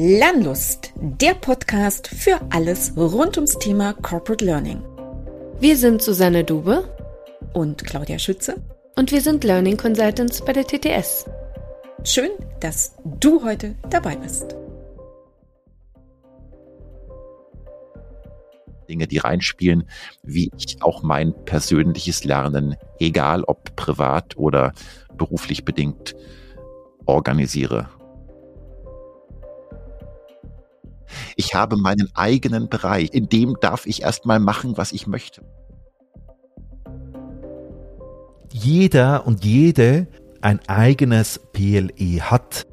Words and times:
Lernlust, 0.00 0.92
der 0.94 1.34
Podcast 1.34 2.06
für 2.06 2.40
alles 2.50 2.92
rund 2.96 3.36
ums 3.36 3.58
Thema 3.58 3.94
Corporate 3.94 4.44
Learning. 4.44 4.80
Wir 5.58 5.76
sind 5.76 6.02
Susanne 6.02 6.44
Dube 6.44 6.84
und 7.52 7.82
Claudia 7.84 8.20
Schütze 8.20 8.62
und 8.94 9.10
wir 9.10 9.20
sind 9.20 9.42
Learning 9.42 9.76
Consultants 9.76 10.44
bei 10.44 10.52
der 10.52 10.64
TTS. 10.64 11.24
Schön, 12.04 12.30
dass 12.60 12.94
du 13.18 13.42
heute 13.42 13.74
dabei 13.90 14.14
bist. 14.14 14.54
Dinge, 18.88 19.08
die 19.08 19.18
reinspielen, 19.18 19.88
wie 20.22 20.52
ich 20.56 20.80
auch 20.80 21.02
mein 21.02 21.34
persönliches 21.44 22.22
Lernen, 22.22 22.76
egal 23.00 23.42
ob 23.42 23.74
privat 23.74 24.36
oder 24.36 24.74
beruflich 25.16 25.64
bedingt, 25.64 26.14
organisiere. 27.04 27.88
Ich 31.36 31.54
habe 31.54 31.76
meinen 31.76 32.08
eigenen 32.14 32.68
Bereich, 32.68 33.10
in 33.12 33.28
dem 33.28 33.56
darf 33.60 33.86
ich 33.86 34.02
erstmal 34.02 34.40
machen, 34.40 34.76
was 34.76 34.92
ich 34.92 35.06
möchte. 35.06 35.42
Jeder 38.52 39.26
und 39.26 39.44
jede 39.44 40.08
ein 40.40 40.60
eigenes 40.68 41.40
PLE 41.52 42.20
hat. 42.22 42.66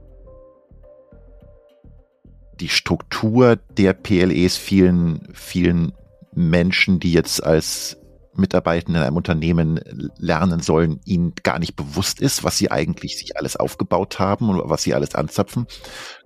Die 2.59 2.70
Struktur 2.70 3.58
der 3.77 3.94
PLEs 3.94 4.55
vielen, 4.55 5.27
vielen 5.33 5.91
Menschen, 6.33 6.99
die 6.99 7.11
jetzt 7.11 7.44
als 7.44 7.97
Mitarbeitenden 8.33 9.02
in 9.02 9.08
einem 9.08 9.17
Unternehmen 9.17 9.80
lernen 10.17 10.59
sollen, 10.59 10.99
ihnen 11.05 11.33
gar 11.44 11.59
nicht 11.59 11.75
bewusst 11.75 12.20
ist, 12.20 12.44
was 12.44 12.58
sie 12.58 12.72
eigentlich 12.72 13.17
sich 13.17 13.38
alles 13.38 13.55
aufgebaut 13.55 14.20
haben 14.20 14.49
und 14.49 14.61
was 14.70 14.83
sie 14.83 14.94
alles 14.94 15.16
anzapfen 15.16 15.67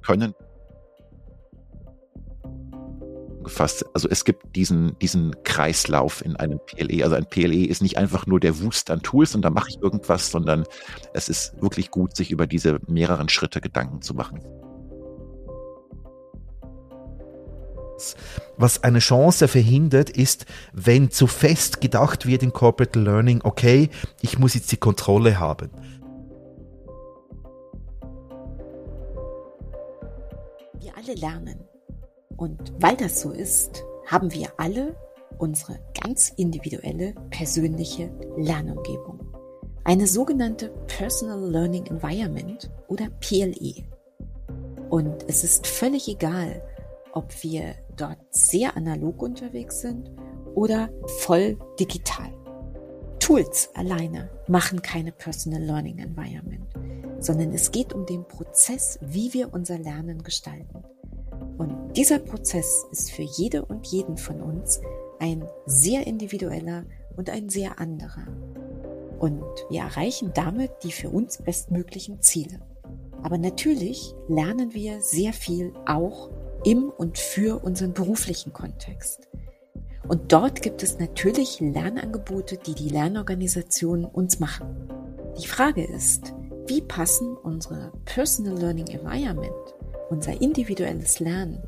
können. 0.02 0.34
Gefasst. 3.50 3.84
Also 3.96 4.08
es 4.08 4.26
gibt 4.26 4.56
diesen, 4.56 4.96
diesen 5.00 5.36
Kreislauf 5.44 6.24
in 6.24 6.36
einem 6.36 6.60
PLE. 6.68 7.04
Also 7.04 7.16
ein 7.16 7.26
PLE 7.26 7.66
ist 7.66 7.82
nicht 7.82 7.98
einfach 7.98 8.28
nur 8.28 8.40
der 8.40 8.62
Wust 8.62 8.92
an 8.92 9.02
Tools 9.02 9.34
und 9.34 9.42
da 9.42 9.50
mache 9.50 9.70
ich 9.70 9.82
irgendwas, 9.82 10.30
sondern 10.30 10.66
es 11.16 11.30
ist 11.30 11.60
wirklich 11.60 11.90
gut, 11.90 12.16
sich 12.16 12.30
über 12.30 12.46
diese 12.46 12.78
mehreren 12.86 13.28
Schritte 13.28 13.60
Gedanken 13.60 14.04
zu 14.04 14.14
machen. 14.14 14.42
Was 18.56 18.84
eine 18.84 19.00
Chance 19.00 19.48
verhindert, 19.48 20.12
ist, 20.12 20.46
wenn 20.72 21.10
zu 21.10 21.26
fest 21.26 21.82
gedacht 21.82 22.28
wird 22.28 22.44
in 22.44 22.54
Corporate 22.54 23.00
Learning, 23.00 23.42
okay, 23.44 23.90
ich 24.22 24.38
muss 24.38 24.54
jetzt 24.54 24.72
die 24.72 24.78
Kontrolle 24.78 25.40
haben. 25.40 25.72
Wir 30.80 30.96
alle 30.96 31.16
lernen. 31.16 31.69
Und 32.40 32.72
weil 32.80 32.96
das 32.96 33.20
so 33.20 33.32
ist, 33.32 33.84
haben 34.06 34.34
wir 34.34 34.48
alle 34.56 34.96
unsere 35.40 35.78
ganz 36.02 36.30
individuelle 36.38 37.14
persönliche 37.30 38.10
Lernumgebung. 38.38 39.20
Eine 39.84 40.08
sogenannte 40.08 40.70
Personal 40.88 41.52
Learning 41.52 41.86
Environment 41.88 42.72
oder 42.88 43.10
PLE. 43.20 43.84
Und 44.90 45.26
es 45.28 45.44
ist 45.44 45.68
völlig 45.68 46.08
egal, 46.08 46.62
ob 47.12 47.44
wir 47.44 47.76
dort 47.98 48.20
sehr 48.30 48.78
analog 48.78 49.22
unterwegs 49.22 49.82
sind 49.82 50.10
oder 50.56 50.90
voll 51.20 51.58
digital. 51.78 52.34
Tools 53.20 53.70
alleine 53.74 54.30
machen 54.48 54.82
keine 54.82 55.12
Personal 55.12 55.62
Learning 55.62 56.00
Environment, 56.00 56.70
sondern 57.20 57.52
es 57.52 57.72
geht 57.72 57.92
um 57.92 58.06
den 58.06 58.26
Prozess, 58.26 58.98
wie 59.02 59.34
wir 59.34 59.54
unser 59.54 59.78
Lernen 59.78 60.24
gestalten. 60.24 60.86
Und 61.58 61.94
dieser 61.96 62.20
Prozess 62.20 62.86
ist 62.92 63.12
für 63.12 63.24
jede 63.24 63.66
und 63.66 63.88
jeden 63.88 64.18
von 64.18 64.42
uns 64.42 64.82
ein 65.20 65.44
sehr 65.66 66.08
individueller 66.08 66.86
und 67.16 67.30
ein 67.30 67.50
sehr 67.50 67.80
anderer. 67.80 68.28
Und 69.20 69.44
wir 69.70 69.82
erreichen 69.82 70.32
damit 70.34 70.72
die 70.84 70.92
für 70.92 71.10
uns 71.10 71.38
bestmöglichen 71.38 72.22
Ziele. 72.22 72.60
Aber 73.22 73.38
natürlich 73.38 74.16
lernen 74.28 74.74
wir 74.74 75.02
sehr 75.02 75.34
viel 75.34 75.74
auch 75.86 76.30
im 76.64 76.90
und 76.90 77.18
für 77.18 77.64
unseren 77.64 77.94
beruflichen 77.94 78.54
Kontext. 78.54 79.28
Und 80.08 80.32
dort 80.32 80.62
gibt 80.62 80.82
es 80.82 80.98
natürlich 80.98 81.60
Lernangebote, 81.60 82.58
die 82.58 82.74
die 82.74 82.90
Lernorganisationen 82.90 84.06
uns 84.06 84.40
machen. 84.40 84.90
Die 85.40 85.48
Frage 85.48 85.84
ist, 85.84 86.34
wie 86.68 86.82
passen 86.82 87.36
unsere 87.38 87.92
Personal 88.06 88.58
Learning 88.58 88.88
Environment, 88.88 89.52
unser 90.10 90.42
individuelles 90.42 91.20
Lernen, 91.20 91.62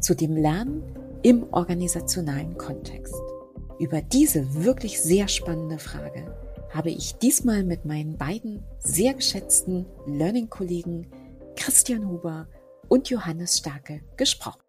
zu 0.00 0.14
dem 0.14 0.36
Lernen 0.36 0.82
im 1.22 1.52
organisationalen 1.52 2.56
Kontext? 2.56 3.14
Über 3.78 4.00
diese 4.00 4.64
wirklich 4.64 5.00
sehr 5.00 5.28
spannende 5.28 5.78
Frage 5.78 6.34
habe 6.70 6.90
ich 6.90 7.16
diesmal 7.16 7.62
mit 7.62 7.84
meinen 7.84 8.16
beiden 8.16 8.62
sehr 8.78 9.14
geschätzten 9.14 9.86
Learning-Kollegen 10.06 11.10
Christian 11.56 12.08
Huber 12.08 12.48
und 12.88 13.08
Johannes 13.08 13.58
Starke 13.58 14.00
gesprochen. 14.16 14.65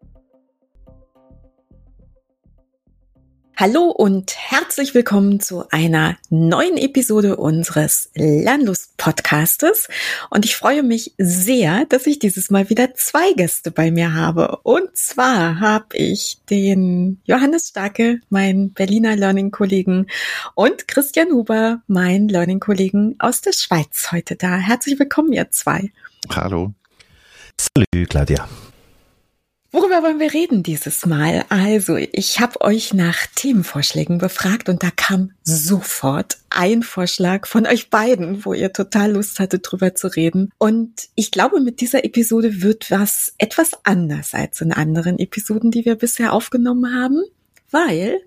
Hallo 3.60 3.86
und 3.86 4.36
herzlich 4.36 4.94
willkommen 4.94 5.40
zu 5.40 5.68
einer 5.70 6.16
neuen 6.30 6.76
Episode 6.76 7.38
unseres 7.38 8.08
Lernlust 8.14 8.96
Podcastes. 8.98 9.88
Und 10.30 10.44
ich 10.44 10.54
freue 10.54 10.84
mich 10.84 11.16
sehr, 11.18 11.84
dass 11.86 12.06
ich 12.06 12.20
dieses 12.20 12.50
Mal 12.50 12.70
wieder 12.70 12.94
zwei 12.94 13.32
Gäste 13.32 13.72
bei 13.72 13.90
mir 13.90 14.14
habe. 14.14 14.60
Und 14.62 14.96
zwar 14.96 15.58
habe 15.58 15.96
ich 15.96 16.38
den 16.48 17.20
Johannes 17.24 17.70
Starke, 17.70 18.20
meinen 18.30 18.74
Berliner 18.74 19.16
Learning 19.16 19.50
Kollegen, 19.50 20.06
und 20.54 20.86
Christian 20.86 21.32
Huber, 21.32 21.82
meinen 21.88 22.28
Learning 22.28 22.60
Kollegen 22.60 23.16
aus 23.18 23.40
der 23.40 23.54
Schweiz 23.54 24.12
heute 24.12 24.36
da. 24.36 24.56
Herzlich 24.56 25.00
willkommen, 25.00 25.32
ihr 25.32 25.50
zwei. 25.50 25.90
Hallo. 26.30 26.74
Salut, 27.58 28.08
Claudia. 28.08 28.48
Worüber 29.70 30.02
wollen 30.02 30.18
wir 30.18 30.32
reden 30.32 30.62
dieses 30.62 31.04
Mal? 31.04 31.44
Also, 31.50 31.96
ich 31.96 32.40
habe 32.40 32.62
euch 32.62 32.94
nach 32.94 33.26
Themenvorschlägen 33.34 34.16
befragt 34.16 34.70
und 34.70 34.82
da 34.82 34.90
kam 34.90 35.32
sofort 35.44 36.38
ein 36.48 36.82
Vorschlag 36.82 37.46
von 37.46 37.66
euch 37.66 37.90
beiden, 37.90 38.46
wo 38.46 38.54
ihr 38.54 38.72
total 38.72 39.12
Lust 39.12 39.38
hattet, 39.38 39.66
drüber 39.70 39.94
zu 39.94 40.06
reden. 40.08 40.50
Und 40.56 41.08
ich 41.16 41.30
glaube, 41.32 41.60
mit 41.60 41.82
dieser 41.82 42.02
Episode 42.06 42.62
wird 42.62 42.90
was 42.90 43.34
etwas 43.36 43.72
anders 43.82 44.32
als 44.32 44.62
in 44.62 44.72
anderen 44.72 45.18
Episoden, 45.18 45.70
die 45.70 45.84
wir 45.84 45.96
bisher 45.96 46.32
aufgenommen 46.32 46.94
haben, 46.94 47.20
weil 47.70 48.20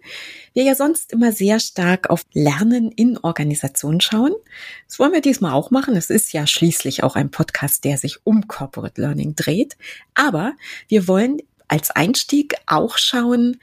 wir 0.54 0.64
ja 0.64 0.76
sonst 0.76 1.14
immer 1.14 1.32
sehr 1.32 1.60
stark 1.60 2.10
auf 2.10 2.26
Lernen 2.34 2.92
in 2.92 3.18
Organisationen 3.18 4.02
schauen. 4.02 4.34
Das 4.88 5.00
wollen 5.00 5.14
wir 5.14 5.22
diesmal 5.22 5.54
auch 5.54 5.72
machen. 5.72 5.96
Es 5.96 6.10
ist 6.10 6.34
ja 6.34 6.46
schließlich 6.46 7.04
auch 7.04 7.16
ein 7.16 7.32
Podcast, 7.32 7.84
der 7.86 7.98
sich 7.98 8.26
um 8.26 8.48
Corporate 8.48 9.00
Learning 9.00 9.36
dreht. 9.36 9.78
Aber 10.14 10.54
wir 10.88 11.08
wollen 11.08 11.42
als 11.68 11.92
Einstieg 11.92 12.56
auch 12.68 12.98
schauen, 12.98 13.58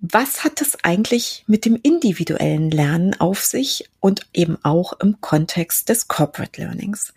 was 0.00 0.44
hat 0.44 0.60
es 0.60 0.76
eigentlich 0.82 1.44
mit 1.46 1.64
dem 1.64 1.78
individuellen 1.82 2.70
Lernen 2.70 3.18
auf 3.18 3.44
sich 3.44 3.88
und 4.00 4.26
eben 4.32 4.56
auch 4.62 4.92
im 5.00 5.20
Kontext 5.20 5.88
des 5.88 6.08
Corporate 6.08 6.60
Learnings? 6.60 7.12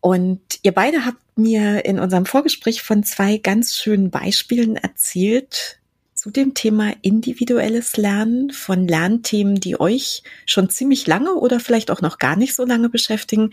Und 0.00 0.40
ihr 0.62 0.72
beide 0.72 1.04
habt 1.04 1.20
mir 1.36 1.84
in 1.84 1.98
unserem 1.98 2.26
Vorgespräch 2.26 2.82
von 2.82 3.04
zwei 3.04 3.36
ganz 3.36 3.74
schönen 3.76 4.10
Beispielen 4.10 4.76
erzählt, 4.76 5.79
zu 6.20 6.30
dem 6.30 6.52
Thema 6.52 6.92
individuelles 7.00 7.96
Lernen 7.96 8.50
von 8.50 8.86
Lernthemen, 8.86 9.54
die 9.54 9.80
euch 9.80 10.22
schon 10.44 10.68
ziemlich 10.68 11.06
lange 11.06 11.32
oder 11.32 11.60
vielleicht 11.60 11.90
auch 11.90 12.02
noch 12.02 12.18
gar 12.18 12.36
nicht 12.36 12.54
so 12.54 12.66
lange 12.66 12.90
beschäftigen. 12.90 13.52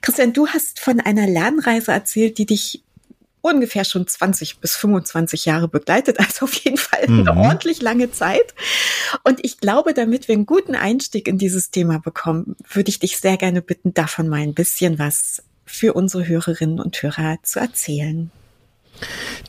Christian, 0.00 0.32
du 0.32 0.46
hast 0.48 0.80
von 0.80 1.00
einer 1.00 1.26
Lernreise 1.26 1.92
erzählt, 1.92 2.38
die 2.38 2.46
dich 2.46 2.82
ungefähr 3.42 3.84
schon 3.84 4.06
20 4.06 4.60
bis 4.60 4.76
25 4.76 5.44
Jahre 5.44 5.68
begleitet, 5.68 6.18
also 6.18 6.46
auf 6.46 6.54
jeden 6.54 6.78
Fall 6.78 7.00
eine 7.02 7.32
mhm. 7.32 7.38
ordentlich 7.38 7.82
lange 7.82 8.10
Zeit. 8.10 8.54
Und 9.22 9.44
ich 9.44 9.58
glaube, 9.58 9.92
damit 9.92 10.26
wir 10.26 10.36
einen 10.36 10.46
guten 10.46 10.74
Einstieg 10.74 11.28
in 11.28 11.36
dieses 11.36 11.70
Thema 11.70 11.98
bekommen, 11.98 12.56
würde 12.72 12.88
ich 12.88 12.98
dich 12.98 13.18
sehr 13.18 13.36
gerne 13.36 13.60
bitten, 13.60 13.92
davon 13.92 14.28
mal 14.28 14.40
ein 14.40 14.54
bisschen 14.54 14.98
was 14.98 15.42
für 15.66 15.92
unsere 15.92 16.26
Hörerinnen 16.26 16.80
und 16.80 17.02
Hörer 17.02 17.36
zu 17.42 17.60
erzählen. 17.60 18.30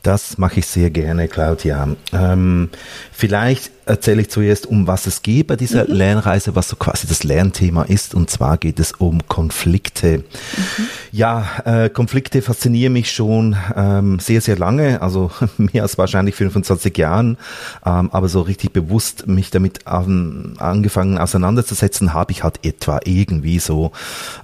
Das 0.02 0.38
mache 0.38 0.60
ich 0.60 0.66
sehr 0.66 0.90
gerne, 0.90 1.28
Claudia. 1.28 1.88
Ähm, 2.12 2.70
vielleicht 3.12 3.72
erzähle 3.88 4.20
ich 4.20 4.30
zuerst, 4.30 4.66
um 4.66 4.86
was 4.86 5.06
es 5.06 5.22
geht 5.22 5.46
bei 5.46 5.56
dieser 5.56 5.88
mhm. 5.88 5.94
Lernreise, 5.94 6.54
was 6.54 6.68
so 6.68 6.76
quasi 6.76 7.06
das 7.06 7.24
Lernthema 7.24 7.84
ist. 7.84 8.14
Und 8.14 8.30
zwar 8.30 8.58
geht 8.58 8.78
es 8.78 8.92
um 8.92 9.26
Konflikte. 9.28 10.18
Mhm. 10.18 10.86
Ja, 11.10 11.46
äh, 11.64 11.88
Konflikte 11.88 12.42
faszinieren 12.42 12.92
mich 12.92 13.10
schon 13.10 13.56
ähm, 13.74 14.18
sehr, 14.18 14.40
sehr 14.40 14.58
lange, 14.58 15.00
also 15.00 15.30
mehr 15.56 15.82
als 15.82 15.98
wahrscheinlich 15.98 16.34
25 16.34 16.96
Jahren. 16.98 17.38
Ähm, 17.84 18.10
aber 18.12 18.28
so 18.28 18.42
richtig 18.42 18.72
bewusst 18.72 19.26
mich 19.26 19.50
damit 19.50 19.86
an, 19.86 20.54
angefangen 20.58 21.18
auseinanderzusetzen, 21.18 22.12
habe 22.12 22.32
ich 22.32 22.44
halt 22.44 22.64
etwa 22.64 23.00
irgendwie 23.04 23.58
so 23.58 23.92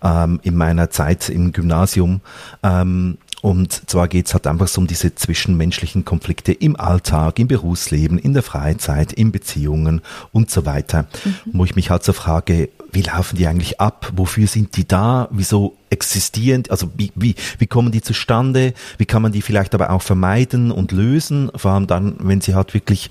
ähm, 0.03 0.41
in 0.43 0.57
meiner 0.57 0.91
Zeit 0.91 1.29
im 1.29 1.53
Gymnasium. 1.53 2.21
Ähm, 2.63 3.19
Und 3.45 3.91
zwar 3.91 4.09
geht's 4.09 4.33
halt 4.33 4.47
einfach 4.47 4.69
so 4.69 4.81
um 4.81 4.87
diese 4.87 5.15
zwischenmenschlichen 5.15 6.07
Konflikte 6.07 6.51
im 6.51 6.81
Alltag, 6.81 7.39
im 7.39 7.47
Berufsleben, 7.47 8.19
in 8.19 8.33
der 8.33 8.43
Freizeit, 8.43 9.13
in 9.13 9.33
Beziehungen 9.33 10.01
und 10.33 10.51
so 10.51 10.65
weiter, 10.65 11.09
mhm. 11.27 11.35
wo 11.53 11.65
ich 11.67 11.77
mich 11.77 11.91
halt 11.91 12.05
so 12.05 12.15
frage, 12.15 12.71
wie 12.95 13.03
laufen 13.03 13.37
die 13.37 13.47
eigentlich 13.47 13.81
ab? 13.81 14.13
Wofür 14.15 14.47
sind 14.47 14.77
die 14.77 14.87
da? 14.87 15.29
Wieso 15.31 15.77
existieren? 15.91 16.65
Also 16.69 16.91
wie, 16.97 17.13
wie, 17.15 17.35
wie 17.59 17.67
kommen 17.67 17.93
die 17.93 18.03
zustande? 18.03 18.75
Wie 18.99 19.07
kann 19.07 19.23
man 19.23 19.33
die 19.33 19.43
vielleicht 19.43 19.75
aber 19.75 19.91
auch 19.91 20.03
vermeiden 20.03 20.71
und 20.71 20.93
lösen? 20.93 21.51
Vor 21.55 21.73
allem 21.73 21.87
dann, 21.87 22.17
wenn 22.21 22.41
sie 22.41 22.55
halt 22.55 22.75
wirklich 22.75 23.11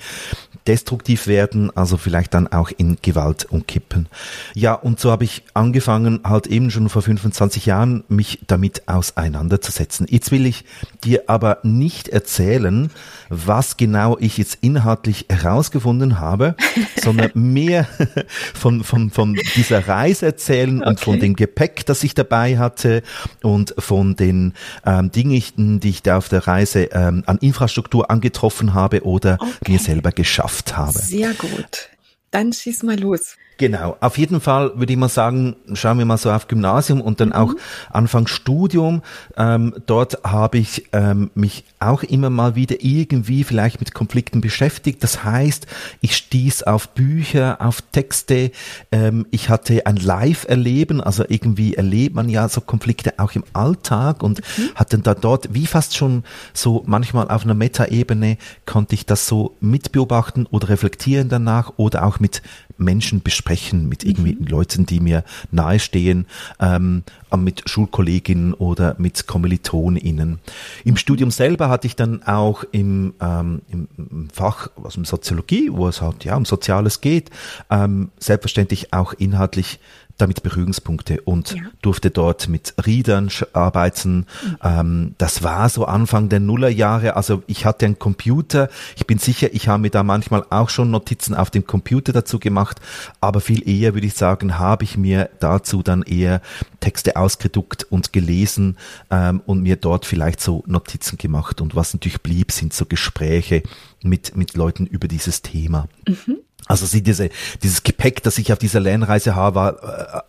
destruktiv 0.68 1.28
werden, 1.28 1.76
also 1.76 1.98
vielleicht 1.98 2.34
dann 2.34 2.48
auch 2.48 2.72
in 2.76 2.98
Gewalt 3.02 3.46
umkippen. 3.50 4.08
Ja, 4.54 4.74
und 4.74 5.00
so 5.00 5.12
habe 5.12 5.24
ich 5.24 5.44
angefangen, 5.54 6.22
halt 6.24 6.48
eben 6.48 6.72
schon 6.72 6.90
vor 6.90 7.02
25 7.02 7.66
Jahren, 7.66 8.04
mich 8.08 8.40
damit 8.48 8.88
auseinanderzusetzen. 8.88 10.08
Jetzt 10.10 10.32
will 10.32 10.46
ich 10.46 10.64
dir 11.04 11.24
aber 11.28 11.60
nicht 11.64 12.08
erzählen, 12.08 12.92
was 13.30 13.78
genau 13.78 14.18
ich 14.20 14.38
jetzt 14.38 14.60
inhaltlich 14.62 15.26
herausgefunden 15.30 16.20
habe, 16.20 16.56
sondern 17.02 17.32
mehr 17.34 17.88
von, 18.54 18.84
von, 18.84 19.10
von 19.10 19.38
dieser 19.56 19.73
Reise 19.80 20.28
erzählen 20.28 20.80
okay. 20.80 20.90
und 20.90 21.00
von 21.00 21.20
dem 21.20 21.36
Gepäck, 21.36 21.86
das 21.86 22.04
ich 22.04 22.14
dabei 22.14 22.58
hatte 22.58 23.04
und 23.42 23.74
von 23.78 24.16
den 24.16 24.54
ähm, 24.86 25.12
Dingen, 25.12 25.80
die 25.80 25.90
ich 25.90 26.04
da 26.04 26.18
auf 26.18 26.30
der 26.30 26.48
Reise 26.48 26.90
ähm, 26.92 27.24
an 27.26 27.38
Infrastruktur 27.40 28.10
angetroffen 28.10 28.74
habe 28.74 29.04
oder 29.04 29.38
okay. 29.40 29.72
mir 29.72 29.80
selber 29.80 30.12
geschafft 30.12 30.78
habe. 30.78 30.98
Sehr 30.98 31.34
gut. 31.34 31.90
Dann 32.32 32.52
schieß 32.52 32.84
mal 32.84 33.00
los. 33.00 33.36
Genau, 33.64 33.96
auf 34.02 34.18
jeden 34.18 34.42
Fall 34.42 34.74
würde 34.76 34.92
ich 34.92 35.00
mal 35.00 35.08
sagen, 35.08 35.56
schauen 35.72 35.98
wir 35.98 36.04
mal 36.04 36.18
so 36.18 36.30
auf 36.30 36.50
Gymnasium 36.50 37.00
und 37.00 37.22
dann 37.22 37.30
mhm. 37.30 37.36
auch 37.36 37.54
Anfang 37.92 38.28
Studium. 38.28 39.04
Ähm, 39.38 39.74
dort 39.86 40.22
habe 40.26 40.58
ich 40.58 40.90
ähm, 40.92 41.32
mich 41.34 41.64
auch 41.80 42.04
immer 42.04 42.30
mal 42.30 42.58
wieder 42.58 42.76
irgendwie 42.82 43.46
vielleicht 43.46 43.80
mit 43.80 43.94
Konflikten 43.94 44.42
beschäftigt. 44.42 45.02
Das 45.02 45.24
heißt, 45.24 45.66
ich 46.02 46.18
stieß 46.18 46.64
auf 46.64 46.90
Bücher, 46.90 47.62
auf 47.62 47.82
Texte. 47.82 48.52
Ähm, 48.92 49.28
ich 49.32 49.48
hatte 49.48 49.86
ein 49.86 49.96
Live-Erleben, 49.96 51.00
also 51.00 51.24
irgendwie 51.26 51.76
erlebt 51.76 52.16
man 52.16 52.28
ja 52.28 52.50
so 52.50 52.60
Konflikte 52.60 53.14
auch 53.18 53.32
im 53.32 53.46
Alltag 53.54 54.24
und 54.24 54.42
mhm. 54.58 54.76
hatte 54.76 54.98
da 54.98 55.14
dort, 55.16 55.54
wie 55.54 55.68
fast 55.68 55.96
schon 55.96 56.26
so 56.52 56.84
manchmal 56.86 57.30
auf 57.30 57.46
einer 57.46 57.54
Metaebene, 57.54 58.36
konnte 58.66 58.94
ich 58.96 59.06
das 59.06 59.26
so 59.26 59.56
mitbeobachten 59.62 60.48
oder 60.48 60.68
reflektieren 60.68 61.30
danach 61.30 61.72
oder 61.78 62.06
auch 62.06 62.20
mit 62.20 62.42
Menschen 62.78 63.22
besprechen, 63.22 63.88
mit 63.88 64.04
irgendwie 64.04 64.36
mhm. 64.36 64.48
Leuten, 64.48 64.86
die 64.86 65.00
mir 65.00 65.24
nahestehen, 65.52 66.28
ähm, 66.60 67.04
mit 67.36 67.70
Schulkolleginnen 67.70 68.54
oder 68.54 68.96
mit 68.98 69.26
KommilitonInnen. 69.26 70.40
Im 70.84 70.98
Studium 70.98 71.32
selber 71.32 71.70
hatte 71.70 71.88
ich 71.88 71.96
dann 71.96 72.24
auch 72.24 72.64
im, 72.72 73.14
ähm, 73.20 73.62
im 73.72 74.30
Fach, 74.32 74.70
also 74.84 75.00
in 75.00 75.06
Soziologie, 75.06 75.70
wo 75.72 75.88
es 75.88 76.02
halt 76.02 76.26
ja 76.26 76.36
um 76.36 76.46
Soziales 76.46 77.02
geht, 77.02 77.32
ähm, 77.70 78.12
selbstverständlich 78.20 78.94
auch 78.94 79.14
inhaltlich 79.14 79.80
damit 80.18 80.44
Berührungspunkte 80.44 81.22
und 81.22 81.52
ja. 81.52 81.64
durfte 81.82 82.12
dort 82.12 82.48
mit 82.48 82.74
Readern 82.80 83.30
arbeiten. 83.54 84.18
Mhm. 84.18 84.58
Ähm, 84.64 85.16
das 85.18 85.44
war 85.44 85.70
so 85.70 85.86
Anfang 85.86 86.30
der 86.30 86.40
Nullerjahre. 86.40 87.16
Also 87.16 87.44
ich 87.48 87.66
hatte 87.66 87.86
einen 87.86 88.00
Computer. 88.00 88.70
Ich 88.96 89.08
bin 89.08 89.18
sicher, 89.18 89.54
ich 89.54 89.68
habe 89.68 89.82
mir 89.82 89.90
da 89.90 90.04
manchmal 90.04 90.46
auch 90.50 90.70
schon 90.70 90.92
Notizen 90.92 91.34
auf 91.34 91.50
dem 91.50 91.66
Computer 91.66 92.14
dazu 92.14 92.40
gemacht. 92.40 92.80
Aber 93.22 93.42
viel 93.42 93.68
eher 93.68 93.94
würde 93.96 94.08
ich 94.08 94.14
sagen, 94.14 94.60
habe 94.60 94.84
ich 94.84 94.98
mir 94.98 95.30
dazu 95.40 95.82
dann 95.82 96.04
eher 96.04 96.42
Texte 96.80 97.16
ausgedruckt 97.16 97.86
und 97.90 98.14
gelesen 98.14 98.78
ähm, 99.10 99.42
und 99.46 99.64
mir 99.64 99.78
dort 99.78 100.06
vielleicht 100.06 100.42
so 100.42 100.64
Notizen 100.68 101.18
gemacht. 101.18 101.60
Und 101.60 101.76
was 101.76 101.94
natürlich 101.94 102.22
blieb, 102.22 102.52
sind 102.52 102.74
so 102.74 102.86
Gespräche 102.86 103.64
mit, 104.04 104.36
mit 104.36 104.56
Leuten 104.56 104.86
über 104.86 105.08
dieses 105.08 105.42
Thema. 105.42 105.88
Mhm. 106.08 106.43
Also 106.68 106.86
sie 106.86 107.02
diese, 107.02 107.30
dieses 107.62 107.84
Gepäck, 107.84 108.24
das 108.24 108.38
ich 108.38 108.52
auf 108.54 108.60
dieser 108.60 108.80
Lernreise 108.80 109.36
habe, 109.36 109.56
war, 109.56 109.84
äh, 109.84 110.22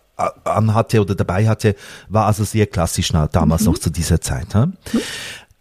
anhatte 0.45 1.01
oder 1.01 1.15
dabei 1.15 1.47
hatte, 1.47 1.75
war 2.07 2.25
also 2.25 2.43
sehr 2.43 2.67
klassisch 2.67 3.11
damals 3.31 3.61
mhm. 3.61 3.67
noch 3.67 3.79
zu 3.79 3.89
dieser 3.89 4.21
Zeit. 4.21 4.53
Hm? 4.53 4.73
Mhm. 4.91 5.01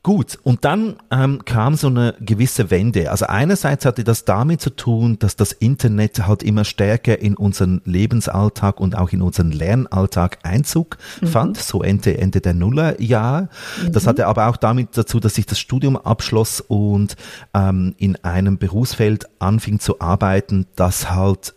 Gut, 0.04 0.38
und 0.42 0.66
dann 0.66 0.96
ähm, 1.10 1.46
kam 1.46 1.76
so 1.76 1.86
eine 1.86 2.14
gewisse 2.20 2.70
Wende. 2.70 3.10
Also 3.10 3.24
einerseits 3.24 3.86
hatte 3.86 4.04
das 4.04 4.26
damit 4.26 4.60
zu 4.60 4.68
tun, 4.68 5.18
dass 5.18 5.34
das 5.34 5.52
Internet 5.52 6.26
halt 6.26 6.42
immer 6.42 6.66
stärker 6.66 7.18
in 7.18 7.34
unseren 7.38 7.80
Lebensalltag 7.86 8.80
und 8.80 8.98
auch 8.98 9.12
in 9.12 9.22
unseren 9.22 9.50
Lernalltag 9.50 10.40
Einzug 10.42 10.98
mhm. 11.22 11.26
fand, 11.26 11.56
so 11.56 11.82
Ende, 11.82 12.18
Ende 12.18 12.42
der 12.42 12.52
Nullerjahre. 12.52 13.48
Mhm. 13.82 13.92
Das 13.92 14.06
hatte 14.06 14.26
aber 14.26 14.48
auch 14.48 14.58
damit 14.58 14.90
dazu, 14.92 15.20
dass 15.20 15.38
ich 15.38 15.46
das 15.46 15.58
Studium 15.58 15.96
abschloss 15.96 16.60
und 16.60 17.16
ähm, 17.54 17.94
in 17.96 18.22
einem 18.22 18.58
Berufsfeld 18.58 19.26
anfing 19.38 19.80
zu 19.80 20.02
arbeiten, 20.02 20.66
das 20.76 21.12
halt 21.12 21.54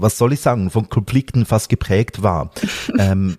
was 0.00 0.18
soll 0.18 0.32
ich 0.32 0.40
sagen, 0.40 0.70
von 0.70 0.88
Konflikten 0.88 1.44
fast 1.46 1.68
geprägt 1.68 2.22
war. 2.22 2.50
ähm, 2.98 3.36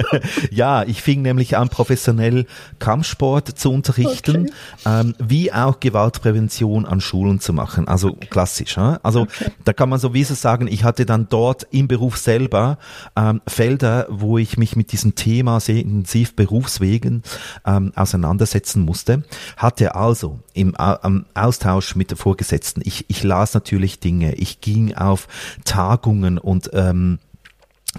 ja, 0.50 0.82
ich 0.84 1.02
fing 1.02 1.22
nämlich 1.22 1.56
an, 1.56 1.68
professionell 1.68 2.46
Kampfsport 2.78 3.48
zu 3.58 3.72
unterrichten, 3.72 4.50
okay. 4.84 5.00
ähm, 5.00 5.14
wie 5.18 5.52
auch 5.52 5.80
Gewaltprävention 5.80 6.86
an 6.86 7.00
Schulen 7.00 7.40
zu 7.40 7.52
machen. 7.52 7.88
Also 7.88 8.08
okay. 8.08 8.26
klassisch. 8.30 8.76
Äh? 8.76 8.98
Also 9.02 9.22
okay. 9.22 9.50
da 9.64 9.72
kann 9.72 9.88
man 9.88 9.98
sowieso 9.98 10.34
sagen, 10.34 10.66
ich 10.66 10.84
hatte 10.84 11.06
dann 11.06 11.28
dort 11.28 11.66
im 11.70 11.88
Beruf 11.88 12.16
selber 12.16 12.78
ähm, 13.16 13.40
Felder, 13.46 14.06
wo 14.10 14.38
ich 14.38 14.56
mich 14.56 14.76
mit 14.76 14.92
diesem 14.92 15.14
Thema 15.14 15.60
sehr 15.60 15.76
intensiv 15.76 16.36
berufswegen 16.36 17.22
ähm, 17.66 17.92
auseinandersetzen 17.96 18.82
musste. 18.82 19.24
Hatte 19.56 19.94
also 19.94 20.40
im 20.54 20.74
am 20.76 21.26
Austausch 21.34 21.96
mit 21.96 22.10
der 22.10 22.16
Vorgesetzten, 22.16 22.82
ich, 22.84 23.04
ich 23.08 23.22
las 23.22 23.54
natürlich 23.54 24.00
Dinge, 24.00 24.34
ich 24.34 24.60
ging 24.60 24.94
auf 24.94 25.28
Tage 25.64 26.01
Tagungen 26.02 26.38
und 26.38 26.70
ähm, 26.72 27.18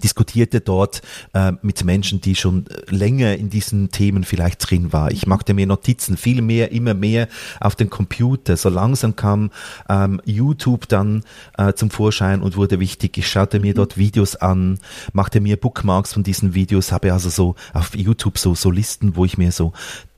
diskutierte 0.03 0.59
dort 0.59 1.03
äh, 1.33 1.51
mit 1.61 1.83
Menschen, 1.83 2.19
die 2.19 2.33
schon 2.35 2.65
länger 2.89 3.35
in 3.35 3.51
diesen 3.51 3.91
Themen 3.91 4.23
vielleicht 4.23 4.67
drin 4.67 4.91
war. 4.91 5.11
Ich 5.11 5.27
machte 5.27 5.53
mir 5.53 5.67
Notizen, 5.67 6.17
viel 6.17 6.41
mehr, 6.41 6.71
immer 6.71 6.95
mehr 6.95 7.27
auf 7.59 7.75
den 7.75 7.91
Computer. 7.91 8.57
So 8.57 8.69
langsam 8.69 9.15
kam 9.15 9.51
ähm, 9.87 10.19
YouTube 10.25 10.87
dann 10.89 11.23
äh, 11.59 11.73
zum 11.73 11.91
Vorschein 11.91 12.41
und 12.41 12.57
wurde 12.57 12.79
wichtig. 12.79 13.19
Ich 13.19 13.27
schaute 13.27 13.59
mir 13.59 13.73
mhm. 13.73 13.77
dort 13.77 13.97
Videos 13.97 14.35
an, 14.35 14.79
machte 15.13 15.39
mir 15.41 15.57
Bookmarks 15.57 16.13
von 16.13 16.23
diesen 16.23 16.55
Videos, 16.55 16.91
habe 16.91 17.13
also 17.13 17.29
so 17.29 17.55
auf 17.73 17.95
YouTube 17.95 18.39
so, 18.39 18.55
so 18.55 18.71
Listen, 18.71 19.15
wo 19.15 19.25
ich 19.25 19.37
mir 19.37 19.51
so 19.51 19.73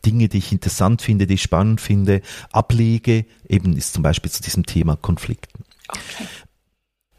Dinge, 0.05 0.29
die 0.29 0.37
ich 0.37 0.53
interessant 0.53 1.01
finde, 1.01 1.27
die 1.27 1.33
ich 1.33 1.41
spannend 1.41 1.81
finde, 1.81 2.21
ablege. 2.53 3.25
Eben 3.49 3.75
ist 3.75 3.93
zum 3.93 4.03
Beispiel 4.03 4.31
zu 4.31 4.41
diesem 4.41 4.65
Thema 4.65 4.95
Konflikten. 4.95 5.65
Okay. 5.89 6.27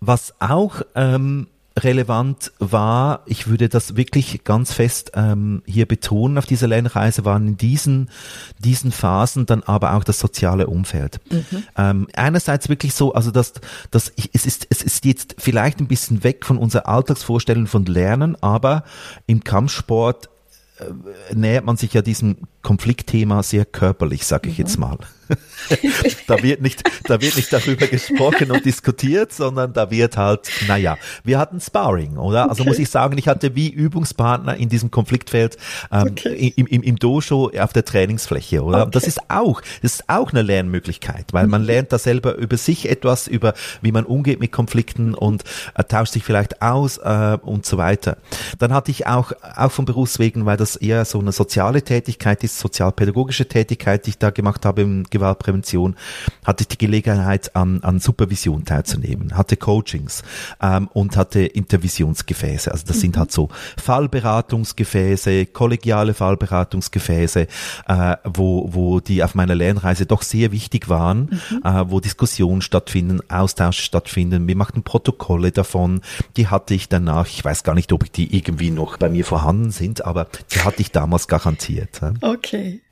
Was 0.00 0.34
auch 0.40 0.82
ähm, 0.94 1.48
relevant 1.78 2.52
war, 2.58 3.20
ich 3.26 3.48
würde 3.48 3.68
das 3.68 3.96
wirklich 3.96 4.44
ganz 4.44 4.72
fest 4.72 5.12
ähm, 5.14 5.62
hier 5.66 5.86
betonen 5.86 6.38
auf 6.38 6.46
dieser 6.46 6.68
Lernreise, 6.68 7.24
waren 7.24 7.46
in 7.48 7.56
diesen, 7.56 8.10
diesen 8.58 8.92
Phasen 8.92 9.44
dann 9.44 9.62
aber 9.62 9.94
auch 9.94 10.04
das 10.04 10.18
soziale 10.18 10.68
Umfeld. 10.68 11.20
Mhm. 11.30 11.64
Ähm, 11.76 12.08
einerseits 12.14 12.68
wirklich 12.68 12.94
so, 12.94 13.12
also 13.12 13.30
dass, 13.30 13.52
dass 13.90 14.12
ich, 14.16 14.30
es 14.32 14.46
ist, 14.46 14.66
es 14.70 14.82
ist 14.82 15.04
jetzt 15.04 15.36
vielleicht 15.38 15.80
ein 15.80 15.88
bisschen 15.88 16.24
weg 16.24 16.46
von 16.46 16.56
unserer 16.56 16.88
Alltagsvorstellung 16.88 17.66
von 17.66 17.84
Lernen, 17.84 18.36
aber 18.40 18.84
im 19.26 19.44
Kampfsport 19.44 20.30
äh, 20.78 21.34
nähert 21.34 21.66
man 21.66 21.76
sich 21.76 21.92
ja 21.92 22.00
diesem 22.00 22.38
Konfliktthema 22.66 23.44
sehr 23.44 23.64
körperlich, 23.64 24.26
sage 24.26 24.48
ich 24.48 24.58
mhm. 24.58 24.64
jetzt 24.64 24.76
mal. 24.76 24.98
da 26.26 26.42
wird 26.42 26.62
nicht, 26.62 26.82
da 27.04 27.20
wird 27.20 27.36
nicht 27.36 27.52
darüber 27.52 27.86
gesprochen 27.86 28.50
und 28.50 28.64
diskutiert, 28.64 29.32
sondern 29.32 29.72
da 29.72 29.90
wird 29.90 30.16
halt, 30.16 30.48
naja, 30.68 30.96
wir 31.24 31.38
hatten 31.38 31.60
Sparring, 31.60 32.16
oder? 32.16 32.48
Also 32.48 32.52
okay. 32.52 32.56
Also 32.56 32.64
muss 32.64 32.78
ich 32.78 32.88
sagen, 32.88 33.18
ich 33.18 33.28
hatte 33.28 33.54
wie 33.54 33.68
Übungspartner 33.68 34.56
in 34.56 34.68
diesem 34.68 34.90
Konfliktfeld 34.90 35.58
ähm, 35.92 36.08
okay. 36.12 36.54
im, 36.56 36.66
im, 36.66 36.82
im 36.82 36.96
Dojo 36.96 37.50
auf 37.58 37.72
der 37.72 37.84
Trainingsfläche, 37.84 38.62
oder? 38.62 38.82
Okay. 38.82 38.90
Das 38.92 39.04
ist 39.06 39.20
auch, 39.28 39.60
das 39.82 39.94
ist 39.94 40.04
auch 40.08 40.30
eine 40.32 40.42
Lernmöglichkeit, 40.42 41.26
weil 41.32 41.46
man 41.48 41.62
mhm. 41.62 41.66
lernt 41.66 41.92
da 41.92 41.98
selber 41.98 42.36
über 42.36 42.56
sich 42.56 42.88
etwas, 42.88 43.28
über 43.28 43.54
wie 43.82 43.92
man 43.92 44.04
umgeht 44.04 44.40
mit 44.40 44.52
Konflikten 44.52 45.14
und 45.14 45.44
äh, 45.74 45.84
tauscht 45.84 46.14
sich 46.14 46.24
vielleicht 46.24 46.62
aus 46.62 46.98
äh, 46.98 47.38
und 47.42 47.66
so 47.66 47.76
weiter. 47.76 48.16
Dann 48.58 48.72
hatte 48.72 48.90
ich 48.90 49.06
auch, 49.06 49.32
auch 49.56 49.70
vom 49.70 49.84
Berufswegen, 49.84 50.46
weil 50.46 50.56
das 50.56 50.76
eher 50.76 51.04
so 51.04 51.20
eine 51.20 51.32
soziale 51.32 51.82
Tätigkeit 51.82 52.42
ist, 52.42 52.55
sozialpädagogische 52.58 53.46
Tätigkeit, 53.46 54.06
die 54.06 54.10
ich 54.10 54.18
da 54.18 54.30
gemacht 54.30 54.64
habe 54.64 54.82
in 54.82 55.04
Gewaltprävention, 55.04 55.96
hatte 56.44 56.62
ich 56.62 56.68
die 56.68 56.78
Gelegenheit, 56.78 57.54
an, 57.54 57.82
an 57.82 58.00
Supervision 58.00 58.64
teilzunehmen, 58.64 59.36
hatte 59.36 59.56
Coachings 59.56 60.22
ähm, 60.60 60.88
und 60.92 61.16
hatte 61.16 61.40
Intervisionsgefäße. 61.40 62.70
Also 62.70 62.84
das 62.86 62.96
mhm. 62.96 63.00
sind 63.00 63.16
halt 63.16 63.32
so 63.32 63.48
Fallberatungsgefäße, 63.76 65.46
kollegiale 65.46 66.14
Fallberatungsgefäße, 66.14 67.46
äh, 67.88 68.16
wo, 68.24 68.68
wo 68.72 69.00
die 69.00 69.22
auf 69.22 69.34
meiner 69.34 69.54
Lernreise 69.54 70.06
doch 70.06 70.22
sehr 70.22 70.52
wichtig 70.52 70.88
waren, 70.88 71.40
mhm. 71.50 71.62
äh, 71.64 71.90
wo 71.90 72.00
Diskussionen 72.00 72.62
stattfinden, 72.62 73.20
Austausch 73.28 73.80
stattfinden. 73.80 74.46
Wir 74.48 74.56
machten 74.56 74.82
Protokolle 74.82 75.52
davon, 75.52 76.00
die 76.36 76.48
hatte 76.48 76.74
ich 76.74 76.88
danach, 76.88 77.26
ich 77.26 77.44
weiß 77.44 77.64
gar 77.64 77.74
nicht, 77.74 77.92
ob 77.92 78.12
die 78.12 78.36
irgendwie 78.36 78.70
noch 78.70 78.96
bei 78.96 79.08
mir 79.08 79.24
vorhanden 79.24 79.70
sind, 79.70 80.04
aber 80.04 80.26
die 80.52 80.60
hatte 80.60 80.82
ich 80.82 80.92
damals 80.92 81.28
garantiert. 81.28 82.00
Okay. 82.20 82.35
Okay. 82.36 82.82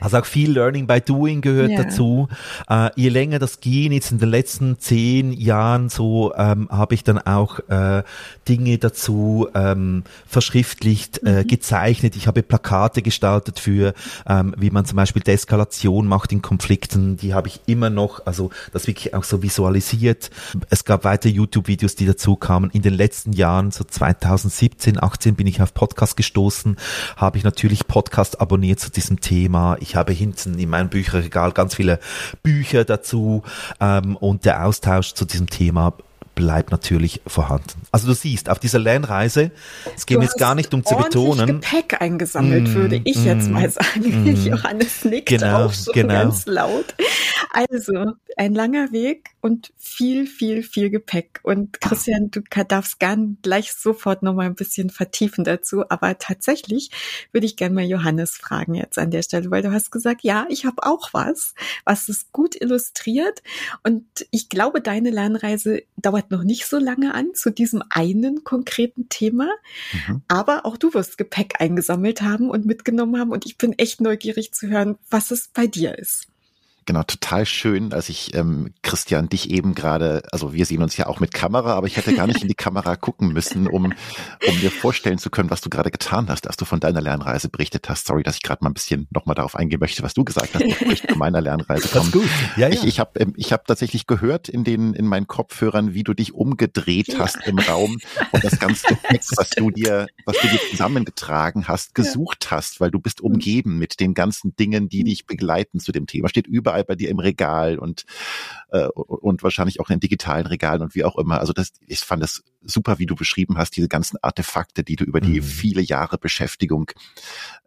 Also 0.00 0.18
auch 0.18 0.26
viel 0.26 0.52
Learning 0.52 0.86
by 0.86 1.00
Doing 1.00 1.40
gehört 1.40 1.70
ja. 1.70 1.84
dazu. 1.84 2.28
Äh, 2.68 2.90
je 2.96 3.08
länger 3.08 3.38
das 3.38 3.60
ging, 3.60 3.92
jetzt 3.92 4.12
in 4.12 4.18
den 4.18 4.28
letzten 4.28 4.78
zehn 4.78 5.32
Jahren 5.32 5.88
so, 5.88 6.34
ähm, 6.36 6.68
habe 6.70 6.94
ich 6.94 7.04
dann 7.04 7.18
auch 7.18 7.58
äh, 7.68 8.02
Dinge 8.48 8.78
dazu 8.78 9.48
ähm, 9.54 10.04
verschriftlicht, 10.26 11.22
äh, 11.24 11.42
mhm. 11.42 11.48
gezeichnet. 11.48 12.16
Ich 12.16 12.26
habe 12.26 12.42
Plakate 12.42 13.02
gestaltet 13.02 13.58
für, 13.58 13.94
ähm, 14.28 14.54
wie 14.58 14.70
man 14.70 14.84
zum 14.84 14.96
Beispiel 14.96 15.22
Deeskalation 15.22 16.06
macht 16.06 16.32
in 16.32 16.42
Konflikten. 16.42 17.16
Die 17.16 17.34
habe 17.34 17.48
ich 17.48 17.60
immer 17.66 17.90
noch, 17.90 18.26
also 18.26 18.50
das 18.72 18.86
wirklich 18.86 19.14
auch 19.14 19.24
so 19.24 19.42
visualisiert. 19.42 20.30
Es 20.70 20.84
gab 20.84 21.04
weitere 21.04 21.32
YouTube-Videos, 21.32 21.96
die 21.96 22.06
dazu 22.06 22.36
kamen. 22.36 22.70
In 22.70 22.82
den 22.82 22.94
letzten 22.94 23.32
Jahren, 23.32 23.70
so 23.70 23.84
2017, 23.84 25.02
18 25.02 25.34
bin 25.34 25.46
ich 25.46 25.62
auf 25.62 25.74
Podcast 25.74 26.16
gestoßen, 26.16 26.76
habe 27.16 27.38
ich 27.38 27.44
natürlich 27.44 27.86
Podcast 27.86 28.40
abonniert 28.40 28.80
zu 28.80 28.90
diesem 28.90 29.20
Thema. 29.20 29.45
Ich 29.80 29.96
habe 29.96 30.12
hinten 30.12 30.58
in 30.58 30.70
meinem 30.70 30.88
Bücherregal 30.88 31.52
ganz 31.52 31.74
viele 31.74 31.98
Bücher 32.42 32.84
dazu 32.84 33.42
ähm, 33.80 34.16
und 34.16 34.44
der 34.44 34.64
Austausch 34.66 35.14
zu 35.14 35.24
diesem 35.24 35.48
Thema 35.48 35.94
bleibt 36.36 36.70
natürlich 36.70 37.22
vorhanden. 37.26 37.82
Also 37.90 38.06
du 38.06 38.14
siehst, 38.14 38.48
auf 38.50 38.60
dieser 38.60 38.78
Lernreise, 38.78 39.50
es 39.96 40.06
geht 40.06 40.20
jetzt 40.20 40.38
gar 40.38 40.54
nicht 40.54 40.72
um 40.74 40.84
zu 40.84 40.94
betonen. 40.94 41.60
Gepäck 41.60 42.00
eingesammelt, 42.00 42.68
mm, 42.68 42.74
würde 42.74 43.00
ich 43.02 43.16
mm, 43.16 43.24
jetzt 43.24 43.50
mal 43.50 43.68
sagen. 43.68 44.24
Mm, 44.24 44.36
Johannes 44.46 45.04
nickt 45.04 45.30
genau, 45.30 45.64
auch 45.64 45.72
schon 45.72 45.94
genau. 45.94 46.14
ganz 46.14 46.46
laut. 46.46 46.94
Also, 47.52 48.12
ein 48.36 48.54
langer 48.54 48.92
Weg 48.92 49.30
und 49.40 49.72
viel, 49.78 50.26
viel, 50.26 50.62
viel 50.62 50.90
Gepäck. 50.90 51.40
Und 51.42 51.80
Christian, 51.80 52.30
du 52.30 52.42
darfst 52.68 53.00
gern 53.00 53.38
gleich 53.40 53.72
sofort 53.72 54.22
nochmal 54.22 54.46
ein 54.46 54.54
bisschen 54.54 54.90
vertiefen 54.90 55.42
dazu. 55.42 55.88
Aber 55.88 56.18
tatsächlich 56.18 56.90
würde 57.32 57.46
ich 57.46 57.56
gerne 57.56 57.74
mal 57.74 57.84
Johannes 57.84 58.36
fragen 58.36 58.74
jetzt 58.74 58.98
an 58.98 59.10
der 59.10 59.22
Stelle, 59.22 59.50
weil 59.50 59.62
du 59.62 59.72
hast 59.72 59.90
gesagt, 59.90 60.22
ja, 60.22 60.46
ich 60.50 60.66
habe 60.66 60.82
auch 60.82 61.14
was, 61.14 61.54
was 61.86 62.10
es 62.10 62.30
gut 62.30 62.60
illustriert. 62.60 63.42
Und 63.82 64.04
ich 64.30 64.50
glaube, 64.50 64.82
deine 64.82 65.08
Lernreise 65.08 65.82
dauert 65.96 66.30
noch 66.30 66.44
nicht 66.44 66.66
so 66.66 66.78
lange 66.78 67.14
an 67.14 67.34
zu 67.34 67.50
diesem 67.50 67.82
einen 67.88 68.44
konkreten 68.44 69.08
Thema. 69.08 69.48
Mhm. 69.92 70.22
Aber 70.28 70.66
auch 70.66 70.76
du 70.76 70.92
wirst 70.92 71.16
Gepäck 71.16 71.54
eingesammelt 71.58 72.20
haben 72.20 72.50
und 72.50 72.66
mitgenommen 72.66 73.18
haben. 73.18 73.32
Und 73.32 73.46
ich 73.46 73.56
bin 73.56 73.72
echt 73.72 74.02
neugierig 74.02 74.52
zu 74.52 74.68
hören, 74.68 74.98
was 75.08 75.30
es 75.30 75.48
bei 75.48 75.66
dir 75.66 75.98
ist. 75.98 76.28
Genau, 76.86 77.02
total 77.02 77.46
schön, 77.46 77.92
als 77.92 78.08
ich 78.08 78.32
ähm, 78.34 78.72
Christian 78.82 79.28
dich 79.28 79.50
eben 79.50 79.74
gerade, 79.74 80.22
also 80.30 80.52
wir 80.52 80.64
sehen 80.66 80.82
uns 80.82 80.96
ja 80.96 81.08
auch 81.08 81.18
mit 81.18 81.34
Kamera, 81.34 81.74
aber 81.74 81.88
ich 81.88 81.96
hätte 81.96 82.14
gar 82.14 82.28
nicht 82.28 82.42
in 82.42 82.48
die 82.48 82.54
Kamera 82.54 82.94
gucken 82.94 83.32
müssen, 83.32 83.66
um, 83.66 83.86
um 83.86 84.60
mir 84.60 84.70
vorstellen 84.70 85.18
zu 85.18 85.28
können, 85.28 85.50
was 85.50 85.60
du 85.60 85.68
gerade 85.68 85.90
getan 85.90 86.28
hast, 86.28 86.46
als 86.46 86.56
du 86.56 86.64
von 86.64 86.78
deiner 86.78 87.00
Lernreise 87.00 87.48
berichtet 87.48 87.88
hast. 87.88 88.06
Sorry, 88.06 88.22
dass 88.22 88.36
ich 88.36 88.42
gerade 88.42 88.62
mal 88.62 88.70
ein 88.70 88.74
bisschen 88.74 89.08
nochmal 89.10 89.34
darauf 89.34 89.56
eingehen 89.56 89.80
möchte, 89.80 90.04
was 90.04 90.14
du 90.14 90.22
gesagt 90.22 90.54
hast, 90.54 90.62
bevor 90.62 90.92
ich 90.92 91.04
zu 91.04 91.16
meiner 91.16 91.40
Lernreise 91.40 91.88
komme. 91.88 92.08
gut. 92.12 92.28
Ja, 92.56 92.68
ja. 92.68 92.74
Ich, 92.74 92.84
ich 92.84 93.00
habe 93.00 93.18
ähm, 93.18 93.34
ich 93.36 93.52
hab 93.52 93.66
tatsächlich 93.66 94.06
gehört 94.06 94.48
in 94.48 94.62
den 94.62 94.94
in 94.94 95.06
meinen 95.06 95.26
Kopfhörern, 95.26 95.92
wie 95.92 96.04
du 96.04 96.14
dich 96.14 96.34
umgedreht 96.34 97.08
ja. 97.08 97.18
hast 97.18 97.38
im 97.46 97.58
Raum 97.58 97.98
und 98.30 98.44
das 98.44 98.60
ganze 98.60 98.86
Text, 99.08 99.36
was 99.36 99.50
du 99.50 99.72
dir, 99.72 100.06
was 100.24 100.36
du 100.38 100.46
dir 100.46 100.60
zusammengetragen 100.70 101.66
hast, 101.66 101.96
gesucht 101.96 102.44
ja. 102.44 102.52
hast, 102.52 102.80
weil 102.80 102.92
du 102.92 103.00
bist 103.00 103.20
umgeben 103.20 103.76
mit 103.76 103.98
den 103.98 104.14
ganzen 104.14 104.54
Dingen, 104.54 104.88
die 104.88 105.02
dich 105.02 105.26
begleiten 105.26 105.80
zu 105.80 105.90
dem 105.90 106.06
Thema. 106.06 106.28
Steht 106.28 106.46
überall 106.46 106.75
überall 106.76 106.84
bei 106.84 106.94
dir 106.94 107.08
im 107.08 107.18
Regal 107.18 107.78
und, 107.78 108.04
äh, 108.70 108.86
und 108.86 109.42
wahrscheinlich 109.42 109.80
auch 109.80 109.90
in 109.90 110.00
digitalen 110.00 110.46
Regalen 110.46 110.82
und 110.82 110.94
wie 110.94 111.04
auch 111.04 111.16
immer. 111.16 111.40
Also 111.40 111.52
das, 111.52 111.72
ich 111.86 112.00
fand 112.00 112.22
das 112.22 112.42
super, 112.62 112.98
wie 112.98 113.06
du 113.06 113.14
beschrieben 113.14 113.56
hast, 113.58 113.76
diese 113.76 113.88
ganzen 113.88 114.18
Artefakte, 114.22 114.84
die 114.84 114.96
du 114.96 115.04
über 115.04 115.20
die 115.20 115.40
mhm. 115.40 115.44
viele 115.44 115.82
Jahre 115.82 116.18
Beschäftigung 116.18 116.90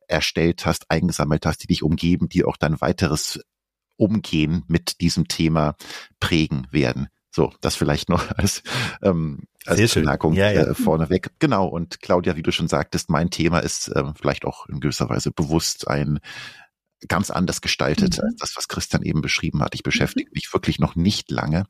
erstellt 0.08 0.66
hast, 0.66 0.90
eingesammelt 0.90 1.46
hast, 1.46 1.64
die 1.64 1.68
dich 1.68 1.84
umgeben, 1.84 2.30
die 2.30 2.44
auch 2.44 2.58
dein 2.58 2.80
weiteres 2.82 3.40
Umgehen 3.98 4.64
mit 4.68 5.02
diesem 5.02 5.28
Thema 5.28 5.76
prägen 6.20 6.68
werden. 6.72 7.10
So, 7.32 7.54
das 7.62 7.76
vielleicht 7.76 8.10
noch 8.10 8.32
als, 8.38 8.64
ähm, 9.02 9.44
als 9.66 9.94
Bemerkung 9.94 10.34
ja, 10.34 10.52
ja. 10.52 10.64
Äh, 10.64 10.74
vorneweg. 10.74 11.32
Genau, 11.40 11.68
und 11.68 12.02
Claudia, 12.02 12.36
wie 12.36 12.44
du 12.44 12.52
schon 12.52 12.68
sagtest, 12.68 13.10
mein 13.10 13.30
Thema 13.30 13.60
ist 13.60 13.90
äh, 13.90 14.04
vielleicht 14.20 14.46
auch 14.46 14.66
in 14.68 14.80
gewisser 14.80 15.10
Weise 15.10 15.32
bewusst 15.32 15.88
ein 15.88 16.20
ganz 17.08 17.32
anders 17.32 17.62
gestaltet 17.62 18.18
mhm. 18.18 18.24
als 18.24 18.36
das, 18.38 18.58
was 18.58 18.68
Christian 18.68 19.04
eben 19.04 19.22
beschrieben 19.22 19.62
hat. 19.62 19.76
Ich 19.76 19.84
beschäftige 19.84 20.30
mhm. 20.30 20.34
mich 20.36 20.54
wirklich 20.54 20.80
noch 20.80 20.96
nicht 20.96 21.32
lange 21.32 21.66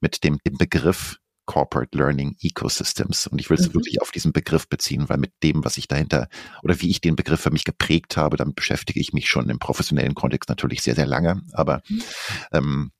mit 0.00 0.24
dem, 0.24 0.38
dem 0.46 0.56
Begriff 0.58 1.18
Corporate 1.46 1.96
Learning 1.96 2.36
Ecosystems. 2.40 3.28
Und 3.28 3.40
ich 3.40 3.48
will 3.48 3.56
es 3.56 3.68
mhm. 3.68 3.74
wirklich 3.74 4.02
auf 4.02 4.10
diesen 4.10 4.32
Begriff 4.32 4.68
beziehen, 4.68 5.08
weil 5.08 5.16
mit 5.16 5.32
dem, 5.42 5.64
was 5.64 5.78
ich 5.78 5.88
dahinter 5.88 6.28
oder 6.62 6.80
wie 6.80 6.90
ich 6.90 7.00
den 7.00 7.16
Begriff 7.16 7.40
für 7.40 7.50
mich 7.50 7.64
geprägt 7.64 8.16
habe, 8.16 8.36
damit 8.36 8.56
beschäftige 8.56 9.00
ich 9.00 9.12
mich 9.12 9.28
schon 9.28 9.48
im 9.48 9.58
professionellen 9.58 10.14
Kontext 10.14 10.50
natürlich 10.50 10.82
sehr, 10.82 10.94
sehr 10.94 11.06
lange. 11.06 11.42
Aber 11.52 11.82
mhm. 11.88 12.02
ähm, 12.52 12.90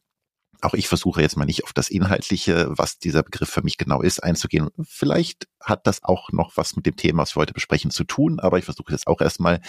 auch 0.62 0.75
ich 0.75 0.88
versuche 0.88 1.22
jetzt 1.22 1.36
mal 1.36 1.44
nicht 1.44 1.64
auf 1.64 1.72
das 1.72 1.88
Inhaltliche, 1.88 2.68
was 2.70 2.98
dieser 2.98 3.22
Begriff 3.22 3.48
für 3.48 3.62
mich 3.62 3.78
genau 3.78 4.02
ist, 4.02 4.22
einzugehen. 4.22 4.70
Vielleicht 4.84 5.48
hat 5.60 5.86
das 5.86 6.04
auch 6.04 6.30
noch 6.32 6.56
was 6.56 6.76
mit 6.76 6.86
dem 6.86 6.96
Thema, 6.96 7.22
was 7.22 7.36
wir 7.36 7.40
heute 7.40 7.54
besprechen, 7.54 7.90
zu 7.90 8.04
tun, 8.04 8.38
aber 8.40 8.58
ich 8.58 8.64
versuche 8.64 8.92
jetzt 8.92 9.06
auch 9.06 9.20
erstmal 9.20 9.60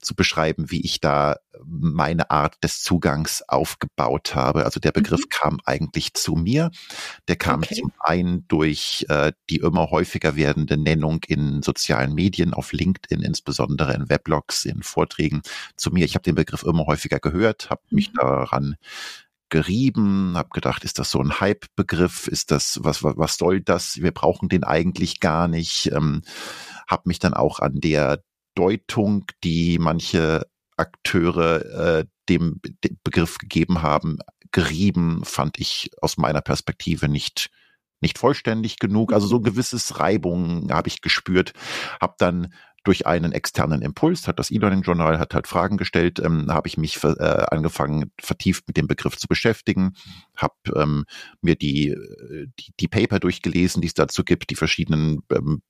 zu 0.00 0.14
beschreiben, 0.14 0.70
wie 0.70 0.84
ich 0.84 1.00
da 1.00 1.36
meine 1.64 2.30
Art 2.30 2.62
des 2.62 2.82
Zugangs 2.82 3.42
aufgebaut 3.48 4.34
habe. 4.34 4.64
Also 4.64 4.80
der 4.80 4.92
Begriff 4.92 5.20
mhm. 5.20 5.28
kam 5.30 5.60
eigentlich 5.64 6.14
zu 6.14 6.34
mir. 6.34 6.70
Der 7.28 7.36
kam 7.36 7.60
okay. 7.62 7.76
zum 7.76 7.92
einen 8.00 8.46
durch 8.48 9.06
äh, 9.08 9.32
die 9.50 9.56
immer 9.56 9.90
häufiger 9.90 10.36
werdende 10.36 10.76
Nennung 10.76 11.20
in 11.28 11.62
sozialen 11.62 12.14
Medien, 12.14 12.54
auf 12.54 12.72
LinkedIn 12.72 13.22
insbesondere, 13.22 13.94
in 13.94 14.08
Weblogs, 14.08 14.64
in 14.64 14.82
Vorträgen 14.82 15.42
zu 15.76 15.90
mir. 15.90 16.04
Ich 16.04 16.14
habe 16.14 16.24
den 16.24 16.34
Begriff 16.34 16.64
immer 16.64 16.86
häufiger 16.86 17.20
gehört, 17.20 17.70
habe 17.70 17.82
mich 17.90 18.12
mhm. 18.12 18.18
daran 18.18 18.76
gerieben, 19.54 20.36
habe 20.36 20.48
gedacht, 20.52 20.82
ist 20.82 20.98
das 20.98 21.12
so 21.12 21.20
ein 21.20 21.38
Hype-Begriff? 21.38 22.26
Ist 22.26 22.50
das, 22.50 22.80
was, 22.82 23.04
was, 23.04 23.16
was 23.16 23.36
soll 23.36 23.60
das? 23.60 24.02
Wir 24.02 24.10
brauchen 24.10 24.48
den 24.48 24.64
eigentlich 24.64 25.20
gar 25.20 25.46
nicht. 25.46 25.92
Ähm, 25.92 26.22
habe 26.88 27.04
mich 27.06 27.20
dann 27.20 27.34
auch 27.34 27.60
an 27.60 27.74
der 27.74 28.24
Deutung, 28.56 29.26
die 29.44 29.78
manche 29.78 30.44
Akteure 30.76 31.98
äh, 32.00 32.04
dem, 32.28 32.60
dem 32.82 32.98
Begriff 33.04 33.38
gegeben 33.38 33.80
haben, 33.80 34.18
gerieben, 34.50 35.22
fand 35.24 35.60
ich 35.60 35.90
aus 36.02 36.16
meiner 36.16 36.40
Perspektive 36.40 37.08
nicht 37.08 37.50
nicht 38.00 38.18
vollständig 38.18 38.80
genug. 38.80 39.12
Also 39.14 39.28
so 39.28 39.36
ein 39.36 39.44
gewisses 39.44 39.98
Reibung 39.98 40.70
habe 40.70 40.88
ich 40.88 41.00
gespürt, 41.00 41.52
habe 42.02 42.16
dann 42.18 42.52
durch 42.84 43.06
einen 43.06 43.32
externen 43.32 43.82
Impuls, 43.82 44.28
hat 44.28 44.38
das 44.38 44.50
E-Learning-Journal, 44.50 45.18
hat 45.18 45.34
halt 45.34 45.46
Fragen 45.46 45.76
gestellt, 45.76 46.20
ähm, 46.20 46.46
habe 46.50 46.68
ich 46.68 46.76
mich 46.76 47.02
äh, 47.02 47.46
angefangen, 47.50 48.12
vertieft 48.20 48.68
mit 48.68 48.76
dem 48.76 48.86
Begriff 48.86 49.16
zu 49.16 49.26
beschäftigen, 49.26 49.94
habe 50.36 50.54
ähm, 50.74 51.04
mir 51.40 51.56
die, 51.56 51.94
die, 52.58 52.72
die 52.80 52.88
Paper 52.88 53.20
durchgelesen, 53.20 53.82
die 53.82 53.88
es 53.88 53.94
dazu 53.94 54.24
gibt, 54.24 54.50
die 54.50 54.56
verschiedenen 54.56 55.22
ähm, 55.30 55.62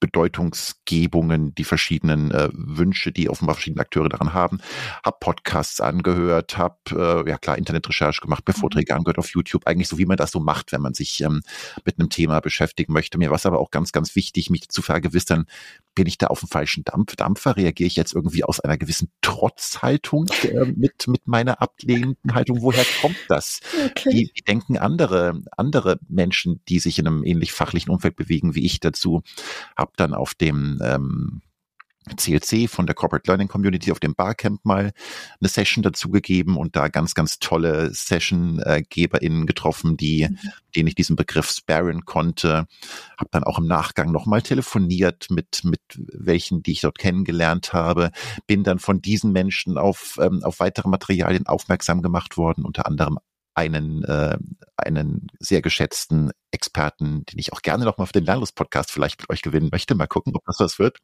Bedeutungsgebungen, 0.00 1.54
die 1.54 1.64
verschiedenen 1.64 2.30
äh, 2.30 2.48
Wünsche, 2.52 3.12
die 3.12 3.28
offenbar 3.28 3.54
verschiedene 3.54 3.82
Akteure 3.82 4.08
daran 4.08 4.32
haben, 4.32 4.58
habe 5.04 5.16
Podcasts 5.20 5.80
angehört, 5.80 6.56
habe 6.56 6.76
äh, 6.90 7.28
ja 7.28 7.38
klar 7.38 7.58
Internetrecherche 7.58 8.20
gemacht, 8.20 8.44
mir 8.46 8.54
mhm. 8.56 8.60
Vorträge 8.60 8.94
angehört 8.94 9.18
auf 9.18 9.30
YouTube, 9.30 9.66
eigentlich 9.66 9.88
so 9.88 9.98
wie 9.98 10.06
man 10.06 10.16
das 10.16 10.30
so 10.30 10.40
macht, 10.40 10.72
wenn 10.72 10.80
man 10.80 10.94
sich 10.94 11.20
ähm, 11.20 11.42
mit 11.84 11.98
einem 11.98 12.08
Thema 12.08 12.40
beschäftigen 12.40 12.92
möchte. 12.92 13.18
Mir 13.18 13.30
war 13.30 13.36
es 13.36 13.46
aber 13.46 13.60
auch 13.60 13.70
ganz, 13.70 13.92
ganz 13.92 14.16
wichtig, 14.16 14.50
mich 14.50 14.68
zu 14.68 14.82
vergewissern, 14.82 15.46
bin 15.94 16.06
ich 16.06 16.18
da 16.18 16.28
auf 16.28 16.40
dem 16.40 16.48
falschen 16.48 16.84
Dampf, 16.84 17.16
Dampfer? 17.16 17.56
Reagiere 17.56 17.86
ich 17.86 17.96
jetzt 17.96 18.14
irgendwie 18.14 18.44
aus 18.44 18.60
einer 18.60 18.78
gewissen 18.78 19.10
Trotzhaltung 19.20 20.28
äh, 20.44 20.64
mit, 20.64 21.06
mit 21.06 21.28
meiner 21.28 21.60
ablehnenden 21.60 22.34
Haltung? 22.34 22.62
Woher 22.62 22.84
kommt 23.00 23.18
das? 23.28 23.60
Okay. 23.96 24.10
Wie, 24.12 24.30
wie 24.34 24.42
denken 24.42 24.78
andere, 24.78 25.42
andere 25.56 25.98
Menschen, 26.08 26.60
die 26.68 26.78
sich 26.78 26.98
in 26.98 27.06
einem 27.06 27.24
ähnlich 27.24 27.52
fachlichen 27.52 27.90
Umfeld 27.90 28.16
bewegen 28.16 28.54
wie 28.54 28.64
ich 28.64 28.80
dazu? 28.80 29.22
Hab 29.76 29.96
dann 29.96 30.14
auf 30.14 30.34
dem 30.34 30.80
ähm, 30.82 31.42
CLC 32.16 32.68
von 32.68 32.86
der 32.86 32.94
Corporate 32.94 33.30
Learning 33.30 33.48
Community 33.48 33.92
auf 33.92 34.00
dem 34.00 34.14
Barcamp 34.14 34.64
mal 34.64 34.92
eine 35.40 35.48
Session 35.48 35.82
dazugegeben 35.82 36.56
und 36.56 36.74
da 36.74 36.88
ganz, 36.88 37.14
ganz 37.14 37.38
tolle 37.38 37.94
Session-GeberInnen 37.94 39.46
getroffen, 39.46 39.96
die, 39.96 40.28
mhm. 40.28 40.38
denen 40.74 40.88
ich 40.88 40.94
diesen 40.94 41.16
Begriff 41.16 41.50
sparren 41.50 42.04
konnte. 42.04 42.66
Hab 43.16 43.30
dann 43.30 43.44
auch 43.44 43.58
im 43.58 43.66
Nachgang 43.66 44.10
nochmal 44.10 44.42
telefoniert 44.42 45.28
mit, 45.30 45.62
mit 45.64 45.80
welchen, 45.96 46.62
die 46.62 46.72
ich 46.72 46.80
dort 46.80 46.98
kennengelernt 46.98 47.72
habe. 47.72 48.10
Bin 48.46 48.64
dann 48.64 48.80
von 48.80 49.00
diesen 49.00 49.32
Menschen 49.32 49.78
auf, 49.78 50.18
ähm, 50.20 50.42
auf 50.42 50.58
weitere 50.58 50.88
Materialien 50.88 51.46
aufmerksam 51.46 52.02
gemacht 52.02 52.36
worden, 52.36 52.64
unter 52.64 52.86
anderem 52.86 53.18
einen, 53.54 54.04
äh, 54.04 54.38
einen 54.76 55.28
sehr 55.38 55.62
geschätzten 55.62 56.30
Experten, 56.50 57.24
den 57.26 57.38
ich 57.38 57.52
auch 57.52 57.62
gerne 57.62 57.84
noch 57.84 57.98
mal 57.98 58.06
für 58.06 58.12
den 58.12 58.24
Lernlust-Podcast 58.24 58.90
vielleicht 58.90 59.20
mit 59.20 59.30
euch 59.30 59.42
gewinnen 59.42 59.68
möchte. 59.70 59.94
Mal 59.94 60.06
gucken, 60.06 60.34
ob 60.34 60.44
das 60.46 60.60
was 60.60 60.78
wird 60.78 60.98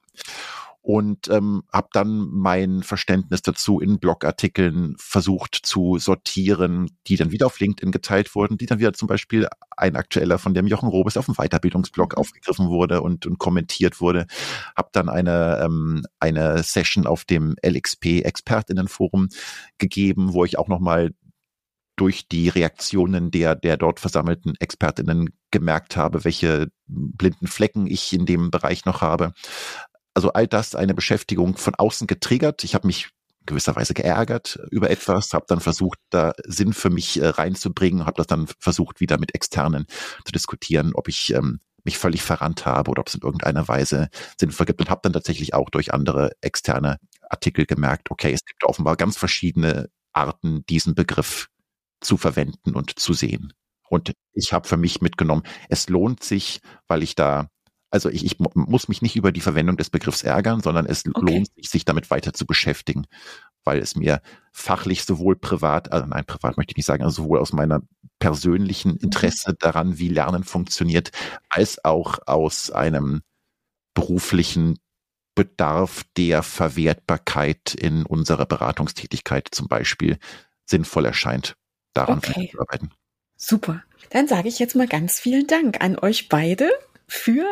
und 0.88 1.28
ähm, 1.28 1.64
habe 1.70 1.88
dann 1.92 2.28
mein 2.30 2.82
Verständnis 2.82 3.42
dazu 3.42 3.78
in 3.78 3.98
Blogartikeln 3.98 4.94
versucht 4.98 5.54
zu 5.54 5.98
sortieren, 5.98 6.88
die 7.06 7.16
dann 7.16 7.30
wieder 7.30 7.44
auf 7.44 7.60
LinkedIn 7.60 7.92
geteilt 7.92 8.34
wurden, 8.34 8.56
die 8.56 8.64
dann 8.64 8.78
wieder 8.78 8.94
zum 8.94 9.06
Beispiel 9.06 9.48
ein 9.76 9.96
aktueller 9.96 10.38
von 10.38 10.54
dem 10.54 10.66
Jochen 10.66 10.88
Robes 10.88 11.18
auf 11.18 11.26
dem 11.26 11.34
Weiterbildungsblog 11.34 12.12
mhm. 12.12 12.18
aufgegriffen 12.18 12.68
wurde 12.68 13.02
und, 13.02 13.26
und 13.26 13.38
kommentiert 13.38 14.00
wurde. 14.00 14.26
Habe 14.76 14.88
dann 14.92 15.10
eine, 15.10 15.60
ähm, 15.62 16.04
eine 16.20 16.62
Session 16.62 17.06
auf 17.06 17.26
dem 17.26 17.54
LXP-Expertinnenforum 17.62 19.28
gegeben, 19.76 20.32
wo 20.32 20.46
ich 20.46 20.58
auch 20.58 20.68
nochmal 20.68 21.10
durch 21.98 22.28
die 22.28 22.48
Reaktionen 22.48 23.30
der, 23.30 23.54
der 23.54 23.76
dort 23.76 24.00
versammelten 24.00 24.54
Expertinnen 24.58 25.30
gemerkt 25.50 25.96
habe, 25.96 26.24
welche 26.24 26.68
blinden 26.86 27.46
Flecken 27.46 27.86
ich 27.86 28.12
in 28.12 28.26
dem 28.26 28.50
Bereich 28.50 28.84
noch 28.84 29.02
habe. 29.02 29.32
Also 30.14 30.32
all 30.32 30.46
das 30.46 30.74
eine 30.74 30.94
Beschäftigung 30.94 31.56
von 31.56 31.74
außen 31.74 32.06
getriggert. 32.06 32.64
Ich 32.64 32.74
habe 32.74 32.86
mich 32.86 33.10
gewisserweise 33.46 33.94
geärgert 33.94 34.58
über 34.70 34.90
etwas, 34.90 35.32
habe 35.32 35.46
dann 35.48 35.60
versucht, 35.60 35.98
da 36.10 36.32
Sinn 36.46 36.72
für 36.72 36.90
mich 36.90 37.20
äh, 37.20 37.28
reinzubringen, 37.28 38.06
habe 38.06 38.18
das 38.18 38.26
dann 38.26 38.46
versucht, 38.60 39.00
wieder 39.00 39.18
mit 39.18 39.34
Externen 39.34 39.86
zu 40.24 40.32
diskutieren, 40.32 40.92
ob 40.94 41.08
ich 41.08 41.34
ähm, 41.34 41.60
mich 41.82 41.98
völlig 41.98 42.22
verrannt 42.22 42.66
habe 42.66 42.90
oder 42.90 43.00
ob 43.00 43.08
es 43.08 43.14
in 43.14 43.22
irgendeiner 43.22 43.66
Weise 43.66 44.08
sinnvoll 44.38 44.66
gibt 44.66 44.80
und 44.80 44.90
habe 44.90 45.00
dann 45.02 45.14
tatsächlich 45.14 45.54
auch 45.54 45.70
durch 45.70 45.94
andere 45.94 46.32
externe 46.42 46.98
Artikel 47.30 47.64
gemerkt, 47.64 48.10
okay, 48.10 48.32
es 48.32 48.44
gibt 48.44 48.64
offenbar 48.64 48.96
ganz 48.96 49.16
verschiedene 49.16 49.88
Arten, 50.12 50.64
diesen 50.66 50.94
Begriff 50.94 51.48
zu 52.00 52.16
verwenden 52.16 52.74
und 52.74 52.98
zu 52.98 53.12
sehen. 53.12 53.52
Und 53.88 54.12
ich 54.32 54.52
habe 54.52 54.68
für 54.68 54.76
mich 54.76 55.00
mitgenommen, 55.00 55.42
es 55.68 55.88
lohnt 55.88 56.22
sich, 56.22 56.60
weil 56.86 57.02
ich 57.02 57.14
da 57.14 57.48
also 57.90 58.10
ich, 58.10 58.24
ich 58.24 58.36
muss 58.38 58.88
mich 58.88 59.02
nicht 59.02 59.16
über 59.16 59.32
die 59.32 59.40
Verwendung 59.40 59.76
des 59.76 59.90
Begriffs 59.90 60.22
ärgern, 60.22 60.60
sondern 60.60 60.86
es 60.86 61.04
okay. 61.06 61.20
lohnt 61.20 61.48
sich, 61.54 61.70
sich 61.70 61.84
damit 61.84 62.10
weiter 62.10 62.32
zu 62.34 62.44
beschäftigen, 62.44 63.06
weil 63.64 63.78
es 63.78 63.96
mir 63.96 64.20
fachlich 64.52 65.04
sowohl 65.04 65.36
privat, 65.36 65.90
also 65.90 66.06
nein, 66.06 66.26
privat 66.26 66.56
möchte 66.56 66.72
ich 66.72 66.76
nicht 66.76 66.86
sagen, 66.86 67.02
also 67.02 67.22
sowohl 67.22 67.38
aus 67.38 67.52
meiner 67.52 67.80
persönlichen 68.18 68.92
mhm. 68.92 68.98
Interesse 69.00 69.54
daran, 69.58 69.98
wie 69.98 70.08
Lernen 70.08 70.44
funktioniert, 70.44 71.12
als 71.48 71.84
auch 71.84 72.18
aus 72.26 72.70
einem 72.70 73.22
beruflichen 73.94 74.78
Bedarf 75.34 76.04
der 76.16 76.42
Verwertbarkeit 76.42 77.74
in 77.74 78.04
unserer 78.04 78.44
Beratungstätigkeit 78.44 79.48
zum 79.50 79.68
Beispiel 79.68 80.18
sinnvoll 80.66 81.06
erscheint, 81.06 81.56
daran 81.98 82.18
okay. 82.18 82.50
zu 82.50 82.60
arbeiten. 82.60 82.90
Super. 83.36 83.82
Dann 84.10 84.26
sage 84.26 84.48
ich 84.48 84.58
jetzt 84.58 84.74
mal 84.74 84.88
ganz 84.88 85.18
vielen 85.20 85.46
Dank 85.46 85.80
an 85.80 85.98
euch 85.98 86.28
beide 86.28 86.70
für 87.06 87.46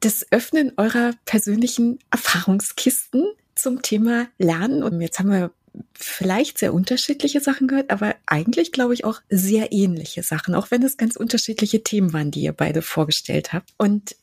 das 0.00 0.26
Öffnen 0.30 0.72
eurer 0.76 1.12
persönlichen 1.24 1.98
Erfahrungskisten 2.10 3.26
zum 3.54 3.82
Thema 3.82 4.28
Lernen. 4.38 4.82
Und 4.82 5.00
jetzt 5.00 5.18
haben 5.18 5.30
wir 5.30 5.52
vielleicht 5.94 6.58
sehr 6.58 6.74
unterschiedliche 6.74 7.40
Sachen 7.40 7.68
gehört, 7.68 7.90
aber 7.90 8.16
eigentlich 8.26 8.72
glaube 8.72 8.94
ich 8.94 9.04
auch 9.04 9.20
sehr 9.28 9.72
ähnliche 9.72 10.22
Sachen, 10.22 10.54
auch 10.54 10.70
wenn 10.70 10.82
es 10.82 10.96
ganz 10.96 11.16
unterschiedliche 11.16 11.82
Themen 11.82 12.12
waren, 12.12 12.30
die 12.30 12.40
ihr 12.42 12.52
beide 12.52 12.82
vorgestellt 12.82 13.52
habt. 13.52 13.70
Und 13.76 14.16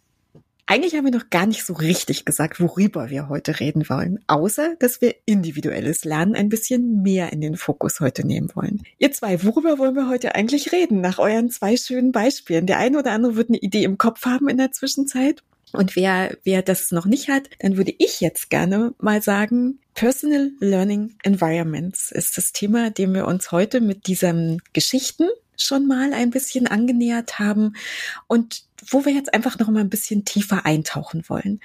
eigentlich 0.67 0.95
haben 0.95 1.05
wir 1.05 1.11
noch 1.11 1.29
gar 1.29 1.45
nicht 1.45 1.65
so 1.65 1.73
richtig 1.73 2.25
gesagt, 2.25 2.59
worüber 2.59 3.09
wir 3.09 3.29
heute 3.29 3.59
reden 3.59 3.87
wollen, 3.89 4.19
außer 4.27 4.75
dass 4.79 5.01
wir 5.01 5.15
individuelles 5.25 6.03
Lernen 6.03 6.35
ein 6.35 6.49
bisschen 6.49 7.01
mehr 7.01 7.31
in 7.31 7.41
den 7.41 7.55
Fokus 7.55 7.99
heute 8.01 8.27
nehmen 8.27 8.51
wollen. 8.53 8.83
Ihr 8.99 9.11
zwei, 9.13 9.43
worüber 9.43 9.79
wollen 9.79 9.95
wir 9.95 10.09
heute 10.09 10.35
eigentlich 10.35 10.73
reden, 10.73 11.01
nach 11.01 11.19
euren 11.19 11.49
zwei 11.49 11.77
schönen 11.77 12.11
Beispielen? 12.11 12.67
Der 12.67 12.79
eine 12.79 12.99
oder 12.99 13.11
andere 13.11 13.37
wird 13.37 13.49
eine 13.49 13.59
Idee 13.59 13.83
im 13.83 13.97
Kopf 13.97 14.25
haben 14.25 14.49
in 14.49 14.57
der 14.57 14.71
Zwischenzeit. 14.71 15.41
Und 15.73 15.95
wer, 15.95 16.37
wer 16.43 16.61
das 16.61 16.91
noch 16.91 17.05
nicht 17.05 17.29
hat, 17.29 17.49
dann 17.59 17.77
würde 17.77 17.93
ich 17.97 18.21
jetzt 18.21 18.49
gerne 18.49 18.93
mal 18.99 19.21
sagen, 19.21 19.79
Personal 19.95 20.51
Learning 20.59 21.15
Environments 21.23 22.11
ist 22.11 22.37
das 22.37 22.51
Thema, 22.51 22.89
dem 22.89 23.13
wir 23.13 23.25
uns 23.25 23.51
heute 23.51 23.81
mit 23.81 24.07
diesen 24.07 24.61
Geschichten 24.73 25.27
schon 25.57 25.87
mal 25.87 26.13
ein 26.13 26.29
bisschen 26.29 26.67
angenähert 26.67 27.39
haben 27.39 27.73
und 28.27 28.63
wo 28.89 29.05
wir 29.05 29.13
jetzt 29.13 29.33
einfach 29.33 29.57
noch 29.59 29.69
mal 29.69 29.81
ein 29.81 29.89
bisschen 29.89 30.23
tiefer 30.23 30.65
eintauchen 30.65 31.23
wollen. 31.27 31.59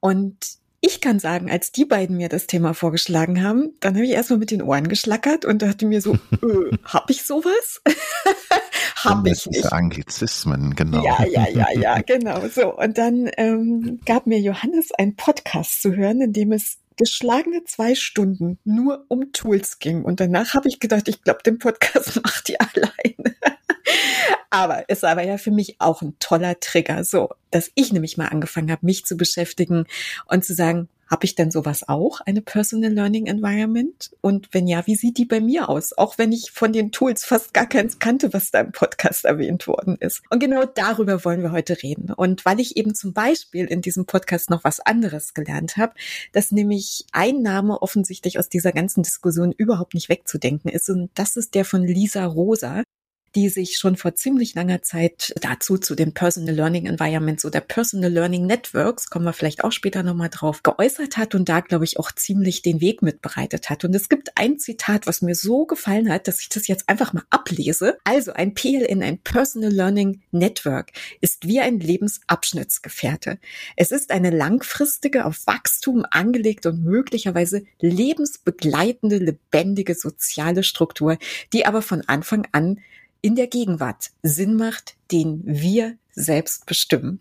Und 0.00 0.60
ich 0.82 1.00
kann 1.00 1.18
sagen, 1.18 1.50
als 1.50 1.72
die 1.72 1.84
beiden 1.84 2.16
mir 2.16 2.30
das 2.30 2.46
Thema 2.46 2.72
vorgeschlagen 2.72 3.42
haben, 3.42 3.74
dann 3.80 3.94
habe 3.94 4.06
ich 4.06 4.12
erstmal 4.12 4.38
mit 4.38 4.50
den 4.50 4.62
Ohren 4.62 4.88
geschlackert 4.88 5.44
und 5.44 5.60
dachte 5.60 5.84
mir 5.84 6.00
so, 6.00 6.14
äh, 6.42 6.76
hab 6.84 7.10
ich 7.10 7.22
sowas? 7.22 7.82
hab 8.96 9.26
ich 9.26 9.46
nicht. 9.46 9.72
Anglizismen, 9.72 10.74
genau. 10.74 11.04
Ja, 11.04 11.24
ja, 11.26 11.48
ja, 11.50 11.66
ja, 11.78 12.00
genau. 12.06 12.48
So. 12.48 12.74
Und 12.74 12.96
dann 12.96 13.30
ähm, 13.36 14.00
gab 14.06 14.26
mir 14.26 14.40
Johannes 14.40 14.90
einen 14.92 15.16
Podcast 15.16 15.82
zu 15.82 15.94
hören, 15.94 16.22
in 16.22 16.32
dem 16.32 16.52
es 16.52 16.78
geschlagene 16.96 17.64
zwei 17.64 17.94
Stunden 17.94 18.58
nur 18.64 19.04
um 19.08 19.32
Tools 19.32 19.78
ging. 19.78 20.04
Und 20.04 20.20
danach 20.20 20.54
habe 20.54 20.68
ich 20.68 20.80
gedacht, 20.80 21.08
ich 21.08 21.22
glaube, 21.22 21.42
den 21.44 21.58
Podcast 21.58 22.16
macht 22.22 22.48
die 22.48 22.58
alleine. 22.60 23.36
Aber 24.50 24.84
es 24.88 25.02
war 25.02 25.22
ja 25.22 25.38
für 25.38 25.52
mich 25.52 25.76
auch 25.80 26.02
ein 26.02 26.16
toller 26.18 26.58
Trigger, 26.58 27.04
so, 27.04 27.30
dass 27.50 27.70
ich 27.74 27.92
nämlich 27.92 28.16
mal 28.16 28.28
angefangen 28.28 28.70
habe, 28.70 28.84
mich 28.84 29.04
zu 29.04 29.16
beschäftigen 29.16 29.86
und 30.26 30.44
zu 30.44 30.54
sagen, 30.54 30.88
habe 31.10 31.24
ich 31.24 31.34
denn 31.34 31.50
sowas 31.50 31.88
auch, 31.88 32.20
eine 32.20 32.40
Personal 32.40 32.92
Learning 32.92 33.26
Environment? 33.26 34.10
Und 34.20 34.48
wenn 34.52 34.68
ja, 34.68 34.86
wie 34.86 34.94
sieht 34.94 35.18
die 35.18 35.24
bei 35.24 35.40
mir 35.40 35.68
aus? 35.68 35.96
Auch 35.98 36.18
wenn 36.18 36.30
ich 36.30 36.52
von 36.52 36.72
den 36.72 36.92
Tools 36.92 37.24
fast 37.24 37.52
gar 37.52 37.66
keins 37.66 37.98
kannte, 37.98 38.32
was 38.32 38.50
da 38.52 38.60
im 38.60 38.72
Podcast 38.72 39.24
erwähnt 39.24 39.66
worden 39.66 39.96
ist. 39.98 40.22
Und 40.30 40.38
genau 40.38 40.64
darüber 40.64 41.24
wollen 41.24 41.42
wir 41.42 41.50
heute 41.50 41.82
reden. 41.82 42.12
Und 42.12 42.44
weil 42.44 42.60
ich 42.60 42.76
eben 42.76 42.94
zum 42.94 43.12
Beispiel 43.12 43.66
in 43.66 43.82
diesem 43.82 44.06
Podcast 44.06 44.50
noch 44.50 44.62
was 44.62 44.78
anderes 44.78 45.34
gelernt 45.34 45.76
habe, 45.76 45.94
dass 46.32 46.52
nämlich 46.52 47.06
ein 47.12 47.42
Name 47.42 47.82
offensichtlich 47.82 48.38
aus 48.38 48.48
dieser 48.48 48.72
ganzen 48.72 49.02
Diskussion 49.02 49.52
überhaupt 49.52 49.94
nicht 49.94 50.08
wegzudenken 50.08 50.70
ist. 50.70 50.88
Und 50.88 51.10
das 51.14 51.36
ist 51.36 51.54
der 51.56 51.64
von 51.64 51.82
Lisa 51.82 52.24
Rosa 52.24 52.84
die 53.34 53.48
sich 53.48 53.76
schon 53.76 53.96
vor 53.96 54.14
ziemlich 54.14 54.54
langer 54.54 54.82
Zeit 54.82 55.32
dazu 55.40 55.78
zu 55.78 55.94
den 55.94 56.14
Personal 56.14 56.54
Learning 56.54 56.86
Environments 56.86 57.44
oder 57.44 57.60
Personal 57.60 58.10
Learning 58.10 58.46
Networks, 58.46 59.08
kommen 59.08 59.24
wir 59.24 59.32
vielleicht 59.32 59.62
auch 59.62 59.72
später 59.72 60.02
nochmal 60.02 60.30
drauf, 60.30 60.62
geäußert 60.62 61.16
hat 61.16 61.34
und 61.34 61.48
da, 61.48 61.60
glaube 61.60 61.84
ich, 61.84 61.98
auch 61.98 62.12
ziemlich 62.12 62.62
den 62.62 62.80
Weg 62.80 63.02
mitbereitet 63.02 63.70
hat. 63.70 63.84
Und 63.84 63.94
es 63.94 64.08
gibt 64.08 64.36
ein 64.36 64.58
Zitat, 64.58 65.06
was 65.06 65.22
mir 65.22 65.34
so 65.34 65.64
gefallen 65.64 66.10
hat, 66.12 66.26
dass 66.26 66.40
ich 66.40 66.48
das 66.48 66.66
jetzt 66.66 66.88
einfach 66.88 67.12
mal 67.12 67.22
ablese. 67.30 67.98
Also 68.04 68.32
ein 68.32 68.54
PLN, 68.54 69.02
ein 69.02 69.18
Personal 69.18 69.70
Learning 69.70 70.22
Network, 70.32 70.92
ist 71.20 71.46
wie 71.46 71.60
ein 71.60 71.78
Lebensabschnittsgefährte. 71.78 73.38
Es 73.76 73.92
ist 73.92 74.10
eine 74.10 74.30
langfristige, 74.30 75.24
auf 75.24 75.46
Wachstum 75.46 76.04
angelegte 76.10 76.70
und 76.70 76.82
möglicherweise 76.82 77.62
lebensbegleitende, 77.80 79.18
lebendige 79.18 79.94
soziale 79.94 80.62
Struktur, 80.64 81.16
die 81.52 81.66
aber 81.66 81.82
von 81.82 82.02
Anfang 82.06 82.46
an 82.52 82.80
in 83.22 83.34
der 83.36 83.46
Gegenwart 83.46 84.10
Sinn 84.22 84.56
macht, 84.56 84.96
den 85.10 85.42
wir 85.44 85.96
selbst 86.12 86.66
bestimmen. 86.66 87.20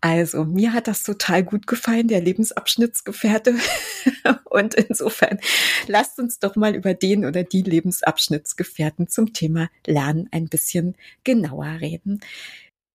Also 0.00 0.44
mir 0.44 0.72
hat 0.72 0.88
das 0.88 1.02
total 1.02 1.42
gut 1.42 1.66
gefallen, 1.66 2.08
der 2.08 2.20
Lebensabschnittsgefährte. 2.20 3.56
Und 4.44 4.74
insofern 4.74 5.38
lasst 5.86 6.18
uns 6.18 6.38
doch 6.38 6.56
mal 6.56 6.74
über 6.74 6.94
den 6.94 7.24
oder 7.24 7.44
die 7.44 7.62
Lebensabschnittsgefährten 7.62 9.08
zum 9.08 9.32
Thema 9.32 9.68
Lernen 9.86 10.28
ein 10.32 10.48
bisschen 10.48 10.96
genauer 11.24 11.80
reden. 11.80 12.20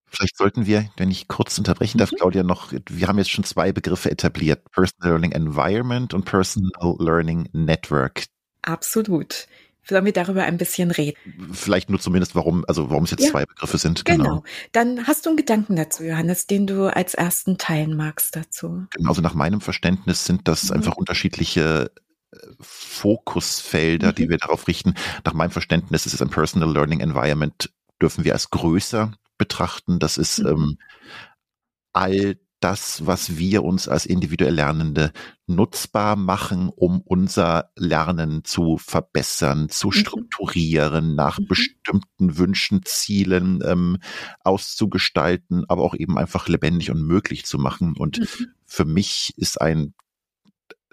Vielleicht 0.08 0.38
sollten 0.38 0.66
wir, 0.66 0.90
wenn 0.98 1.12
ich 1.12 1.28
kurz 1.28 1.58
unterbrechen 1.58 1.98
darf, 1.98 2.12
mhm. 2.12 2.18
Claudia, 2.18 2.44
noch, 2.44 2.72
wir 2.90 3.08
haben 3.08 3.18
jetzt 3.18 3.32
schon 3.32 3.44
zwei 3.44 3.72
Begriffe 3.72 4.12
etabliert. 4.12 4.72
Personal 4.72 5.10
Learning 5.12 5.32
Environment 5.32 6.14
und 6.14 6.26
Personal 6.26 6.96
Learning 7.00 7.50
Network. 7.52 8.26
Absolut. 8.62 9.48
Sollen 9.88 10.06
wir 10.06 10.14
darüber 10.14 10.44
ein 10.44 10.58
bisschen 10.58 10.92
reden? 10.92 11.18
Vielleicht 11.54 11.90
nur 11.90 12.00
zumindest, 12.00 12.36
warum, 12.36 12.66
also 12.68 12.90
warum 12.90 13.04
es 13.04 13.12
jetzt 13.12 13.24
ja, 13.24 13.32
zwei 13.32 13.46
Begriffe 13.46 13.78
sind. 13.78 14.04
Genau. 14.06 14.24
genau. 14.24 14.44
Dann 14.72 15.08
hast 15.08 15.26
du 15.26 15.30
einen 15.30 15.38
Gedanken 15.38 15.76
dazu, 15.76 16.04
Johannes, 16.04 16.48
den 16.48 16.66
du 16.66 16.94
als 16.94 17.14
ersten 17.14 17.58
teilen 17.58 17.96
magst 17.96 18.36
dazu. 18.36 18.88
Genau, 18.96 19.10
also 19.10 19.22
nach 19.22 19.36
meinem 19.36 19.62
Verständnis 19.62 20.26
sind 20.26 20.48
das 20.48 20.70
mhm. 20.70 20.78
einfach 20.78 20.96
unterschiedliche 20.96 21.92
äh, 22.32 22.38
Fokusfelder, 22.60 24.10
mhm. 24.10 24.16
die 24.16 24.30
wir 24.30 24.38
darauf 24.38 24.68
richten. 24.68 24.96
Nach 25.24 25.34
meinem 25.34 25.52
Verständnis 25.52 26.06
ist 26.06 26.14
es 26.14 26.22
ein 26.22 26.30
Personal 26.30 26.72
Learning 26.72 27.00
Environment, 27.00 27.72
dürfen 28.02 28.24
wir 28.24 28.34
als 28.34 28.50
größer 28.50 29.12
betrachten. 29.38 30.00
Das 30.00 30.18
ist 30.18 30.40
mhm. 30.40 30.48
ähm, 30.48 30.78
all 31.94 32.38
das, 32.66 33.06
was 33.06 33.38
wir 33.38 33.64
uns 33.64 33.88
als 33.88 34.08
individuell 34.08 34.56
Lernende 34.56 35.12
nutzbar 35.46 36.16
machen, 36.16 36.70
um 36.76 37.00
unser 37.00 37.70
Lernen 37.76 38.44
zu 38.44 38.78
verbessern, 38.80 39.70
zu 39.70 39.90
mhm. 39.90 39.92
strukturieren, 39.92 41.14
nach 41.14 41.38
mhm. 41.38 41.46
bestimmten 41.46 42.40
Wünschen, 42.40 42.82
Zielen 42.84 43.60
ähm, 43.64 44.00
auszugestalten, 44.44 45.66
aber 45.68 45.84
auch 45.84 45.94
eben 45.94 46.18
einfach 46.18 46.48
lebendig 46.48 46.90
und 46.90 47.06
möglich 47.06 47.46
zu 47.46 47.60
machen. 47.60 47.96
Und 47.96 48.22
mhm. 48.22 48.48
für 48.66 48.86
mich 48.86 49.36
ist 49.38 49.62
ein 49.62 49.94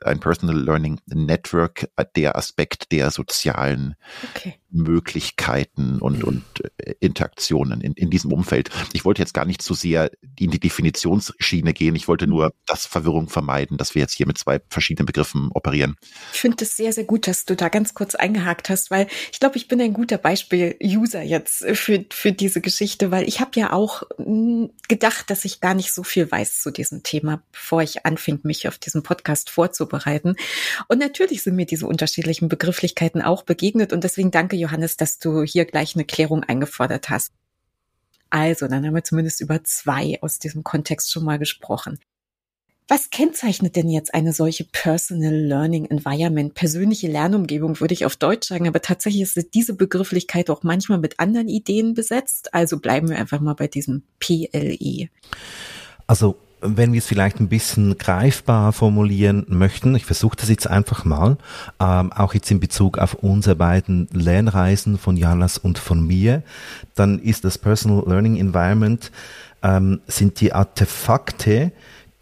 ein 0.06 0.20
Personal 0.20 0.58
Learning 0.58 1.00
Network 1.06 1.88
der 2.16 2.36
Aspekt 2.36 2.92
der 2.92 3.10
sozialen 3.10 3.94
okay. 4.30 4.54
Möglichkeiten 4.72 5.98
und, 6.00 6.24
und 6.24 6.42
äh, 6.78 6.94
Interaktionen 7.00 7.80
in, 7.80 7.92
in 7.92 8.10
diesem 8.10 8.32
Umfeld. 8.32 8.70
Ich 8.92 9.04
wollte 9.04 9.20
jetzt 9.20 9.34
gar 9.34 9.44
nicht 9.44 9.62
zu 9.62 9.74
sehr 9.74 10.10
in 10.38 10.50
die 10.50 10.60
Definitionsschiene 10.60 11.72
gehen. 11.72 11.94
Ich 11.94 12.08
wollte 12.08 12.26
nur 12.26 12.54
das 12.66 12.86
Verwirrung 12.86 13.28
vermeiden, 13.28 13.76
dass 13.76 13.94
wir 13.94 14.00
jetzt 14.00 14.14
hier 14.14 14.26
mit 14.26 14.38
zwei 14.38 14.60
verschiedenen 14.68 15.06
Begriffen 15.06 15.50
operieren. 15.52 15.96
Ich 16.32 16.40
finde 16.40 16.64
es 16.64 16.76
sehr, 16.76 16.92
sehr 16.92 17.04
gut, 17.04 17.26
dass 17.26 17.44
du 17.44 17.54
da 17.54 17.68
ganz 17.68 17.94
kurz 17.94 18.14
eingehakt 18.14 18.70
hast, 18.70 18.90
weil 18.90 19.08
ich 19.30 19.40
glaube, 19.40 19.56
ich 19.56 19.68
bin 19.68 19.80
ein 19.80 19.92
guter 19.92 20.18
Beispiel-User 20.18 21.22
jetzt 21.22 21.64
für, 21.74 22.04
für 22.10 22.32
diese 22.32 22.60
Geschichte, 22.60 23.10
weil 23.10 23.28
ich 23.28 23.40
habe 23.40 23.52
ja 23.56 23.72
auch 23.72 24.02
hm, 24.16 24.70
gedacht, 24.88 25.28
dass 25.28 25.44
ich 25.44 25.60
gar 25.60 25.74
nicht 25.74 25.92
so 25.92 26.02
viel 26.02 26.30
weiß 26.30 26.62
zu 26.62 26.70
diesem 26.70 27.02
Thema, 27.02 27.42
bevor 27.52 27.82
ich 27.82 28.06
anfing, 28.06 28.40
mich 28.42 28.68
auf 28.68 28.78
diesen 28.78 29.02
Podcast 29.02 29.50
vorzubereiten. 29.50 29.91
Und 30.88 30.98
natürlich 30.98 31.42
sind 31.42 31.56
mir 31.56 31.66
diese 31.66 31.86
unterschiedlichen 31.86 32.48
Begrifflichkeiten 32.48 33.22
auch 33.22 33.42
begegnet 33.42 33.92
und 33.92 34.04
deswegen 34.04 34.30
danke 34.30 34.56
Johannes, 34.56 34.96
dass 34.96 35.18
du 35.18 35.42
hier 35.42 35.64
gleich 35.64 35.94
eine 35.94 36.04
Klärung 36.04 36.42
eingefordert 36.44 37.10
hast. 37.10 37.32
Also, 38.30 38.66
dann 38.66 38.86
haben 38.86 38.94
wir 38.94 39.04
zumindest 39.04 39.40
über 39.42 39.62
zwei 39.62 40.18
aus 40.22 40.38
diesem 40.38 40.64
Kontext 40.64 41.12
schon 41.12 41.24
mal 41.24 41.38
gesprochen. 41.38 41.98
Was 42.88 43.10
kennzeichnet 43.10 43.76
denn 43.76 43.88
jetzt 43.88 44.12
eine 44.12 44.32
solche 44.32 44.64
Personal 44.64 45.34
Learning 45.34 45.86
Environment? 45.86 46.52
Persönliche 46.52 47.08
Lernumgebung 47.08 47.80
würde 47.80 47.94
ich 47.94 48.04
auf 48.04 48.16
Deutsch 48.16 48.48
sagen, 48.48 48.66
aber 48.66 48.82
tatsächlich 48.82 49.22
ist 49.22 49.54
diese 49.54 49.74
Begrifflichkeit 49.74 50.50
auch 50.50 50.62
manchmal 50.62 50.98
mit 50.98 51.20
anderen 51.20 51.48
Ideen 51.48 51.94
besetzt. 51.94 52.52
Also 52.52 52.78
bleiben 52.80 53.08
wir 53.08 53.16
einfach 53.16 53.40
mal 53.40 53.54
bei 53.54 53.68
diesem 53.68 54.02
PLE. 54.18 55.08
Also 56.06 56.36
wenn 56.62 56.92
wir 56.92 56.98
es 56.98 57.06
vielleicht 57.06 57.40
ein 57.40 57.48
bisschen 57.48 57.98
greifbar 57.98 58.72
formulieren 58.72 59.44
möchten, 59.48 59.94
ich 59.94 60.06
versuche 60.06 60.36
das 60.36 60.48
jetzt 60.48 60.66
einfach 60.66 61.04
mal, 61.04 61.36
ähm, 61.80 62.12
auch 62.12 62.34
jetzt 62.34 62.50
in 62.50 62.60
Bezug 62.60 62.98
auf 62.98 63.14
unsere 63.14 63.56
beiden 63.56 64.08
Lernreisen 64.12 64.98
von 64.98 65.16
Jalas 65.16 65.58
und 65.58 65.78
von 65.78 66.06
mir, 66.06 66.42
dann 66.94 67.18
ist 67.18 67.44
das 67.44 67.58
Personal 67.58 68.04
Learning 68.06 68.36
Environment, 68.36 69.10
ähm, 69.62 70.00
sind 70.06 70.40
die 70.40 70.52
Artefakte, 70.52 71.72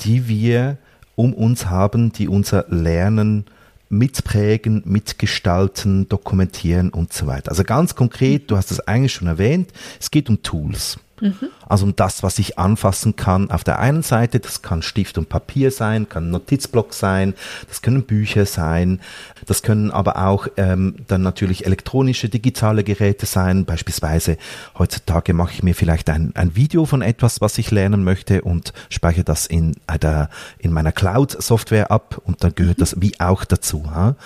die 0.00 0.28
wir 0.28 0.78
um 1.14 1.34
uns 1.34 1.66
haben, 1.66 2.12
die 2.12 2.28
unser 2.28 2.64
Lernen 2.68 3.44
mitprägen, 3.90 4.82
mitgestalten, 4.86 6.08
dokumentieren 6.08 6.90
und 6.90 7.12
so 7.12 7.26
weiter. 7.26 7.50
Also 7.50 7.64
ganz 7.64 7.94
konkret, 7.94 8.50
du 8.50 8.56
hast 8.56 8.70
es 8.70 8.80
eigentlich 8.80 9.12
schon 9.12 9.28
erwähnt, 9.28 9.72
es 9.98 10.10
geht 10.10 10.30
um 10.30 10.42
Tools. 10.42 10.98
Mhm. 11.20 11.50
Also 11.68 11.84
um 11.84 11.96
das, 11.96 12.22
was 12.22 12.38
ich 12.38 12.58
anfassen 12.58 13.16
kann. 13.16 13.50
Auf 13.50 13.64
der 13.64 13.78
einen 13.78 14.02
Seite, 14.02 14.40
das 14.40 14.62
kann 14.62 14.82
Stift 14.82 15.18
und 15.18 15.28
Papier 15.28 15.70
sein, 15.70 16.08
kann 16.08 16.30
Notizblock 16.30 16.94
sein, 16.94 17.34
das 17.68 17.82
können 17.82 18.02
Bücher 18.02 18.46
sein, 18.46 19.00
das 19.46 19.62
können 19.62 19.90
aber 19.90 20.26
auch 20.26 20.48
ähm, 20.56 20.96
dann 21.06 21.22
natürlich 21.22 21.66
elektronische, 21.66 22.28
digitale 22.28 22.84
Geräte 22.84 23.26
sein. 23.26 23.64
Beispielsweise 23.64 24.36
heutzutage 24.78 25.32
mache 25.34 25.52
ich 25.52 25.62
mir 25.62 25.74
vielleicht 25.74 26.10
ein, 26.10 26.32
ein 26.34 26.56
Video 26.56 26.86
von 26.86 27.02
etwas, 27.02 27.40
was 27.40 27.58
ich 27.58 27.70
lernen 27.70 28.04
möchte 28.04 28.42
und 28.42 28.72
speichere 28.88 29.24
das 29.24 29.46
in, 29.46 29.76
der, 30.00 30.30
in 30.58 30.72
meiner 30.72 30.92
Cloud-Software 30.92 31.90
ab 31.90 32.20
und 32.24 32.42
dann 32.42 32.54
gehört 32.54 32.78
mhm. 32.78 32.80
das 32.80 33.00
wie 33.00 33.18
auch 33.20 33.44
dazu. 33.44 33.90
Ha? 33.90 34.16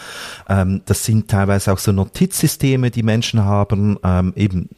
Ähm, 0.49 0.83
das 0.87 1.05
sind 1.05 1.29
teilweise 1.29 1.73
auch 1.73 1.79
so 1.79 1.93
Notizsysteme, 1.93 2.91
die 2.91 3.03
Menschen 3.03 3.45
haben, 3.45 3.99
ähm, 4.03 4.33
eben 4.37 4.69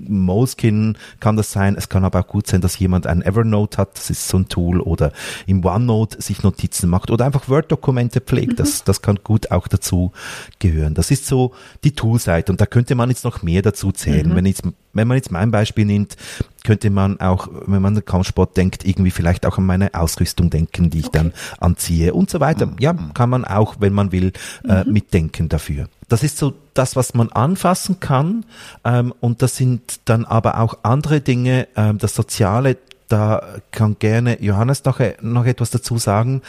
Moleskin 0.00 0.96
kann 1.20 1.36
das 1.36 1.52
sein. 1.52 1.74
Es 1.76 1.88
kann 1.88 2.04
aber 2.04 2.20
auch 2.20 2.26
gut 2.26 2.46
sein, 2.46 2.60
dass 2.60 2.78
jemand 2.78 3.06
ein 3.06 3.22
Evernote 3.22 3.78
hat. 3.78 3.96
Das 3.96 4.10
ist 4.10 4.28
so 4.28 4.38
ein 4.38 4.48
Tool 4.48 4.80
oder 4.80 5.12
im 5.46 5.64
OneNote 5.64 6.20
sich 6.20 6.42
Notizen 6.42 6.88
macht 6.88 7.10
oder 7.10 7.24
einfach 7.24 7.48
Word-Dokumente 7.48 8.20
pflegt. 8.20 8.52
Mhm. 8.52 8.56
Das, 8.56 8.84
das 8.84 9.02
kann 9.02 9.18
gut 9.22 9.50
auch 9.50 9.68
dazu 9.68 10.12
gehören. 10.58 10.94
Das 10.94 11.10
ist 11.10 11.26
so 11.26 11.52
die 11.84 11.92
Toolseite 11.92 12.52
und 12.52 12.60
da 12.60 12.66
könnte 12.66 12.94
man 12.94 13.10
jetzt 13.10 13.24
noch 13.24 13.42
mehr 13.42 13.62
dazu 13.62 13.92
zählen. 13.92 14.28
Mhm. 14.28 14.36
Wenn, 14.36 14.46
jetzt, 14.46 14.62
wenn 14.98 15.08
man 15.08 15.16
jetzt 15.16 15.32
mein 15.32 15.50
Beispiel 15.50 15.86
nimmt, 15.86 16.16
könnte 16.64 16.90
man 16.90 17.18
auch, 17.20 17.48
wenn 17.66 17.80
man 17.80 17.96
an 17.96 18.04
Kampfsport 18.04 18.56
denkt, 18.56 18.84
irgendwie 18.84 19.10
vielleicht 19.10 19.46
auch 19.46 19.56
an 19.56 19.64
meine 19.64 19.94
Ausrüstung 19.94 20.50
denken, 20.50 20.90
die 20.90 20.98
ich 20.98 21.06
okay. 21.06 21.18
dann 21.18 21.32
anziehe 21.58 22.12
und 22.12 22.28
so 22.28 22.40
weiter. 22.40 22.70
Ja, 22.78 22.94
kann 23.14 23.30
man 23.30 23.44
auch, 23.46 23.76
wenn 23.78 23.94
man 23.94 24.12
will, 24.12 24.32
äh, 24.68 24.84
mhm. 24.84 24.92
mitdenken 24.92 25.48
dafür. 25.48 25.88
Das 26.08 26.22
ist 26.22 26.38
so 26.38 26.54
das, 26.74 26.96
was 26.96 27.14
man 27.14 27.30
anfassen 27.30 28.00
kann. 28.00 28.44
Ähm, 28.84 29.14
und 29.20 29.42
das 29.42 29.56
sind 29.56 30.00
dann 30.06 30.24
aber 30.24 30.60
auch 30.60 30.78
andere 30.82 31.20
Dinge, 31.20 31.68
ähm, 31.76 31.98
das 31.98 32.14
Soziale, 32.14 32.76
da 33.08 33.42
kann 33.70 33.96
gerne 33.98 34.42
Johannes 34.42 34.84
noch, 34.84 35.00
noch 35.22 35.46
etwas 35.46 35.70
dazu 35.70 35.98
sagen, 35.98 36.42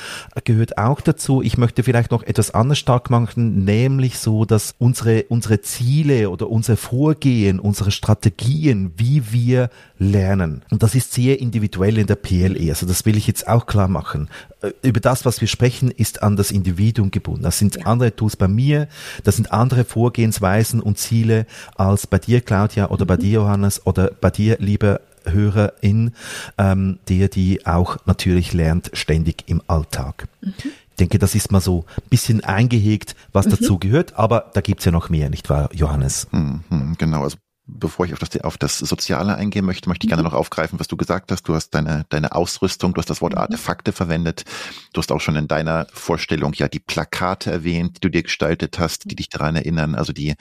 gehört 0.43 0.77
auch 0.77 1.01
dazu. 1.01 1.41
Ich 1.41 1.57
möchte 1.57 1.83
vielleicht 1.83 2.11
noch 2.11 2.23
etwas 2.23 2.51
anders 2.51 2.79
stark 2.79 3.09
machen, 3.09 3.63
nämlich 3.63 4.19
so, 4.19 4.45
dass 4.45 4.75
unsere, 4.77 5.23
unsere 5.29 5.61
Ziele 5.61 6.29
oder 6.29 6.49
unser 6.49 6.77
Vorgehen, 6.77 7.59
unsere 7.59 7.91
Strategien, 7.91 8.93
wie 8.97 9.31
wir 9.31 9.69
lernen. 9.97 10.63
Und 10.69 10.83
das 10.83 10.95
ist 10.95 11.13
sehr 11.13 11.39
individuell 11.39 11.97
in 11.97 12.07
der 12.07 12.15
PLE. 12.15 12.69
Also 12.69 12.85
das 12.85 13.05
will 13.05 13.17
ich 13.17 13.27
jetzt 13.27 13.47
auch 13.47 13.65
klar 13.65 13.87
machen. 13.87 14.29
Äh, 14.61 14.71
über 14.81 14.99
das, 14.99 15.25
was 15.25 15.41
wir 15.41 15.47
sprechen, 15.47 15.91
ist 15.91 16.23
an 16.23 16.35
das 16.35 16.51
Individuum 16.51 17.11
gebunden. 17.11 17.43
Das 17.43 17.59
sind 17.59 17.85
andere 17.85 18.15
Tools 18.15 18.35
bei 18.35 18.47
mir, 18.47 18.87
das 19.23 19.35
sind 19.35 19.51
andere 19.51 19.85
Vorgehensweisen 19.85 20.81
und 20.81 20.97
Ziele 20.97 21.45
als 21.75 22.07
bei 22.07 22.19
dir, 22.19 22.41
Claudia, 22.41 22.89
oder 22.89 23.05
mhm. 23.05 23.07
bei 23.07 23.17
dir, 23.17 23.31
Johannes, 23.31 23.85
oder 23.85 24.11
bei 24.19 24.29
dir, 24.29 24.57
lieber 24.59 25.01
Hörerin, 25.25 26.13
ähm, 26.57 26.99
der 27.07 27.27
die 27.27 27.65
auch 27.65 27.97
natürlich 28.05 28.53
lernt, 28.53 28.91
ständig 28.93 29.43
im 29.47 29.61
Alltag. 29.67 30.27
Mhm. 30.41 30.53
Ich 30.91 30.95
denke, 30.97 31.19
das 31.19 31.33
ist 31.33 31.51
mal 31.51 31.61
so 31.61 31.85
ein 31.95 32.09
bisschen 32.09 32.43
eingehegt, 32.43 33.15
was 33.31 33.45
mhm. 33.45 33.51
dazu 33.51 33.79
gehört, 33.79 34.17
aber 34.17 34.51
da 34.53 34.61
gibt's 34.61 34.85
ja 34.85 34.91
noch 34.91 35.09
mehr, 35.09 35.29
nicht 35.29 35.49
wahr, 35.49 35.69
Johannes? 35.73 36.27
Mhm, 36.31 36.95
genau, 36.97 37.23
also 37.23 37.37
bevor 37.71 38.05
ich 38.05 38.13
auf 38.13 38.19
das, 38.19 38.41
auf 38.41 38.57
das 38.57 38.79
Soziale 38.79 39.35
eingehen 39.35 39.65
möchte, 39.65 39.89
möchte 39.89 40.05
ich 40.05 40.09
gerne 40.09 40.23
mhm. 40.23 40.29
noch 40.29 40.35
aufgreifen, 40.35 40.79
was 40.79 40.87
du 40.87 40.97
gesagt 40.97 41.31
hast. 41.31 41.43
Du 41.43 41.55
hast 41.55 41.71
deine, 41.71 42.05
deine 42.09 42.33
Ausrüstung, 42.33 42.93
du 42.93 42.99
hast 42.99 43.09
das 43.09 43.21
Wort 43.21 43.33
mhm. 43.33 43.39
Artefakte 43.39 43.91
verwendet. 43.91 44.45
Du 44.93 45.01
hast 45.01 45.11
auch 45.11 45.21
schon 45.21 45.35
in 45.35 45.47
deiner 45.47 45.87
Vorstellung 45.93 46.53
ja 46.53 46.67
die 46.67 46.79
Plakate 46.79 47.51
erwähnt, 47.51 47.97
die 47.97 48.01
du 48.01 48.09
dir 48.09 48.23
gestaltet 48.23 48.79
hast, 48.79 49.09
die 49.09 49.15
dich 49.15 49.29
daran 49.29 49.55
erinnern, 49.55 49.95
also 49.95 50.13
die 50.13 50.35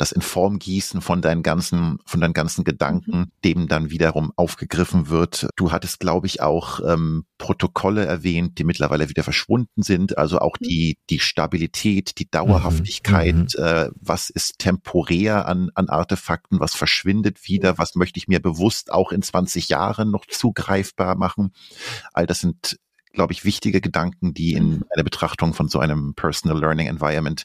das 0.00 0.12
in 0.12 0.22
Form 0.22 0.58
gießen 0.58 1.02
von 1.02 1.20
deinen 1.20 1.42
ganzen, 1.42 1.98
von 2.06 2.22
deinen 2.22 2.32
ganzen 2.32 2.64
Gedanken, 2.64 3.18
mhm. 3.18 3.32
dem 3.44 3.68
dann 3.68 3.90
wiederum 3.90 4.32
aufgegriffen 4.34 5.10
wird. 5.10 5.48
Du 5.56 5.72
hattest, 5.72 6.00
glaube 6.00 6.26
ich, 6.26 6.40
auch 6.40 6.80
ähm, 6.80 7.26
Protokolle 7.36 8.06
erwähnt, 8.06 8.58
die 8.58 8.64
mittlerweile 8.64 9.10
wieder 9.10 9.22
verschwunden 9.22 9.82
sind. 9.82 10.16
Also 10.16 10.38
auch 10.38 10.56
mhm. 10.58 10.64
die, 10.64 10.98
die 11.10 11.18
Stabilität, 11.18 12.18
die 12.18 12.30
Dauerhaftigkeit, 12.30 13.34
mhm. 13.34 13.62
äh, 13.62 13.90
was 13.94 14.30
ist 14.30 14.58
temporär 14.58 15.46
an, 15.46 15.70
an 15.74 15.90
Artefakten, 15.90 16.60
was 16.60 16.74
verschwindet 16.74 17.46
wieder, 17.46 17.76
was 17.76 17.94
möchte 17.94 18.16
ich 18.16 18.26
mir 18.26 18.40
bewusst 18.40 18.90
auch 18.90 19.12
in 19.12 19.20
20 19.20 19.68
Jahren 19.68 20.10
noch 20.10 20.24
zugreifbar 20.24 21.14
machen. 21.14 21.52
All 22.14 22.26
das 22.26 22.40
sind 22.40 22.78
glaube 23.12 23.32
ich, 23.32 23.44
wichtige 23.44 23.80
Gedanken, 23.80 24.34
die 24.34 24.54
in 24.54 24.70
mhm. 24.70 24.84
einer 24.94 25.02
Betrachtung 25.02 25.52
von 25.52 25.68
so 25.68 25.80
einem 25.80 26.14
Personal 26.14 26.60
Learning 26.60 26.86
Environment 26.86 27.44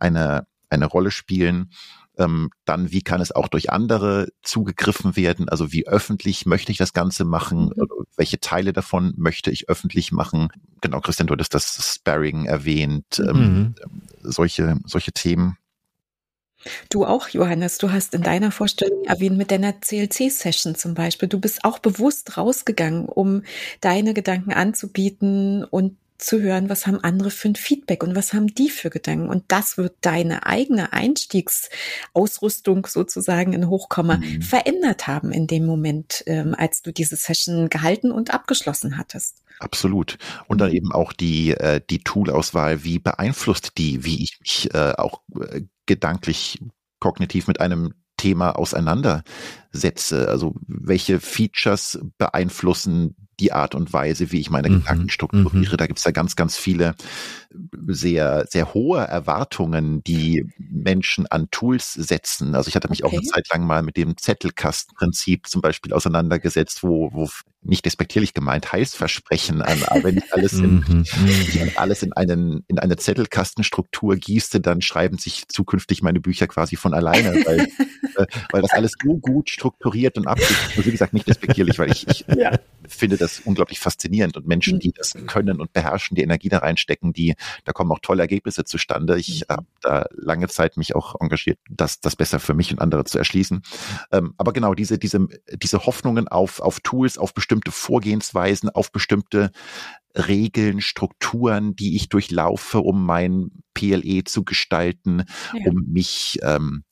eine, 0.00 0.46
eine 0.72 0.86
Rolle 0.86 1.10
spielen. 1.10 1.70
Ähm, 2.18 2.50
dann, 2.66 2.92
wie 2.92 3.00
kann 3.02 3.22
es 3.22 3.32
auch 3.32 3.48
durch 3.48 3.70
andere 3.70 4.28
zugegriffen 4.42 5.16
werden? 5.16 5.48
Also 5.48 5.72
wie 5.72 5.86
öffentlich 5.86 6.44
möchte 6.44 6.70
ich 6.70 6.78
das 6.78 6.92
Ganze 6.92 7.24
machen? 7.24 7.70
Mhm. 7.74 8.06
Welche 8.16 8.38
Teile 8.40 8.72
davon 8.72 9.14
möchte 9.16 9.50
ich 9.50 9.68
öffentlich 9.68 10.12
machen? 10.12 10.48
Genau, 10.82 11.00
Christian, 11.00 11.26
du 11.26 11.32
hattest 11.32 11.54
das 11.54 11.94
Sparring 11.94 12.44
erwähnt, 12.44 13.18
ähm, 13.18 13.36
mhm. 13.36 13.74
ähm, 13.82 14.02
solche, 14.22 14.76
solche 14.84 15.12
Themen. 15.12 15.56
Du 16.90 17.04
auch, 17.04 17.28
Johannes, 17.28 17.78
du 17.78 17.90
hast 17.90 18.14
in 18.14 18.22
deiner 18.22 18.52
Vorstellung 18.52 19.04
erwähnt 19.04 19.36
mit 19.36 19.50
deiner 19.50 19.80
CLC-Session 19.80 20.74
zum 20.74 20.94
Beispiel. 20.94 21.28
Du 21.28 21.40
bist 21.40 21.64
auch 21.64 21.78
bewusst 21.78 22.36
rausgegangen, 22.36 23.06
um 23.06 23.42
deine 23.80 24.14
Gedanken 24.14 24.52
anzubieten 24.52 25.64
und 25.64 25.96
zu 26.22 26.40
hören, 26.40 26.68
was 26.68 26.86
haben 26.86 27.02
andere 27.02 27.30
für 27.30 27.48
ein 27.48 27.56
Feedback 27.56 28.02
und 28.02 28.14
was 28.14 28.32
haben 28.32 28.46
die 28.48 28.70
für 28.70 28.90
Gedanken. 28.90 29.28
Und 29.28 29.44
das 29.48 29.76
wird 29.76 29.96
deine 30.00 30.46
eigene 30.46 30.92
Einstiegsausrüstung 30.92 32.86
sozusagen 32.86 33.52
in 33.52 33.68
Hochkomma 33.68 34.16
mhm. 34.18 34.42
verändert 34.42 35.06
haben 35.06 35.32
in 35.32 35.46
dem 35.46 35.66
Moment, 35.66 36.22
ähm, 36.26 36.54
als 36.56 36.82
du 36.82 36.92
diese 36.92 37.16
Session 37.16 37.68
gehalten 37.68 38.12
und 38.12 38.32
abgeschlossen 38.32 38.98
hattest. 38.98 39.42
Absolut. 39.58 40.18
Und 40.48 40.60
dann 40.60 40.70
mhm. 40.70 40.76
eben 40.76 40.92
auch 40.92 41.12
die, 41.12 41.50
äh, 41.50 41.80
die 41.88 42.00
Toolauswahl, 42.00 42.84
wie 42.84 42.98
beeinflusst 42.98 43.78
die, 43.78 44.04
wie 44.04 44.22
ich 44.22 44.38
mich 44.40 44.74
äh, 44.74 44.92
auch 44.96 45.22
äh, 45.40 45.62
gedanklich, 45.86 46.60
kognitiv 47.00 47.48
mit 47.48 47.60
einem 47.60 47.94
Thema 48.16 48.52
auseinandersetze. 48.52 50.28
Also 50.28 50.54
welche 50.66 51.18
Features 51.18 51.98
beeinflussen 52.18 53.16
die 53.40 53.52
Art 53.52 53.74
und 53.74 53.92
Weise, 53.92 54.32
wie 54.32 54.40
ich 54.40 54.50
meine 54.50 54.68
mhm. 54.68 54.80
Gedanken 54.80 55.10
strukturiere. 55.10 55.74
Mhm. 55.74 55.76
Da 55.76 55.86
gibt 55.86 55.98
es 55.98 56.04
ja 56.04 56.10
ganz, 56.10 56.36
ganz 56.36 56.56
viele 56.56 56.94
sehr, 57.88 58.46
sehr 58.48 58.74
hohe 58.74 59.00
Erwartungen, 59.00 60.02
die 60.04 60.46
Menschen 60.58 61.26
an 61.26 61.48
Tools 61.50 61.92
setzen. 61.92 62.54
Also 62.54 62.68
ich 62.68 62.76
hatte 62.76 62.88
mich 62.88 63.04
okay. 63.04 63.16
auch 63.16 63.18
eine 63.18 63.28
Zeit 63.28 63.48
lang 63.50 63.66
mal 63.66 63.82
mit 63.82 63.96
dem 63.96 64.16
Zettelkastenprinzip 64.16 65.46
zum 65.46 65.60
Beispiel 65.62 65.92
auseinandergesetzt, 65.92 66.82
wo, 66.82 67.12
wo 67.12 67.28
nicht 67.64 67.84
despektierlich 67.84 68.34
gemeint, 68.34 68.72
Heilsversprechen 68.72 69.62
an, 69.62 69.78
wenn 70.02 70.16
ich 70.18 70.32
alles 70.32 70.54
in, 70.54 70.80
mhm, 70.80 71.04
mhm. 71.16 71.70
alles 71.76 72.02
in 72.02 72.12
einen, 72.12 72.64
in 72.66 72.78
eine 72.80 72.96
Zettelkastenstruktur 72.96 74.16
gieße, 74.16 74.60
dann 74.60 74.82
schreiben 74.82 75.18
sich 75.18 75.46
zukünftig 75.48 76.02
meine 76.02 76.20
Bücher 76.20 76.48
quasi 76.48 76.74
von 76.74 76.92
alleine, 76.92 77.44
weil, 77.46 77.60
äh, 78.16 78.26
weil 78.50 78.62
das 78.62 78.72
alles 78.72 78.94
so 79.00 79.16
gut 79.16 79.48
strukturiert 79.48 80.18
und 80.18 80.26
absichtlich, 80.26 80.86
wie 80.86 80.90
gesagt, 80.90 81.12
nicht 81.12 81.28
despektierlich, 81.28 81.78
weil 81.78 81.92
ich, 81.92 82.08
ich 82.08 82.24
ja. 82.36 82.58
finde 82.88 83.16
das 83.16 83.40
unglaublich 83.40 83.78
faszinierend 83.78 84.36
und 84.36 84.46
Menschen, 84.48 84.80
die 84.80 84.92
das 84.92 85.14
können 85.28 85.60
und 85.60 85.72
beherrschen, 85.72 86.16
die 86.16 86.22
Energie 86.22 86.48
da 86.48 86.58
reinstecken, 86.58 87.12
die, 87.12 87.34
da 87.64 87.72
kommen 87.72 87.92
auch 87.92 88.00
tolle 88.00 88.22
Ergebnisse 88.22 88.64
zustande. 88.64 89.18
Ich 89.18 89.44
mhm. 89.48 89.54
habe 89.54 89.66
da 89.80 90.06
lange 90.10 90.48
Zeit 90.48 90.76
mich 90.76 90.94
auch 90.94 91.14
engagiert, 91.20 91.58
das, 91.70 92.00
das 92.00 92.16
besser 92.16 92.40
für 92.40 92.54
mich 92.54 92.72
und 92.72 92.80
andere 92.80 93.04
zu 93.04 93.18
erschließen. 93.18 93.62
Ähm, 94.10 94.34
aber 94.36 94.52
genau 94.52 94.74
diese, 94.74 94.98
diese, 94.98 95.26
diese 95.54 95.86
Hoffnungen 95.86 96.28
auf, 96.28 96.60
auf 96.60 96.80
Tools, 96.80 97.18
auf 97.18 97.34
bestimmte 97.34 97.62
bestimmte 97.62 97.70
Vorgehensweisen, 97.70 98.70
auf 98.70 98.92
bestimmte 98.92 99.50
Regeln, 100.14 100.80
Strukturen, 100.80 101.76
die 101.76 101.96
ich 101.96 102.08
durchlaufe, 102.08 102.80
um 102.80 103.04
mein 103.04 103.50
PLE 103.74 104.24
zu 104.24 104.44
gestalten, 104.44 105.24
ja. 105.52 105.70
um 105.70 105.84
mich 105.88 106.38
ähm, 106.42 106.84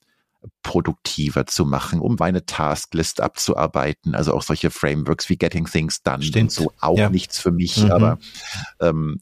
produktiver 0.63 1.45
zu 1.45 1.65
machen, 1.65 1.99
um 1.99 2.15
meine 2.19 2.45
Tasklist 2.45 3.21
abzuarbeiten. 3.21 4.15
Also 4.15 4.33
auch 4.33 4.41
solche 4.41 4.71
Frameworks 4.71 5.29
wie 5.29 5.37
Getting 5.37 5.65
Things 5.65 6.01
Done 6.01 6.23
Stimmt. 6.23 6.43
und 6.43 6.51
so 6.51 6.73
auch 6.79 6.97
ja. 6.97 7.09
nichts 7.09 7.39
für 7.39 7.51
mich, 7.51 7.77
mhm. 7.77 7.91
aber 7.91 8.19
ähm, 8.79 9.21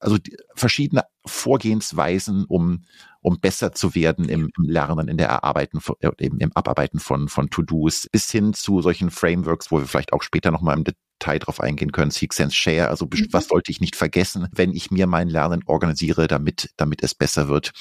also 0.00 0.16
verschiedene 0.54 1.04
Vorgehensweisen, 1.24 2.44
um 2.48 2.84
um 3.22 3.38
besser 3.40 3.72
zu 3.72 3.94
werden 3.94 4.28
im, 4.28 4.50
im 4.56 4.64
Lernen, 4.64 5.08
in 5.08 5.18
der 5.18 5.28
Erarbeiten, 5.28 5.80
äh, 6.00 6.10
im, 6.18 6.38
im 6.38 6.52
Abarbeiten 6.54 7.00
von, 7.00 7.28
von 7.28 7.50
To-Dos, 7.50 8.08
bis 8.10 8.30
hin 8.30 8.54
zu 8.54 8.80
solchen 8.80 9.10
Frameworks, 9.10 9.70
wo 9.70 9.78
wir 9.78 9.86
vielleicht 9.86 10.12
auch 10.12 10.22
später 10.22 10.50
nochmal 10.50 10.76
im 10.78 10.84
Detail 10.84 11.38
drauf 11.38 11.60
eingehen 11.60 11.92
können, 11.92 12.10
Seek, 12.10 12.32
Sense, 12.32 12.56
Share, 12.56 12.88
also 12.88 13.06
mhm. 13.06 13.26
was 13.30 13.48
sollte 13.48 13.70
ich 13.70 13.80
nicht 13.80 13.96
vergessen, 13.96 14.48
wenn 14.52 14.72
ich 14.72 14.90
mir 14.90 15.06
mein 15.06 15.28
Lernen 15.28 15.62
organisiere, 15.66 16.28
damit, 16.28 16.70
damit 16.76 17.02
es 17.02 17.14
besser 17.14 17.48
wird. 17.48 17.72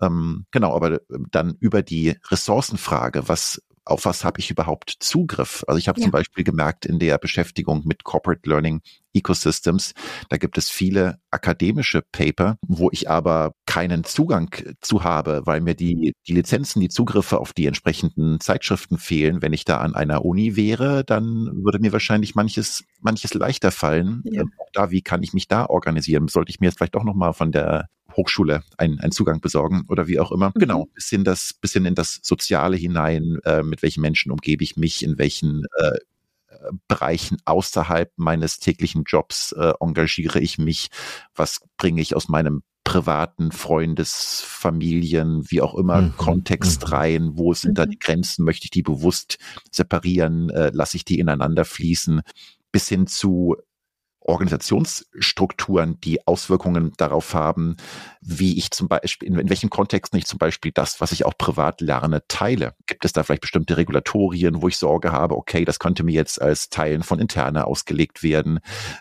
Ähm, 0.00 0.46
genau, 0.50 0.74
aber 0.74 0.94
äh, 0.94 0.98
dann 1.30 1.56
über 1.60 1.82
die 1.82 2.16
Ressourcenfrage, 2.30 3.28
was 3.28 3.62
auf 3.88 4.04
was 4.04 4.24
habe 4.24 4.40
ich 4.40 4.50
überhaupt 4.50 4.96
Zugriff? 5.00 5.64
Also 5.66 5.78
ich 5.78 5.88
habe 5.88 5.98
ja. 6.00 6.04
zum 6.04 6.12
Beispiel 6.12 6.44
gemerkt 6.44 6.86
in 6.86 6.98
der 6.98 7.18
Beschäftigung 7.18 7.82
mit 7.86 8.04
Corporate 8.04 8.48
Learning 8.48 8.80
Ecosystems, 9.14 9.94
da 10.28 10.36
gibt 10.36 10.58
es 10.58 10.70
viele 10.70 11.18
akademische 11.30 12.02
Paper, 12.12 12.56
wo 12.66 12.90
ich 12.92 13.08
aber 13.10 13.52
keinen 13.66 14.04
Zugang 14.04 14.54
zu 14.80 15.02
habe, 15.02 15.42
weil 15.44 15.60
mir 15.60 15.74
die, 15.74 16.12
die 16.26 16.34
Lizenzen, 16.34 16.80
die 16.80 16.88
Zugriffe 16.88 17.38
auf 17.38 17.52
die 17.52 17.66
entsprechenden 17.66 18.40
Zeitschriften 18.40 18.98
fehlen. 18.98 19.42
Wenn 19.42 19.52
ich 19.52 19.64
da 19.64 19.78
an 19.78 19.94
einer 19.94 20.24
Uni 20.24 20.56
wäre, 20.56 21.04
dann 21.04 21.50
würde 21.64 21.80
mir 21.80 21.92
wahrscheinlich 21.92 22.34
manches, 22.34 22.84
manches 23.00 23.34
leichter 23.34 23.70
fallen. 23.70 24.22
Ja. 24.24 24.42
Auch 24.42 24.70
da, 24.72 24.90
wie 24.90 25.02
kann 25.02 25.22
ich 25.22 25.32
mich 25.32 25.48
da 25.48 25.66
organisieren? 25.66 26.28
Sollte 26.28 26.50
ich 26.50 26.60
mir 26.60 26.66
jetzt 26.66 26.78
vielleicht 26.78 26.96
auch 26.96 27.04
nochmal 27.04 27.32
von 27.32 27.50
der 27.50 27.88
Hochschule 28.18 28.62
einen, 28.76 29.00
einen 29.00 29.12
Zugang 29.12 29.40
besorgen 29.40 29.84
oder 29.88 30.06
wie 30.06 30.20
auch 30.20 30.32
immer. 30.32 30.52
Genau, 30.54 30.84
mhm. 30.84 30.92
bisschen 30.94 31.24
das, 31.24 31.54
bisschen 31.54 31.86
in 31.86 31.94
das 31.94 32.20
Soziale 32.22 32.76
hinein, 32.76 33.38
äh, 33.44 33.62
mit 33.62 33.82
welchen 33.82 34.02
Menschen 34.02 34.30
umgebe 34.30 34.62
ich 34.62 34.76
mich, 34.76 35.02
in 35.02 35.16
welchen 35.16 35.64
äh, 35.78 35.98
Bereichen 36.88 37.38
außerhalb 37.44 38.12
meines 38.16 38.58
täglichen 38.58 39.04
Jobs 39.06 39.52
äh, 39.52 39.72
engagiere 39.80 40.40
ich 40.40 40.58
mich, 40.58 40.88
was 41.34 41.60
bringe 41.76 42.00
ich 42.00 42.16
aus 42.16 42.28
meinem 42.28 42.62
privaten 42.84 43.52
Freundes, 43.52 44.42
Familien, 44.46 45.42
wie 45.50 45.60
auch 45.60 45.74
immer, 45.74 46.00
mhm. 46.00 46.16
Kontext 46.16 46.86
mhm. 46.86 46.88
rein, 46.88 47.30
wo 47.34 47.52
sind 47.52 47.72
mhm. 47.72 47.74
da 47.74 47.86
die 47.86 47.98
Grenzen, 47.98 48.44
möchte 48.44 48.64
ich 48.64 48.70
die 48.70 48.82
bewusst 48.82 49.38
separieren, 49.70 50.48
äh, 50.50 50.70
lasse 50.72 50.96
ich 50.96 51.04
die 51.04 51.18
ineinander 51.18 51.64
fließen, 51.64 52.22
bis 52.72 52.88
hin 52.88 53.06
zu 53.06 53.56
Organisationsstrukturen, 54.28 55.98
die 56.02 56.26
Auswirkungen 56.26 56.92
darauf 56.98 57.32
haben, 57.32 57.76
wie 58.20 58.58
ich 58.58 58.70
zum 58.70 58.86
Beispiel, 58.86 59.26
in, 59.26 59.38
in 59.38 59.48
welchen 59.48 59.70
Kontexten 59.70 60.18
ich 60.18 60.26
zum 60.26 60.38
Beispiel 60.38 60.70
das, 60.70 61.00
was 61.00 61.12
ich 61.12 61.24
auch 61.24 61.36
privat 61.38 61.80
lerne, 61.80 62.22
teile. 62.28 62.74
Gibt 62.86 63.06
es 63.06 63.14
da 63.14 63.22
vielleicht 63.22 63.40
bestimmte 63.40 63.78
Regulatorien, 63.78 64.60
wo 64.60 64.68
ich 64.68 64.76
Sorge 64.76 65.12
habe, 65.12 65.34
okay, 65.34 65.64
das 65.64 65.78
könnte 65.78 66.04
mir 66.04 66.12
jetzt 66.12 66.42
als 66.42 66.68
Teilen 66.68 67.02
von 67.02 67.20
Interne 67.20 67.66
ausgelegt 67.66 68.22
werden? 68.22 68.60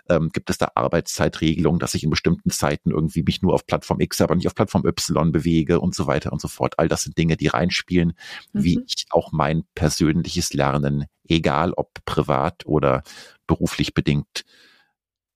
Ähm, 0.09 0.29
gibt 0.29 0.49
es 0.49 0.57
da 0.57 0.71
Arbeitszeitregelungen, 0.75 1.79
dass 1.79 1.93
ich 1.93 2.05
in 2.05 2.09
bestimmten 2.09 2.49
Zeiten 2.49 2.91
irgendwie 2.91 3.23
mich 3.23 3.41
nur 3.41 3.53
auf 3.53 3.67
Plattform 3.67 3.99
X, 3.99 4.21
aber 4.21 4.35
nicht 4.35 4.47
auf 4.47 4.55
Plattform 4.55 4.85
Y 4.85 5.33
bewege 5.33 5.81
und 5.81 5.93
so 5.93 6.07
weiter 6.07 6.31
und 6.31 6.39
so 6.39 6.47
fort? 6.47 6.79
All 6.79 6.87
das 6.87 7.03
sind 7.03 7.17
Dinge, 7.17 7.35
die 7.35 7.47
reinspielen, 7.47 8.13
mhm. 8.53 8.63
wie 8.63 8.79
ich 8.87 9.07
auch 9.09 9.33
mein 9.33 9.63
persönliches 9.75 10.53
Lernen, 10.53 11.05
egal 11.27 11.73
ob 11.73 12.05
privat 12.05 12.65
oder 12.65 13.03
beruflich 13.45 13.93
bedingt, 13.93 14.45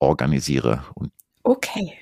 organisiere. 0.01 0.83
Und 0.95 1.11
okay. 1.43 1.93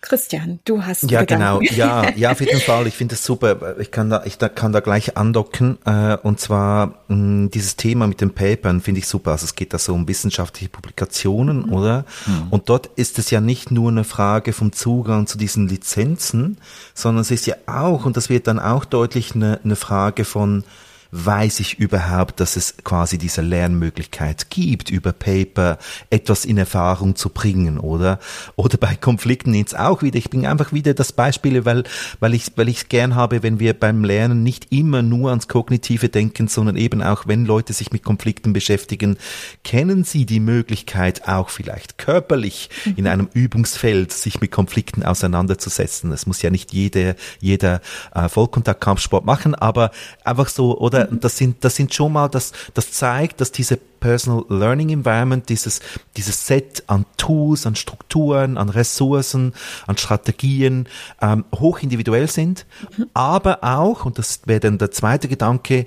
Christian, 0.00 0.60
du 0.64 0.84
hast 0.84 1.10
ja 1.10 1.22
Gedanken. 1.22 1.66
genau, 1.66 1.76
ja, 1.76 2.08
ja 2.16 2.30
auf 2.30 2.40
jeden 2.40 2.60
Fall. 2.60 2.86
Ich 2.86 2.94
finde 2.94 3.16
es 3.16 3.24
super. 3.24 3.78
Ich 3.80 3.90
kann 3.90 4.08
da, 4.08 4.22
ich 4.24 4.38
da, 4.38 4.48
kann 4.48 4.72
da 4.72 4.78
gleich 4.78 5.16
andocken. 5.16 5.78
Äh, 5.84 6.16
und 6.22 6.38
zwar 6.38 7.02
mh, 7.08 7.16
mm, 7.16 7.50
dieses 7.50 7.74
Thema 7.74 8.06
mit 8.06 8.20
den 8.20 8.32
Papern 8.32 8.80
finde 8.80 9.00
ich 9.00 9.08
super. 9.08 9.32
Also 9.32 9.44
es 9.44 9.56
geht 9.56 9.74
da 9.74 9.78
so 9.78 9.94
um 9.94 10.06
wissenschaftliche 10.06 10.68
Publikationen, 10.68 11.66
mhm. 11.66 11.72
oder? 11.72 12.04
Mhm. 12.26 12.46
Und 12.50 12.68
dort 12.68 12.86
ist 12.94 13.18
es 13.18 13.30
ja 13.30 13.40
nicht 13.40 13.72
nur 13.72 13.90
eine 13.90 14.04
Frage 14.04 14.52
vom 14.52 14.72
Zugang 14.72 15.26
zu 15.26 15.36
diesen 15.36 15.66
Lizenzen, 15.66 16.58
sondern 16.94 17.22
es 17.22 17.32
ist 17.32 17.46
ja 17.46 17.56
auch 17.66 18.06
und 18.06 18.16
das 18.16 18.30
wird 18.30 18.46
dann 18.46 18.60
auch 18.60 18.84
deutlich 18.84 19.34
eine, 19.34 19.58
eine 19.64 19.76
Frage 19.76 20.24
von 20.24 20.62
weiß 21.10 21.60
ich 21.60 21.78
überhaupt, 21.78 22.40
dass 22.40 22.56
es 22.56 22.76
quasi 22.84 23.16
diese 23.16 23.40
Lernmöglichkeit 23.40 24.50
gibt, 24.50 24.90
über 24.90 25.12
Paper 25.12 25.78
etwas 26.10 26.44
in 26.44 26.58
Erfahrung 26.58 27.16
zu 27.16 27.30
bringen, 27.30 27.78
oder? 27.78 28.18
Oder 28.56 28.76
bei 28.76 28.94
Konflikten 28.94 29.54
jetzt 29.54 29.78
auch 29.78 30.02
wieder. 30.02 30.18
Ich 30.18 30.28
bringe 30.28 30.50
einfach 30.50 30.72
wieder 30.72 30.92
das 30.92 31.12
Beispiel, 31.12 31.64
weil, 31.64 31.84
weil 32.20 32.34
ich, 32.34 32.52
weil 32.56 32.68
ich 32.68 32.88
gern 32.88 33.14
habe, 33.14 33.42
wenn 33.42 33.58
wir 33.58 33.72
beim 33.72 34.04
Lernen 34.04 34.42
nicht 34.42 34.70
immer 34.70 35.02
nur 35.02 35.30
ans 35.30 35.48
Kognitive 35.48 36.08
denken, 36.10 36.48
sondern 36.48 36.76
eben 36.76 37.02
auch, 37.02 37.26
wenn 37.26 37.46
Leute 37.46 37.72
sich 37.72 37.90
mit 37.90 38.02
Konflikten 38.02 38.52
beschäftigen, 38.52 39.16
kennen 39.64 40.04
sie 40.04 40.26
die 40.26 40.40
Möglichkeit 40.40 41.26
auch 41.26 41.48
vielleicht 41.48 41.96
körperlich 41.96 42.68
in 42.84 43.04
mhm. 43.04 43.06
einem 43.06 43.28
Übungsfeld 43.32 44.12
sich 44.12 44.40
mit 44.40 44.50
Konflikten 44.50 45.02
auseinanderzusetzen. 45.02 46.12
Es 46.12 46.26
muss 46.26 46.42
ja 46.42 46.50
nicht 46.50 46.72
jeder, 46.72 47.14
jeder 47.40 47.80
äh, 48.14 48.28
Vollkontaktkampfsport 48.28 49.24
machen, 49.24 49.54
aber 49.54 49.90
einfach 50.24 50.48
so, 50.48 50.78
oder 50.78 50.97
Mhm. 51.06 51.20
Das 51.20 51.36
sind, 51.36 51.64
das 51.64 51.76
sind 51.76 51.94
schon 51.94 52.12
mal, 52.12 52.28
das, 52.28 52.52
das 52.74 52.92
zeigt, 52.92 53.40
dass 53.40 53.52
diese 53.52 53.76
Personal 53.76 54.44
Learning 54.48 54.90
Environment, 54.90 55.48
dieses, 55.48 55.80
dieses 56.16 56.46
Set 56.46 56.84
an 56.86 57.04
Tools, 57.16 57.66
an 57.66 57.74
Strukturen, 57.74 58.56
an 58.56 58.68
Ressourcen, 58.68 59.54
an 59.86 59.96
Strategien 59.96 60.88
ähm, 61.20 61.44
hoch 61.54 61.80
individuell 61.80 62.28
sind, 62.28 62.66
mhm. 62.96 63.06
aber 63.14 63.64
auch, 63.64 64.04
und 64.04 64.18
das 64.18 64.40
wäre 64.46 64.60
dann 64.60 64.78
der 64.78 64.90
zweite 64.90 65.28
Gedanke, 65.28 65.86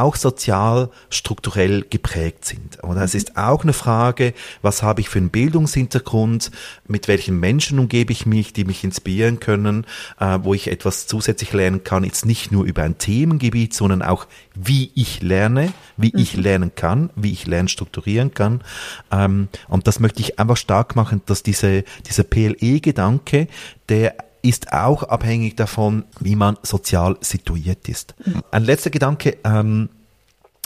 auch 0.00 0.16
sozial 0.16 0.90
strukturell 1.10 1.84
geprägt 1.88 2.44
sind. 2.44 2.82
Oder 2.82 3.02
es 3.02 3.14
ist 3.14 3.36
auch 3.36 3.62
eine 3.62 3.72
Frage, 3.72 4.34
was 4.62 4.82
habe 4.82 5.00
ich 5.00 5.08
für 5.08 5.18
einen 5.18 5.30
Bildungshintergrund, 5.30 6.50
mit 6.86 7.08
welchen 7.08 7.38
Menschen 7.38 7.78
umgebe 7.78 8.12
ich 8.12 8.26
mich, 8.26 8.52
die 8.52 8.64
mich 8.64 8.84
inspirieren 8.84 9.40
können, 9.40 9.86
äh, 10.18 10.38
wo 10.42 10.54
ich 10.54 10.68
etwas 10.68 11.06
zusätzlich 11.06 11.52
lernen 11.52 11.84
kann, 11.84 12.04
jetzt 12.04 12.26
nicht 12.26 12.52
nur 12.52 12.64
über 12.64 12.82
ein 12.82 12.98
Themengebiet, 12.98 13.74
sondern 13.74 14.02
auch 14.02 14.26
wie 14.54 14.90
ich 14.94 15.22
lerne, 15.22 15.72
wie 15.96 16.12
mhm. 16.12 16.18
ich 16.20 16.36
lernen 16.36 16.74
kann, 16.74 17.10
wie 17.16 17.32
ich 17.32 17.46
Lernen 17.46 17.68
strukturieren 17.68 18.34
kann. 18.34 18.62
Ähm, 19.10 19.48
und 19.68 19.86
das 19.86 20.00
möchte 20.00 20.20
ich 20.20 20.38
einfach 20.38 20.56
stark 20.56 20.96
machen, 20.96 21.22
dass 21.26 21.42
diese, 21.42 21.84
dieser 22.08 22.24
PLE-Gedanke, 22.24 23.48
der 23.88 24.16
ist 24.44 24.72
auch 24.72 25.02
abhängig 25.04 25.56
davon, 25.56 26.04
wie 26.20 26.36
man 26.36 26.58
sozial 26.62 27.16
situiert 27.20 27.88
ist. 27.88 28.14
Mhm. 28.24 28.42
Ein 28.50 28.64
letzter 28.64 28.90
Gedanke, 28.90 29.38
ähm, 29.42 29.88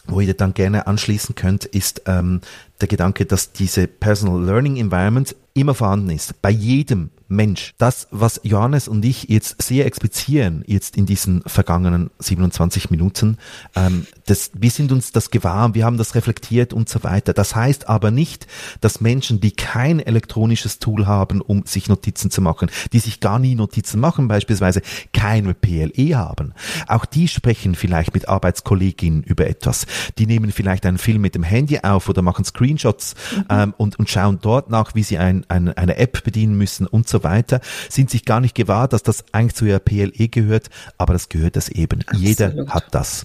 wo 0.06 0.20
ihr 0.20 0.34
dann 0.34 0.54
gerne 0.54 0.86
anschließen 0.86 1.34
könnt, 1.34 1.64
ist 1.64 2.02
ähm, 2.06 2.40
der 2.80 2.88
Gedanke, 2.88 3.24
dass 3.24 3.52
diese 3.52 3.86
Personal 3.86 4.42
Learning 4.42 4.76
Environment 4.76 5.34
immer 5.54 5.74
vorhanden 5.74 6.10
ist. 6.10 6.40
Bei 6.42 6.50
jedem 6.50 7.10
Mensch. 7.28 7.74
Das, 7.76 8.08
was 8.10 8.40
Johannes 8.42 8.88
und 8.88 9.04
ich 9.04 9.24
jetzt 9.24 9.62
sehr 9.62 9.86
explizieren, 9.86 10.64
jetzt 10.66 10.96
in 10.96 11.04
diesen 11.04 11.42
vergangenen 11.46 12.10
27 12.18 12.90
Minuten, 12.90 13.36
ähm, 13.76 14.06
das, 14.26 14.50
wir 14.54 14.70
sind 14.70 14.92
uns 14.92 15.12
das 15.12 15.30
gewahr, 15.30 15.74
wir 15.74 15.84
haben 15.84 15.98
das 15.98 16.14
reflektiert 16.14 16.72
und 16.72 16.88
so 16.88 17.04
weiter. 17.04 17.34
Das 17.34 17.54
heißt 17.54 17.88
aber 17.88 18.10
nicht, 18.10 18.46
dass 18.80 19.00
Menschen, 19.00 19.40
die 19.40 19.50
kein 19.50 20.00
elektronisches 20.00 20.78
Tool 20.78 21.06
haben, 21.06 21.42
um 21.42 21.66
sich 21.66 21.88
Notizen 21.88 22.30
zu 22.30 22.40
machen, 22.40 22.70
die 22.92 22.98
sich 22.98 23.20
gar 23.20 23.38
nie 23.38 23.54
Notizen 23.54 24.00
machen, 24.00 24.28
beispielsweise 24.28 24.80
keine 25.12 25.52
PLE 25.52 26.16
haben, 26.16 26.54
auch 26.86 27.04
die 27.04 27.28
sprechen 27.28 27.74
vielleicht 27.74 28.14
mit 28.14 28.28
Arbeitskolleginnen 28.28 29.22
über 29.22 29.46
etwas. 29.46 29.86
Die 30.16 30.26
nehmen 30.26 30.50
vielleicht 30.50 30.86
einen 30.86 30.98
Film 30.98 31.22
mit 31.22 31.34
dem 31.34 31.42
Handy 31.42 31.80
auf 31.80 32.08
oder 32.08 32.22
machen 32.22 32.44
Screenshots 32.44 33.14
mhm. 33.36 33.44
ähm, 33.50 33.74
und, 33.76 33.98
und 33.98 34.08
schauen 34.08 34.38
dort 34.40 34.70
nach, 34.70 34.94
wie 34.94 35.02
sie 35.02 35.18
ein, 35.18 35.44
ein, 35.48 35.68
eine 35.76 35.96
App 35.98 36.24
bedienen 36.24 36.56
müssen 36.56 36.86
und 36.86 37.08
so 37.08 37.17
weiter, 37.22 37.60
sind 37.88 38.10
sich 38.10 38.24
gar 38.24 38.40
nicht 38.40 38.54
gewahr, 38.54 38.88
dass 38.88 39.02
das 39.02 39.24
eigentlich 39.32 39.54
zu 39.54 39.64
ihrer 39.64 39.78
PLE 39.78 40.28
gehört, 40.28 40.70
aber 40.96 41.12
das 41.12 41.28
gehört 41.28 41.56
das 41.56 41.68
eben. 41.68 42.02
Absolut. 42.02 42.26
Jeder 42.26 42.66
hat 42.68 42.86
das. 42.92 43.24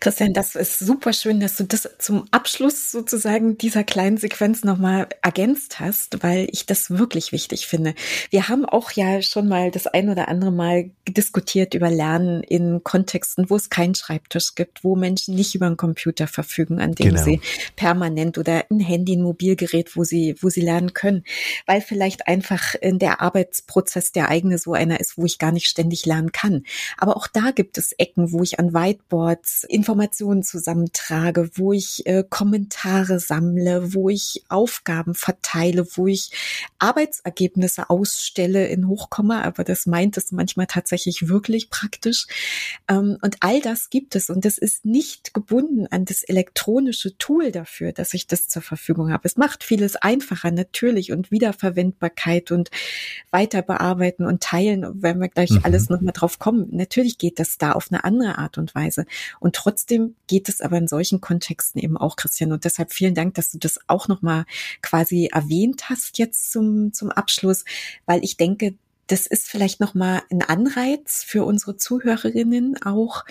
Christian, 0.00 0.32
das 0.32 0.54
ist 0.54 0.78
super 0.78 1.12
schön, 1.12 1.40
dass 1.40 1.56
du 1.56 1.64
das 1.64 1.88
zum 1.98 2.26
Abschluss 2.30 2.90
sozusagen 2.90 3.58
dieser 3.58 3.84
kleinen 3.84 4.16
Sequenz 4.16 4.64
nochmal 4.64 5.08
ergänzt 5.22 5.80
hast, 5.80 6.22
weil 6.22 6.48
ich 6.52 6.66
das 6.66 6.90
wirklich 6.90 7.32
wichtig 7.32 7.66
finde. 7.66 7.94
Wir 8.30 8.48
haben 8.48 8.64
auch 8.64 8.92
ja 8.92 9.22
schon 9.22 9.48
mal 9.48 9.70
das 9.70 9.86
ein 9.86 10.08
oder 10.08 10.28
andere 10.28 10.52
Mal 10.52 10.90
diskutiert 11.08 11.74
über 11.74 11.90
Lernen 11.90 12.42
in 12.42 12.82
Kontexten, 12.82 13.50
wo 13.50 13.56
es 13.56 13.70
keinen 13.70 13.94
Schreibtisch 13.94 14.54
gibt, 14.54 14.84
wo 14.84 14.96
Menschen 14.96 15.34
nicht 15.34 15.54
über 15.54 15.66
einen 15.66 15.76
Computer 15.76 16.26
verfügen, 16.26 16.80
an 16.80 16.92
dem 16.92 17.10
genau. 17.10 17.22
sie 17.22 17.40
permanent 17.76 18.38
oder 18.38 18.64
ein 18.70 18.80
Handy, 18.80 19.16
ein 19.16 19.22
Mobilgerät, 19.22 19.96
wo 19.96 20.04
sie, 20.04 20.36
wo 20.40 20.48
sie 20.48 20.60
lernen 20.60 20.94
können, 20.94 21.24
weil 21.66 21.80
vielleicht 21.80 22.26
einfach 22.26 22.74
in 22.74 22.98
der 22.98 23.20
Arbeitsprozess 23.20 24.12
der 24.12 24.28
eigene 24.28 24.58
so 24.58 24.72
einer 24.72 25.00
ist, 25.00 25.18
wo 25.18 25.24
ich 25.24 25.38
gar 25.38 25.52
nicht 25.52 25.66
ständig 25.66 26.06
lernen 26.06 26.32
kann. 26.32 26.64
Aber 26.96 27.16
auch 27.16 27.26
da 27.26 27.50
gibt 27.50 27.78
es 27.78 27.92
Ecken, 27.92 28.32
wo 28.32 28.42
ich 28.42 28.58
an 28.58 28.74
Whiteboards 28.74 29.51
Informationen 29.64 30.42
zusammentrage, 30.42 31.50
wo 31.54 31.72
ich 31.72 32.06
äh, 32.06 32.24
Kommentare 32.28 33.20
sammle, 33.20 33.94
wo 33.94 34.08
ich 34.08 34.44
Aufgaben 34.48 35.14
verteile, 35.14 35.86
wo 35.96 36.06
ich 36.06 36.30
Arbeitsergebnisse 36.78 37.90
ausstelle 37.90 38.66
in 38.66 38.88
Hochkomma, 38.88 39.42
aber 39.42 39.64
das 39.64 39.86
meint 39.86 40.16
es 40.16 40.32
manchmal 40.32 40.66
tatsächlich 40.66 41.28
wirklich 41.28 41.70
praktisch. 41.70 42.26
Ähm, 42.88 43.18
und 43.22 43.36
all 43.40 43.60
das 43.60 43.90
gibt 43.90 44.16
es 44.16 44.30
und 44.30 44.44
das 44.44 44.58
ist 44.58 44.84
nicht 44.84 45.34
gebunden 45.34 45.86
an 45.90 46.04
das 46.04 46.22
elektronische 46.22 47.16
Tool 47.18 47.52
dafür, 47.52 47.92
dass 47.92 48.14
ich 48.14 48.26
das 48.26 48.48
zur 48.48 48.62
Verfügung 48.62 49.12
habe. 49.12 49.22
Es 49.24 49.36
macht 49.36 49.64
vieles 49.64 49.96
einfacher 49.96 50.50
natürlich 50.50 51.12
und 51.12 51.30
Wiederverwendbarkeit 51.30 52.50
und 52.50 52.70
weiter 53.30 53.62
bearbeiten 53.62 54.26
und 54.26 54.42
teilen, 54.42 55.02
wenn 55.02 55.20
wir 55.20 55.28
gleich 55.28 55.50
mhm. 55.50 55.60
alles 55.62 55.88
nochmal 55.88 56.12
drauf 56.12 56.38
kommen. 56.38 56.68
Natürlich 56.70 57.18
geht 57.18 57.38
das 57.38 57.58
da 57.58 57.72
auf 57.72 57.88
eine 57.90 58.04
andere 58.04 58.38
Art 58.38 58.58
und 58.58 58.74
Weise. 58.74 59.06
Und 59.42 59.56
trotzdem 59.56 60.14
geht 60.28 60.48
es 60.48 60.60
aber 60.60 60.78
in 60.78 60.86
solchen 60.86 61.20
Kontexten 61.20 61.82
eben 61.82 61.96
auch, 61.96 62.14
Christian. 62.14 62.52
Und 62.52 62.64
deshalb 62.64 62.92
vielen 62.92 63.16
Dank, 63.16 63.34
dass 63.34 63.50
du 63.50 63.58
das 63.58 63.80
auch 63.88 64.06
nochmal 64.06 64.44
quasi 64.82 65.30
erwähnt 65.32 65.90
hast 65.90 66.18
jetzt 66.18 66.52
zum, 66.52 66.92
zum 66.92 67.10
Abschluss, 67.10 67.64
weil 68.06 68.22
ich 68.22 68.36
denke, 68.36 68.74
das 69.08 69.26
ist 69.26 69.48
vielleicht 69.48 69.80
nochmal 69.80 70.22
ein 70.30 70.42
Anreiz 70.42 71.24
für 71.26 71.44
unsere 71.44 71.76
Zuhörerinnen 71.76 72.80
auch, 72.84 73.24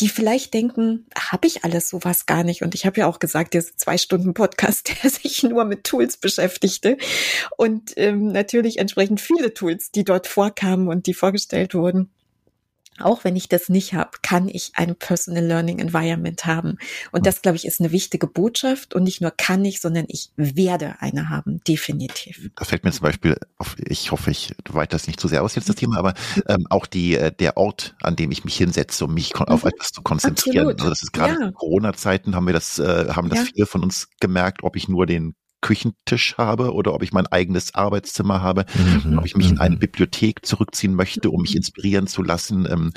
die 0.00 0.08
vielleicht 0.08 0.54
denken, 0.54 1.06
habe 1.14 1.46
ich 1.46 1.64
alles 1.64 1.90
sowas 1.90 2.24
gar 2.24 2.42
nicht. 2.42 2.62
Und 2.62 2.74
ich 2.74 2.86
habe 2.86 3.00
ja 3.00 3.06
auch 3.06 3.18
gesagt, 3.18 3.52
dieser 3.52 3.76
zwei 3.76 3.98
Stunden 3.98 4.32
Podcast, 4.32 4.90
der 5.02 5.10
sich 5.10 5.42
nur 5.42 5.66
mit 5.66 5.84
Tools 5.84 6.16
beschäftigte. 6.16 6.96
Und 7.58 7.92
ähm, 7.96 8.28
natürlich 8.28 8.78
entsprechend 8.78 9.20
viele 9.20 9.52
Tools, 9.52 9.90
die 9.90 10.04
dort 10.04 10.26
vorkamen 10.26 10.88
und 10.88 11.06
die 11.06 11.14
vorgestellt 11.14 11.74
wurden 11.74 12.10
auch 13.02 13.24
wenn 13.24 13.36
ich 13.36 13.48
das 13.48 13.68
nicht 13.68 13.94
habe, 13.94 14.10
kann 14.22 14.48
ich 14.48 14.72
ein 14.74 14.96
Personal 14.96 15.44
Learning 15.44 15.78
Environment 15.78 16.44
haben. 16.46 16.78
Und 17.12 17.26
das, 17.26 17.42
glaube 17.42 17.56
ich, 17.56 17.66
ist 17.66 17.80
eine 17.80 17.92
wichtige 17.92 18.26
Botschaft. 18.26 18.94
Und 18.94 19.04
nicht 19.04 19.20
nur 19.20 19.30
kann 19.30 19.64
ich, 19.64 19.80
sondern 19.80 20.04
ich 20.08 20.30
werde 20.36 20.96
eine 21.00 21.28
haben, 21.28 21.60
definitiv. 21.66 22.50
Da 22.56 22.64
fällt 22.64 22.84
mir 22.84 22.92
zum 22.92 23.04
Beispiel 23.04 23.36
auf, 23.58 23.76
ich 23.78 24.10
hoffe, 24.12 24.30
ich 24.30 24.54
weite 24.68 24.92
das 24.92 25.06
nicht 25.06 25.20
zu 25.20 25.28
sehr 25.28 25.42
aus 25.42 25.54
jetzt 25.54 25.68
das 25.68 25.76
Thema, 25.76 25.98
aber 25.98 26.14
ähm, 26.48 26.66
auch 26.70 26.86
die, 26.86 27.16
äh, 27.16 27.32
der 27.32 27.56
Ort, 27.56 27.94
an 28.00 28.16
dem 28.16 28.30
ich 28.30 28.44
mich 28.44 28.56
hinsetze, 28.56 29.04
um 29.04 29.14
mich 29.14 29.34
auf 29.36 29.64
mhm. 29.64 29.70
etwas 29.70 29.92
zu 29.92 30.02
konzentrieren. 30.02 30.68
Absolut. 30.68 30.80
Also 30.80 30.90
das 30.90 31.02
ist 31.02 31.12
gerade 31.12 31.34
ja. 31.34 31.46
in 31.46 31.54
Corona-Zeiten 31.54 32.34
haben 32.34 32.46
wir 32.46 32.54
das, 32.54 32.78
äh, 32.78 33.08
haben 33.10 33.28
das 33.28 33.38
ja. 33.38 33.44
viele 33.54 33.66
von 33.66 33.82
uns 33.82 34.08
gemerkt, 34.20 34.62
ob 34.62 34.76
ich 34.76 34.88
nur 34.88 35.06
den 35.06 35.34
Küchentisch 35.60 36.36
habe 36.38 36.72
oder 36.72 36.94
ob 36.94 37.02
ich 37.02 37.12
mein 37.12 37.26
eigenes 37.26 37.74
Arbeitszimmer 37.74 38.42
habe, 38.42 38.64
mhm. 39.04 39.18
ob 39.18 39.26
ich 39.26 39.36
mich 39.36 39.50
in 39.50 39.58
eine 39.58 39.76
mhm. 39.76 39.80
Bibliothek 39.80 40.44
zurückziehen 40.46 40.94
möchte, 40.94 41.30
um 41.30 41.42
mich 41.42 41.56
inspirieren 41.56 42.06
zu 42.06 42.22
lassen, 42.22 42.66
ähm, 42.70 42.92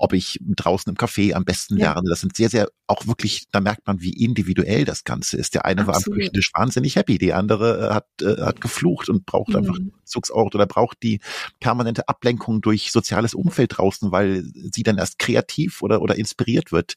ob 0.00 0.14
ich 0.14 0.38
draußen 0.42 0.90
im 0.90 0.96
Café 0.96 1.34
am 1.34 1.44
besten 1.44 1.76
ja. 1.76 1.92
lerne. 1.92 2.08
Das 2.08 2.20
sind 2.20 2.34
sehr, 2.34 2.48
sehr 2.48 2.68
auch 2.86 3.06
wirklich, 3.06 3.48
da 3.52 3.60
merkt 3.60 3.86
man, 3.86 4.00
wie 4.00 4.12
individuell 4.12 4.86
das 4.86 5.04
Ganze 5.04 5.36
ist. 5.36 5.54
Der 5.54 5.66
eine 5.66 5.82
Absolut. 5.82 6.06
war 6.06 6.12
am 6.12 6.18
Küchentisch 6.18 6.50
wahnsinnig 6.54 6.96
happy, 6.96 7.18
die 7.18 7.34
andere 7.34 7.90
äh, 7.90 7.94
hat, 7.94 8.06
äh, 8.22 8.42
hat 8.42 8.60
geflucht 8.62 9.10
und 9.10 9.26
braucht 9.26 9.50
mhm. 9.50 9.56
einfach 9.56 9.76
einen 9.76 9.92
Zugsort 10.04 10.54
oder 10.54 10.66
braucht 10.66 11.02
die 11.02 11.20
permanente 11.60 12.08
Ablenkung 12.08 12.62
durch 12.62 12.92
soziales 12.92 13.34
Umfeld 13.34 13.76
draußen, 13.76 14.10
weil 14.10 14.44
sie 14.72 14.82
dann 14.82 14.96
erst 14.96 15.18
kreativ 15.18 15.82
oder, 15.82 16.00
oder 16.00 16.16
inspiriert 16.16 16.72
wird. 16.72 16.94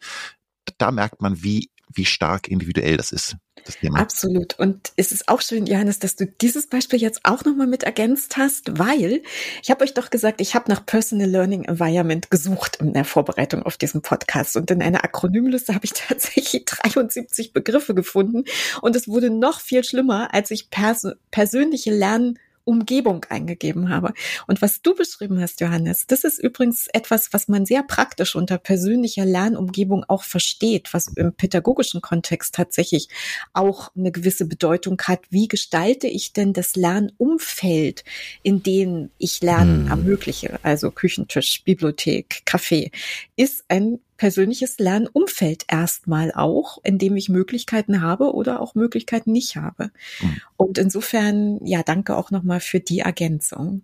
Da 0.77 0.91
merkt 0.91 1.21
man, 1.21 1.43
wie 1.43 1.69
wie 1.95 2.06
stark 2.06 2.47
individuell 2.47 2.97
das 2.97 3.12
ist. 3.12 3.36
Das 3.65 3.77
Thema. 3.77 3.99
Absolut. 3.99 4.60
Und 4.60 4.91
es 4.97 5.12
ist 5.12 5.29
auch 5.29 5.41
schön, 5.41 5.65
Johannes, 5.65 5.99
dass 5.99 6.15
du 6.15 6.25
dieses 6.25 6.67
Beispiel 6.67 6.99
jetzt 6.99 7.21
auch 7.23 7.45
nochmal 7.45 7.67
mit 7.67 7.84
ergänzt 7.84 8.36
hast, 8.36 8.77
weil 8.77 9.21
ich 9.62 9.71
habe 9.71 9.84
euch 9.84 9.93
doch 9.93 10.10
gesagt, 10.10 10.41
ich 10.41 10.53
habe 10.53 10.69
nach 10.69 10.86
Personal 10.86 11.29
Learning 11.29 11.63
Environment 11.63 12.29
gesucht 12.29 12.77
in 12.82 12.93
der 12.93 13.06
Vorbereitung 13.06 13.63
auf 13.63 13.77
diesen 13.77 14.01
Podcast. 14.01 14.58
Und 14.58 14.69
in 14.69 14.82
einer 14.82 15.03
Akronymliste 15.03 15.73
habe 15.73 15.86
ich 15.86 15.93
tatsächlich 16.08 16.65
73 16.65 17.53
Begriffe 17.53 17.95
gefunden. 17.95 18.43
Und 18.82 18.95
es 18.95 19.08
wurde 19.08 19.29
noch 19.29 19.62
viel 19.62 19.84
schlimmer, 19.84 20.34
als 20.34 20.51
ich 20.51 20.69
pers 20.69 21.08
persönliche 21.32 21.91
Lernen 21.91 22.39
Umgebung 22.65 23.26
eingegeben 23.30 23.89
habe. 23.89 24.13
Und 24.47 24.62
was 24.62 24.82
du 24.82 24.95
beschrieben 24.95 25.39
hast, 25.41 25.62
Johannes, 25.62 26.08
das 26.08 26.23
ist 26.23 26.39
übrigens 26.39 26.88
etwas, 26.93 27.34
was 27.34 27.47
man 27.47 27.65
sehr 27.65 27.84
praktisch 27.84 28.36
unter 28.36 28.58
persönlicher 28.58 29.26
Lernumgebung 29.26 30.04
auch 30.08 30.23
versteht, 30.23 30.93
was 30.93 31.08
im 31.15 31.34
pädagogischen 31.34 32.02
Kontext 32.02 32.56
tatsächlich 32.56 33.10
auch 33.54 33.91
eine 33.95 34.12
gewisse 34.12 34.45
Bedeutung 34.45 35.02
hat. 35.04 35.21
Wie 35.30 35.47
gestalte 35.47 36.08
ich 36.08 36.34
denn 36.34 36.54
das 36.54 36.76
Lernumfeld, 36.76 38.04
in 38.43 38.63
dem 38.63 39.10
ich 39.17 39.41
Lernen 39.41 39.86
hm. 39.86 39.91
ermögliche? 39.91 40.60
Also 40.63 40.91
Küchentisch, 40.91 41.63
Bibliothek, 41.63 42.43
Café, 42.45 42.91
ist 43.36 43.65
ein 43.67 43.99
persönliches 44.23 44.79
Lernumfeld 44.79 45.65
erstmal 45.67 46.31
auch, 46.31 46.77
in 46.86 46.97
dem 46.97 47.17
ich 47.17 47.27
Möglichkeiten 47.27 48.01
habe 48.01 48.33
oder 48.33 48.62
auch 48.62 48.73
Möglichkeiten 48.73 49.33
nicht 49.33 49.57
habe. 49.57 49.91
Mhm. 50.21 50.41
Und 50.55 50.77
insofern, 50.77 51.59
ja, 51.65 51.83
danke 51.83 52.15
auch 52.15 52.31
nochmal 52.31 52.62
für 52.62 52.79
die 52.79 52.99
Ergänzung. 52.99 53.81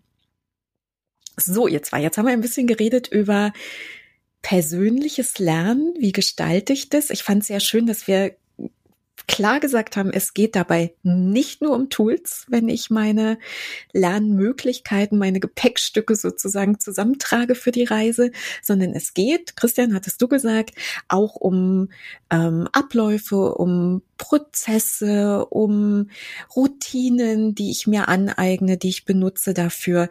So, 1.36 1.67
ihr 1.67 1.84
zwei, 1.84 2.02
jetzt 2.02 2.17
haben 2.17 2.25
wir 2.25 2.32
ein 2.32 2.39
bisschen 2.39 2.67
geredet 2.67 3.10
über 3.10 3.52
persönliches 4.41 5.39
Lernen. 5.39 5.93
Wie 5.99 6.13
gestalte 6.13 6.71
ich 6.71 6.88
das? 6.88 7.10
Ich 7.10 7.23
fand 7.23 7.41
es 7.41 7.49
sehr 7.49 7.60
schön, 7.60 7.86
dass 7.86 8.08
wir 8.08 8.34
klar 9.30 9.60
gesagt 9.60 9.96
haben, 9.96 10.12
es 10.12 10.34
geht 10.34 10.56
dabei 10.56 10.96
nicht 11.04 11.62
nur 11.62 11.76
um 11.76 11.89
Tools, 11.89 12.46
wenn 12.50 12.68
ich 12.68 12.89
meine 12.89 13.38
Lernmöglichkeiten, 13.94 15.20
meine 15.20 15.39
Gepäckstücke 15.39 16.15
sozusagen 16.15 16.80
zusammentrage 16.80 17.54
für 17.54 17.72
die 17.72 17.84
Reise, 17.84 18.32
sondern 18.63 18.94
es 18.96 19.13
geht, 19.13 19.56
Christian, 19.56 19.94
hattest 19.94 20.20
du 20.22 20.28
gesagt, 20.28 20.72
auch 21.08 21.36
um 21.36 21.89
ähm, 22.32 22.68
Abläufe, 22.74 23.54
um 23.54 24.02
Prozesse, 24.18 25.46
um 25.46 26.10
Routinen, 26.56 27.54
die 27.54 27.70
ich 27.70 27.86
mir 27.86 28.10
aneigne, 28.10 28.78
die 28.78 28.89
ich 28.89 29.06
benutze 29.06 29.54
dafür 29.54 30.10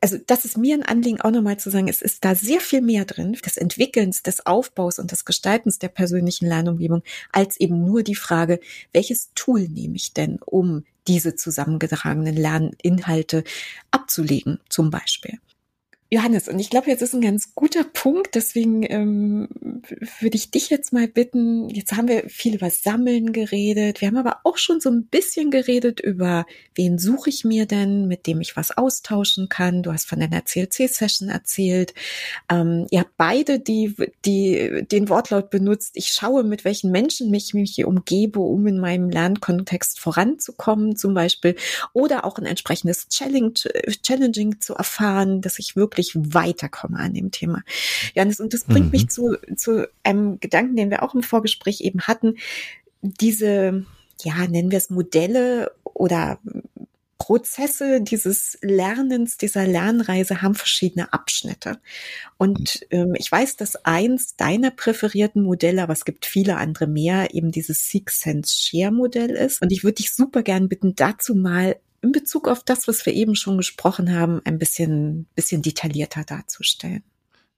also 0.00 0.18
das 0.26 0.44
ist 0.44 0.58
mir 0.58 0.74
ein 0.74 0.82
Anliegen 0.82 1.20
auch 1.20 1.30
nochmal 1.30 1.58
zu 1.58 1.70
sagen, 1.70 1.88
es 1.88 2.02
ist 2.02 2.24
da 2.24 2.34
sehr 2.34 2.60
viel 2.60 2.80
mehr 2.80 3.04
drin, 3.04 3.32
des 3.32 3.56
Entwickelns, 3.56 4.22
des 4.22 4.44
Aufbaus 4.46 4.98
und 4.98 5.12
des 5.12 5.24
Gestaltens 5.24 5.78
der 5.78 5.88
persönlichen 5.88 6.46
Lernumgebung, 6.46 7.02
als 7.32 7.58
eben 7.58 7.84
nur 7.84 8.02
die 8.02 8.14
Frage, 8.14 8.60
welches 8.92 9.30
Tool 9.34 9.68
nehme 9.68 9.96
ich 9.96 10.12
denn, 10.12 10.38
um 10.44 10.84
diese 11.06 11.34
zusammengetragenen 11.36 12.36
Lerninhalte 12.36 13.44
abzulegen, 13.90 14.60
zum 14.68 14.90
Beispiel. 14.90 15.38
Johannes, 16.10 16.48
und 16.48 16.58
ich 16.58 16.70
glaube, 16.70 16.88
jetzt 16.88 17.02
ist 17.02 17.14
ein 17.14 17.20
ganz 17.20 17.54
guter 17.54 17.84
Punkt, 17.84 18.34
deswegen 18.34 18.82
ähm, 18.88 19.46
würde 20.20 20.36
ich 20.36 20.50
dich 20.50 20.70
jetzt 20.70 20.90
mal 20.90 21.06
bitten, 21.06 21.68
jetzt 21.68 21.92
haben 21.92 22.08
wir 22.08 22.30
viel 22.30 22.54
über 22.54 22.70
Sammeln 22.70 23.34
geredet, 23.34 24.00
wir 24.00 24.08
haben 24.08 24.16
aber 24.16 24.38
auch 24.44 24.56
schon 24.56 24.80
so 24.80 24.88
ein 24.88 25.04
bisschen 25.04 25.50
geredet 25.50 26.00
über, 26.00 26.46
wen 26.74 26.98
suche 26.98 27.28
ich 27.28 27.44
mir 27.44 27.66
denn, 27.66 28.08
mit 28.08 28.26
dem 28.26 28.40
ich 28.40 28.56
was 28.56 28.70
austauschen 28.70 29.50
kann. 29.50 29.82
Du 29.82 29.92
hast 29.92 30.06
von 30.06 30.18
deiner 30.18 30.40
CLC-Session 30.40 31.28
erzählt. 31.28 31.92
Ähm, 32.50 32.86
ihr 32.90 33.00
habt 33.00 33.18
beide 33.18 33.60
die, 33.60 33.94
die, 34.24 34.86
den 34.90 35.10
Wortlaut 35.10 35.50
benutzt, 35.50 35.90
ich 35.92 36.08
schaue, 36.08 36.42
mit 36.42 36.64
welchen 36.64 36.90
Menschen 36.90 37.30
mich, 37.30 37.52
mich 37.52 37.74
hier 37.74 37.86
umgebe, 37.86 38.40
um 38.40 38.66
in 38.66 38.78
meinem 38.78 39.10
Lernkontext 39.10 40.00
voranzukommen 40.00 40.96
zum 40.96 41.12
Beispiel, 41.12 41.54
oder 41.92 42.24
auch 42.24 42.38
ein 42.38 42.46
entsprechendes 42.46 43.08
Challenge, 43.08 43.52
Challenging 44.02 44.58
zu 44.60 44.72
erfahren, 44.72 45.42
dass 45.42 45.58
ich 45.58 45.76
wirklich 45.76 45.97
wirklich 45.98 46.14
weiterkomme 46.34 46.98
an 46.98 47.12
dem 47.12 47.30
Thema. 47.30 47.62
Janis, 48.14 48.40
und 48.40 48.54
das 48.54 48.64
bringt 48.64 48.86
mhm. 48.86 48.92
mich 48.92 49.08
zu, 49.08 49.36
zu 49.56 49.88
einem 50.02 50.40
Gedanken, 50.40 50.76
den 50.76 50.90
wir 50.90 51.02
auch 51.02 51.14
im 51.14 51.22
Vorgespräch 51.22 51.80
eben 51.82 52.02
hatten. 52.02 52.36
Diese, 53.02 53.84
ja, 54.22 54.46
nennen 54.46 54.70
wir 54.70 54.78
es 54.78 54.90
Modelle 54.90 55.72
oder 55.84 56.38
Prozesse 57.18 58.00
dieses 58.00 58.56
Lernens, 58.62 59.36
dieser 59.36 59.66
Lernreise 59.66 60.40
haben 60.40 60.54
verschiedene 60.54 61.12
Abschnitte. 61.12 61.78
Und 62.38 62.86
ähm, 62.90 63.14
ich 63.18 63.30
weiß, 63.30 63.56
dass 63.56 63.84
eins 63.84 64.36
deiner 64.36 64.70
präferierten 64.70 65.42
Modelle, 65.42 65.82
aber 65.82 65.92
es 65.92 66.04
gibt 66.04 66.24
viele 66.24 66.56
andere 66.56 66.86
mehr, 66.86 67.34
eben 67.34 67.50
dieses 67.50 67.90
Six 67.90 68.20
Sense 68.20 68.54
Share 68.54 68.92
Modell 68.92 69.30
ist. 69.30 69.60
Und 69.60 69.72
ich 69.72 69.82
würde 69.82 69.96
dich 69.96 70.14
super 70.14 70.42
gern 70.42 70.68
bitten, 70.68 70.94
dazu 70.94 71.34
mal 71.34 71.76
in 72.00 72.12
Bezug 72.12 72.48
auf 72.48 72.62
das, 72.62 72.88
was 72.88 73.04
wir 73.06 73.12
eben 73.12 73.34
schon 73.34 73.56
gesprochen 73.56 74.14
haben, 74.14 74.40
ein 74.44 74.58
bisschen, 74.58 75.26
bisschen 75.34 75.62
detaillierter 75.62 76.24
darzustellen. 76.24 77.02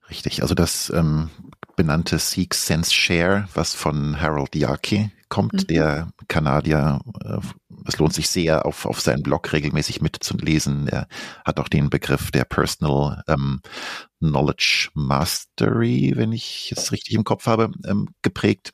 Richtig, 0.09 0.43
also 0.43 0.55
das 0.55 0.91
ähm, 0.91 1.31
benannte 1.77 2.19
Seek 2.19 2.55
Sense 2.55 2.93
Share, 2.93 3.49
was 3.55 3.75
von 3.75 4.21
Harold 4.21 4.55
Diaki 4.55 5.11
kommt, 5.29 5.53
mhm. 5.53 5.67
der 5.69 6.13
Kanadier, 6.29 7.01
äh, 7.25 7.39
es 7.87 7.99
lohnt 7.99 8.13
sich 8.13 8.29
sehr, 8.29 8.67
auf, 8.67 8.85
auf 8.85 9.01
seinen 9.01 9.23
Blog 9.23 9.53
regelmäßig 9.53 10.03
mitzulesen. 10.03 10.89
Er 10.89 11.07
hat 11.45 11.61
auch 11.61 11.69
den 11.69 11.89
Begriff 11.89 12.31
der 12.33 12.45
Personal 12.45 13.23
ähm, 13.29 13.61
Knowledge 14.19 14.91
Mastery, 14.95 16.13
wenn 16.17 16.33
ich 16.33 16.75
es 16.77 16.93
richtig 16.93 17.15
im 17.15 17.25
Kopf 17.25 17.47
habe, 17.47 17.71
ähm, 17.87 18.09
geprägt. 18.23 18.73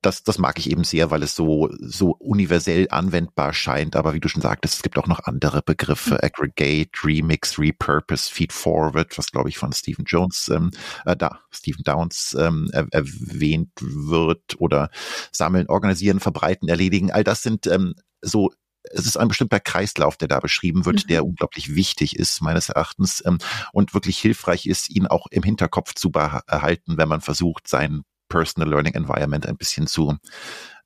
Das, 0.00 0.22
das 0.22 0.38
mag 0.38 0.58
ich 0.58 0.70
eben 0.70 0.84
sehr, 0.84 1.10
weil 1.10 1.24
es 1.24 1.34
so, 1.34 1.70
so 1.80 2.12
universell 2.12 2.86
anwendbar 2.90 3.52
scheint. 3.52 3.96
Aber 3.96 4.14
wie 4.14 4.20
du 4.20 4.28
schon 4.28 4.42
sagtest, 4.42 4.74
es 4.74 4.82
gibt 4.82 4.96
auch 4.96 5.08
noch 5.08 5.24
andere 5.24 5.60
Begriffe. 5.60 6.14
Mhm. 6.14 6.20
Aggregate, 6.22 6.90
Remix, 7.02 7.58
Repurpose, 7.58 8.32
Feed 8.32 8.52
Forward, 8.52 9.18
was 9.18 9.32
glaube 9.32 9.48
ich 9.48 9.58
von 9.58 9.72
Stephen 9.72 10.04
Jones, 10.06 10.48
ähm, 10.48 10.70
äh, 11.04 11.16
da, 11.16 11.40
Stephen 11.50 11.82
Downs 11.82 12.36
ähm, 12.38 12.70
er, 12.72 12.86
erwähnt 12.92 13.72
wird 13.80 14.60
oder 14.60 14.90
sammeln, 15.32 15.68
organisieren, 15.68 16.20
verbreiten, 16.20 16.68
erledigen. 16.68 17.10
All 17.10 17.24
das 17.24 17.42
sind 17.42 17.66
ähm, 17.66 17.94
so 18.22 18.52
es 18.90 19.06
ist 19.06 19.16
ein 19.16 19.28
bestimmter 19.28 19.60
Kreislauf, 19.60 20.16
der 20.16 20.28
da 20.28 20.40
beschrieben 20.40 20.86
wird, 20.86 21.04
mhm. 21.04 21.08
der 21.08 21.24
unglaublich 21.24 21.74
wichtig 21.74 22.16
ist, 22.16 22.40
meines 22.40 22.68
Erachtens, 22.68 23.22
ähm, 23.26 23.38
und 23.72 23.94
wirklich 23.94 24.18
hilfreich 24.18 24.66
ist, 24.66 24.88
ihn 24.88 25.06
auch 25.06 25.26
im 25.30 25.42
Hinterkopf 25.42 25.94
zu 25.94 26.10
behalten, 26.10 26.96
wenn 26.96 27.08
man 27.08 27.20
versucht, 27.20 27.68
sein 27.68 28.02
Personal 28.28 28.70
Learning 28.70 28.94
Environment 28.94 29.46
ein 29.46 29.56
bisschen 29.56 29.86
zu 29.86 30.16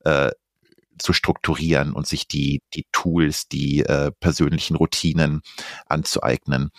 äh, 0.05 0.31
zu 0.99 1.13
strukturieren 1.13 1.93
und 1.93 2.07
sich 2.07 2.29
die 2.29 2.61
die 2.75 2.87
Tools, 2.93 3.49
die 3.49 3.81
äh, 3.81 4.13
persönlichen 4.21 4.77
Routinen 4.77 5.41
anzueignen, 5.87 6.71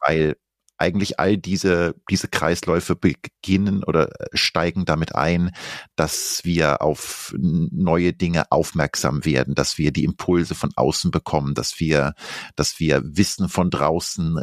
weil 0.00 0.36
eigentlich 0.78 1.20
all 1.20 1.38
diese 1.38 1.94
diese 2.10 2.28
Kreisläufe 2.28 2.96
beginnen 2.96 3.84
oder 3.84 4.08
äh, 4.20 4.26
steigen 4.32 4.84
damit 4.84 5.14
ein, 5.14 5.52
dass 5.96 6.40
wir 6.44 6.82
auf 6.82 7.32
neue 7.38 8.12
Dinge 8.12 8.50
aufmerksam 8.50 9.24
werden, 9.24 9.54
dass 9.54 9.78
wir 9.78 9.92
die 9.92 10.04
Impulse 10.04 10.54
von 10.54 10.72
außen 10.74 11.10
bekommen, 11.12 11.54
dass 11.54 11.78
wir 11.78 12.14
dass 12.56 12.80
wir 12.80 13.02
Wissen 13.04 13.48
von 13.48 13.70
draußen 13.70 14.42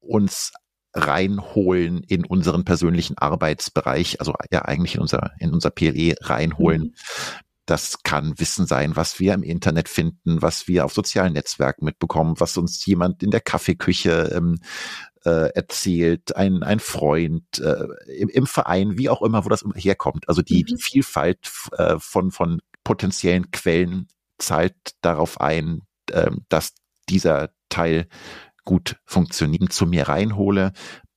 uns 0.00 0.52
reinholen 0.94 2.02
in 2.02 2.24
unseren 2.24 2.64
persönlichen 2.64 3.16
Arbeitsbereich, 3.18 4.20
also 4.20 4.34
ja 4.50 4.62
eigentlich 4.62 4.96
in 4.96 5.00
unser, 5.00 5.32
in 5.38 5.52
unser 5.52 5.70
PLE 5.70 6.14
reinholen. 6.20 6.82
Mhm. 6.82 6.94
Das 7.64 8.02
kann 8.02 8.38
Wissen 8.38 8.66
sein, 8.66 8.96
was 8.96 9.20
wir 9.20 9.34
im 9.34 9.42
Internet 9.42 9.88
finden, 9.88 10.42
was 10.42 10.66
wir 10.66 10.84
auf 10.84 10.92
sozialen 10.92 11.32
Netzwerken 11.34 11.84
mitbekommen, 11.84 12.34
was 12.38 12.56
uns 12.56 12.84
jemand 12.84 13.22
in 13.22 13.30
der 13.30 13.40
Kaffeeküche 13.40 14.32
ähm, 14.34 14.58
äh, 15.24 15.50
erzählt, 15.54 16.34
ein, 16.34 16.64
ein 16.64 16.80
Freund 16.80 17.60
äh, 17.60 17.86
im, 18.16 18.28
im, 18.28 18.46
Verein, 18.46 18.98
wie 18.98 19.08
auch 19.08 19.22
immer, 19.22 19.44
wo 19.44 19.48
das 19.48 19.64
herkommt. 19.76 20.28
Also 20.28 20.42
die, 20.42 20.62
mhm. 20.62 20.66
die 20.66 20.76
Vielfalt 20.82 21.50
äh, 21.78 21.96
von, 21.98 22.32
von 22.32 22.60
potenziellen 22.82 23.50
Quellen 23.52 24.08
zahlt 24.38 24.74
darauf 25.00 25.40
ein, 25.40 25.82
äh, 26.10 26.30
dass 26.48 26.74
dieser 27.08 27.50
Teil 27.68 28.08
gut 28.64 28.96
funktionieren, 29.04 29.70
zu 29.70 29.86
mir 29.86 30.08
reinhole, 30.08 30.72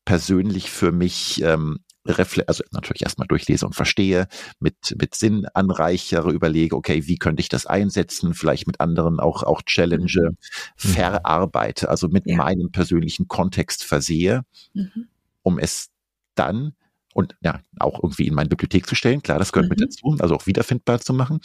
persönlich 0.05 0.69
für 0.69 0.91
mich 0.91 1.41
ähm, 1.43 1.79
also 2.05 2.63
natürlich 2.71 3.01
erstmal 3.01 3.27
durchlese 3.27 3.65
und 3.65 3.73
verstehe, 3.73 4.27
mit, 4.59 4.95
mit 4.99 5.15
Sinn 5.15 5.47
anreichere, 5.53 6.31
überlege, 6.31 6.75
okay, 6.75 7.07
wie 7.07 7.17
könnte 7.17 7.41
ich 7.41 7.49
das 7.49 7.65
einsetzen, 7.65 8.33
vielleicht 8.35 8.67
mit 8.67 8.79
anderen 8.79 9.19
auch, 9.19 9.43
auch 9.43 9.63
challenge, 9.63 10.29
mhm. 10.29 10.37
verarbeite, 10.75 11.89
also 11.89 12.07
mit 12.07 12.27
ja. 12.27 12.37
meinem 12.37 12.71
persönlichen 12.71 13.27
Kontext 13.27 13.83
versehe, 13.83 14.43
mhm. 14.73 15.07
um 15.41 15.57
es 15.57 15.89
dann 16.35 16.75
und 17.13 17.35
ja, 17.41 17.61
auch 17.79 18.03
irgendwie 18.03 18.27
in 18.27 18.35
meine 18.35 18.49
Bibliothek 18.49 18.85
zu 18.85 18.93
stellen, 18.93 19.23
klar, 19.23 19.39
das 19.39 19.51
gehört 19.51 19.69
mhm. 19.69 19.75
mit 19.79 19.81
dazu, 19.81 20.15
also 20.19 20.35
auch 20.35 20.45
wiederfindbar 20.45 20.99
zu 20.99 21.13
machen 21.13 21.39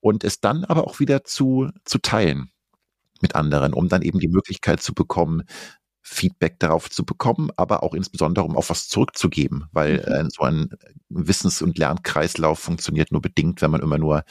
und 0.00 0.24
es 0.24 0.40
dann 0.40 0.64
aber 0.64 0.86
auch 0.86 1.00
wieder 1.00 1.24
zu, 1.24 1.68
zu 1.84 1.98
teilen 1.98 2.50
mit 3.22 3.34
anderen, 3.34 3.72
um 3.74 3.88
dann 3.88 4.02
eben 4.02 4.18
die 4.18 4.28
Möglichkeit 4.28 4.82
zu 4.82 4.94
bekommen, 4.94 5.42
Feedback 6.02 6.58
darauf 6.58 6.90
zu 6.90 7.04
bekommen, 7.04 7.50
aber 7.56 7.82
auch 7.82 7.94
insbesondere, 7.94 8.44
um 8.44 8.56
auch 8.56 8.68
was 8.68 8.88
zurückzugeben, 8.88 9.66
weil 9.72 9.98
mhm. 9.98 10.26
äh, 10.26 10.28
so 10.30 10.42
ein 10.42 10.70
Wissens- 11.08 11.62
und 11.62 11.78
Lernkreislauf 11.78 12.58
funktioniert 12.58 13.12
nur 13.12 13.20
bedingt, 13.20 13.62
wenn 13.62 13.70
man 13.70 13.82
immer 13.82 13.98
nur 13.98 14.24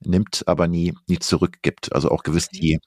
nimmt, 0.00 0.42
aber 0.46 0.68
nie, 0.68 0.94
nie 1.06 1.18
zurückgibt. 1.18 1.92
Also 1.92 2.10
auch 2.10 2.22
gewiss 2.22 2.48
die, 2.48 2.80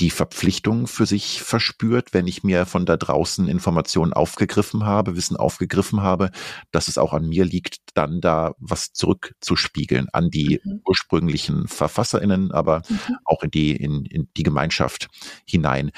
die 0.00 0.10
Verpflichtung 0.10 0.86
für 0.86 1.06
sich 1.06 1.42
verspürt, 1.42 2.14
wenn 2.14 2.28
ich 2.28 2.44
mir 2.44 2.66
von 2.66 2.86
da 2.86 2.96
draußen 2.96 3.48
Informationen 3.48 4.12
aufgegriffen 4.12 4.84
habe, 4.84 5.16
Wissen 5.16 5.36
aufgegriffen 5.36 6.02
habe, 6.02 6.30
dass 6.70 6.86
es 6.86 6.98
auch 6.98 7.12
an 7.12 7.28
mir 7.28 7.44
liegt, 7.44 7.78
dann 7.94 8.20
da 8.20 8.54
was 8.58 8.92
zurückzuspiegeln 8.92 10.08
an 10.12 10.30
die 10.30 10.60
mhm. 10.62 10.82
ursprünglichen 10.86 11.66
VerfasserInnen, 11.66 12.52
aber 12.52 12.82
mhm. 12.88 13.16
auch 13.24 13.42
in 13.42 13.50
die, 13.50 13.74
in, 13.74 14.04
in 14.04 14.28
die 14.36 14.44
Gemeinschaft 14.44 15.08
hinein, 15.44 15.90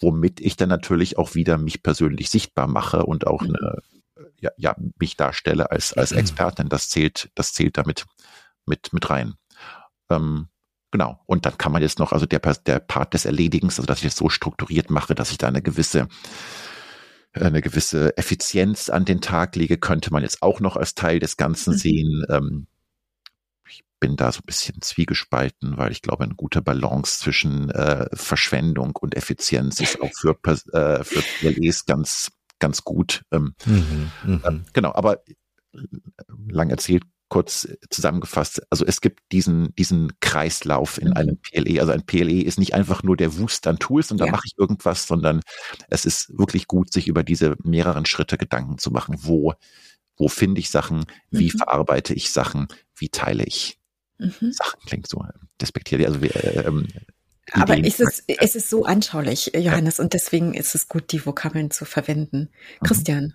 womit 0.00 0.40
ich 0.40 0.56
dann 0.56 0.70
natürlich 0.70 1.18
auch 1.18 1.34
wieder 1.34 1.58
mich 1.58 1.82
persönlich 1.82 2.30
sichtbar 2.30 2.66
mache 2.66 3.04
und 3.04 3.26
auch 3.26 3.42
mhm. 3.42 3.56
eine, 3.56 3.78
ja, 4.40 4.50
ja, 4.56 4.76
mich 4.98 5.18
darstelle 5.18 5.70
als, 5.70 5.92
als 5.92 6.12
mhm. 6.12 6.18
Expertin. 6.18 6.68
Das 6.70 6.88
zählt, 6.88 7.30
das 7.34 7.52
zählt 7.52 7.76
damit 7.76 8.06
mit, 8.64 8.94
mit 8.94 9.10
rein. 9.10 9.34
Ähm, 10.08 10.48
Genau. 10.92 11.18
Und 11.26 11.46
dann 11.46 11.58
kann 11.58 11.72
man 11.72 11.82
jetzt 11.82 11.98
noch, 11.98 12.12
also 12.12 12.26
der, 12.26 12.38
der 12.38 12.78
Part 12.78 13.14
des 13.14 13.24
Erledigens, 13.24 13.78
also 13.78 13.86
dass 13.86 14.00
ich 14.00 14.04
es 14.06 14.16
so 14.16 14.28
strukturiert 14.28 14.90
mache, 14.90 15.14
dass 15.14 15.32
ich 15.32 15.38
da 15.38 15.48
eine 15.48 15.62
gewisse 15.62 16.06
eine 17.34 17.62
gewisse 17.62 18.14
Effizienz 18.18 18.90
an 18.90 19.06
den 19.06 19.22
Tag 19.22 19.56
lege, 19.56 19.78
könnte 19.78 20.12
man 20.12 20.22
jetzt 20.22 20.42
auch 20.42 20.60
noch 20.60 20.76
als 20.76 20.94
Teil 20.94 21.18
des 21.18 21.38
Ganzen 21.38 21.72
mhm. 21.72 21.78
sehen. 21.78 22.26
Ähm, 22.28 22.66
ich 23.66 23.82
bin 24.00 24.16
da 24.16 24.30
so 24.32 24.40
ein 24.40 24.46
bisschen 24.46 24.82
zwiegespalten, 24.82 25.78
weil 25.78 25.92
ich 25.92 26.02
glaube, 26.02 26.24
eine 26.24 26.34
gute 26.34 26.60
Balance 26.60 27.20
zwischen 27.20 27.70
äh, 27.70 28.06
Verschwendung 28.12 28.94
und 28.96 29.16
Effizienz 29.16 29.80
ist 29.80 29.98
auch 30.02 30.10
für, 30.12 30.36
äh, 30.74 31.04
für 31.04 31.22
PLEs 31.38 31.86
ganz, 31.86 32.32
ganz 32.58 32.84
gut. 32.84 33.22
Ähm, 33.32 33.54
mhm, 33.64 34.10
mh. 34.24 34.48
äh, 34.48 34.60
genau, 34.74 34.92
aber 34.92 35.26
äh, 35.26 35.38
lang 36.48 36.68
erzählt, 36.68 37.04
kurz 37.32 37.66
zusammengefasst, 37.88 38.60
also 38.68 38.84
es 38.84 39.00
gibt 39.00 39.20
diesen, 39.32 39.74
diesen 39.76 40.12
Kreislauf 40.20 41.00
in 41.00 41.08
mhm. 41.08 41.14
einem 41.14 41.38
PLE. 41.38 41.80
Also 41.80 41.92
ein 41.92 42.04
PLE 42.04 42.42
ist 42.42 42.58
nicht 42.58 42.74
einfach 42.74 43.02
nur 43.02 43.16
der 43.16 43.38
Wust 43.38 43.66
an 43.66 43.78
Tools 43.78 44.10
und 44.10 44.18
da 44.18 44.26
ja. 44.26 44.32
mache 44.32 44.42
ich 44.44 44.52
irgendwas, 44.58 45.06
sondern 45.06 45.40
es 45.88 46.04
ist 46.04 46.36
wirklich 46.36 46.66
gut, 46.66 46.92
sich 46.92 47.08
über 47.08 47.22
diese 47.22 47.56
mehreren 47.64 48.04
Schritte 48.04 48.36
Gedanken 48.36 48.76
zu 48.76 48.90
machen. 48.90 49.16
Wo, 49.22 49.54
wo 50.18 50.28
finde 50.28 50.60
ich 50.60 50.68
Sachen? 50.68 51.06
Wie 51.30 51.46
mhm. 51.46 51.56
verarbeite 51.56 52.12
ich 52.12 52.32
Sachen? 52.32 52.68
Wie 52.94 53.08
teile 53.08 53.44
ich 53.44 53.78
mhm. 54.18 54.52
Sachen? 54.52 54.80
Klingt 54.84 55.06
so 55.06 55.24
despektierlich. 55.58 56.08
Also 56.08 56.20
wir, 56.20 56.66
ähm, 56.66 56.86
aber 57.52 57.78
ist 57.78 58.00
es, 58.00 58.24
es 58.26 58.54
ist 58.54 58.68
so 58.68 58.84
anschaulich, 58.84 59.52
Johannes, 59.54 60.00
und 60.00 60.12
deswegen 60.12 60.52
ist 60.52 60.74
es 60.74 60.86
gut, 60.86 61.12
die 61.12 61.24
Vokabeln 61.24 61.70
zu 61.70 61.86
verwenden. 61.86 62.50
Mhm. 62.82 62.86
Christian, 62.86 63.34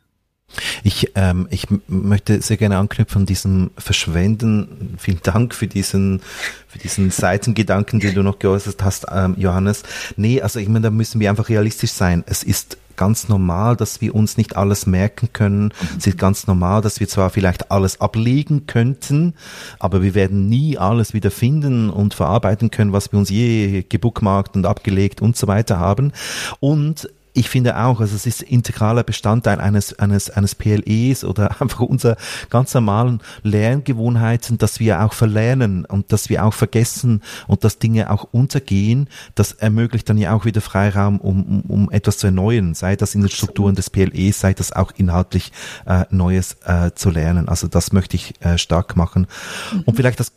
Ich, 0.84 1.12
ähm, 1.16 1.48
ich 1.50 1.68
möchte 1.88 2.42
sehr 2.42 2.58
gerne 2.58 2.78
anknüpfen 2.78 3.22
an 3.22 3.26
diesem 3.26 3.72
Verschwenden. 3.78 4.96
Vielen 4.98 5.22
Dank 5.22 5.54
für 5.54 5.68
diesen, 5.68 6.22
für 6.68 6.80
diesen 6.80 7.12
Seitengedanken, 7.12 8.00
den 8.00 8.16
du 8.16 8.24
noch 8.24 8.40
geäußert 8.40 8.84
hast, 8.84 9.06
ähm, 9.12 9.36
Johannes. 9.38 9.84
Nee, 10.16 10.42
also 10.42 10.60
ich 10.60 10.68
meine, 10.68 10.82
da 10.82 10.90
müssen 10.90 11.20
wir 11.20 11.30
einfach 11.30 11.50
realistisch 11.50 11.92
sein. 11.92 12.24
Es 12.26 12.44
ist 12.44 12.78
ganz 12.96 13.28
normal, 13.28 13.76
dass 13.76 14.02
wir 14.02 14.16
uns 14.16 14.38
nicht 14.38 14.56
alles 14.56 14.88
merken 14.88 15.30
können. 15.32 15.72
Es 15.98 16.08
ist 16.08 16.18
ganz 16.18 16.48
normal, 16.48 16.82
dass 16.82 17.00
wir 17.00 17.08
zwar 17.08 17.30
vielleicht 17.30 17.70
alles 17.70 18.02
ablegen 18.02 18.66
könnten, 18.66 19.36
aber 19.80 20.02
wir 20.02 20.16
werden 20.16 20.48
nie 20.50 20.78
alles 20.78 21.14
wieder 21.14 21.30
finden 21.30 21.90
und 21.90 22.14
verarbeiten 22.16 22.72
können, 22.72 22.94
was 22.94 23.12
wir 23.12 23.20
uns 23.20 23.30
je 23.30 23.84
gebookmarkt 23.88 24.56
und 24.56 24.66
abgelegt 24.66 25.22
und 25.22 25.38
so 25.38 25.48
weiter 25.48 25.80
haben. 25.80 26.12
Und 26.60 27.08
ich 27.38 27.50
finde 27.50 27.78
auch, 27.78 28.02
also 28.02 28.16
es 28.16 28.26
ist 28.26 28.42
integraler 28.42 29.04
Bestandteil 29.04 29.62
eines, 29.62 29.98
eines, 30.00 30.32
eines 30.32 30.56
PLEs 30.56 31.24
oder 31.24 31.62
einfach 31.62 31.82
unserer 31.82 32.18
ganz 32.50 32.74
normalen 32.74 33.22
Lerngewohnheiten, 33.44 34.58
dass 34.58 34.80
wir 34.80 35.04
auch 35.04 35.14
verlernen 35.14 35.86
und 35.86 36.12
dass 36.12 36.30
wir 36.30 36.44
auch 36.44 36.54
vergessen 36.54 37.22
und 37.46 37.64
dass 37.64 37.78
Dinge 37.78 38.10
auch 38.10 38.28
untergehen. 38.32 39.08
Das 39.36 39.52
ermöglicht 39.52 40.10
dann 40.10 40.18
ja 40.18 40.34
auch 40.34 40.46
wieder 40.46 40.62
Freiraum, 40.62 41.20
um, 41.20 41.44
um, 41.44 41.62
um 41.62 41.92
etwas 41.92 42.18
zu 42.18 42.28
erneuern, 42.28 42.74
sei 42.74 42.96
das 42.96 43.14
in 43.14 43.22
den 43.22 43.30
Strukturen 43.30 43.76
des 43.76 43.92
PLEs, 43.92 44.40
sei 44.40 44.56
das 44.56 44.72
auch 44.72 44.92
inhaltlich 44.98 45.52
äh, 45.86 46.06
Neues 46.10 46.58
äh, 46.66 46.92
zu 46.96 47.12
lernen. 47.12 47.48
Also 47.50 47.68
das 47.68 47.94
möchte 47.94 48.16
ich 48.16 48.34
äh, 48.42 48.58
stark 48.58 48.96
machen. 48.96 49.28
Mhm. 49.72 49.82
Und 49.86 49.96
vielleicht 49.96 50.20
das 50.20 50.32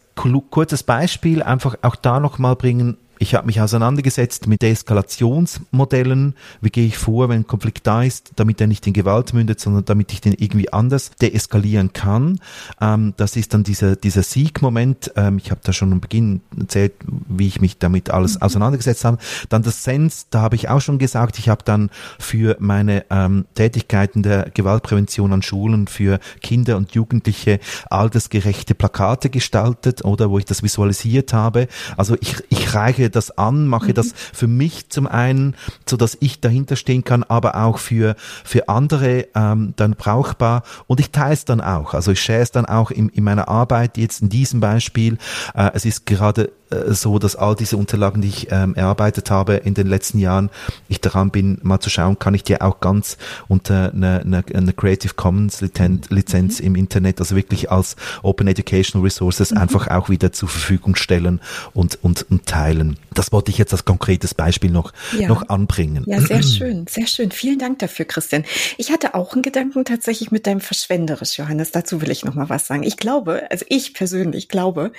kurzes 0.50 0.82
Beispiel 0.82 1.42
einfach 1.42 1.76
auch 1.80 1.96
da 1.96 2.20
nochmal 2.20 2.56
bringen, 2.56 2.98
ich 3.20 3.34
habe 3.34 3.46
mich 3.46 3.60
auseinandergesetzt 3.60 4.46
mit 4.46 4.62
Deeskalationsmodellen. 4.62 6.34
Wie 6.62 6.70
gehe 6.70 6.86
ich 6.86 6.96
vor, 6.96 7.28
wenn 7.28 7.40
ein 7.40 7.46
Konflikt 7.46 7.86
da 7.86 8.02
ist, 8.02 8.32
damit 8.36 8.62
er 8.62 8.66
nicht 8.66 8.86
in 8.86 8.94
Gewalt 8.94 9.34
mündet, 9.34 9.60
sondern 9.60 9.84
damit 9.84 10.10
ich 10.12 10.22
den 10.22 10.32
irgendwie 10.32 10.72
anders 10.72 11.10
deeskalieren 11.20 11.92
kann. 11.92 12.40
Ähm, 12.80 13.12
das 13.18 13.36
ist 13.36 13.52
dann 13.52 13.62
dieser, 13.62 13.94
dieser 13.94 14.22
Sieg-Moment. 14.22 15.12
Ähm, 15.16 15.36
ich 15.36 15.50
habe 15.50 15.60
da 15.62 15.74
schon 15.74 15.92
am 15.92 16.00
Beginn 16.00 16.40
erzählt, 16.58 16.94
wie 17.28 17.46
ich 17.46 17.60
mich 17.60 17.76
damit 17.76 18.08
alles 18.08 18.36
mhm. 18.36 18.42
auseinandergesetzt 18.42 19.04
habe. 19.04 19.18
Dann 19.50 19.62
das 19.62 19.84
Sense, 19.84 20.24
da 20.30 20.40
habe 20.40 20.56
ich 20.56 20.70
auch 20.70 20.80
schon 20.80 20.98
gesagt, 20.98 21.38
ich 21.38 21.50
habe 21.50 21.62
dann 21.62 21.90
für 22.18 22.56
meine 22.58 23.04
ähm, 23.10 23.44
Tätigkeiten 23.54 24.22
der 24.22 24.48
Gewaltprävention 24.48 25.34
an 25.34 25.42
Schulen 25.42 25.88
für 25.88 26.20
Kinder 26.40 26.78
und 26.78 26.92
Jugendliche 26.92 27.60
altersgerechte 27.90 28.74
Plakate 28.74 29.28
gestaltet 29.28 30.06
oder 30.06 30.30
wo 30.30 30.38
ich 30.38 30.46
das 30.46 30.62
visualisiert 30.62 31.34
habe. 31.34 31.68
Also 31.98 32.16
ich, 32.22 32.36
ich 32.48 32.74
reiche 32.74 33.09
das 33.10 33.36
an, 33.36 33.66
mache 33.66 33.88
mhm. 33.88 33.94
das 33.94 34.12
für 34.32 34.46
mich 34.46 34.88
zum 34.88 35.06
einen, 35.06 35.54
so 35.88 35.96
dass 35.96 36.16
ich 36.20 36.40
dahinter 36.40 36.76
stehen 36.76 37.04
kann, 37.04 37.22
aber 37.24 37.56
auch 37.56 37.78
für, 37.78 38.16
für 38.44 38.68
andere 38.68 39.26
ähm, 39.34 39.74
dann 39.76 39.92
brauchbar. 39.92 40.62
Und 40.86 41.00
ich 41.00 41.10
teile 41.10 41.34
es 41.34 41.44
dann 41.44 41.60
auch. 41.60 41.94
Also 41.94 42.12
ich 42.12 42.20
share 42.20 42.40
es 42.40 42.50
dann 42.50 42.66
auch 42.66 42.90
in, 42.90 43.08
in 43.08 43.24
meiner 43.24 43.48
Arbeit, 43.48 43.96
jetzt 43.98 44.22
in 44.22 44.28
diesem 44.28 44.60
Beispiel. 44.60 45.18
Äh, 45.54 45.70
es 45.74 45.84
ist 45.84 46.06
gerade 46.06 46.50
äh, 46.70 46.92
so, 46.92 47.18
dass 47.18 47.36
all 47.36 47.54
diese 47.54 47.76
Unterlagen, 47.76 48.22
die 48.22 48.28
ich 48.28 48.48
ähm, 48.50 48.74
erarbeitet 48.74 49.30
habe 49.30 49.54
in 49.54 49.74
den 49.74 49.86
letzten 49.86 50.18
Jahren, 50.18 50.50
ich 50.88 51.00
daran 51.00 51.30
bin, 51.30 51.58
mal 51.62 51.80
zu 51.80 51.90
schauen, 51.90 52.18
kann 52.18 52.34
ich 52.34 52.44
die 52.44 52.60
auch 52.60 52.80
ganz 52.80 53.16
unter 53.48 53.92
einer 53.92 54.20
eine, 54.20 54.44
eine 54.54 54.72
Creative 54.72 55.14
Commons 55.14 55.60
Lizenz, 55.60 56.10
Lizenz 56.10 56.60
mhm. 56.60 56.66
im 56.66 56.74
Internet, 56.76 57.20
also 57.20 57.36
wirklich 57.36 57.70
als 57.70 57.96
Open 58.22 58.46
Educational 58.46 59.04
Resources 59.04 59.50
mhm. 59.50 59.58
einfach 59.58 59.88
auch 59.88 60.08
wieder 60.08 60.32
zur 60.32 60.48
Verfügung 60.48 60.96
stellen 60.96 61.40
und, 61.74 61.98
und, 62.02 62.26
und 62.30 62.46
teilen. 62.46 62.96
Das 63.12 63.32
wollte 63.32 63.50
ich 63.50 63.58
jetzt 63.58 63.72
als 63.72 63.84
konkretes 63.84 64.34
Beispiel 64.34 64.70
noch, 64.70 64.92
ja. 65.18 65.28
noch 65.28 65.48
anbringen. 65.48 66.04
Ja, 66.06 66.20
sehr 66.20 66.42
schön, 66.44 66.86
sehr 66.88 67.06
schön. 67.06 67.30
Vielen 67.30 67.58
Dank 67.58 67.80
dafür, 67.80 68.04
Christian. 68.04 68.44
Ich 68.78 68.92
hatte 68.92 69.14
auch 69.14 69.32
einen 69.32 69.42
Gedanken 69.42 69.84
tatsächlich 69.84 70.30
mit 70.30 70.46
deinem 70.46 70.60
Verschwenderisch, 70.60 71.38
Johannes. 71.38 71.72
Dazu 71.72 72.00
will 72.00 72.10
ich 72.10 72.24
noch 72.24 72.34
mal 72.34 72.48
was 72.48 72.66
sagen. 72.66 72.82
Ich 72.82 72.96
glaube, 72.96 73.50
also 73.50 73.64
ich 73.68 73.94
persönlich 73.94 74.48
glaube, 74.48 74.92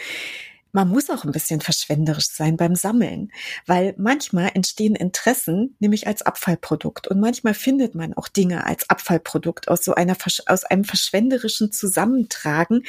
man 0.73 0.87
muss 0.87 1.09
auch 1.09 1.25
ein 1.25 1.31
bisschen 1.31 1.61
verschwenderisch 1.61 2.29
sein 2.29 2.57
beim 2.57 2.75
Sammeln, 2.75 3.31
weil 3.65 3.93
manchmal 3.97 4.51
entstehen 4.53 4.95
Interessen 4.95 5.75
nämlich 5.79 6.07
als 6.07 6.21
Abfallprodukt 6.21 7.07
und 7.07 7.19
manchmal 7.19 7.53
findet 7.53 7.95
man 7.95 8.13
auch 8.13 8.27
Dinge 8.27 8.65
als 8.65 8.89
Abfallprodukt 8.89 9.67
aus 9.67 9.83
so 9.83 9.93
einer 9.95 10.15
aus 10.47 10.63
einem 10.63 10.83
verschwenderischen 10.83 11.71
Zusammentragen. 11.71 12.83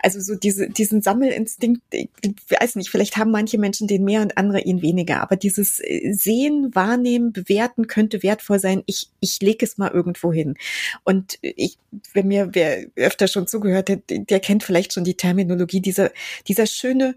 Also 0.00 0.20
so 0.20 0.34
diese 0.34 0.68
diesen 0.68 1.02
Sammelinstinkt, 1.02 1.82
ich 1.92 2.10
weiß 2.48 2.76
nicht, 2.76 2.90
vielleicht 2.90 3.16
haben 3.16 3.30
manche 3.30 3.58
Menschen 3.58 3.86
den 3.86 4.04
mehr 4.04 4.22
und 4.22 4.36
andere 4.36 4.60
ihn 4.60 4.82
weniger, 4.82 5.20
aber 5.20 5.36
dieses 5.36 5.80
äh, 5.80 6.12
Sehen, 6.12 6.74
Wahrnehmen, 6.74 7.32
Bewerten 7.32 7.86
könnte 7.86 8.22
wertvoll 8.22 8.58
sein. 8.58 8.82
Ich 8.86 9.10
ich 9.20 9.40
lege 9.40 9.64
es 9.64 9.78
mal 9.78 9.90
irgendwo 9.90 10.32
hin. 10.32 10.56
Und 11.04 11.38
ich, 11.40 11.78
wenn 12.14 12.28
mir 12.28 12.50
wer 12.52 12.86
öfter 12.96 13.28
schon 13.28 13.46
zugehört 13.46 13.90
hat, 13.90 14.00
der 14.08 14.40
kennt 14.40 14.64
vielleicht 14.64 14.92
schon 14.92 15.04
die 15.04 15.16
Terminologie 15.16 15.80
dieser 15.80 16.10
dieser 16.46 16.66
schöne 16.66 17.14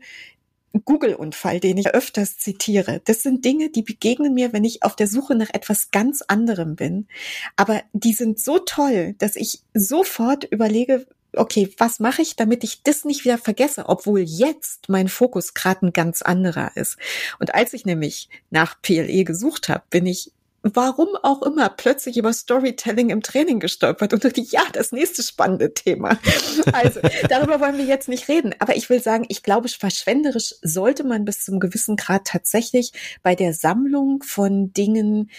Google-Unfall, 0.85 1.59
den 1.59 1.77
ich 1.77 1.89
öfters 1.89 2.37
zitiere. 2.37 3.01
Das 3.05 3.23
sind 3.23 3.43
Dinge, 3.45 3.69
die 3.69 3.81
begegnen 3.81 4.33
mir, 4.33 4.53
wenn 4.53 4.63
ich 4.63 4.83
auf 4.83 4.95
der 4.95 5.07
Suche 5.07 5.35
nach 5.35 5.49
etwas 5.53 5.91
ganz 5.91 6.21
anderem 6.21 6.75
bin. 6.75 7.07
Aber 7.55 7.81
die 7.93 8.13
sind 8.13 8.39
so 8.39 8.59
toll, 8.59 9.15
dass 9.17 9.35
ich 9.35 9.61
sofort 9.73 10.45
überlege, 10.45 11.05
okay, 11.35 11.73
was 11.77 11.99
mache 11.99 12.21
ich, 12.21 12.35
damit 12.35 12.63
ich 12.63 12.83
das 12.83 13.05
nicht 13.05 13.23
wieder 13.23 13.37
vergesse, 13.37 13.87
obwohl 13.87 14.21
jetzt 14.21 14.89
mein 14.89 15.07
Fokus 15.07 15.53
gerade 15.53 15.87
ein 15.87 15.93
ganz 15.93 16.21
anderer 16.21 16.75
ist. 16.75 16.97
Und 17.39 17.53
als 17.55 17.73
ich 17.73 17.85
nämlich 17.85 18.29
nach 18.49 18.81
PLE 18.81 19.23
gesucht 19.23 19.69
habe, 19.69 19.83
bin 19.89 20.05
ich 20.05 20.31
warum 20.63 21.09
auch 21.23 21.41
immer 21.41 21.69
plötzlich 21.69 22.17
über 22.17 22.31
Storytelling 22.33 23.09
im 23.09 23.21
Training 23.21 23.59
gestolpert 23.59 24.13
und 24.13 24.23
dachte, 24.23 24.41
ja, 24.41 24.61
das 24.73 24.91
nächste 24.91 25.23
spannende 25.23 25.73
Thema. 25.73 26.17
Also 26.73 26.99
darüber 27.27 27.59
wollen 27.59 27.77
wir 27.77 27.85
jetzt 27.85 28.07
nicht 28.07 28.27
reden. 28.27 28.53
Aber 28.59 28.75
ich 28.75 28.89
will 28.89 29.01
sagen, 29.01 29.25
ich 29.29 29.43
glaube, 29.43 29.67
verschwenderisch 29.67 30.55
sollte 30.61 31.03
man 31.03 31.25
bis 31.25 31.43
zum 31.43 31.59
gewissen 31.59 31.95
Grad 31.95 32.25
tatsächlich 32.25 32.91
bei 33.23 33.35
der 33.35 33.53
Sammlung 33.53 34.23
von 34.23 34.73
Dingen 34.73 35.29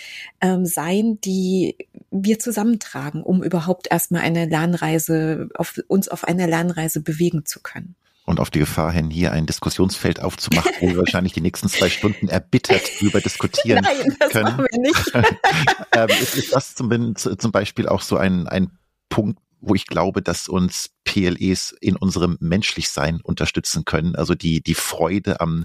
ähm, 0.40 0.66
sein, 0.66 1.20
die 1.20 1.76
wir 2.10 2.38
zusammentragen, 2.38 3.22
um 3.22 3.42
überhaupt 3.42 3.90
erstmal 3.90 4.22
eine 4.22 4.46
Lernreise, 4.46 5.48
auf, 5.54 5.80
uns 5.88 6.08
auf 6.08 6.24
einer 6.24 6.46
Lernreise 6.46 7.00
bewegen 7.00 7.46
zu 7.46 7.60
können 7.60 7.94
und 8.24 8.40
auf 8.40 8.50
die 8.50 8.60
Gefahr 8.60 8.92
hin, 8.92 9.10
hier 9.10 9.32
ein 9.32 9.46
Diskussionsfeld 9.46 10.20
aufzumachen, 10.20 10.72
wo 10.80 10.88
wir 10.88 10.98
wahrscheinlich 10.98 11.32
die 11.32 11.40
nächsten 11.40 11.68
zwei 11.68 11.90
Stunden 11.90 12.28
erbittert 12.28 12.82
darüber 13.00 13.20
diskutieren 13.20 13.84
Nein, 13.84 14.16
das 14.18 14.30
können. 14.30 14.44
Machen 14.44 14.66
wir 14.70 14.80
nicht. 14.80 15.12
ähm, 15.92 16.08
ist, 16.08 16.36
ist 16.36 16.54
das 16.54 16.74
zum, 16.74 17.16
zum 17.16 17.52
Beispiel 17.52 17.88
auch 17.88 18.02
so 18.02 18.16
ein, 18.16 18.46
ein 18.46 18.70
Punkt, 19.08 19.38
wo 19.62 19.74
ich 19.74 19.86
glaube, 19.86 20.22
dass 20.22 20.48
uns 20.48 20.90
PLEs 21.04 21.74
in 21.80 21.96
unserem 21.96 22.36
Menschlichsein 22.40 23.20
unterstützen 23.22 23.84
können. 23.84 24.16
Also 24.16 24.34
die, 24.34 24.60
die 24.60 24.74
Freude 24.74 25.40
am, 25.40 25.64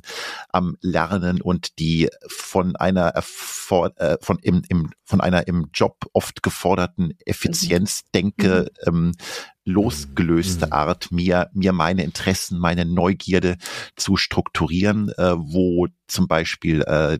am 0.50 0.78
Lernen 0.82 1.42
und 1.42 1.80
die 1.80 2.10
von 2.28 2.76
einer, 2.76 3.16
äh, 3.16 3.22
von, 4.22 4.40
im, 4.42 4.62
im, 4.70 4.92
von 5.04 5.20
einer 5.20 5.48
im 5.48 5.70
Job 5.74 6.06
oft 6.14 6.44
geforderten 6.44 7.18
Effizienzdenke 7.26 8.72
mhm. 8.86 8.88
ähm, 8.88 9.12
losgelöste 9.68 10.68
mhm. 10.68 10.74
Art, 10.74 11.12
mir, 11.12 11.50
mir 11.54 11.74
meine 11.74 12.04
Interessen, 12.04 12.58
meine 12.58 12.86
Neugierde 12.86 13.58
zu 13.96 14.16
strukturieren, 14.16 15.10
äh, 15.18 15.36
wo 15.38 15.88
zum 16.08 16.28
Beispiel 16.28 16.82
äh, 16.84 17.20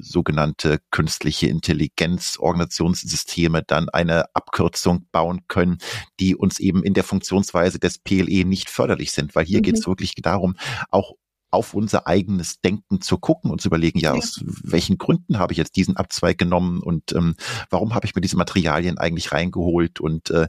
sogenannte 0.00 0.80
künstliche 0.90 1.48
Intelligenz 1.48 2.36
Organisationssysteme 2.38 3.62
dann 3.62 3.88
eine 3.88 4.24
Abkürzung 4.34 5.06
bauen 5.12 5.42
können, 5.48 5.78
die 6.20 6.34
uns 6.34 6.58
eben 6.58 6.82
in 6.82 6.94
der 6.94 7.04
Funktionsweise 7.04 7.78
des 7.78 7.98
PLE 7.98 8.44
nicht 8.44 8.70
förderlich 8.70 9.12
sind, 9.12 9.34
weil 9.34 9.44
hier 9.44 9.58
mhm. 9.58 9.62
geht 9.62 9.78
es 9.78 9.86
wirklich 9.86 10.14
darum, 10.16 10.56
auch 10.90 11.14
auf 11.50 11.74
unser 11.74 12.06
eigenes 12.06 12.60
Denken 12.60 13.00
zu 13.00 13.18
gucken 13.18 13.50
und 13.50 13.60
zu 13.60 13.68
überlegen, 13.68 13.98
ja, 13.98 14.12
ja. 14.12 14.18
aus 14.18 14.44
welchen 14.44 14.98
Gründen 14.98 15.38
habe 15.38 15.52
ich 15.52 15.58
jetzt 15.58 15.76
diesen 15.76 15.96
Abzweig 15.96 16.36
genommen 16.36 16.82
und 16.82 17.12
ähm, 17.12 17.36
warum 17.70 17.94
habe 17.94 18.06
ich 18.06 18.14
mir 18.14 18.20
diese 18.20 18.36
Materialien 18.36 18.98
eigentlich 18.98 19.32
reingeholt 19.32 19.98
und 19.98 20.30
äh, 20.30 20.48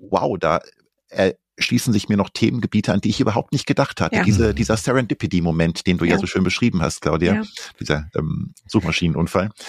wow, 0.00 0.36
da 0.38 0.60
äh, 1.08 1.34
schließen 1.58 1.92
sich 1.92 2.08
mir 2.08 2.16
noch 2.16 2.30
Themengebiete 2.30 2.92
an, 2.92 3.00
die 3.00 3.10
ich 3.10 3.20
überhaupt 3.20 3.52
nicht 3.52 3.66
gedacht 3.66 4.00
hatte. 4.00 4.16
Ja. 4.16 4.24
Diese, 4.24 4.54
dieser 4.54 4.76
Serendipity-Moment, 4.76 5.86
den 5.86 5.98
du 5.98 6.04
ja. 6.04 6.12
ja. 6.12 6.18
so 6.18 6.26
schön 6.26 6.44
beschrieben 6.44 6.82
hast, 6.82 7.02
Claudia, 7.02 7.34
ja. 7.34 7.42
dieser 7.78 8.08
ähm, 8.16 8.54
Suchmaschinenunfall. 8.66 9.50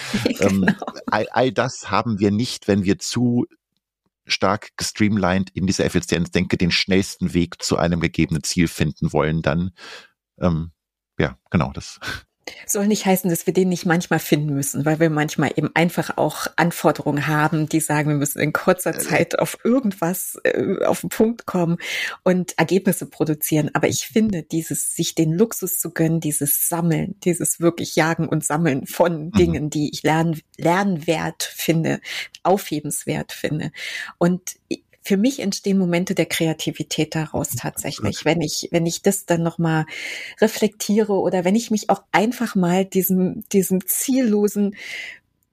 Ähm, 0.42 0.62
genau. 0.62 0.68
ähm, 0.68 0.76
all, 1.08 1.28
all 1.32 1.52
das 1.52 1.92
haben 1.92 2.20
wir 2.20 2.32
nicht, 2.32 2.68
wenn 2.68 2.84
wir 2.84 3.00
zu 3.00 3.46
stark 4.26 4.70
gestreamlined 4.78 5.50
in 5.52 5.68
dieser 5.68 5.86
Effizienz 5.86 6.32
denke, 6.32 6.58
den 6.58 6.72
schnellsten 6.72 7.34
Weg 7.34 7.62
zu 7.62 7.78
einem 7.78 8.00
gegebenen 8.00 8.44
Ziel 8.44 8.68
finden 8.68 9.14
wollen, 9.14 9.42
dann 9.42 9.72
ähm, 10.40 10.72
ja, 11.20 11.38
genau 11.50 11.72
das. 11.72 12.00
Soll 12.66 12.88
nicht 12.88 13.06
heißen, 13.06 13.30
dass 13.30 13.46
wir 13.46 13.54
den 13.54 13.70
nicht 13.70 13.86
manchmal 13.86 14.20
finden 14.20 14.54
müssen, 14.54 14.84
weil 14.84 15.00
wir 15.00 15.10
manchmal 15.10 15.52
eben 15.56 15.70
einfach 15.76 16.18
auch 16.18 16.48
Anforderungen 16.56 17.28
haben, 17.28 17.70
die 17.70 17.80
sagen, 17.80 18.10
wir 18.10 18.16
müssen 18.16 18.39
in 18.39 18.52
kurzer 18.52 18.98
Zeit 18.98 19.38
auf 19.38 19.60
irgendwas 19.64 20.39
äh, 20.44 20.84
auf 20.84 21.02
den 21.02 21.10
Punkt 21.10 21.46
kommen 21.46 21.78
und 22.24 22.58
Ergebnisse 22.58 23.06
produzieren. 23.06 23.70
Aber 23.74 23.88
ich 23.88 24.08
finde, 24.08 24.44
dieses 24.44 24.96
sich 24.96 25.14
den 25.14 25.34
Luxus 25.34 25.80
zu 25.80 25.92
gönnen, 25.92 26.20
dieses 26.20 26.68
Sammeln, 26.68 27.16
dieses 27.24 27.60
wirklich 27.60 27.96
Jagen 27.96 28.28
und 28.28 28.44
Sammeln 28.44 28.88
von 28.88 29.26
mhm. 29.26 29.32
Dingen, 29.32 29.70
die 29.70 29.92
ich 29.94 30.02
lern, 30.02 30.39
lernwert 30.58 31.44
finde, 31.44 32.02
aufhebenswert 32.44 33.34
finde. 33.34 33.72
Und 34.18 34.56
für 35.04 35.18
mich 35.18 35.39
entstehen 35.39 35.80
Momente 35.80 36.14
der 36.14 36.28
Kreativität 36.28 37.16
daraus 37.16 37.49
tatsächlich, 37.49 38.24
wenn 38.24 38.41
ich, 38.41 38.70
wenn 38.72 38.86
ich 38.86 39.02
das 39.02 39.26
dann 39.26 39.41
nochmal 39.41 39.86
reflektiere 40.39 41.14
oder 41.14 41.43
wenn 41.43 41.56
ich 41.56 41.72
mich 41.72 41.89
auch 41.89 42.04
einfach 42.12 42.56
mal 42.56 42.86
diesem, 42.86 43.43
diesem 43.49 43.86
ziellosen 43.88 44.76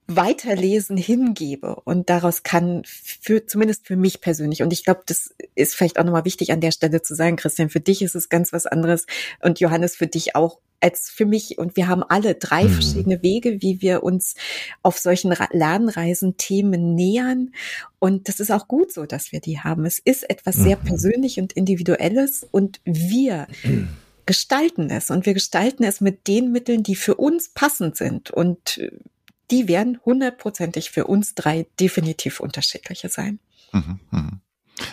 Weiterlesen 0.09 0.97
hingebe. 0.97 1.75
Und 1.75 2.09
daraus 2.09 2.43
kann 2.43 2.81
für, 2.85 3.45
zumindest 3.45 3.85
für 3.85 3.95
mich 3.95 4.21
persönlich, 4.21 4.63
und 4.63 4.73
ich 4.73 4.83
glaube, 4.83 5.03
das 5.05 5.33
ist 5.55 5.75
vielleicht 5.75 5.99
auch 5.99 6.03
nochmal 6.03 6.25
wichtig 6.25 6.51
an 6.51 6.61
der 6.61 6.71
Stelle 6.71 7.01
zu 7.01 7.15
sagen, 7.15 7.35
Christian, 7.35 7.69
für 7.69 7.79
dich 7.79 8.01
ist 8.01 8.15
es 8.15 8.27
ganz 8.27 8.51
was 8.51 8.65
anderes 8.65 9.05
und 9.41 9.59
Johannes 9.59 9.95
für 9.95 10.07
dich 10.07 10.35
auch 10.35 10.59
als 10.81 11.09
für 11.09 11.25
mich. 11.25 11.57
Und 11.57 11.75
wir 11.75 11.87
haben 11.87 12.03
alle 12.03 12.35
drei 12.35 12.63
mhm. 12.63 12.69
verschiedene 12.69 13.21
Wege, 13.21 13.61
wie 13.61 13.81
wir 13.81 14.01
uns 14.01 14.35
auf 14.81 14.97
solchen 14.97 15.35
Lernreisen 15.51 16.37
Themen 16.37 16.95
nähern. 16.95 17.51
Und 17.99 18.29
das 18.29 18.39
ist 18.39 18.51
auch 18.51 18.67
gut 18.67 18.91
so, 18.91 19.05
dass 19.05 19.31
wir 19.31 19.41
die 19.41 19.59
haben. 19.59 19.85
Es 19.85 19.99
ist 19.99 20.29
etwas 20.29 20.55
sehr 20.55 20.77
mhm. 20.77 20.85
persönlich 20.85 21.39
und 21.39 21.53
individuelles 21.53 22.47
und 22.49 22.81
wir 22.83 23.47
mhm. 23.63 23.89
gestalten 24.25 24.89
es 24.89 25.11
und 25.11 25.25
wir 25.25 25.33
gestalten 25.33 25.83
es 25.83 26.01
mit 26.01 26.27
den 26.27 26.51
Mitteln, 26.51 26.81
die 26.81 26.95
für 26.95 27.15
uns 27.15 27.49
passend 27.49 27.95
sind. 27.95 28.31
Und 28.31 28.79
die 29.51 29.67
werden 29.67 29.99
hundertprozentig 30.05 30.91
für 30.91 31.05
uns 31.05 31.35
drei 31.35 31.67
definitiv 31.79 32.39
unterschiedliche 32.39 33.09
sein. 33.09 33.39
Mhm, 33.71 33.99
mh. 34.11 34.39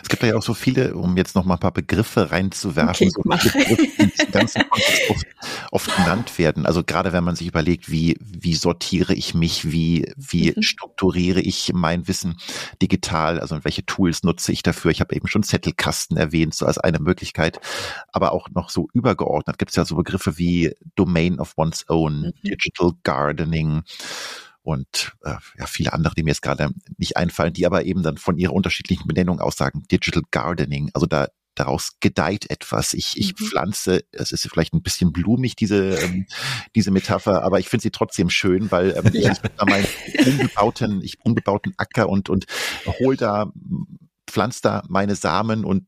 Es 0.03 0.09
gibt 0.09 0.23
ja 0.23 0.37
auch 0.37 0.43
so 0.43 0.55
viele, 0.55 0.95
um 0.95 1.17
jetzt 1.17 1.35
noch 1.35 1.45
mal 1.45 1.55
ein 1.55 1.61
paar 1.61 1.73
Begriffe 1.73 2.31
reinzuwerfen, 2.31 3.09
okay, 3.09 3.11
so 3.11 3.23
Begriffe, 3.23 4.11
die 4.27 4.33
ganzen 4.33 4.63
oft, 4.71 5.27
oft, 5.71 5.97
genannt 5.97 6.39
werden. 6.39 6.67
Also 6.67 6.83
gerade 6.83 7.13
wenn 7.13 7.25
man 7.25 7.37
sich 7.37 7.47
überlegt, 7.47 7.91
wie, 7.91 8.17
wie 8.21 8.55
sortiere 8.55 9.15
ich 9.15 9.35
mich, 9.35 9.71
wie, 9.71 10.13
wie 10.17 10.53
mhm. 10.55 10.63
strukturiere 10.63 11.41
ich 11.41 11.73
mein 11.75 12.09
Wissen 12.09 12.37
digital, 12.83 13.41
also 13.41 13.65
welche 13.65 13.87
Tools 13.87 14.23
nutze 14.23 14.53
ich 14.53 14.63
dafür. 14.63 14.91
Ich 14.91 15.01
habe 15.01 15.15
eben 15.15 15.29
schon 15.29 15.43
Zettelkasten 15.43 16.17
erwähnt, 16.17 16.55
so 16.55 16.67
als 16.67 16.79
eine 16.79 16.99
Möglichkeit. 16.99 17.61
Aber 18.13 18.33
auch 18.33 18.49
noch 18.51 18.71
so 18.71 18.89
übergeordnet 18.93 19.59
gibt 19.59 19.71
es 19.71 19.77
ja 19.77 19.85
so 19.85 19.97
Begriffe 19.97 20.39
wie 20.39 20.75
Domain 20.95 21.39
of 21.39 21.55
One's 21.57 21.85
Own, 21.89 22.21
mhm. 22.21 22.33
Digital 22.43 22.93
Gardening, 23.03 23.83
und 24.67 25.13
äh, 25.23 25.37
ja, 25.59 25.67
viele 25.67 25.93
andere, 25.93 26.15
die 26.17 26.25
mir 26.25 26.31
jetzt 26.31 26.43
gerade 26.43 26.71
nicht 26.99 27.17
einfallen, 27.17 27.53
die 27.53 27.67
aber 27.67 27.85
eben 27.85 28.03
dann 28.03 28.19
von 28.19 28.37
ihrer 28.37 28.53
unterschiedlichen 28.53 29.07
Benennung 29.07 29.39
aussagen. 29.39 29.85
Digital 29.91 30.25
Gardening, 30.33 30.91
also 30.93 31.07
da 31.07 31.29
daraus 31.55 31.93
gedeiht 32.01 32.51
etwas. 32.51 32.93
Ich, 32.93 33.17
ich 33.17 33.39
mhm. 33.39 33.47
pflanze, 33.47 34.05
es 34.11 34.33
ist 34.33 34.43
vielleicht 34.51 34.75
ein 34.75 34.83
bisschen 34.83 35.13
blumig, 35.13 35.55
diese, 35.55 35.97
ähm, 36.01 36.27
diese 36.75 36.91
Metapher, 36.91 37.45
aber 37.45 37.61
ich 37.61 37.69
finde 37.69 37.85
sie 37.85 37.93
trotzdem 37.93 38.29
schön, 38.29 38.71
weil 38.73 38.91
ähm, 38.97 39.11
ja. 39.15 39.33
ich 39.33 39.39
da 39.39 39.65
meinen 39.65 39.87
unbebauten, 40.27 41.01
ich 41.01 41.25
unbebauten 41.25 41.73
Acker 41.77 42.09
und, 42.09 42.29
und 42.29 42.47
hol 42.99 43.17
da, 43.17 43.53
pflanz 44.27 44.63
da 44.63 44.83
meine 44.89 45.15
Samen 45.15 45.65
und 45.65 45.87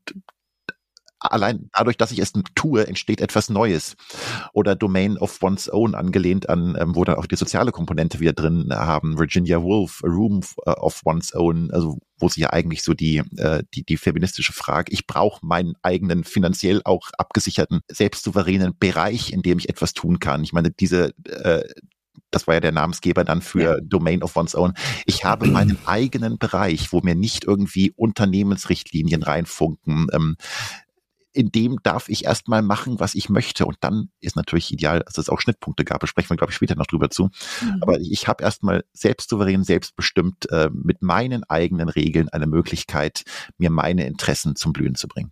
allein 1.19 1.69
dadurch, 1.73 1.97
dass 1.97 2.11
ich 2.11 2.19
es 2.19 2.33
tue, 2.55 2.87
entsteht 2.87 3.21
etwas 3.21 3.49
Neues. 3.49 3.95
Oder 4.53 4.75
Domain 4.75 5.17
of 5.17 5.41
One's 5.41 5.71
Own 5.71 5.95
angelehnt 5.95 6.49
an, 6.49 6.77
ähm, 6.79 6.95
wo 6.95 7.03
dann 7.03 7.15
auch 7.15 7.25
die 7.25 7.35
soziale 7.35 7.71
Komponente 7.71 8.19
wieder 8.19 8.33
drin 8.33 8.69
haben. 8.71 9.19
Virginia 9.19 9.61
Woolf, 9.61 10.01
A 10.03 10.07
Room 10.07 10.41
äh, 10.65 10.71
of 10.71 11.01
One's 11.05 11.33
Own, 11.35 11.71
also 11.71 11.97
wo 12.17 12.29
sie 12.29 12.41
ja 12.41 12.51
eigentlich 12.51 12.83
so 12.83 12.93
die, 12.93 13.23
äh, 13.37 13.63
die, 13.73 13.83
die 13.83 13.97
feministische 13.97 14.53
Frage, 14.53 14.91
ich 14.91 15.07
brauche 15.07 15.45
meinen 15.45 15.75
eigenen 15.81 16.23
finanziell 16.23 16.81
auch 16.83 17.09
abgesicherten, 17.17 17.81
selbstsouveränen 17.89 18.75
Bereich, 18.77 19.31
in 19.31 19.41
dem 19.41 19.57
ich 19.57 19.69
etwas 19.69 19.93
tun 19.93 20.19
kann. 20.19 20.43
Ich 20.43 20.53
meine, 20.53 20.71
diese 20.71 21.13
äh, 21.25 21.63
das 22.31 22.47
war 22.47 22.55
ja 22.55 22.59
der 22.59 22.71
Namensgeber 22.71 23.23
dann 23.23 23.41
für 23.41 23.61
ja. 23.61 23.77
Domain 23.81 24.21
of 24.21 24.35
One's 24.35 24.55
Own. 24.55 24.73
Ich 25.05 25.25
habe 25.25 25.47
meinen 25.47 25.77
eigenen 25.85 26.37
Bereich, 26.37 26.91
wo 26.91 27.01
mir 27.01 27.15
nicht 27.15 27.43
irgendwie 27.45 27.91
Unternehmensrichtlinien 27.95 29.23
reinfunken, 29.23 30.07
ähm, 30.13 30.35
in 31.31 31.51
dem 31.51 31.77
darf 31.83 32.09
ich 32.09 32.25
erstmal 32.25 32.61
machen, 32.61 32.99
was 32.99 33.15
ich 33.15 33.29
möchte. 33.29 33.65
Und 33.65 33.77
dann 33.81 34.09
ist 34.19 34.35
natürlich 34.35 34.71
ideal, 34.71 35.01
dass 35.01 35.17
es 35.17 35.29
auch 35.29 35.39
Schnittpunkte 35.39 35.85
gab. 35.85 35.99
Da 35.99 36.07
sprechen 36.07 36.29
wir, 36.29 36.37
glaube 36.37 36.51
ich, 36.51 36.55
später 36.55 36.75
noch 36.75 36.87
drüber 36.87 37.09
zu. 37.09 37.29
Mhm. 37.61 37.77
Aber 37.81 37.99
ich 37.99 38.27
habe 38.27 38.43
erstmal 38.43 38.83
selbstsouverän, 38.93 39.63
selbstbestimmt 39.63 40.49
äh, 40.51 40.69
mit 40.71 41.01
meinen 41.01 41.43
eigenen 41.43 41.89
Regeln 41.89 42.29
eine 42.29 42.47
Möglichkeit, 42.47 43.23
mir 43.57 43.69
meine 43.69 44.07
Interessen 44.07 44.55
zum 44.55 44.73
Blühen 44.73 44.95
zu 44.95 45.07
bringen. 45.07 45.31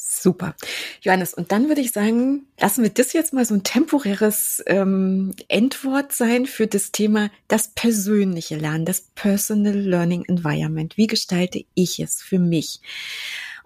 Super. 0.00 0.54
Johannes, 1.02 1.34
und 1.34 1.50
dann 1.50 1.66
würde 1.66 1.80
ich 1.80 1.90
sagen, 1.90 2.46
lassen 2.60 2.84
wir 2.84 2.90
das 2.90 3.12
jetzt 3.12 3.32
mal 3.32 3.44
so 3.44 3.54
ein 3.54 3.64
temporäres 3.64 4.62
ähm, 4.66 5.34
Endwort 5.48 6.12
sein 6.12 6.46
für 6.46 6.68
das 6.68 6.92
Thema 6.92 7.30
das 7.48 7.74
persönliche 7.74 8.56
Lernen, 8.56 8.84
das 8.84 9.00
Personal 9.00 9.76
Learning 9.76 10.24
Environment. 10.24 10.96
Wie 10.96 11.08
gestalte 11.08 11.64
ich 11.74 11.98
es 11.98 12.22
für 12.22 12.38
mich? 12.38 12.80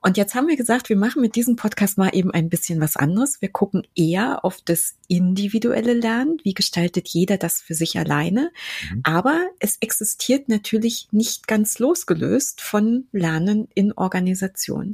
Und 0.02 0.16
jetzt 0.16 0.34
haben 0.34 0.48
wir 0.48 0.56
gesagt, 0.56 0.88
wir 0.88 0.96
machen 0.96 1.22
mit 1.22 1.36
diesem 1.36 1.54
Podcast 1.54 1.96
mal 1.96 2.10
eben 2.12 2.32
ein 2.32 2.48
bisschen 2.48 2.80
was 2.80 2.96
anderes. 2.96 3.40
Wir 3.40 3.50
gucken 3.50 3.86
eher 3.94 4.44
auf 4.44 4.60
das 4.64 4.96
individuelle 5.06 5.94
Lernen. 5.94 6.38
Wie 6.42 6.54
gestaltet 6.54 7.08
jeder 7.08 7.38
das 7.38 7.60
für 7.60 7.74
sich 7.74 7.96
alleine? 7.96 8.50
Mhm. 8.90 9.00
Aber 9.04 9.46
es 9.60 9.76
existiert 9.80 10.48
natürlich 10.48 11.06
nicht 11.12 11.46
ganz 11.46 11.78
losgelöst 11.78 12.60
von 12.60 13.06
Lernen 13.12 13.68
in 13.74 13.92
Organisation. 13.92 14.92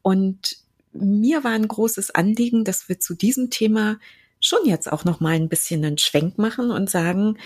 Und 0.00 0.56
mir 0.94 1.44
war 1.44 1.52
ein 1.52 1.68
großes 1.68 2.10
Anliegen, 2.12 2.64
dass 2.64 2.88
wir 2.88 2.98
zu 2.98 3.14
diesem 3.14 3.50
Thema 3.50 3.98
schon 4.40 4.64
jetzt 4.64 4.90
auch 4.90 5.04
noch 5.04 5.20
mal 5.20 5.34
ein 5.34 5.50
bisschen 5.50 5.84
einen 5.84 5.98
Schwenk 5.98 6.38
machen 6.38 6.70
und 6.70 6.88
sagen, 6.88 7.36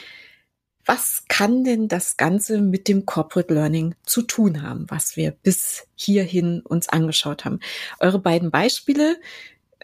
was 0.85 1.25
kann 1.29 1.65
denn 1.65 1.89
das 1.89 2.17
Ganze 2.17 2.61
mit 2.61 2.89
dem 2.89 3.07
Corporate 3.07 3.53
Learning 3.53 3.95
zu 4.05 4.23
tun 4.23 4.63
haben, 4.63 4.87
was 4.89 5.17
wir 5.17 5.31
bis 5.31 5.87
hierhin 5.95 6.61
uns 6.61 6.89
angeschaut 6.89 7.45
haben? 7.45 7.61
Eure 8.01 8.19
beiden 8.19 8.51
Beispiele, 8.51 9.17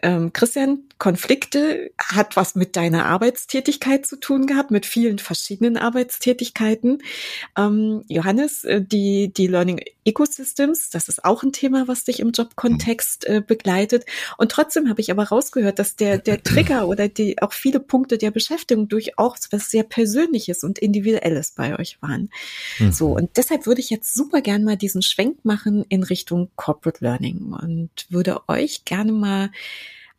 ähm, 0.01 0.31
Christian, 0.33 0.83
Konflikte 0.97 1.91
hat 1.97 2.35
was 2.35 2.55
mit 2.55 2.75
deiner 2.75 3.05
Arbeitstätigkeit 3.05 4.05
zu 4.05 4.17
tun 4.17 4.47
gehabt, 4.47 4.71
mit 4.71 4.85
vielen 4.85 5.19
verschiedenen 5.19 5.77
Arbeitstätigkeiten. 5.77 7.01
Ähm, 7.57 8.03
Johannes, 8.07 8.63
äh, 8.63 8.81
die, 8.81 9.33
die 9.33 9.47
Learning 9.47 9.81
Ecosystems, 10.09 10.89
das 10.89 11.07
ist 11.07 11.23
auch 11.23 11.43
ein 11.43 11.53
Thema, 11.53 11.87
was 11.87 12.03
dich 12.03 12.19
im 12.19 12.31
Jobkontext 12.31 13.25
äh, 13.27 13.41
begleitet. 13.45 14.05
Und 14.37 14.51
trotzdem 14.51 14.89
habe 14.89 15.01
ich 15.01 15.11
aber 15.11 15.23
rausgehört, 15.23 15.79
dass 15.79 15.95
der, 15.95 16.17
der 16.17 16.43
Trigger 16.43 16.87
oder 16.87 17.07
die 17.07 17.41
auch 17.41 17.53
viele 17.53 17.79
Punkte 17.79 18.17
der 18.17 18.31
Beschäftigung 18.31 18.87
durchaus 18.87 19.49
was 19.51 19.69
sehr 19.69 19.83
Persönliches 19.83 20.63
und 20.63 20.79
Individuelles 20.79 21.51
bei 21.51 21.77
euch 21.77 22.01
waren. 22.01 22.29
Mhm. 22.79 22.91
So, 22.91 23.15
und 23.15 23.37
deshalb 23.37 23.65
würde 23.65 23.81
ich 23.81 23.89
jetzt 23.89 24.13
super 24.13 24.41
gern 24.41 24.63
mal 24.63 24.77
diesen 24.77 25.01
Schwenk 25.01 25.45
machen 25.45 25.85
in 25.89 26.03
Richtung 26.03 26.49
Corporate 26.55 27.03
Learning 27.03 27.53
und 27.53 27.89
würde 28.09 28.41
euch 28.47 28.85
gerne 28.85 29.11
mal 29.11 29.51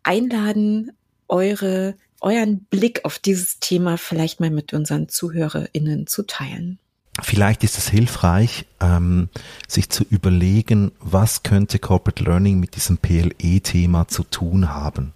einladen, 0.02 0.92
eure, 1.28 1.96
euren 2.20 2.64
Blick 2.64 3.04
auf 3.04 3.18
dieses 3.18 3.58
Thema 3.60 3.96
vielleicht 3.96 4.40
mal 4.40 4.50
mit 4.50 4.72
unseren 4.72 5.08
ZuhörerInnen 5.08 6.06
zu 6.06 6.22
teilen. 6.22 6.78
Vielleicht 7.22 7.64
ist 7.64 7.78
es 7.78 7.88
hilfreich, 7.88 8.66
ähm, 8.80 9.28
sich 9.68 9.88
zu 9.90 10.04
überlegen, 10.08 10.92
was 11.00 11.42
könnte 11.42 11.78
Corporate 11.78 12.24
Learning 12.24 12.60
mit 12.60 12.76
diesem 12.76 12.98
PLE-Thema 12.98 14.08
zu 14.08 14.24
tun 14.24 14.74
haben. 14.74 15.12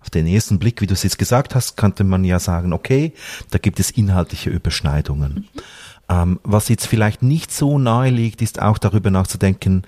Auf 0.00 0.10
den 0.10 0.26
ersten 0.26 0.58
Blick, 0.58 0.80
wie 0.80 0.86
du 0.86 0.94
es 0.94 1.02
jetzt 1.02 1.18
gesagt 1.18 1.54
hast, 1.54 1.76
könnte 1.76 2.04
man 2.04 2.24
ja 2.24 2.38
sagen, 2.38 2.72
okay, 2.72 3.12
da 3.50 3.58
gibt 3.58 3.80
es 3.80 3.90
inhaltliche 3.90 4.50
Überschneidungen. 4.50 5.48
Mhm. 5.54 5.60
Ähm, 6.08 6.40
was 6.42 6.68
jetzt 6.68 6.86
vielleicht 6.86 7.22
nicht 7.22 7.50
so 7.50 7.78
nahe 7.78 8.10
liegt, 8.10 8.42
ist 8.42 8.60
auch 8.60 8.76
darüber 8.76 9.10
nachzudenken, 9.10 9.84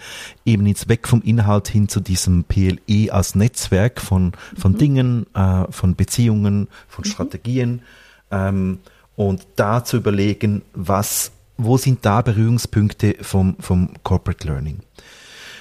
eben 0.46 0.64
jetzt 0.66 0.88
weg 0.88 1.06
vom 1.06 1.20
Inhalt 1.20 1.68
hin 1.68 1.88
zu 1.88 2.00
diesem 2.00 2.44
PLE 2.44 3.12
als 3.12 3.34
Netzwerk 3.34 4.00
von, 4.00 4.32
von 4.56 4.72
mhm. 4.72 4.78
Dingen, 4.78 5.26
äh, 5.34 5.70
von 5.70 5.94
Beziehungen, 5.94 6.68
von 6.88 7.04
mhm. 7.04 7.10
Strategien 7.10 7.82
ähm, 8.30 8.78
und 9.14 9.46
da 9.56 9.84
zu 9.84 9.98
überlegen, 9.98 10.62
was, 10.72 11.32
wo 11.56 11.76
sind 11.76 12.04
da 12.04 12.22
Berührungspunkte 12.22 13.16
vom, 13.20 13.56
vom 13.60 13.90
Corporate 14.02 14.46
Learning. 14.46 14.80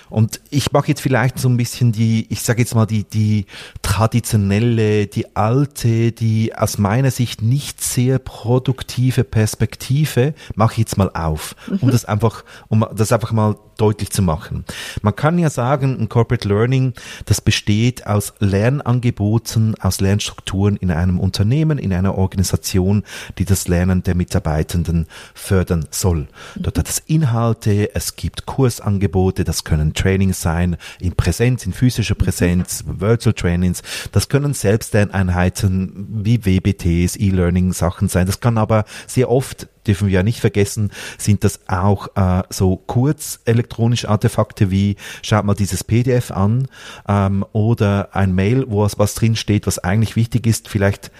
Und 0.09 0.39
ich 0.49 0.71
mache 0.71 0.87
jetzt 0.89 1.01
vielleicht 1.01 1.39
so 1.39 1.49
ein 1.49 1.57
bisschen 1.57 1.91
die, 1.91 2.27
ich 2.29 2.41
sage 2.41 2.61
jetzt 2.61 2.75
mal 2.75 2.85
die, 2.85 3.03
die 3.03 3.45
traditionelle, 3.81 5.07
die 5.07 5.35
alte, 5.35 6.11
die 6.11 6.55
aus 6.55 6.77
meiner 6.77 7.11
Sicht 7.11 7.41
nicht 7.41 7.81
sehr 7.81 8.19
produktive 8.19 9.23
Perspektive, 9.23 10.33
mache 10.55 10.73
ich 10.73 10.79
jetzt 10.79 10.97
mal 10.97 11.09
auf, 11.13 11.55
um 11.67 11.87
mhm. 11.87 11.91
das 11.91 12.05
einfach, 12.05 12.43
um 12.67 12.85
das 12.93 13.11
einfach 13.11 13.31
mal 13.31 13.55
deutlich 13.77 14.09
zu 14.11 14.21
machen. 14.21 14.65
Man 15.01 15.15
kann 15.15 15.37
ja 15.37 15.49
sagen, 15.49 15.97
ein 15.99 16.09
Corporate 16.09 16.47
Learning, 16.47 16.93
das 17.25 17.41
besteht 17.41 18.07
aus 18.07 18.33
Lernangeboten, 18.39 19.75
aus 19.79 19.99
Lernstrukturen 20.01 20.77
in 20.77 20.91
einem 20.91 21.19
Unternehmen, 21.19 21.77
in 21.77 21.93
einer 21.93 22.17
Organisation, 22.17 23.03
die 23.37 23.45
das 23.45 23.67
Lernen 23.67 24.03
der 24.03 24.15
Mitarbeitenden 24.15 25.07
fördern 25.33 25.87
soll. 25.91 26.27
Dort 26.55 26.77
hat 26.77 26.89
es 26.89 26.99
Inhalte, 26.99 27.93
es 27.95 28.15
gibt 28.15 28.45
Kursangebote, 28.45 29.43
das 29.43 29.63
können 29.63 29.93
Trainings 29.95 30.41
sein, 30.41 30.77
in 30.99 31.15
Präsenz, 31.15 31.65
in 31.65 31.73
physischer 31.73 32.15
Präsenz, 32.15 32.83
Virtual 32.87 33.33
Trainings. 33.33 33.81
Das 34.11 34.29
können 34.29 34.53
Selbstlerneinheiten 34.53 36.07
wie 36.23 36.45
WBTs, 36.45 37.15
E-Learning 37.15 37.73
Sachen 37.73 38.07
sein. 38.07 38.27
Das 38.27 38.39
kann 38.39 38.57
aber 38.57 38.85
sehr 39.07 39.29
oft 39.29 39.67
dürfen 39.87 40.07
wir 40.07 40.15
ja 40.15 40.23
nicht 40.23 40.39
vergessen, 40.39 40.91
sind 41.17 41.43
das 41.43 41.59
auch 41.67 42.07
äh, 42.15 42.43
so 42.49 42.77
kurz 42.77 43.39
elektronische 43.45 44.09
Artefakte 44.09 44.71
wie, 44.71 44.95
schaut 45.21 45.45
mal 45.45 45.53
dieses 45.53 45.83
PDF 45.83 46.31
an 46.31 46.67
ähm, 47.07 47.45
oder 47.51 48.09
ein 48.13 48.33
Mail, 48.33 48.65
wo 48.67 48.87
was 48.97 49.13
drin 49.15 49.35
steht, 49.35 49.67
was 49.67 49.79
eigentlich 49.79 50.15
wichtig 50.15 50.47
ist, 50.47 50.69
vielleicht 50.69 51.11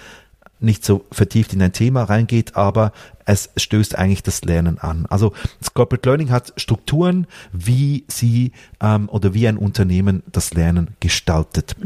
nicht 0.58 0.84
so 0.84 1.04
vertieft 1.12 1.52
in 1.52 1.62
ein 1.62 1.72
Thema 1.72 2.04
reingeht, 2.04 2.56
aber 2.56 2.92
es 3.24 3.50
stößt 3.56 3.96
eigentlich 3.96 4.22
das 4.22 4.44
Lernen 4.44 4.78
an. 4.78 5.06
Also 5.06 5.32
das 5.58 5.74
Corporate 5.74 6.08
Learning 6.08 6.30
hat 6.30 6.52
Strukturen, 6.56 7.26
wie 7.52 8.04
sie 8.08 8.52
ähm, 8.80 9.08
oder 9.08 9.34
wie 9.34 9.48
ein 9.48 9.58
Unternehmen 9.58 10.22
das 10.30 10.54
Lernen 10.54 10.96
gestaltet. 11.00 11.76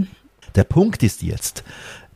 Der 0.54 0.64
Punkt 0.64 1.02
ist 1.02 1.22
jetzt, 1.22 1.64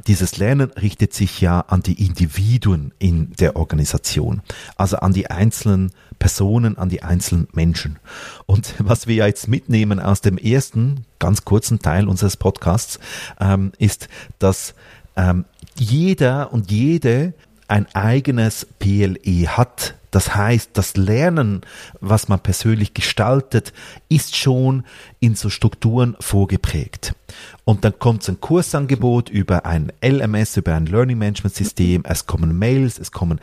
dieses 0.06 0.36
Lernen 0.36 0.70
richtet 0.72 1.14
sich 1.14 1.40
ja 1.40 1.60
an 1.60 1.80
die 1.80 2.04
Individuen 2.04 2.92
in 2.98 3.32
der 3.32 3.56
Organisation, 3.56 4.42
also 4.76 4.96
an 4.96 5.12
die 5.12 5.30
einzelnen 5.30 5.92
Personen, 6.18 6.76
an 6.76 6.88
die 6.88 7.02
einzelnen 7.02 7.48
Menschen. 7.52 7.98
Und 8.46 8.74
was 8.78 9.06
wir 9.06 9.26
jetzt 9.26 9.48
mitnehmen 9.48 10.00
aus 10.00 10.20
dem 10.20 10.36
ersten, 10.36 11.06
ganz 11.18 11.44
kurzen 11.44 11.78
Teil 11.78 12.08
unseres 12.08 12.36
Podcasts, 12.36 12.98
ähm, 13.40 13.72
ist, 13.78 14.08
dass 14.38 14.74
ähm, 15.16 15.44
jeder 15.76 16.52
und 16.52 16.70
jede 16.70 17.34
ein 17.68 17.86
eigenes 17.94 18.66
PLE 18.78 19.56
hat. 19.56 19.94
Das 20.10 20.36
heißt, 20.36 20.70
das 20.74 20.96
Lernen, 20.96 21.62
was 22.00 22.28
man 22.28 22.38
persönlich 22.38 22.94
gestaltet, 22.94 23.72
ist 24.08 24.36
schon 24.36 24.84
in 25.18 25.34
so 25.34 25.50
Strukturen 25.50 26.16
vorgeprägt. 26.20 27.16
Und 27.64 27.84
dann 27.84 27.98
kommt 27.98 28.28
ein 28.28 28.40
Kursangebot 28.40 29.28
über 29.28 29.66
ein 29.66 29.90
LMS, 30.04 30.56
über 30.56 30.74
ein 30.74 30.86
Learning 30.86 31.18
Management 31.18 31.56
System. 31.56 32.02
Es 32.04 32.26
kommen 32.26 32.56
Mails, 32.56 33.00
es 33.00 33.10
kommen 33.10 33.40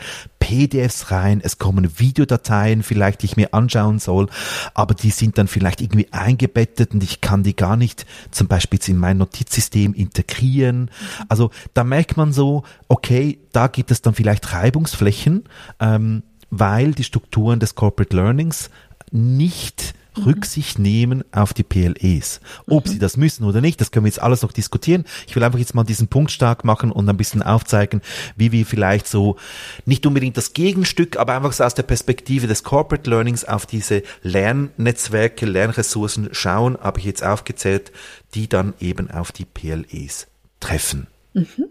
PDFs 0.51 1.11
rein, 1.11 1.39
es 1.41 1.59
kommen 1.59 1.97
Videodateien, 1.97 2.83
vielleicht 2.83 3.21
die 3.21 3.27
ich 3.27 3.37
mir 3.37 3.53
anschauen 3.53 3.99
soll, 3.99 4.27
aber 4.73 4.93
die 4.93 5.09
sind 5.09 5.37
dann 5.37 5.47
vielleicht 5.47 5.79
irgendwie 5.79 6.11
eingebettet 6.11 6.93
und 6.93 7.01
ich 7.01 7.21
kann 7.21 7.41
die 7.41 7.55
gar 7.55 7.77
nicht 7.77 8.05
zum 8.31 8.49
Beispiel 8.49 8.77
in 8.87 8.97
mein 8.97 9.17
Notizsystem 9.17 9.93
integrieren. 9.93 10.91
Also 11.29 11.51
da 11.73 11.85
merkt 11.85 12.17
man 12.17 12.33
so, 12.33 12.63
okay, 12.89 13.39
da 13.53 13.67
gibt 13.67 13.91
es 13.91 14.01
dann 14.01 14.13
vielleicht 14.13 14.51
Reibungsflächen, 14.51 15.45
ähm, 15.79 16.23
weil 16.49 16.91
die 16.91 17.05
Strukturen 17.05 17.61
des 17.61 17.75
Corporate 17.75 18.13
Learnings 18.13 18.69
nicht. 19.09 19.93
Rücksicht 20.17 20.79
nehmen 20.79 21.23
auf 21.31 21.53
die 21.53 21.63
PLEs. 21.63 22.41
Ob 22.67 22.85
mhm. 22.85 22.89
sie 22.89 22.99
das 22.99 23.17
müssen 23.17 23.45
oder 23.45 23.61
nicht, 23.61 23.79
das 23.79 23.91
können 23.91 24.05
wir 24.05 24.09
jetzt 24.09 24.21
alles 24.21 24.41
noch 24.41 24.51
diskutieren. 24.51 25.05
Ich 25.27 25.35
will 25.35 25.43
einfach 25.43 25.59
jetzt 25.59 25.73
mal 25.73 25.83
diesen 25.83 26.07
Punkt 26.07 26.31
stark 26.31 26.65
machen 26.65 26.91
und 26.91 27.07
ein 27.09 27.17
bisschen 27.17 27.41
aufzeigen, 27.41 28.01
wie 28.35 28.51
wir 28.51 28.65
vielleicht 28.65 29.07
so 29.07 29.37
nicht 29.85 30.05
unbedingt 30.05 30.37
das 30.37 30.53
Gegenstück, 30.53 31.17
aber 31.17 31.35
einfach 31.35 31.53
so 31.53 31.63
aus 31.63 31.75
der 31.75 31.83
Perspektive 31.83 32.47
des 32.47 32.63
Corporate 32.63 33.09
Learnings 33.09 33.45
auf 33.45 33.65
diese 33.65 34.03
Lernnetzwerke, 34.21 35.45
Lernressourcen 35.45 36.29
schauen, 36.33 36.77
habe 36.79 36.99
ich 36.99 37.05
jetzt 37.05 37.23
aufgezählt, 37.23 37.91
die 38.33 38.49
dann 38.49 38.73
eben 38.79 39.09
auf 39.09 39.31
die 39.31 39.45
PLEs 39.45 40.27
treffen. 40.59 41.07
Mhm. 41.33 41.67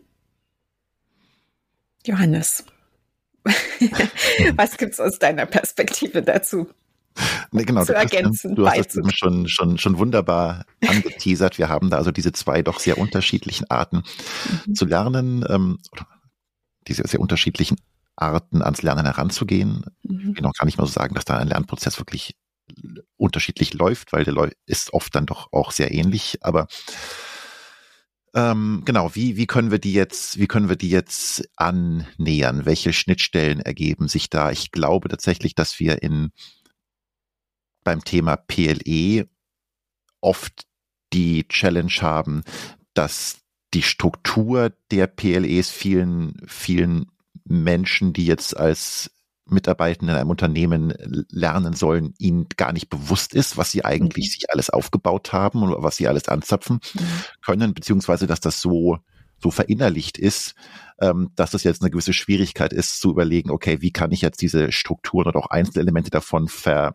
Johannes, 2.07 2.64
was 4.57 4.76
gibt's 4.76 5.01
aus 5.01 5.18
deiner 5.18 5.47
Perspektive 5.47 6.22
dazu? 6.22 6.68
Nee, 7.53 7.64
genau, 7.64 7.85
zu 7.85 7.95
ergänzen. 7.95 8.51
Hast, 8.51 8.59
du 8.59 8.68
hast 8.68 8.91
es 8.91 8.97
eben 8.97 9.11
schon, 9.12 9.49
schon, 9.49 9.79
schon 9.79 9.99
wunderbar 9.99 10.64
angeteasert. 10.87 11.59
Wir 11.59 11.68
haben 11.68 11.91
da 11.91 11.97
also 11.97 12.11
diese 12.12 12.33
zwei 12.33 12.62
doch 12.62 12.79
sehr 12.79 12.99
unterschiedlichen 12.99 13.68
Arten 13.71 14.03
mhm. 14.66 14.75
zu 14.75 14.85
lernen, 14.87 15.45
ähm, 15.49 15.79
diese 16.87 17.07
sehr 17.07 17.21
unterschiedlichen 17.21 17.77
Arten 18.16 18.62
ans 18.62 18.83
Lernen 18.83 19.05
heranzugehen. 19.05 19.85
Mhm. 20.03 20.35
Ich 20.37 20.43
noch 20.43 20.53
gar 20.53 20.66
nicht 20.66 20.79
mal 20.79 20.87
so 20.87 20.93
sagen, 20.93 21.14
dass 21.14 21.25
da 21.25 21.39
ein 21.39 21.49
Lernprozess 21.49 21.99
wirklich 21.99 22.37
unterschiedlich 23.16 23.75
läuft, 23.75 24.12
weil 24.12 24.25
der 24.25 24.51
ist 24.66 24.93
oft 24.93 25.14
dann 25.14 25.27
doch 25.27 25.53
auch 25.53 25.73
sehr 25.73 25.93
ähnlich, 25.93 26.39
aber 26.43 26.68
ähm, 28.33 28.83
genau, 28.85 29.14
wie, 29.14 29.37
wie 29.37 29.47
können 29.47 29.73
wir 29.73 29.81
die 29.81 29.93
jetzt, 29.93 30.39
wie 30.39 30.47
können 30.47 30.68
wir 30.68 30.77
die 30.77 30.91
jetzt 30.91 31.49
annähern? 31.57 32.64
Welche 32.64 32.93
Schnittstellen 32.93 33.61
ergeben 33.61 34.07
sich 34.07 34.31
da? 34.31 34.53
Ich 34.53 34.71
glaube 34.71 35.09
tatsächlich, 35.09 35.55
dass 35.57 35.81
wir 35.81 36.03
in 36.03 36.31
beim 37.85 38.05
Thema 38.05 38.37
PLE 38.37 39.28
oft 40.20 40.66
die 41.12 41.47
Challenge 41.49 41.93
haben, 42.01 42.43
dass 42.95 43.39
die 43.74 43.83
Struktur 43.83 44.72
der 44.91 45.07
PLEs 45.07 45.70
vielen, 45.70 46.41
vielen 46.47 47.07
Menschen, 47.45 48.12
die 48.12 48.26
jetzt 48.26 48.57
als 48.57 49.11
Mitarbeitende 49.47 50.12
in 50.12 50.18
einem 50.18 50.31
Unternehmen 50.31 50.95
lernen 51.28 51.74
sollen, 51.74 52.14
ihnen 52.18 52.47
gar 52.57 52.72
nicht 52.72 52.89
bewusst 52.89 53.35
ist, 53.35 53.57
was 53.57 53.70
sie 53.70 53.85
eigentlich 53.85 54.26
mhm. 54.26 54.31
sich 54.31 54.51
alles 54.51 54.70
aufgebaut 54.70 55.33
haben 55.33 55.62
und 55.62 55.83
was 55.83 55.97
sie 55.97 56.09
alles 56.09 56.28
anzapfen 56.28 56.81
mhm. 56.95 57.01
können, 57.45 57.74
beziehungsweise 57.74 58.26
dass 58.26 58.41
das 58.41 58.61
so, 58.61 58.99
so 59.39 59.51
verinnerlicht 59.51 60.18
ist, 60.18 60.55
ähm, 61.01 61.31
dass 61.35 61.51
das 61.51 61.64
jetzt 61.64 61.83
eine 61.83 61.91
gewisse 61.91 62.12
Schwierigkeit 62.12 62.72
ist, 62.72 63.01
zu 63.01 63.11
überlegen, 63.11 63.51
okay, 63.51 63.81
wie 63.81 63.93
kann 63.93 64.12
ich 64.12 64.20
jetzt 64.20 64.43
diese 64.43 64.70
Strukturen 64.70 65.26
oder 65.26 65.41
auch 65.41 65.51
Einzelelemente 65.51 66.11
davon 66.11 66.49
ver, 66.49 66.95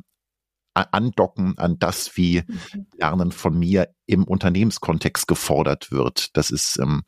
andocken 0.75 1.57
an 1.57 1.79
das, 1.79 2.15
wie 2.17 2.43
mhm. 2.45 2.87
Lernen 2.97 3.31
von 3.31 3.57
mir 3.57 3.89
im 4.05 4.23
Unternehmenskontext 4.23 5.27
gefordert 5.27 5.91
wird. 5.91 6.35
Das 6.37 6.51
ist 6.51 6.77
ähm, 6.79 7.03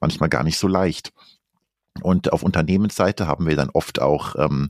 manchmal 0.00 0.28
gar 0.28 0.44
nicht 0.44 0.58
so 0.58 0.68
leicht. 0.68 1.12
Und 2.02 2.32
auf 2.32 2.42
Unternehmensseite 2.42 3.26
haben 3.26 3.46
wir 3.46 3.56
dann 3.56 3.70
oft 3.70 4.00
auch 4.00 4.36
ähm, 4.36 4.68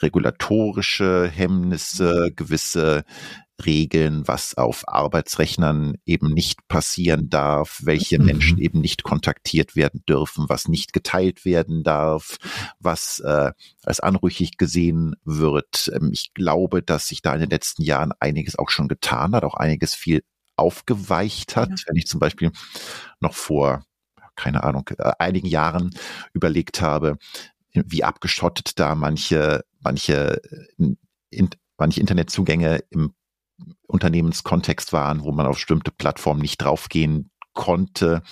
regulatorische 0.00 1.28
Hemmnisse, 1.28 2.32
gewisse 2.36 3.04
Regeln, 3.64 4.26
was 4.26 4.54
auf 4.56 4.82
Arbeitsrechnern 4.88 5.94
eben 6.04 6.32
nicht 6.32 6.66
passieren 6.66 7.30
darf, 7.30 7.80
welche 7.84 8.18
mhm. 8.18 8.26
Menschen 8.26 8.58
eben 8.58 8.80
nicht 8.80 9.04
kontaktiert 9.04 9.76
werden 9.76 10.02
dürfen, 10.08 10.46
was 10.48 10.66
nicht 10.68 10.92
geteilt 10.92 11.44
werden 11.44 11.82
darf, 11.84 12.38
was 12.80 13.20
äh, 13.20 13.52
als 13.82 14.00
anrüchig 14.00 14.56
gesehen 14.56 15.14
wird. 15.24 15.90
Ähm, 15.94 16.10
ich 16.12 16.34
glaube, 16.34 16.82
dass 16.82 17.06
sich 17.06 17.22
da 17.22 17.34
in 17.34 17.40
den 17.40 17.50
letzten 17.50 17.82
Jahren 17.82 18.12
einiges 18.18 18.58
auch 18.58 18.70
schon 18.70 18.88
getan 18.88 19.34
hat, 19.34 19.44
auch 19.44 19.54
einiges 19.54 19.94
viel 19.94 20.22
aufgeweicht 20.56 21.56
hat. 21.56 21.70
Ja. 21.70 21.76
Wenn 21.86 21.96
ich 21.96 22.06
zum 22.06 22.20
Beispiel 22.20 22.50
noch 23.20 23.34
vor, 23.34 23.84
keine 24.36 24.64
Ahnung, 24.64 24.90
äh, 24.98 25.12
einigen 25.18 25.46
Jahren 25.46 25.90
überlegt 26.32 26.80
habe, 26.80 27.18
wie 27.72 28.04
abgeschottet 28.04 28.78
da 28.78 28.94
manche, 28.94 29.64
manche, 29.80 30.40
äh, 30.78 30.94
in, 31.30 31.50
manche 31.76 32.00
Internetzugänge 32.00 32.80
im 32.90 33.14
Unternehmenskontext 33.86 34.92
waren, 34.92 35.22
wo 35.22 35.32
man 35.32 35.46
auf 35.46 35.56
bestimmte 35.56 35.90
Plattformen 35.90 36.40
nicht 36.40 36.62
draufgehen 36.62 37.30
konnte, 37.54 38.22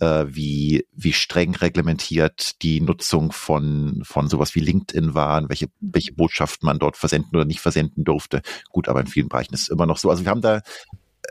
äh, 0.00 0.24
wie, 0.28 0.86
wie 0.92 1.12
streng 1.12 1.54
reglementiert 1.54 2.62
die 2.62 2.80
Nutzung 2.80 3.30
von, 3.30 4.02
von 4.04 4.28
sowas 4.28 4.54
wie 4.54 4.60
LinkedIn 4.60 5.14
waren, 5.14 5.48
welche, 5.50 5.68
welche 5.80 6.14
Botschaften 6.14 6.66
man 6.66 6.78
dort 6.78 6.96
versenden 6.96 7.36
oder 7.36 7.44
nicht 7.44 7.60
versenden 7.60 8.02
durfte. 8.02 8.40
Gut, 8.70 8.88
aber 8.88 9.00
in 9.00 9.06
vielen 9.06 9.28
Bereichen 9.28 9.54
ist 9.54 9.62
es 9.62 9.68
immer 9.68 9.86
noch 9.86 9.98
so. 9.98 10.10
Also 10.10 10.24
wir 10.24 10.30
haben 10.30 10.40
da 10.40 10.62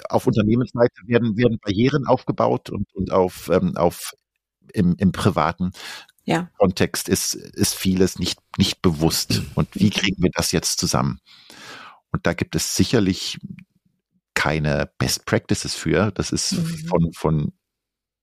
auf 0.10 0.28
Unternehmensseite 0.28 1.02
werden, 1.08 1.36
werden 1.36 1.58
Barrieren 1.60 2.06
aufgebaut 2.06 2.70
und, 2.70 2.94
und 2.94 3.12
auf, 3.12 3.50
ähm, 3.50 3.76
auf 3.76 4.14
im, 4.74 4.96
im 4.98 5.12
privaten 5.12 5.72
ja. 6.26 6.50
Kontext 6.58 7.08
ist, 7.10 7.34
ist 7.36 7.76
vieles 7.76 8.20
nicht, 8.20 8.40
nicht 8.58 8.82
bewusst. 8.82 9.42
Und 9.56 9.68
wie 9.74 9.90
kriegen 9.90 10.22
wir 10.22 10.32
das 10.34 10.52
jetzt 10.52 10.80
zusammen? 10.80 11.20
Und 12.16 12.26
da 12.26 12.32
gibt 12.32 12.56
es 12.56 12.78
sicherlich 12.78 13.38
keine 14.36 14.90
Best 15.00 15.26
Practices 15.26 15.76
für. 15.76 16.12
Das 16.12 16.32
ist 16.32 16.54
mhm. 16.54 16.88
von, 16.88 17.12
von 17.12 17.54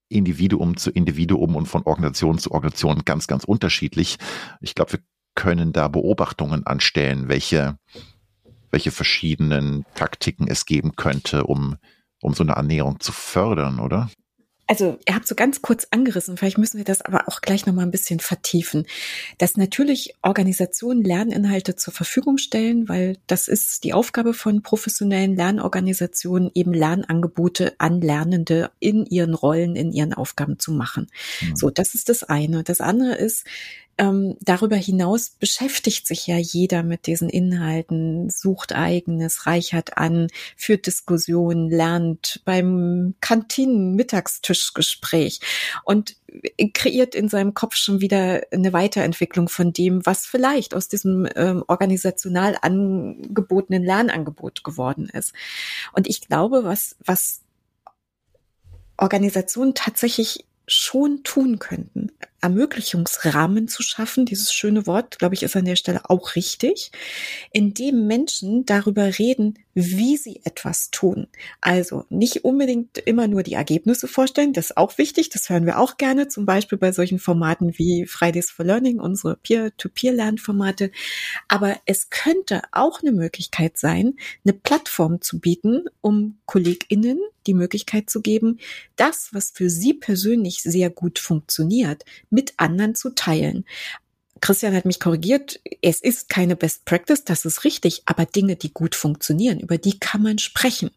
Individuum 0.08 0.78
zu 0.78 0.90
Individuum 0.90 1.56
und 1.56 1.66
von 1.66 1.82
Organisation 1.82 2.38
zu 2.38 2.52
Organisation 2.52 3.02
ganz, 3.04 3.26
ganz 3.26 3.44
unterschiedlich. 3.44 4.16
Ich 4.62 4.74
glaube, 4.74 4.94
wir 4.94 5.00
können 5.34 5.74
da 5.74 5.88
Beobachtungen 5.88 6.66
anstellen, 6.66 7.28
welche, 7.28 7.76
welche 8.70 8.92
verschiedenen 8.92 9.84
Taktiken 9.94 10.48
es 10.48 10.64
geben 10.64 10.96
könnte, 10.96 11.44
um, 11.44 11.76
um 12.22 12.32
so 12.32 12.44
eine 12.44 12.56
Annäherung 12.56 12.98
zu 12.98 13.12
fördern, 13.12 13.78
oder? 13.78 14.08
Also 14.72 14.98
ihr 15.06 15.14
habt 15.14 15.26
so 15.26 15.34
ganz 15.34 15.60
kurz 15.60 15.86
angerissen, 15.90 16.38
vielleicht 16.38 16.56
müssen 16.56 16.78
wir 16.78 16.86
das 16.86 17.02
aber 17.02 17.28
auch 17.28 17.42
gleich 17.42 17.66
nochmal 17.66 17.84
ein 17.84 17.90
bisschen 17.90 18.20
vertiefen, 18.20 18.86
dass 19.36 19.58
natürlich 19.58 20.14
Organisationen 20.22 21.04
Lerninhalte 21.04 21.76
zur 21.76 21.92
Verfügung 21.92 22.38
stellen, 22.38 22.88
weil 22.88 23.18
das 23.26 23.48
ist 23.48 23.84
die 23.84 23.92
Aufgabe 23.92 24.32
von 24.32 24.62
professionellen 24.62 25.36
Lernorganisationen, 25.36 26.50
eben 26.54 26.72
Lernangebote 26.72 27.74
an 27.76 28.00
Lernende 28.00 28.70
in 28.80 29.04
ihren 29.04 29.34
Rollen, 29.34 29.76
in 29.76 29.92
ihren 29.92 30.14
Aufgaben 30.14 30.58
zu 30.58 30.72
machen. 30.72 31.08
Mhm. 31.42 31.54
So, 31.54 31.68
das 31.68 31.94
ist 31.94 32.08
das 32.08 32.22
eine. 32.22 32.62
Das 32.62 32.80
andere 32.80 33.14
ist, 33.14 33.44
ähm, 33.98 34.36
darüber 34.40 34.76
hinaus 34.76 35.28
beschäftigt 35.30 36.06
sich 36.06 36.26
ja 36.26 36.38
jeder 36.38 36.82
mit 36.82 37.06
diesen 37.06 37.28
Inhalten, 37.28 38.30
sucht 38.30 38.74
eigenes, 38.74 39.46
reichert 39.46 39.98
an, 39.98 40.28
führt 40.56 40.86
Diskussionen, 40.86 41.68
lernt 41.70 42.40
beim 42.44 43.14
Kantinen-Mittagstischgespräch 43.20 45.40
und 45.84 46.16
kreiert 46.72 47.14
in 47.14 47.28
seinem 47.28 47.52
Kopf 47.54 47.76
schon 47.76 48.00
wieder 48.00 48.42
eine 48.50 48.72
Weiterentwicklung 48.72 49.48
von 49.48 49.72
dem, 49.72 50.04
was 50.06 50.26
vielleicht 50.26 50.74
aus 50.74 50.88
diesem 50.88 51.28
ähm, 51.36 51.62
organisational 51.68 52.56
angebotenen 52.60 53.84
Lernangebot 53.84 54.64
geworden 54.64 55.08
ist. 55.12 55.32
Und 55.92 56.08
ich 56.08 56.22
glaube, 56.22 56.64
was, 56.64 56.96
was 57.04 57.42
Organisationen 58.96 59.74
tatsächlich 59.74 60.46
schon 60.66 61.22
tun 61.24 61.58
könnten. 61.58 62.10
Ermöglichungsrahmen 62.42 63.68
zu 63.68 63.82
schaffen, 63.82 64.26
dieses 64.26 64.52
schöne 64.52 64.86
Wort, 64.86 65.18
glaube 65.18 65.34
ich, 65.34 65.42
ist 65.42 65.56
an 65.56 65.64
der 65.64 65.76
Stelle 65.76 66.10
auch 66.10 66.34
richtig, 66.34 66.90
indem 67.52 68.06
Menschen 68.06 68.66
darüber 68.66 69.18
reden, 69.18 69.58
wie 69.74 70.16
sie 70.16 70.40
etwas 70.44 70.90
tun. 70.90 71.28
Also 71.60 72.04
nicht 72.10 72.44
unbedingt 72.44 72.98
immer 72.98 73.28
nur 73.28 73.42
die 73.42 73.54
Ergebnisse 73.54 74.08
vorstellen, 74.08 74.52
das 74.52 74.66
ist 74.70 74.76
auch 74.76 74.98
wichtig, 74.98 75.30
das 75.30 75.48
hören 75.48 75.66
wir 75.66 75.78
auch 75.78 75.96
gerne, 75.96 76.28
zum 76.28 76.44
Beispiel 76.44 76.78
bei 76.78 76.92
solchen 76.92 77.18
Formaten 77.18 77.78
wie 77.78 78.06
Fridays 78.06 78.50
for 78.50 78.66
Learning, 78.66 79.00
unsere 79.00 79.36
Peer-to-Peer-Lernformate. 79.36 80.90
Aber 81.48 81.76
es 81.86 82.10
könnte 82.10 82.62
auch 82.72 83.00
eine 83.02 83.12
Möglichkeit 83.12 83.78
sein, 83.78 84.14
eine 84.44 84.52
Plattform 84.52 85.20
zu 85.22 85.38
bieten, 85.38 85.84
um 86.00 86.38
KollegInnen 86.46 87.20
die 87.46 87.54
Möglichkeit 87.54 88.10
zu 88.10 88.20
geben, 88.20 88.58
das, 88.96 89.30
was 89.32 89.50
für 89.50 89.68
sie 89.68 89.94
persönlich 89.94 90.62
sehr 90.62 90.90
gut 90.90 91.18
funktioniert, 91.18 92.04
mit 92.32 92.54
anderen 92.56 92.94
zu 92.94 93.14
teilen. 93.14 93.64
Christian 94.42 94.74
hat 94.74 94.86
mich 94.86 94.98
korrigiert, 94.98 95.60
es 95.82 96.00
ist 96.00 96.28
keine 96.28 96.56
Best 96.56 96.84
Practice, 96.84 97.24
das 97.24 97.44
ist 97.44 97.62
richtig, 97.62 98.02
aber 98.06 98.26
Dinge, 98.26 98.56
die 98.56 98.72
gut 98.72 98.96
funktionieren, 98.96 99.60
über 99.60 99.78
die 99.78 100.00
kann 100.00 100.20
man 100.20 100.38
sprechen 100.38 100.90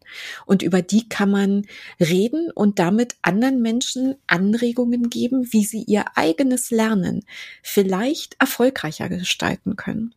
und 0.48 0.64
über 0.64 0.82
die 0.82 1.08
kann 1.08 1.30
man 1.30 1.68
reden 2.00 2.50
und 2.52 2.80
damit 2.80 3.16
anderen 3.22 3.62
Menschen 3.62 4.16
Anregungen 4.26 5.12
geben, 5.12 5.54
wie 5.54 5.64
sie 5.64 5.84
ihr 5.84 6.06
eigenes 6.16 6.72
Lernen 6.72 7.24
vielleicht 7.62 8.36
erfolgreicher 8.40 9.10
gestalten 9.10 9.76
können. 9.76 10.16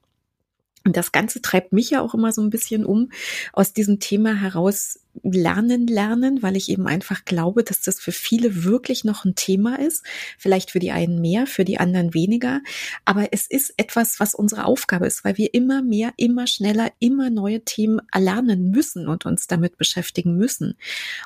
Und 0.84 0.96
das 0.96 1.12
Ganze 1.12 1.42
treibt 1.42 1.74
mich 1.74 1.90
ja 1.90 2.00
auch 2.00 2.14
immer 2.14 2.32
so 2.32 2.40
ein 2.40 2.48
bisschen 2.48 2.86
um, 2.86 3.10
aus 3.52 3.74
diesem 3.74 4.00
Thema 4.00 4.34
heraus 4.40 5.00
lernen, 5.22 5.86
lernen, 5.86 6.42
weil 6.42 6.56
ich 6.56 6.68
eben 6.68 6.86
einfach 6.86 7.24
glaube, 7.24 7.64
dass 7.64 7.80
das 7.80 8.00
für 8.00 8.12
viele 8.12 8.64
wirklich 8.64 9.04
noch 9.04 9.24
ein 9.24 9.34
Thema 9.34 9.78
ist. 9.78 10.04
Vielleicht 10.38 10.70
für 10.70 10.78
die 10.78 10.90
einen 10.90 11.20
mehr, 11.20 11.46
für 11.46 11.64
die 11.64 11.78
anderen 11.78 12.14
weniger. 12.14 12.60
Aber 13.04 13.28
es 13.32 13.46
ist 13.46 13.74
etwas, 13.76 14.20
was 14.20 14.34
unsere 14.34 14.64
Aufgabe 14.64 15.06
ist, 15.06 15.24
weil 15.24 15.36
wir 15.36 15.54
immer 15.54 15.82
mehr, 15.82 16.12
immer 16.16 16.46
schneller, 16.46 16.90
immer 16.98 17.30
neue 17.30 17.60
Themen 17.64 18.00
erlernen 18.12 18.70
müssen 18.70 19.08
und 19.08 19.26
uns 19.26 19.46
damit 19.46 19.76
beschäftigen 19.78 20.36
müssen. 20.36 20.76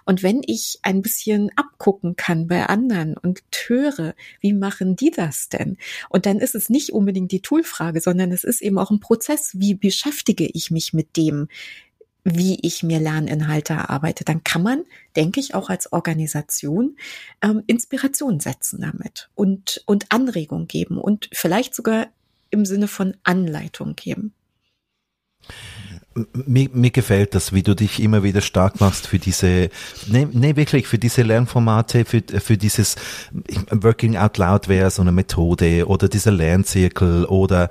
Und 0.05 0.23
wenn 0.23 0.43
ich 0.47 0.79
ein 0.83 1.03
bisschen 1.03 1.51
abgucken 1.57 2.17
kann 2.17 2.47
bei 2.47 2.67
anderen 2.67 3.17
und 3.17 3.43
höre, 3.67 4.15
wie 4.41 4.53
machen 4.53 4.97
die 4.97 5.11
das 5.11 5.49
denn? 5.49 5.77
Und 6.09 6.27
dann 6.27 6.39
ist 6.39 6.55
es 6.55 6.69
nicht 6.69 6.91
unbedingt 6.91 7.33
die 7.33 7.43
Toolfrage, 7.43 8.01
sondern 8.01 8.33
es 8.33 8.45
ist 8.45 8.63
eben 8.63 8.79
auch 8.79 8.91
ein 8.91 9.01
Prozess. 9.01 9.53
Wie 9.55 9.75
beschäftige 9.75 10.47
ich 10.47 10.71
mich 10.71 10.93
mit 10.93 11.17
dem? 11.17 11.49
Wie 12.25 12.59
ich 12.63 12.83
mir 12.83 13.01
Lerninhalte 13.01 13.73
erarbeite, 13.73 14.25
dann 14.25 14.45
kann 14.45 14.63
man, 14.63 14.85
denke 15.17 15.41
ich, 15.41 15.55
auch 15.55 15.71
als 15.71 15.93
Organisation 15.93 16.97
ähm, 17.43 17.63
Inspiration 17.67 18.41
setzen 18.41 18.81
damit 18.81 19.29
und, 19.35 19.83
und 19.87 20.07
Anregung 20.11 20.69
geben 20.69 20.99
und 20.99 21.29
vielleicht 21.33 21.75
sogar 21.75 22.07
im 22.51 22.65
Sinne 22.65 22.87
von 22.87 23.17
Anleitung 23.25 23.97
geben. 23.97 24.35
Mir, 26.35 26.69
mir 26.73 26.91
gefällt 26.91 27.35
das, 27.35 27.55
wie 27.55 27.63
du 27.63 27.75
dich 27.75 27.99
immer 27.99 28.23
wieder 28.23 28.43
stark 28.43 28.81
machst 28.81 29.07
für 29.07 29.19
diese, 29.19 29.71
nee, 30.07 30.29
nee 30.31 30.57
wirklich, 30.57 30.87
für 30.87 30.99
diese 30.99 31.23
Lernformate, 31.23 32.05
für, 32.05 32.23
für 32.39 32.59
dieses 32.59 32.97
Working 33.71 34.19
Out 34.19 34.37
Loud 34.37 34.69
wäre 34.69 34.91
so 34.91 35.01
eine 35.01 35.11
Methode 35.11 35.89
oder 35.89 36.11
dieser 36.11 36.31
Lernzirkel 36.31 37.25
oder 37.25 37.71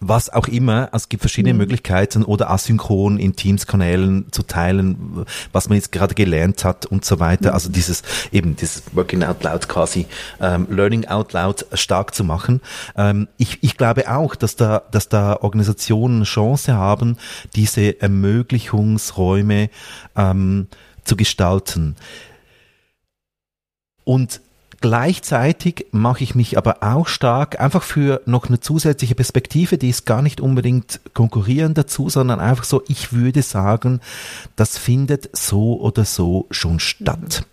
was 0.00 0.30
auch 0.30 0.48
immer. 0.48 0.88
Es 0.92 1.08
gibt 1.08 1.22
verschiedene 1.22 1.54
mhm. 1.54 1.60
Möglichkeiten 1.60 2.24
oder 2.24 2.50
asynchron 2.50 3.18
in 3.18 3.36
Teams-Kanälen 3.36 4.26
zu 4.30 4.42
teilen, 4.42 5.24
was 5.52 5.68
man 5.68 5.76
jetzt 5.76 5.92
gerade 5.92 6.14
gelernt 6.14 6.64
hat 6.64 6.86
und 6.86 7.04
so 7.04 7.20
weiter. 7.20 7.50
Mhm. 7.50 7.54
Also 7.54 7.68
dieses 7.70 8.02
eben 8.32 8.56
dieses 8.56 8.82
Working 8.92 9.24
Out 9.24 9.42
Loud 9.42 9.68
quasi, 9.68 10.06
ähm, 10.40 10.66
Learning 10.70 11.06
Out 11.06 11.32
Loud 11.32 11.66
stark 11.72 12.14
zu 12.14 12.24
machen. 12.24 12.60
Ähm, 12.96 13.28
ich, 13.36 13.58
ich 13.62 13.76
glaube 13.76 14.10
auch, 14.10 14.34
dass 14.34 14.56
da, 14.56 14.82
dass 14.90 15.08
da 15.08 15.36
Organisationen 15.40 16.24
Chance 16.24 16.74
haben, 16.74 17.16
diese 17.54 18.00
Ermöglichungsräume 18.00 19.70
ähm, 20.16 20.68
zu 21.04 21.16
gestalten. 21.16 21.96
Und 24.04 24.40
Gleichzeitig 24.80 25.86
mache 25.90 26.22
ich 26.22 26.36
mich 26.36 26.56
aber 26.56 26.84
auch 26.84 27.08
stark 27.08 27.60
einfach 27.60 27.82
für 27.82 28.20
noch 28.26 28.46
eine 28.46 28.60
zusätzliche 28.60 29.16
Perspektive, 29.16 29.76
die 29.76 29.88
ist 29.88 30.06
gar 30.06 30.22
nicht 30.22 30.40
unbedingt 30.40 31.00
konkurrieren 31.14 31.74
dazu, 31.74 32.08
sondern 32.08 32.38
einfach 32.38 32.62
so, 32.62 32.84
ich 32.86 33.12
würde 33.12 33.42
sagen, 33.42 34.00
das 34.54 34.78
findet 34.78 35.36
so 35.36 35.80
oder 35.80 36.04
so 36.04 36.46
schon 36.52 36.78
statt. 36.78 37.44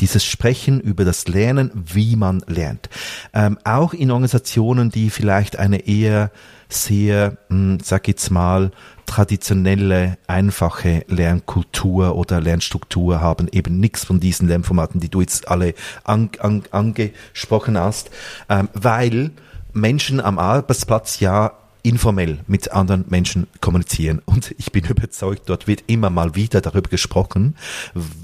Dieses 0.00 0.26
Sprechen 0.26 0.78
über 0.78 1.06
das 1.06 1.26
Lernen, 1.26 1.70
wie 1.74 2.16
man 2.16 2.42
lernt. 2.46 2.90
Ähm, 3.32 3.58
auch 3.64 3.94
in 3.94 4.10
Organisationen, 4.10 4.90
die 4.90 5.08
vielleicht 5.08 5.58
eine 5.58 5.86
eher 5.88 6.30
sehr, 6.68 7.38
hm, 7.48 7.78
sag 7.82 8.08
jetzt 8.08 8.30
mal, 8.30 8.72
traditionelle, 9.06 10.18
einfache 10.26 11.04
Lernkultur 11.08 12.16
oder 12.16 12.40
Lernstruktur 12.40 13.20
haben 13.20 13.48
eben 13.52 13.78
nichts 13.80 14.04
von 14.04 14.20
diesen 14.20 14.48
Lernformaten, 14.48 15.00
die 15.00 15.08
du 15.08 15.20
jetzt 15.20 15.48
alle 15.48 15.74
an, 16.04 16.30
an, 16.38 16.62
angesprochen 16.70 17.78
hast, 17.78 18.10
ähm, 18.48 18.68
weil 18.74 19.30
Menschen 19.72 20.20
am 20.20 20.38
Arbeitsplatz 20.38 21.20
ja 21.20 21.52
informell 21.84 22.38
mit 22.46 22.72
anderen 22.72 23.04
Menschen 23.08 23.46
kommunizieren. 23.60 24.22
Und 24.24 24.54
ich 24.58 24.72
bin 24.72 24.84
überzeugt, 24.88 25.42
dort 25.46 25.68
wird 25.68 25.84
immer 25.86 26.10
mal 26.10 26.34
wieder 26.34 26.60
darüber 26.60 26.88
gesprochen, 26.88 27.56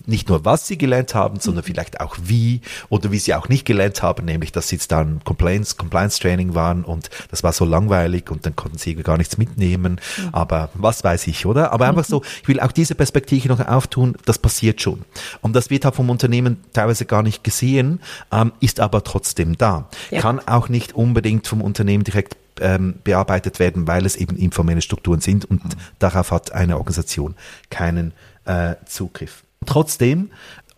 nicht 0.07 0.29
nur 0.29 0.45
was 0.45 0.67
sie 0.67 0.79
gelernt 0.79 1.15
haben, 1.15 1.39
sondern 1.39 1.63
vielleicht 1.63 2.01
auch 2.01 2.17
wie 2.23 2.63
oder 2.89 3.13
wie 3.13 3.19
sie 3.19 3.35
auch 3.35 3.49
nicht 3.49 3.67
gelernt 3.67 4.03
haben, 4.03 4.25
nämlich 4.25 4.51
dass 4.51 4.69
sie 4.69 4.77
jetzt 4.77 4.91
dann 4.91 5.23
Compliance, 5.25 5.77
Compliance 5.77 6.19
Training 6.19 6.55
waren 6.55 6.85
und 6.85 7.11
das 7.31 7.43
war 7.43 7.53
so 7.53 7.67
langweilig 7.67 8.31
und 8.31 8.47
dann 8.47 8.57
konnten 8.57 8.79
sie 8.79 8.95
gar 8.97 9.19
nichts 9.19 9.37
mitnehmen. 9.37 10.01
Mhm. 10.17 10.29
Aber 10.33 10.71
was 10.75 11.05
weiß 11.05 11.27
ich, 11.27 11.45
oder? 11.45 11.73
Aber 11.73 11.87
einfach 11.87 12.05
so, 12.05 12.23
ich 12.43 12.49
will 12.49 12.61
auch 12.61 12.73
diese 12.73 12.95
Perspektive 12.95 13.49
noch 13.49 13.61
auftun, 13.61 14.17
das 14.25 14.39
passiert 14.39 14.81
schon. 14.81 15.03
Und 15.43 15.55
das 15.55 15.69
wird 15.69 15.85
halt 15.85 15.95
vom 15.95 16.09
Unternehmen 16.09 16.57
teilweise 16.73 17.05
gar 17.05 17.23
nicht 17.23 17.45
gesehen, 17.45 18.01
ähm, 18.33 18.53
ist 18.61 18.81
aber 18.81 19.05
trotzdem 19.05 19.59
da. 19.59 19.89
Ja. 20.11 20.21
Kann 20.23 20.41
auch 20.47 20.71
nicht 20.71 20.95
unbedingt 20.95 21.47
vom 21.47 21.61
Unternehmen 21.61 22.05
direkt 22.05 22.37
ähm, 22.61 22.97
bearbeitet 23.05 23.59
werden, 23.59 23.87
weil 23.87 24.07
es 24.07 24.17
eben 24.17 24.37
informelle 24.37 24.83
Strukturen 24.83 25.21
sind 25.21 25.45
und 25.45 25.65
mhm. 25.65 25.71
darauf 25.99 26.31
hat 26.31 26.53
eine 26.53 26.77
Organisation 26.77 27.35
keinen 27.71 28.13
äh, 28.45 28.77
Zugriff. 28.87 29.45
Trotzdem 29.67 30.31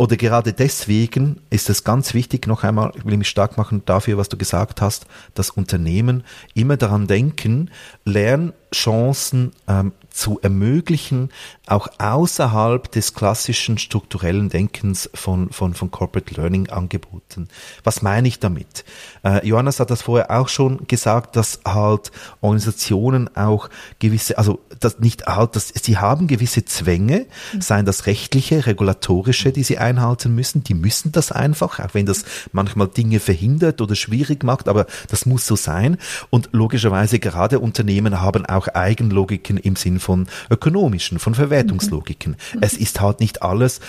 oder 0.03 0.17
gerade 0.17 0.53
deswegen 0.53 1.41
ist 1.51 1.71
es 1.71 1.85
ganz 1.85 2.13
wichtig, 2.13 2.49
noch 2.49 2.65
einmal, 2.65 2.93
ich 2.97 3.05
will 3.05 3.17
mich 3.17 3.29
stark 3.29 3.57
machen 3.57 3.83
dafür, 3.85 4.17
was 4.17 4.29
du 4.29 4.37
gesagt 4.37 4.81
hast, 4.81 5.07
dass 5.35 5.51
Unternehmen 5.51 6.25
immer 6.55 6.77
daran 6.77 7.07
denken, 7.07 7.71
Lernchancen 8.05 9.53
ähm, 9.69 9.93
zu 10.11 10.41
ermöglichen, 10.41 11.31
auch 11.67 11.87
außerhalb 11.99 12.91
des 12.91 13.15
klassischen 13.15 13.79
strukturellen 13.79 14.49
Denkens 14.49 15.09
von, 15.15 15.51
von, 15.51 15.73
von 15.75 15.93
Corporate 15.93 16.35
Learning 16.35 16.69
Angeboten. 16.69 17.47
Was 17.85 18.03
meine 18.03 18.27
ich 18.27 18.41
damit? 18.41 18.85
Äh, 19.25 19.47
Johannes 19.47 19.81
hat 19.81 19.91
das 19.91 20.03
vorher 20.03 20.31
auch 20.31 20.49
schon 20.49 20.87
gesagt, 20.89 21.37
dass 21.37 21.61
halt 21.67 22.11
Organisationen 22.41 23.35
auch 23.37 23.69
gewisse, 23.99 24.39
also 24.39 24.61
das 24.81 24.99
nicht 24.99 25.27
halt, 25.27 25.57
dass 25.57 25.69
sie 25.69 25.99
haben 25.99 26.27
gewisse 26.27 26.65
Zwänge, 26.65 27.27
mhm. 27.53 27.61
seien 27.61 27.87
das 27.87 28.07
rechtliche, 28.07 28.67
regulatorische, 28.67 29.53
die 29.53 29.63
sie 29.63 29.79
einhalten 29.79 30.35
müssen, 30.35 30.65
die 30.65 30.75
müssen 30.75 31.13
das 31.13 31.33
einfach, 31.33 31.79
auch 31.79 31.95
wenn 31.95 32.07
das 32.07 32.25
manchmal 32.53 32.89
Dinge 32.89 33.21
verhindert 33.21 33.81
oder 33.81 33.95
schwierig 33.95 34.45
macht, 34.45 34.69
aber 34.69 34.87
das 35.09 35.27
muss 35.27 35.47
so 35.47 35.57
sein. 35.57 35.99
Und 36.31 36.49
logischerweise 36.53 37.19
gerade 37.19 37.61
Unternehmen 37.61 38.21
haben 38.21 38.47
auch 38.47 38.69
Eigenlogiken 38.69 39.57
im 39.57 39.77
Sinn 39.77 40.01
von 40.01 40.27
ökonomischen, 40.51 41.19
von 41.19 41.35
Verwertungslogiken. 41.35 42.37
Mhm. 42.55 42.59
Es 42.61 42.75
ist 42.75 43.01
halt 43.01 43.21
nicht 43.21 43.43
alles, 43.43 43.81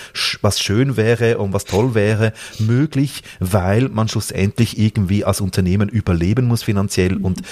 was 0.42 0.60
schön 0.60 0.96
wäre 0.96 1.38
und 1.38 1.52
was 1.52 1.64
toll 1.64 1.94
wäre, 1.94 2.32
möglich, 2.58 3.22
weil 3.40 3.88
man 3.88 4.08
schlussendlich 4.08 4.78
irgendwie 4.78 5.23
als 5.24 5.40
Unternehmen 5.40 5.88
überleben 5.88 6.46
muss 6.46 6.62
finanziell 6.62 7.16
mhm. 7.16 7.24
und 7.24 7.42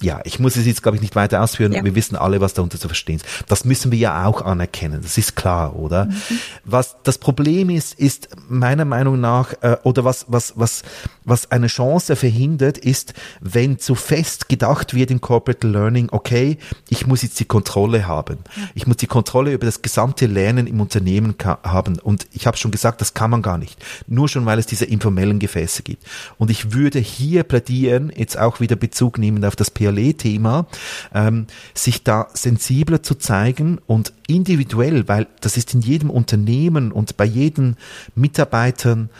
ja, 0.00 0.20
ich 0.24 0.40
muss 0.40 0.56
es 0.56 0.66
jetzt, 0.66 0.82
glaube 0.82 0.96
ich, 0.96 1.02
nicht 1.02 1.14
weiter 1.14 1.40
ausführen. 1.42 1.72
Ja. 1.72 1.84
Wir 1.84 1.94
wissen 1.94 2.16
alle, 2.16 2.40
was 2.40 2.52
darunter 2.52 2.78
zu 2.78 2.88
verstehen 2.88 3.16
ist. 3.16 3.26
Das 3.48 3.64
müssen 3.64 3.92
wir 3.92 3.98
ja 3.98 4.26
auch 4.26 4.42
anerkennen. 4.42 5.00
Das 5.02 5.16
ist 5.16 5.36
klar, 5.36 5.76
oder? 5.76 6.06
Mhm. 6.06 6.38
Was 6.64 6.96
das 7.04 7.16
Problem 7.18 7.70
ist, 7.70 7.98
ist 7.98 8.28
meiner 8.48 8.84
Meinung 8.84 9.20
nach, 9.20 9.54
äh, 9.62 9.76
oder 9.84 10.04
was, 10.04 10.26
was, 10.28 10.52
was 10.56 10.82
was 11.24 11.50
eine 11.50 11.68
Chance 11.68 12.16
verhindert, 12.16 12.78
ist, 12.78 13.14
wenn 13.40 13.78
zu 13.78 13.94
fest 13.94 14.48
gedacht 14.48 14.94
wird 14.94 15.10
in 15.10 15.20
Corporate 15.20 15.66
Learning, 15.66 16.08
okay, 16.10 16.58
ich 16.88 17.06
muss 17.06 17.22
jetzt 17.22 17.40
die 17.40 17.44
Kontrolle 17.44 18.06
haben. 18.06 18.38
Ich 18.74 18.86
muss 18.86 18.98
die 18.98 19.06
Kontrolle 19.06 19.52
über 19.52 19.66
das 19.66 19.82
gesamte 19.82 20.26
Lernen 20.26 20.66
im 20.66 20.80
Unternehmen 20.80 21.34
haben. 21.42 21.98
Und 21.98 22.26
ich 22.32 22.46
habe 22.46 22.56
schon 22.56 22.70
gesagt, 22.70 23.00
das 23.00 23.14
kann 23.14 23.30
man 23.30 23.42
gar 23.42 23.58
nicht. 23.58 23.82
Nur 24.06 24.28
schon, 24.28 24.46
weil 24.46 24.58
es 24.58 24.66
diese 24.66 24.84
informellen 24.84 25.38
Gefäße 25.38 25.82
gibt. 25.82 26.04
Und 26.38 26.50
ich 26.50 26.72
würde 26.72 26.98
hier 26.98 27.42
plädieren, 27.42 28.12
jetzt 28.14 28.38
auch 28.38 28.60
wieder 28.60 28.76
Bezug 28.76 29.18
nehmend 29.18 29.44
auf 29.44 29.56
das 29.56 29.70
PLE-Thema, 29.70 30.66
ähm, 31.14 31.46
sich 31.74 32.04
da 32.04 32.28
sensibler 32.34 33.02
zu 33.02 33.14
zeigen 33.14 33.80
und 33.86 34.12
individuell, 34.26 35.08
weil 35.08 35.26
das 35.40 35.56
ist 35.56 35.74
in 35.74 35.80
jedem 35.80 36.10
Unternehmen 36.10 36.92
und 36.92 37.16
bei 37.16 37.24
jedem 37.24 37.76
Mitarbeitern 38.14 39.10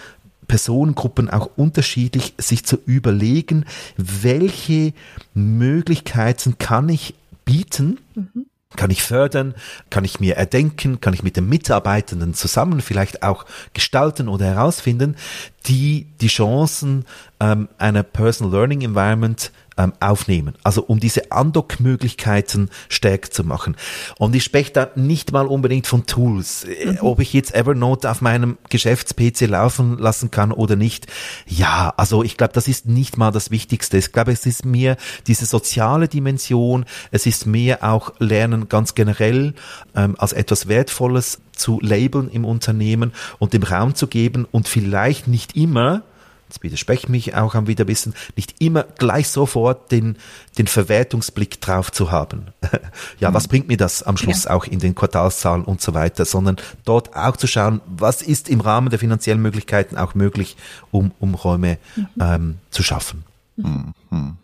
Personengruppen 0.46 1.30
auch 1.30 1.50
unterschiedlich, 1.56 2.34
sich 2.38 2.64
zu 2.64 2.78
überlegen, 2.86 3.64
welche 3.96 4.92
Möglichkeiten 5.34 6.58
kann 6.58 6.88
ich 6.88 7.14
bieten, 7.44 8.00
mhm. 8.14 8.46
kann 8.76 8.90
ich 8.90 9.02
fördern, 9.02 9.54
kann 9.90 10.04
ich 10.04 10.20
mir 10.20 10.36
erdenken, 10.36 11.00
kann 11.00 11.14
ich 11.14 11.22
mit 11.22 11.36
den 11.36 11.48
Mitarbeitenden 11.48 12.34
zusammen 12.34 12.80
vielleicht 12.80 13.22
auch 13.22 13.44
gestalten 13.72 14.28
oder 14.28 14.46
herausfinden, 14.46 15.16
die 15.66 16.06
die 16.20 16.28
Chancen 16.28 17.04
ähm, 17.40 17.68
einer 17.78 18.02
Personal 18.02 18.52
Learning 18.52 18.82
Environment 18.82 19.52
ähm, 19.76 19.92
aufnehmen. 20.00 20.54
Also 20.62 20.82
um 20.82 21.00
diese 21.00 21.32
Andock-Möglichkeiten 21.32 22.70
stärker 22.88 23.30
zu 23.30 23.44
machen. 23.44 23.76
Und 24.18 24.34
ich 24.34 24.44
spreche 24.44 24.72
da 24.72 24.90
nicht 24.94 25.32
mal 25.32 25.46
unbedingt 25.46 25.86
von 25.86 26.06
Tools. 26.06 26.66
Mhm. 26.66 26.98
Ob 27.00 27.20
ich 27.20 27.32
jetzt 27.32 27.54
Evernote 27.54 28.10
auf 28.10 28.20
meinem 28.20 28.58
Geschäfts-PC 28.68 29.42
laufen 29.48 29.98
lassen 29.98 30.30
kann 30.30 30.52
oder 30.52 30.76
nicht. 30.76 31.06
Ja, 31.46 31.92
also 31.96 32.22
ich 32.22 32.36
glaube, 32.36 32.52
das 32.52 32.68
ist 32.68 32.86
nicht 32.86 33.16
mal 33.16 33.30
das 33.30 33.50
Wichtigste. 33.50 33.98
Ich 33.98 34.12
glaube, 34.12 34.32
es 34.32 34.46
ist 34.46 34.64
mehr 34.64 34.96
diese 35.26 35.46
soziale 35.46 36.08
Dimension. 36.08 36.84
Es 37.10 37.26
ist 37.26 37.46
mehr 37.46 37.82
auch 37.84 38.12
Lernen 38.18 38.68
ganz 38.68 38.94
generell 38.94 39.54
ähm, 39.94 40.14
als 40.18 40.32
etwas 40.32 40.68
Wertvolles 40.68 41.40
zu 41.52 41.80
labeln 41.80 42.28
im 42.28 42.44
Unternehmen 42.44 43.12
und 43.38 43.52
dem 43.52 43.62
Raum 43.62 43.94
zu 43.94 44.06
geben 44.06 44.46
und 44.50 44.68
vielleicht 44.68 45.28
nicht 45.28 45.56
immer 45.56 46.02
jetzt 46.48 46.62
widerspreche 46.62 47.10
mich 47.10 47.34
auch 47.34 47.54
am 47.54 47.66
wieder 47.66 47.84
ein 47.84 47.86
bisschen, 47.86 48.14
nicht 48.36 48.54
immer 48.60 48.84
gleich 48.84 49.28
sofort 49.28 49.90
den, 49.90 50.16
den 50.58 50.66
Verwertungsblick 50.66 51.60
drauf 51.60 51.90
zu 51.92 52.10
haben. 52.10 52.46
ja, 53.18 53.30
mhm. 53.30 53.34
was 53.34 53.48
bringt 53.48 53.68
mir 53.68 53.76
das 53.76 54.02
am 54.02 54.16
Schluss 54.16 54.44
ja. 54.44 54.50
auch 54.52 54.64
in 54.64 54.78
den 54.78 54.94
Quartalszahlen 54.94 55.64
und 55.64 55.80
so 55.80 55.94
weiter, 55.94 56.24
sondern 56.24 56.56
dort 56.84 57.16
auch 57.16 57.36
zu 57.36 57.46
schauen, 57.46 57.80
was 57.86 58.22
ist 58.22 58.48
im 58.48 58.60
Rahmen 58.60 58.90
der 58.90 58.98
finanziellen 58.98 59.42
Möglichkeiten 59.42 59.96
auch 59.96 60.14
möglich, 60.14 60.56
um, 60.90 61.12
um 61.18 61.34
Räume 61.34 61.78
mhm. 61.96 62.06
ähm, 62.20 62.58
zu 62.70 62.82
schaffen. 62.82 63.24
Mhm. 63.56 64.36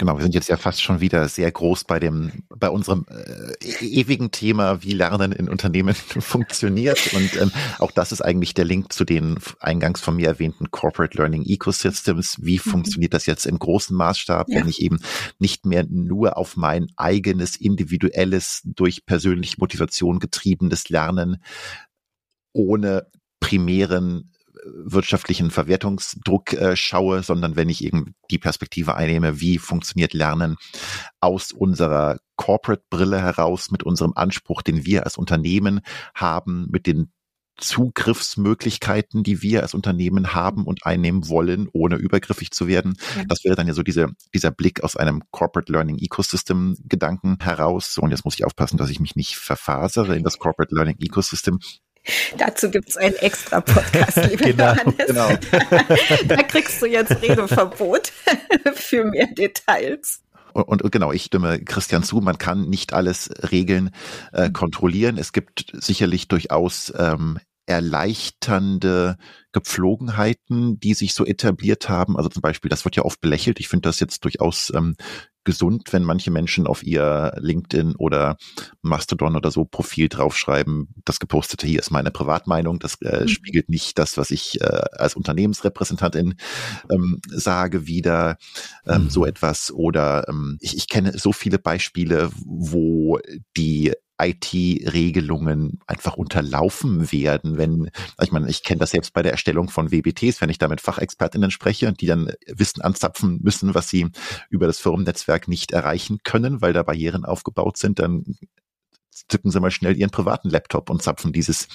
Genau, 0.00 0.16
wir 0.16 0.22
sind 0.22 0.34
jetzt 0.36 0.48
ja 0.48 0.56
fast 0.56 0.80
schon 0.80 1.00
wieder 1.00 1.28
sehr 1.28 1.50
groß 1.50 1.82
bei 1.82 1.98
dem, 1.98 2.44
bei 2.48 2.70
unserem 2.70 3.04
äh, 3.10 3.52
e-, 3.60 4.00
ewigen 4.00 4.30
Thema, 4.30 4.84
wie 4.84 4.92
Lernen 4.92 5.32
in 5.32 5.48
Unternehmen 5.48 5.94
funktioniert. 6.20 7.12
Und 7.14 7.36
ähm, 7.36 7.50
auch 7.80 7.90
das 7.90 8.12
ist 8.12 8.20
eigentlich 8.20 8.54
der 8.54 8.64
Link 8.64 8.92
zu 8.92 9.04
den 9.04 9.38
eingangs 9.58 10.00
von 10.00 10.14
mir 10.14 10.28
erwähnten 10.28 10.70
Corporate 10.70 11.18
Learning 11.18 11.44
Ecosystems. 11.44 12.38
Wie 12.40 12.60
mhm. 12.64 12.70
funktioniert 12.70 13.12
das 13.12 13.26
jetzt 13.26 13.44
im 13.44 13.58
großen 13.58 13.96
Maßstab, 13.96 14.48
ja. 14.48 14.60
wenn 14.60 14.68
ich 14.68 14.82
eben 14.82 15.00
nicht 15.40 15.66
mehr 15.66 15.84
nur 15.90 16.36
auf 16.36 16.56
mein 16.56 16.86
eigenes, 16.96 17.56
individuelles, 17.56 18.62
durch 18.64 19.04
persönliche 19.04 19.56
Motivation 19.58 20.20
getriebenes 20.20 20.90
Lernen 20.90 21.42
ohne 22.52 23.08
primären 23.40 24.30
wirtschaftlichen 24.84 25.50
Verwertungsdruck 25.50 26.52
äh, 26.52 26.76
schaue, 26.76 27.22
sondern 27.22 27.56
wenn 27.56 27.68
ich 27.68 27.84
eben 27.84 28.14
die 28.30 28.38
Perspektive 28.38 28.94
einnehme, 28.94 29.40
wie 29.40 29.58
funktioniert 29.58 30.14
Lernen 30.14 30.56
aus 31.20 31.52
unserer 31.52 32.18
Corporate-Brille 32.36 33.20
heraus, 33.20 33.70
mit 33.70 33.82
unserem 33.82 34.12
Anspruch, 34.14 34.62
den 34.62 34.84
wir 34.84 35.04
als 35.04 35.16
Unternehmen 35.16 35.80
haben, 36.14 36.68
mit 36.70 36.86
den 36.86 37.10
Zugriffsmöglichkeiten, 37.58 39.24
die 39.24 39.42
wir 39.42 39.62
als 39.62 39.74
Unternehmen 39.74 40.34
haben 40.34 40.64
und 40.64 40.86
einnehmen 40.86 41.28
wollen, 41.28 41.68
ohne 41.72 41.96
übergriffig 41.96 42.52
zu 42.52 42.68
werden. 42.68 42.96
Ja. 43.16 43.24
Das 43.28 43.44
wäre 43.44 43.56
dann 43.56 43.66
ja 43.66 43.74
so 43.74 43.82
diese, 43.82 44.08
dieser 44.32 44.50
Blick 44.50 44.82
aus 44.84 44.96
einem 44.96 45.22
Corporate 45.30 45.70
Learning 45.70 45.98
Ecosystem 45.98 46.76
Gedanken 46.84 47.38
heraus. 47.40 47.98
Und 47.98 48.10
jetzt 48.10 48.24
muss 48.24 48.36
ich 48.36 48.44
aufpassen, 48.44 48.78
dass 48.78 48.90
ich 48.90 49.00
mich 49.00 49.16
nicht 49.16 49.36
verfasere 49.36 50.16
in 50.16 50.22
das 50.22 50.38
Corporate 50.38 50.74
Learning 50.74 50.96
Ecosystem. 51.00 51.58
Dazu 52.36 52.70
gibt 52.70 52.88
es 52.88 52.96
einen 52.96 53.14
extra 53.16 53.60
Podcast, 53.60 54.16
lieber 54.30 54.44
genau, 54.44 54.74
Johannes. 54.74 55.06
Genau. 55.06 55.28
da 56.26 56.36
kriegst 56.42 56.80
du 56.80 56.86
jetzt 56.86 57.22
Redeverbot 57.22 58.12
für 58.74 59.04
mehr 59.04 59.26
Details. 59.26 60.22
Und, 60.52 60.82
und, 60.82 60.92
genau, 60.92 61.12
ich 61.12 61.24
stimme 61.24 61.62
Christian 61.62 62.02
zu, 62.02 62.20
man 62.20 62.38
kann 62.38 62.68
nicht 62.68 62.92
alles 62.92 63.30
Regeln 63.50 63.90
äh, 64.32 64.50
kontrollieren. 64.50 65.18
Es 65.18 65.32
gibt 65.32 65.66
sicherlich 65.72 66.26
durchaus 66.28 66.92
ähm, 66.96 67.38
erleichternde 67.66 69.16
Gepflogenheiten, 69.52 70.80
die 70.80 70.94
sich 70.94 71.14
so 71.14 71.24
etabliert 71.24 71.88
haben. 71.88 72.16
Also 72.16 72.30
zum 72.30 72.42
Beispiel, 72.42 72.70
das 72.70 72.84
wird 72.84 72.96
ja 72.96 73.04
oft 73.04 73.20
belächelt. 73.20 73.60
Ich 73.60 73.68
finde 73.68 73.88
das 73.88 74.00
jetzt 74.00 74.24
durchaus 74.24 74.72
ähm, 74.74 74.96
gesund, 75.48 75.94
wenn 75.94 76.04
manche 76.04 76.30
Menschen 76.30 76.66
auf 76.66 76.82
ihr 76.82 77.32
LinkedIn 77.38 77.96
oder 77.96 78.36
Mastodon 78.82 79.34
oder 79.34 79.50
so 79.50 79.64
Profil 79.64 80.10
draufschreiben, 80.10 80.88
das 81.06 81.20
gepostete 81.20 81.66
hier 81.66 81.78
ist 81.78 81.90
meine 81.90 82.10
Privatmeinung, 82.10 82.78
das 82.78 83.00
äh, 83.00 83.22
mhm. 83.22 83.28
spiegelt 83.28 83.70
nicht 83.70 83.98
das, 83.98 84.18
was 84.18 84.30
ich 84.30 84.60
äh, 84.60 84.82
als 84.92 85.16
Unternehmensrepräsentantin 85.16 86.34
ähm, 86.90 87.22
sage, 87.28 87.86
wieder 87.86 88.36
ähm, 88.86 89.04
mhm. 89.04 89.10
so 89.10 89.24
etwas. 89.24 89.72
Oder 89.72 90.28
ähm, 90.28 90.58
ich, 90.60 90.76
ich 90.76 90.86
kenne 90.86 91.16
so 91.16 91.32
viele 91.32 91.58
Beispiele, 91.58 92.28
wo 92.44 93.18
die 93.56 93.94
IT-Regelungen 94.20 95.80
einfach 95.86 96.16
unterlaufen 96.16 97.12
werden, 97.12 97.56
wenn, 97.56 97.90
ich 98.20 98.32
meine, 98.32 98.48
ich 98.48 98.62
kenne 98.62 98.80
das 98.80 98.90
selbst 98.90 99.12
bei 99.12 99.22
der 99.22 99.32
Erstellung 99.32 99.68
von 99.68 99.92
WBTs, 99.92 100.40
wenn 100.40 100.50
ich 100.50 100.58
da 100.58 100.68
mit 100.68 100.80
Fachexpertinnen 100.80 101.50
spreche, 101.50 101.92
die 101.92 102.06
dann 102.06 102.32
Wissen 102.46 102.82
anzapfen 102.82 103.40
müssen, 103.42 103.74
was 103.74 103.88
sie 103.88 104.08
über 104.50 104.66
das 104.66 104.78
Firmennetzwerk 104.78 105.48
nicht 105.48 105.72
erreichen 105.72 106.18
können, 106.24 106.60
weil 106.60 106.72
da 106.72 106.82
Barrieren 106.82 107.24
aufgebaut 107.24 107.76
sind, 107.76 107.98
dann 107.98 108.36
zücken 109.28 109.50
sie 109.50 109.60
mal 109.60 109.70
schnell 109.70 109.96
ihren 109.96 110.10
privaten 110.10 110.48
Laptop 110.48 110.90
und 110.90 111.02
zapfen 111.02 111.32
dieses, 111.32 111.68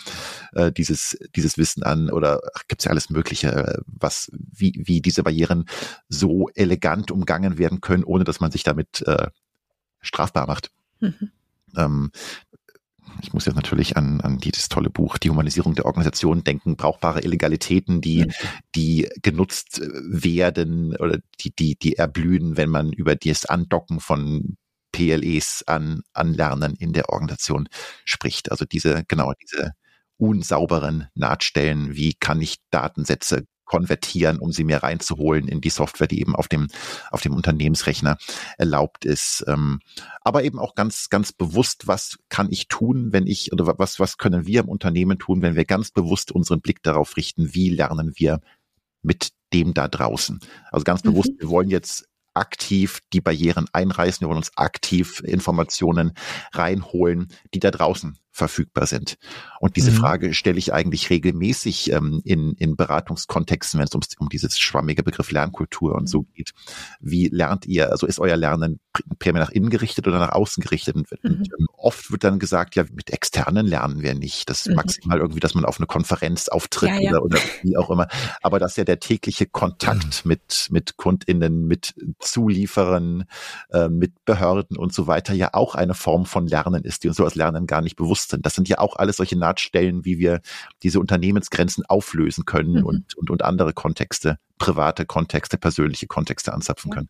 äh, 0.54 0.72
dieses, 0.72 1.18
dieses 1.36 1.58
Wissen 1.58 1.84
an 1.84 2.10
oder 2.10 2.42
gibt's 2.68 2.86
ja 2.86 2.92
alles 2.92 3.10
Mögliche, 3.10 3.52
äh, 3.52 3.78
was, 3.86 4.32
wie, 4.34 4.82
wie 4.86 5.02
diese 5.02 5.24
Barrieren 5.24 5.66
so 6.08 6.50
elegant 6.56 7.12
umgangen 7.12 7.58
werden 7.58 7.82
können, 7.82 8.04
ohne 8.04 8.24
dass 8.24 8.40
man 8.40 8.52
sich 8.52 8.64
damit 8.64 9.02
äh, 9.06 9.28
strafbar 10.02 10.48
macht. 10.48 10.72
Mhm. 11.00 11.32
Ähm, 11.78 12.12
ich 13.22 13.34
muss 13.34 13.46
jetzt 13.46 13.56
natürlich 13.56 13.98
an, 13.98 14.22
an 14.22 14.38
dieses 14.38 14.70
tolle 14.70 14.90
Buch 14.90 15.18
Die 15.18 15.30
Humanisierung 15.30 15.76
der 15.76 15.86
Organisation 15.86 16.44
denken, 16.44 16.76
brauchbare 16.76 17.22
Illegalitäten, 17.22 18.02
die, 18.02 18.32
die 18.76 19.10
genutzt 19.22 19.82
werden 19.82 20.96
oder 20.96 21.20
die, 21.40 21.54
die, 21.54 21.76
die 21.76 21.96
erblühen, 21.96 22.58
wenn 22.58 22.70
man 22.70 22.92
über 22.92 23.16
das 23.16 23.46
Andocken 23.46 24.00
von 24.00 24.58
PLEs 24.92 25.64
an, 25.68 26.02
anlernen 26.14 26.76
in 26.76 26.94
der 26.94 27.10
Organisation 27.10 27.68
spricht. 28.06 28.52
Also 28.52 28.66
diese, 28.66 29.04
genau, 29.08 29.34
diese 29.42 29.72
unsauberen 30.18 31.08
Nahtstellen, 31.16 31.96
wie 31.96 32.14
kann 32.14 32.42
ich 32.42 32.58
Datensätze 32.70 33.46
konvertieren, 33.74 34.38
um 34.38 34.52
sie 34.52 34.66
mir 34.66 34.84
reinzuholen 34.84 35.48
in 35.48 35.60
die 35.60 35.72
Software, 35.72 36.06
die 36.06 36.22
eben 36.22 36.36
auf 36.36 36.48
dem, 36.48 36.68
auf 37.10 37.22
dem 37.22 37.34
Unternehmensrechner 37.34 38.18
erlaubt 38.60 39.04
ist. 39.04 39.44
Ähm, 39.48 39.80
aber 40.22 40.44
eben 40.44 40.60
auch 40.60 40.76
ganz, 40.76 41.10
ganz 41.10 41.32
bewusst, 41.34 41.88
was 41.88 42.20
kann 42.30 42.52
ich 42.52 42.68
tun, 42.68 43.14
wenn 43.14 43.26
ich, 43.26 43.52
oder 43.52 43.80
was, 43.80 44.00
was 44.00 44.20
können 44.20 44.46
wir 44.46 44.60
im 44.60 44.70
Unternehmen 44.70 45.18
tun, 45.18 45.42
wenn 45.42 45.56
wir 45.56 45.66
ganz 45.66 45.90
bewusst 45.90 46.32
unseren 46.32 46.62
Blick 46.62 46.84
darauf 46.84 47.18
richten, 47.18 47.56
wie 47.56 47.70
lernen 47.70 48.12
wir 48.16 48.42
mit 49.02 49.30
dem 49.54 49.74
da 49.74 49.88
draußen. 49.88 50.40
Also 50.72 50.84
ganz 50.84 51.02
bewusst, 51.02 51.32
mhm. 51.32 51.40
wir 51.40 51.50
wollen 51.50 51.70
jetzt 51.72 52.08
aktiv 52.36 53.00
die 53.12 53.22
Barrieren 53.22 53.66
einreißen, 53.74 54.22
wir 54.22 54.28
wollen 54.28 54.38
uns 54.38 54.56
aktiv 54.56 55.20
Informationen 55.22 56.14
reinholen, 56.54 57.30
die 57.56 57.60
da 57.60 57.72
draußen 57.72 58.20
verfügbar 58.34 58.88
sind. 58.88 59.18
Und 59.60 59.76
diese 59.76 59.92
mhm. 59.92 59.96
Frage 59.96 60.34
stelle 60.34 60.58
ich 60.58 60.74
eigentlich 60.74 61.12
regelmäßig 61.12 61.92
ähm, 61.92 62.20
in, 62.26 62.54
in 62.54 62.76
Beratungskontexten, 62.76 63.80
wenn 63.80 63.86
es 63.86 63.94
ums, 63.94 64.08
um 64.18 64.28
dieses 64.28 64.58
schwammige 64.58 65.04
Begriff 65.04 65.32
Lernkultur 65.32 65.94
und 65.94 66.10
so 66.10 66.22
mhm. 66.22 66.28
geht. 66.34 66.52
Wie 67.00 67.28
lernt 67.28 67.68
ihr, 67.68 67.92
also 67.92 68.08
ist 68.08 68.20
euer 68.20 68.36
Lernen 68.36 68.80
primär 69.20 69.44
nach 69.44 69.52
innen 69.52 69.70
gerichtet 69.70 70.08
oder 70.08 70.18
nach 70.18 70.32
außen 70.32 70.64
gerichtet? 70.64 70.96
Und, 70.96 71.12
mhm. 71.24 71.30
und 71.30 71.54
ähm, 71.60 71.68
oft 71.78 72.12
wird 72.12 72.24
dann 72.24 72.40
gesagt, 72.40 72.76
ja, 72.76 72.86
mit 72.92 73.12
externen 73.12 73.68
lernen 73.68 74.02
wir 74.02 74.16
nicht. 74.16 74.50
Das 74.50 74.62
ist 74.62 74.70
mhm. 74.70 74.76
maximal 74.78 75.20
irgendwie, 75.20 75.40
dass 75.40 75.54
man 75.54 75.64
auf 75.64 75.78
eine 75.78 75.86
Konferenz 75.86 76.48
auftritt 76.48 76.90
ja, 76.90 77.00
ja. 77.00 77.12
Oder, 77.12 77.24
oder 77.24 77.40
wie 77.62 77.78
auch 77.78 77.92
immer. 77.92 78.08
Aber 78.42 78.58
dass 78.58 78.76
ja 78.78 78.84
der 78.84 79.00
tägliche 79.00 79.46
Kontakt 79.46 80.26
mhm. 80.26 80.30
mit, 80.30 80.68
mit 80.72 80.98
KundInnen, 80.98 81.68
mit 81.68 81.94
Zulieferern, 82.20 83.26
äh, 83.72 83.90
mit 83.90 84.26
Behörden 84.26 84.76
und 84.76 84.92
so 84.92 85.06
weiter 85.06 85.36
ja 85.36 85.54
auch 85.54 85.76
eine 85.76 85.94
Form 85.94 86.26
von 86.26 86.48
Lernen 86.48 86.84
ist, 86.84 87.04
die 87.04 87.10
uns 87.10 87.18
so 87.18 87.26
als 87.26 87.36
Lernen 87.36 87.68
gar 87.68 87.82
nicht 87.82 87.96
bewusst 87.96 88.23
bewusst 88.24 88.30
sind. 88.32 88.46
Das 88.46 88.56
sind 88.56 88.70
ja 88.70 88.80
auch 88.80 88.96
alles 88.96 89.18
solche 89.18 89.38
Nahtstellen, 89.38 90.06
wie 90.06 90.18
wir 90.18 90.42
diese 90.82 91.00
Unternehmensgrenzen 91.00 91.86
auflösen 91.86 92.46
können 92.46 92.80
mhm. 92.80 92.86
und, 92.86 93.16
und, 93.16 93.30
und 93.30 93.44
andere 93.44 93.74
Kontexte, 93.74 94.38
private 94.58 95.06
Kontexte, 95.06 95.58
persönliche 95.58 96.08
Kontexte 96.08 96.54
anzapfen 96.54 96.92
können. 96.92 97.10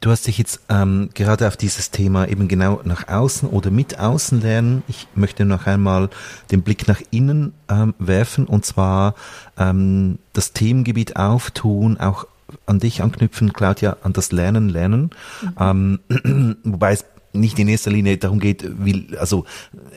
Du 0.00 0.10
hast 0.10 0.26
dich 0.26 0.36
jetzt 0.36 0.60
ähm, 0.68 1.08
gerade 1.14 1.48
auf 1.48 1.56
dieses 1.56 1.90
Thema 1.90 2.28
eben 2.28 2.46
genau 2.46 2.82
nach 2.84 3.08
außen 3.08 3.48
oder 3.48 3.70
mit 3.70 3.98
außen 3.98 4.42
lernen. 4.42 4.82
Ich 4.86 5.06
möchte 5.14 5.46
noch 5.46 5.66
einmal 5.66 6.10
den 6.50 6.60
Blick 6.60 6.86
nach 6.88 7.00
innen 7.10 7.54
ähm, 7.70 7.94
werfen 7.98 8.44
und 8.46 8.66
zwar 8.66 9.14
ähm, 9.56 10.18
das 10.34 10.52
Themengebiet 10.52 11.16
auftun, 11.16 11.98
auch 11.98 12.26
an 12.66 12.80
dich 12.80 13.02
anknüpfen, 13.02 13.54
Claudia, 13.54 13.96
an 14.02 14.12
das 14.12 14.30
Lernen, 14.30 14.68
Lernen. 14.68 15.10
Mhm. 15.58 15.98
Ähm, 16.10 16.56
wobei 16.64 16.92
es 16.92 17.06
nicht 17.34 17.58
in 17.58 17.68
erster 17.68 17.90
Linie 17.90 18.16
darum 18.16 18.38
geht, 18.38 18.64
wie, 18.78 19.08
also 19.18 19.44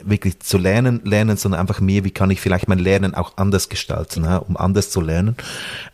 wirklich 0.03 0.39
zu 0.39 0.57
lernen, 0.57 1.01
lernen, 1.03 1.37
sondern 1.37 1.61
einfach 1.61 1.79
mehr, 1.79 2.03
wie 2.03 2.11
kann 2.11 2.31
ich 2.31 2.41
vielleicht 2.41 2.67
mein 2.67 2.79
Lernen 2.79 3.13
auch 3.15 3.37
anders 3.37 3.69
gestalten, 3.69 4.23
ja, 4.23 4.37
um 4.37 4.57
anders 4.57 4.89
zu 4.89 5.01
lernen. 5.01 5.35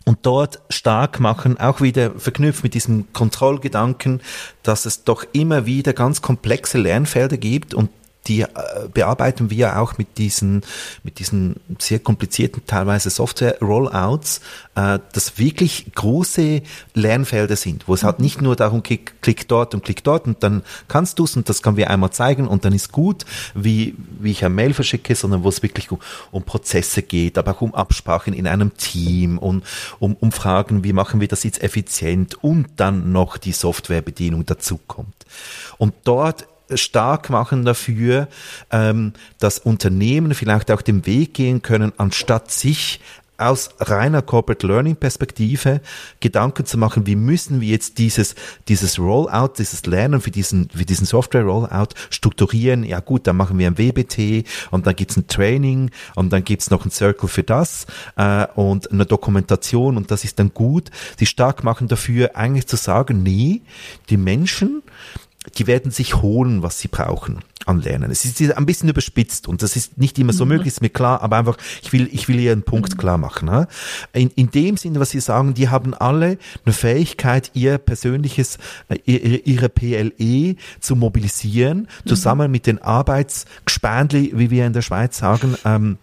Und 0.04 0.18
dort 0.22 0.60
stark 0.70 1.20
machen, 1.20 1.58
auch 1.58 1.80
wieder 1.80 2.12
verknüpft 2.12 2.64
mit 2.64 2.74
diesem 2.74 3.12
Kontrollgedanken, 3.12 4.20
dass 4.62 4.86
es 4.86 5.04
doch 5.04 5.24
immer 5.32 5.66
wieder 5.66 5.92
ganz 5.92 6.22
komplexe 6.22 6.78
Lernfelder 6.78 7.36
gibt 7.36 7.74
und 7.74 7.90
die 8.26 8.42
äh, 8.42 8.48
bearbeiten 8.92 9.50
wir 9.50 9.78
auch 9.78 9.98
mit 9.98 10.18
diesen, 10.18 10.62
mit 11.02 11.18
diesen 11.18 11.56
sehr 11.78 11.98
komplizierten 11.98 12.62
teilweise 12.66 13.10
Software-Rollouts, 13.10 14.40
äh, 14.74 14.98
das 15.12 15.38
wirklich 15.38 15.92
große 15.94 16.62
Lernfelder 16.94 17.56
sind, 17.56 17.86
wo 17.86 17.94
es 17.94 18.02
halt 18.02 18.20
nicht 18.20 18.40
nur 18.40 18.56
darum 18.56 18.82
geht, 18.82 19.20
klick 19.20 19.48
dort 19.48 19.74
und 19.74 19.84
klick 19.84 20.02
dort 20.04 20.26
und 20.26 20.42
dann 20.42 20.62
kannst 20.88 21.18
du 21.18 21.24
es 21.24 21.36
und 21.36 21.48
das 21.48 21.62
können 21.62 21.76
wir 21.76 21.90
einmal 21.90 22.10
zeigen 22.10 22.48
und 22.48 22.64
dann 22.64 22.72
ist 22.72 22.92
gut, 22.92 23.24
wie, 23.54 23.94
wie 24.18 24.30
ich 24.30 24.44
ein 24.44 24.54
Mail 24.54 24.72
verschicke, 24.72 25.14
sondern 25.14 25.44
wo 25.44 25.48
es 25.48 25.62
wirklich 25.62 25.90
um, 25.90 25.98
um 26.30 26.42
Prozesse 26.44 27.02
geht, 27.02 27.36
aber 27.36 27.52
auch 27.52 27.60
um 27.60 27.74
Absprachen 27.74 28.32
in 28.32 28.46
einem 28.46 28.76
Team 28.76 29.38
und 29.38 29.64
um, 29.98 30.16
um 30.18 30.32
Fragen, 30.32 30.82
wie 30.84 30.92
machen 30.92 31.20
wir 31.20 31.28
das 31.28 31.44
jetzt 31.44 31.62
effizient 31.62 32.42
und 32.42 32.68
dann 32.76 33.12
noch 33.12 33.36
die 33.36 33.52
Softwarebedienung 33.52 34.46
dazu 34.46 34.78
kommt. 34.86 35.26
Und 35.78 35.94
dort 36.04 36.46
stark 36.74 37.30
machen 37.30 37.64
dafür, 37.64 38.28
ähm, 38.70 39.12
dass 39.38 39.58
Unternehmen 39.58 40.34
vielleicht 40.34 40.70
auch 40.70 40.82
den 40.82 41.06
Weg 41.06 41.34
gehen 41.34 41.62
können, 41.62 41.92
anstatt 41.96 42.50
sich 42.50 43.00
aus 43.36 43.70
reiner 43.80 44.22
Corporate 44.22 44.66
Learning 44.66 44.96
Perspektive 44.96 45.80
Gedanken 46.20 46.66
zu 46.66 46.78
machen, 46.78 47.06
wie 47.06 47.16
müssen 47.16 47.60
wir 47.60 47.68
jetzt 47.68 47.98
dieses, 47.98 48.34
dieses 48.68 48.98
Rollout, 48.98 49.54
dieses 49.58 49.84
Lernen 49.86 50.20
für 50.20 50.30
diesen, 50.30 50.70
für 50.70 50.84
diesen 50.84 51.06
Software 51.06 51.42
Rollout 51.42 51.94
strukturieren. 52.10 52.84
Ja 52.84 53.00
gut, 53.00 53.26
dann 53.26 53.36
machen 53.36 53.58
wir 53.58 53.66
ein 53.66 53.78
WBT 53.78 54.46
und 54.70 54.86
dann 54.86 54.94
gibt's 54.94 55.16
ein 55.16 55.26
Training 55.26 55.90
und 56.14 56.32
dann 56.32 56.44
gibt's 56.44 56.70
noch 56.70 56.84
ein 56.84 56.90
Circle 56.90 57.28
für 57.28 57.42
das 57.42 57.86
äh, 58.16 58.46
und 58.54 58.92
eine 58.92 59.04
Dokumentation 59.04 59.96
und 59.96 60.10
das 60.10 60.24
ist 60.24 60.38
dann 60.38 60.54
gut. 60.54 60.90
Sie 61.18 61.26
stark 61.26 61.64
machen 61.64 61.88
dafür 61.88 62.36
eigentlich 62.36 62.68
zu 62.68 62.76
sagen, 62.76 63.22
nee, 63.22 63.62
die 64.10 64.16
Menschen 64.16 64.82
die 65.58 65.66
werden 65.66 65.90
sich 65.90 66.22
holen, 66.22 66.62
was 66.62 66.78
sie 66.78 66.88
brauchen 66.88 67.40
an 67.66 67.80
Lernen. 67.80 68.10
Es 68.10 68.24
ist 68.24 68.40
ein 68.56 68.66
bisschen 68.66 68.88
überspitzt 68.88 69.48
und 69.48 69.62
das 69.62 69.76
ist 69.76 69.98
nicht 69.98 70.18
immer 70.18 70.32
so 70.32 70.44
mhm. 70.44 70.52
möglich, 70.52 70.68
ist 70.68 70.82
mir 70.82 70.90
klar, 70.90 71.22
aber 71.22 71.36
einfach, 71.38 71.56
ich 71.82 71.92
will, 71.92 72.08
ich 72.12 72.28
will 72.28 72.38
hier 72.38 72.52
einen 72.52 72.62
Punkt 72.62 72.94
mhm. 72.94 72.98
klar 72.98 73.18
machen. 73.18 73.46
Ne? 73.46 73.68
In, 74.12 74.30
in 74.30 74.50
dem 74.50 74.76
Sinne, 74.76 75.00
was 75.00 75.10
Sie 75.10 75.20
sagen, 75.20 75.54
die 75.54 75.68
haben 75.68 75.94
alle 75.94 76.38
eine 76.64 76.72
Fähigkeit, 76.72 77.50
ihr 77.54 77.78
persönliches, 77.78 78.58
äh, 78.88 78.98
ihre, 79.04 79.36
ihre 79.36 79.68
PLE 79.68 80.56
zu 80.80 80.96
mobilisieren, 80.96 81.88
mhm. 82.04 82.08
zusammen 82.08 82.50
mit 82.50 82.66
den 82.66 82.82
Arbeitsgespendli, 82.82 84.32
wie 84.34 84.50
wir 84.50 84.66
in 84.66 84.72
der 84.72 84.82
Schweiz 84.82 85.18
sagen, 85.18 85.56
ähm, 85.64 85.98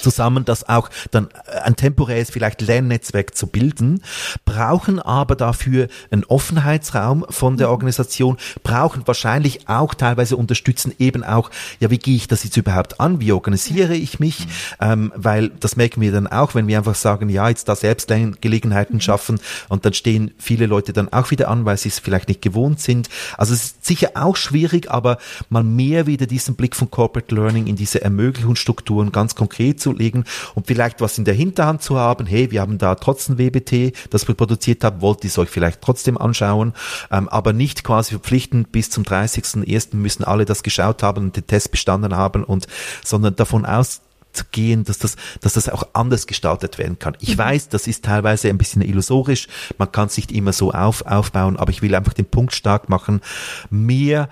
zusammen, 0.00 0.44
das 0.44 0.68
auch 0.68 0.90
dann 1.10 1.28
äh, 1.46 1.60
ein 1.60 1.76
temporäres 1.76 2.30
vielleicht 2.30 2.60
Lernnetzwerk 2.62 3.36
zu 3.36 3.46
bilden, 3.46 4.02
brauchen 4.44 4.98
aber 5.00 5.36
dafür 5.36 5.88
einen 6.10 6.24
Offenheitsraum 6.24 7.26
von 7.28 7.56
der 7.56 7.68
mhm. 7.68 7.72
Organisation, 7.72 8.36
brauchen 8.62 9.06
wahrscheinlich 9.06 9.68
auch 9.68 9.94
teilweise 9.94 10.36
unterstützen 10.36 10.92
eben 10.98 11.24
auch, 11.24 11.50
ja, 11.80 11.90
wie 11.90 11.98
gehe 11.98 12.16
ich 12.16 12.28
das 12.28 12.44
jetzt 12.44 12.56
überhaupt 12.56 13.00
an, 13.00 13.20
wie 13.20 13.32
organisiere 13.32 13.94
ich 13.94 14.20
mich, 14.20 14.46
mhm. 14.46 14.52
ähm, 14.80 15.12
weil 15.16 15.48
das 15.48 15.76
merken 15.76 16.00
wir 16.00 16.12
dann 16.12 16.26
auch, 16.26 16.54
wenn 16.54 16.66
wir 16.66 16.78
einfach 16.78 16.94
sagen, 16.94 17.28
ja, 17.28 17.48
jetzt 17.48 17.68
da 17.68 17.76
Selbstgelegenheiten 17.76 18.96
mhm. 18.96 19.00
schaffen 19.00 19.40
und 19.68 19.84
dann 19.84 19.94
stehen 19.94 20.32
viele 20.38 20.66
Leute 20.66 20.92
dann 20.92 21.12
auch 21.12 21.30
wieder 21.30 21.48
an, 21.48 21.64
weil 21.64 21.76
sie 21.76 21.88
es 21.88 21.98
vielleicht 21.98 22.28
nicht 22.28 22.42
gewohnt 22.42 22.80
sind. 22.80 23.08
Also 23.36 23.54
es 23.54 23.64
ist 23.64 23.86
sicher 23.86 24.10
auch 24.14 24.36
schwierig, 24.36 24.90
aber 24.90 25.18
mal 25.48 25.62
mehr 25.62 26.06
wieder 26.06 26.26
diesen 26.26 26.54
Blick 26.54 26.76
von 26.76 26.90
Corporate 26.90 27.34
Learning 27.34 27.66
in 27.66 27.76
diese 27.76 28.02
Ermöglichungsstrukturen 28.02 29.12
ganz 29.12 29.34
konkret 29.34 29.80
zu 29.80 29.89
zuzulegen 29.90 30.24
und 30.54 30.66
vielleicht 30.66 31.00
was 31.00 31.18
in 31.18 31.24
der 31.24 31.34
Hinterhand 31.34 31.82
zu 31.82 31.98
haben. 31.98 32.26
Hey, 32.26 32.50
wir 32.50 32.60
haben 32.60 32.78
da 32.78 32.94
trotzdem 32.94 33.38
WBT, 33.38 33.92
das 34.10 34.26
wir 34.28 34.34
produziert 34.34 34.84
haben, 34.84 35.00
wollt 35.00 35.24
ihr 35.24 35.28
es 35.28 35.38
euch 35.38 35.50
vielleicht 35.50 35.80
trotzdem 35.80 36.18
anschauen, 36.18 36.72
ähm, 37.10 37.28
aber 37.28 37.52
nicht 37.52 37.84
quasi 37.84 38.10
verpflichtend 38.10 38.72
bis 38.72 38.90
zum 38.90 39.04
30.01. 39.04 39.96
müssen 39.96 40.24
alle 40.24 40.44
das 40.44 40.62
geschaut 40.62 41.02
haben 41.02 41.24
und 41.24 41.36
den 41.36 41.46
Test 41.46 41.70
bestanden 41.70 42.16
haben 42.16 42.44
und, 42.44 42.66
sondern 43.04 43.36
davon 43.36 43.66
aus, 43.66 44.02
zu 44.32 44.44
gehen, 44.52 44.84
dass 44.84 44.98
das, 44.98 45.16
dass 45.40 45.54
das 45.54 45.68
auch 45.68 45.82
anders 45.92 46.28
gestaltet 46.28 46.78
werden 46.78 47.00
kann. 47.00 47.16
Ich 47.18 47.34
mhm. 47.34 47.38
weiß, 47.38 47.68
das 47.68 47.88
ist 47.88 48.04
teilweise 48.04 48.48
ein 48.48 48.58
bisschen 48.58 48.80
illusorisch, 48.80 49.48
man 49.76 49.90
kann 49.90 50.06
es 50.06 50.16
nicht 50.16 50.30
immer 50.30 50.52
so 50.52 50.70
auf, 50.70 51.04
aufbauen, 51.04 51.56
aber 51.56 51.72
ich 51.72 51.82
will 51.82 51.96
einfach 51.96 52.12
den 52.12 52.26
Punkt 52.26 52.54
stark 52.54 52.88
machen, 52.88 53.22
mehr 53.70 54.28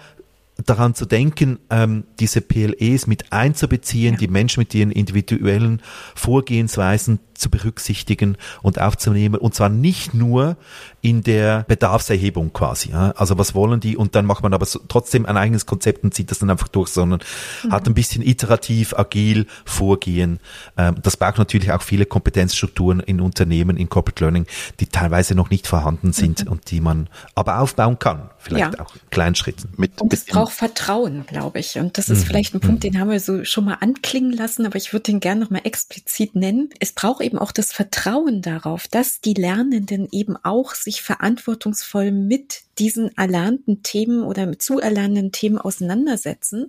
daran 0.67 0.95
zu 0.95 1.07
denken, 1.07 1.59
ähm, 1.71 2.05
diese 2.19 2.41
PLEs 2.41 3.07
mit 3.07 3.33
einzubeziehen, 3.33 4.15
ja. 4.15 4.19
die 4.19 4.29
Menschen 4.29 4.61
mit 4.61 4.75
ihren 4.75 4.91
individuellen 4.91 5.83
Vorgehensweisen 6.15 7.21
zu 7.39 7.51
berücksichtigen 7.51 8.37
und 8.63 8.81
aufzunehmen. 8.81 9.37
Und 9.37 9.55
zwar 9.55 9.69
nicht 9.69 10.15
nur 10.15 10.57
in 11.01 11.23
der 11.23 11.65
Bedarfserhebung 11.69 12.53
quasi. 12.53 12.91
Ja? 12.91 13.13
Also 13.13 13.39
was 13.39 13.55
wollen 13.55 13.81
die? 13.81 13.97
Und 13.97 14.15
dann 14.15 14.27
macht 14.27 14.43
man 14.43 14.53
aber 14.53 14.67
so, 14.67 14.81
trotzdem 14.89 15.27
ein 15.27 15.37
eigenes 15.37 15.67
Konzept 15.67 16.05
und 16.05 16.13
zieht 16.13 16.31
das 16.31 16.41
dann 16.41 16.51
einfach 16.51 16.69
durch, 16.69 16.89
sondern 16.89 17.21
mhm. 17.63 17.73
hat 17.73 17.87
ein 17.87 17.95
bisschen 17.95 18.23
iterativ, 18.23 18.95
agil 18.95 19.47
vorgehen. 19.65 20.41
Ähm, 20.77 20.97
das 21.03 21.17
braucht 21.17 21.39
natürlich 21.39 21.71
auch 21.73 21.83
viele 21.83 22.07
Kompetenzstrukturen 22.07 23.01
in 23.01 23.21
Unternehmen, 23.21 23.77
in 23.77 23.89
Corporate 23.89 24.23
Learning, 24.23 24.47
die 24.81 24.87
teilweise 24.87 25.35
noch 25.35 25.51
nicht 25.51 25.67
vorhanden 25.67 26.13
sind 26.13 26.45
mhm. 26.45 26.53
und 26.53 26.71
die 26.71 26.81
man 26.81 27.09
aber 27.35 27.61
aufbauen 27.61 27.99
kann. 27.99 28.31
Vielleicht 28.39 28.75
ja. 28.75 28.85
auch 28.85 28.95
in 28.95 29.11
kleinen 29.11 29.35
Schritten. 29.35 29.73
Mit, 29.77 30.01
und 30.01 30.13
es 30.13 30.25
braucht 30.25 30.53
Vertrauen, 30.53 31.27
glaube 31.27 31.61
ich. 31.61 31.79
Und 31.79 31.99
das 31.99 32.09
ist 32.09 32.21
mhm. 32.21 32.27
vielleicht 32.27 32.55
ein 32.55 32.61
Punkt, 32.61 32.83
mhm. 32.85 32.91
den 32.91 33.01
haben 33.01 33.11
wir 33.11 33.21
so 33.21 33.45
schon 33.45 33.65
mal 33.65 33.79
anklingen 33.81 34.33
lassen, 34.33 34.67
aber 34.67 34.77
ich 34.77 34.93
würde 34.93 35.05
den 35.05 35.21
gerne 35.21 35.41
noch 35.43 35.51
mal 35.51 35.61
explizit 35.65 36.35
nennen. 36.35 36.71
Es 36.81 36.93
braucht 36.93 37.21
eben 37.29 37.39
auch 37.39 37.53
das 37.53 37.73
Vertrauen 37.73 38.41
darauf, 38.41 38.89
dass 38.89 39.21
die 39.21 39.35
Lernenden 39.35 40.09
eben 40.11 40.37
auch 40.43 40.75
sich 40.75 41.03
verantwortungsvoll 41.03 42.11
mit 42.11 42.63
diesen 42.79 43.15
erlernten 43.19 43.83
Themen 43.83 44.23
oder 44.23 44.59
zu 44.59 44.79
erlernenden 44.79 45.31
Themen 45.31 45.59
auseinandersetzen 45.59 46.69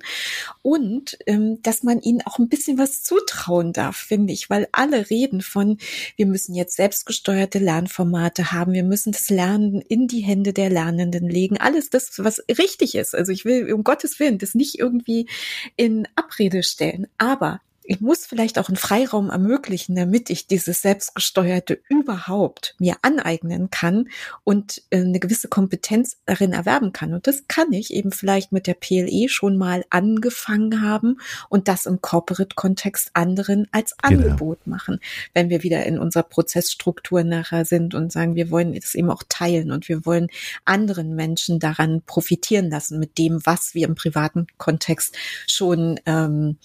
und 0.61 1.17
ähm, 1.27 1.61
dass 1.61 1.83
man 1.83 2.01
ihnen 2.01 2.21
auch 2.25 2.39
ein 2.39 2.49
bisschen 2.49 2.77
was 2.77 3.03
zutrauen 3.03 3.71
darf, 3.71 3.95
finde 3.95 4.33
ich, 4.33 4.49
weil 4.49 4.67
alle 4.73 5.09
reden 5.09 5.41
von, 5.41 5.77
wir 6.17 6.25
müssen 6.25 6.55
jetzt 6.55 6.75
selbstgesteuerte 6.75 7.59
Lernformate 7.59 8.51
haben, 8.51 8.73
wir 8.73 8.83
müssen 8.83 9.13
das 9.13 9.29
Lernen 9.29 9.81
in 9.81 10.07
die 10.07 10.21
Hände 10.21 10.51
der 10.51 10.69
Lernenden 10.69 11.29
legen, 11.29 11.57
alles 11.57 11.89
das, 11.89 12.11
was 12.17 12.43
richtig 12.57 12.95
ist. 12.95 13.15
Also 13.15 13.31
ich 13.31 13.45
will 13.45 13.71
um 13.71 13.85
Gottes 13.85 14.19
Willen 14.19 14.39
das 14.39 14.55
nicht 14.55 14.77
irgendwie 14.77 15.29
in 15.77 16.05
Abrede 16.15 16.63
stellen, 16.63 17.07
aber 17.17 17.61
ich 17.89 18.01
muss 18.01 18.27
vielleicht 18.27 18.59
auch 18.59 18.69
einen 18.69 18.77
Freiraum 18.77 19.31
ermöglichen, 19.31 19.95
damit 19.95 20.29
ich 20.29 20.45
dieses 20.45 20.83
Selbstgesteuerte 20.83 21.81
überhaupt 21.89 22.75
mir 22.77 22.97
aneignen 23.01 23.71
kann 23.71 24.09
und 24.43 24.83
äh, 24.91 24.97
eine 24.97 25.19
gewisse 25.19 25.47
Kompetenz 25.47 26.17
darin 26.27 26.53
erwerben 26.53 26.93
kann. 26.93 27.15
Und 27.15 27.25
das 27.25 27.47
kann 27.47 27.73
ich 27.73 27.91
eben 27.91 28.11
vielleicht 28.11 28.51
mit 28.51 28.67
der 28.67 28.75
PLE 28.75 29.27
schon 29.27 29.57
mal 29.57 29.85
angefangen 29.89 30.83
haben 30.83 31.17
und 31.49 31.67
das 31.67 31.87
im 31.87 31.99
Corporate-Kontext 31.99 33.09
anderen 33.15 33.67
als 33.71 33.97
genau. 33.97 34.21
Angebot 34.21 34.67
machen. 34.67 34.99
Wenn 35.33 35.49
wir 35.49 35.63
wieder 35.63 35.83
in 35.87 35.97
unserer 35.97 36.23
Prozessstruktur 36.23 37.23
nachher 37.23 37.65
sind 37.65 37.95
und 37.95 38.11
sagen, 38.11 38.35
wir 38.35 38.51
wollen 38.51 38.75
es 38.75 38.93
eben 38.93 39.09
auch 39.09 39.23
teilen 39.29 39.71
und 39.71 39.89
wir 39.89 40.05
wollen 40.05 40.27
anderen 40.63 41.15
Menschen 41.15 41.59
daran 41.59 42.03
profitieren 42.05 42.69
lassen 42.69 42.99
mit 42.99 43.17
dem, 43.17 43.43
was 43.45 43.73
wir 43.73 43.87
im 43.87 43.95
privaten 43.95 44.45
Kontext 44.59 45.17
schon 45.47 45.99
ähm, 46.05 46.59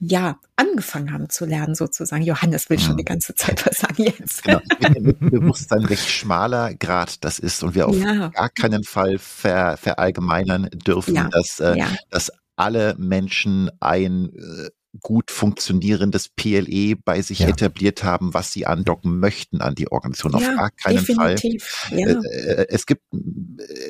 ja, 0.00 0.38
angefangen 0.56 1.12
haben 1.12 1.28
zu 1.28 1.44
lernen, 1.44 1.74
sozusagen. 1.74 2.22
Johannes 2.22 2.70
will 2.70 2.78
schon 2.78 2.96
die 2.96 3.04
ganze 3.04 3.34
Zeit 3.34 3.66
was 3.66 3.78
sagen 3.78 4.04
jetzt. 4.04 4.44
Genau, 4.44 4.60
mit 5.00 5.18
Bewusstsein, 5.18 5.88
welch 5.88 6.08
schmaler 6.10 6.74
Grad 6.74 7.24
das 7.24 7.38
ist 7.38 7.62
und 7.62 7.74
wir 7.74 7.88
auf 7.88 7.96
ja. 7.96 8.28
gar 8.28 8.48
keinen 8.48 8.84
Fall 8.84 9.18
ver, 9.18 9.76
verallgemeinern 9.76 10.68
dürfen, 10.72 11.14
ja. 11.14 11.28
dass, 11.28 11.58
äh, 11.60 11.76
ja. 11.76 11.88
dass 12.10 12.30
alle 12.56 12.94
Menschen 12.98 13.70
ein 13.80 14.30
äh, 14.34 14.70
gut 15.00 15.30
funktionierendes 15.30 16.28
PLE 16.28 16.96
bei 16.96 17.20
sich 17.22 17.40
ja. 17.40 17.48
etabliert 17.48 18.02
haben, 18.04 18.34
was 18.34 18.52
sie 18.52 18.66
andocken 18.66 19.18
möchten 19.18 19.60
an 19.60 19.74
die 19.74 19.90
Organisation. 19.90 20.34
Auf 20.34 20.42
ja, 20.42 20.54
gar 20.54 20.70
keinen 20.70 20.98
definitiv. 20.98 21.64
Fall. 21.64 21.98
Ja. 21.98 22.08
Äh, 22.08 22.62
äh, 22.62 22.66
es 22.68 22.86
gibt, 22.86 23.02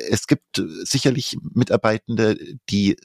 es 0.09 0.27
gibt 0.27 0.63
sicherlich 0.83 1.37
Mitarbeitende, 1.53 2.37
die 2.69 2.97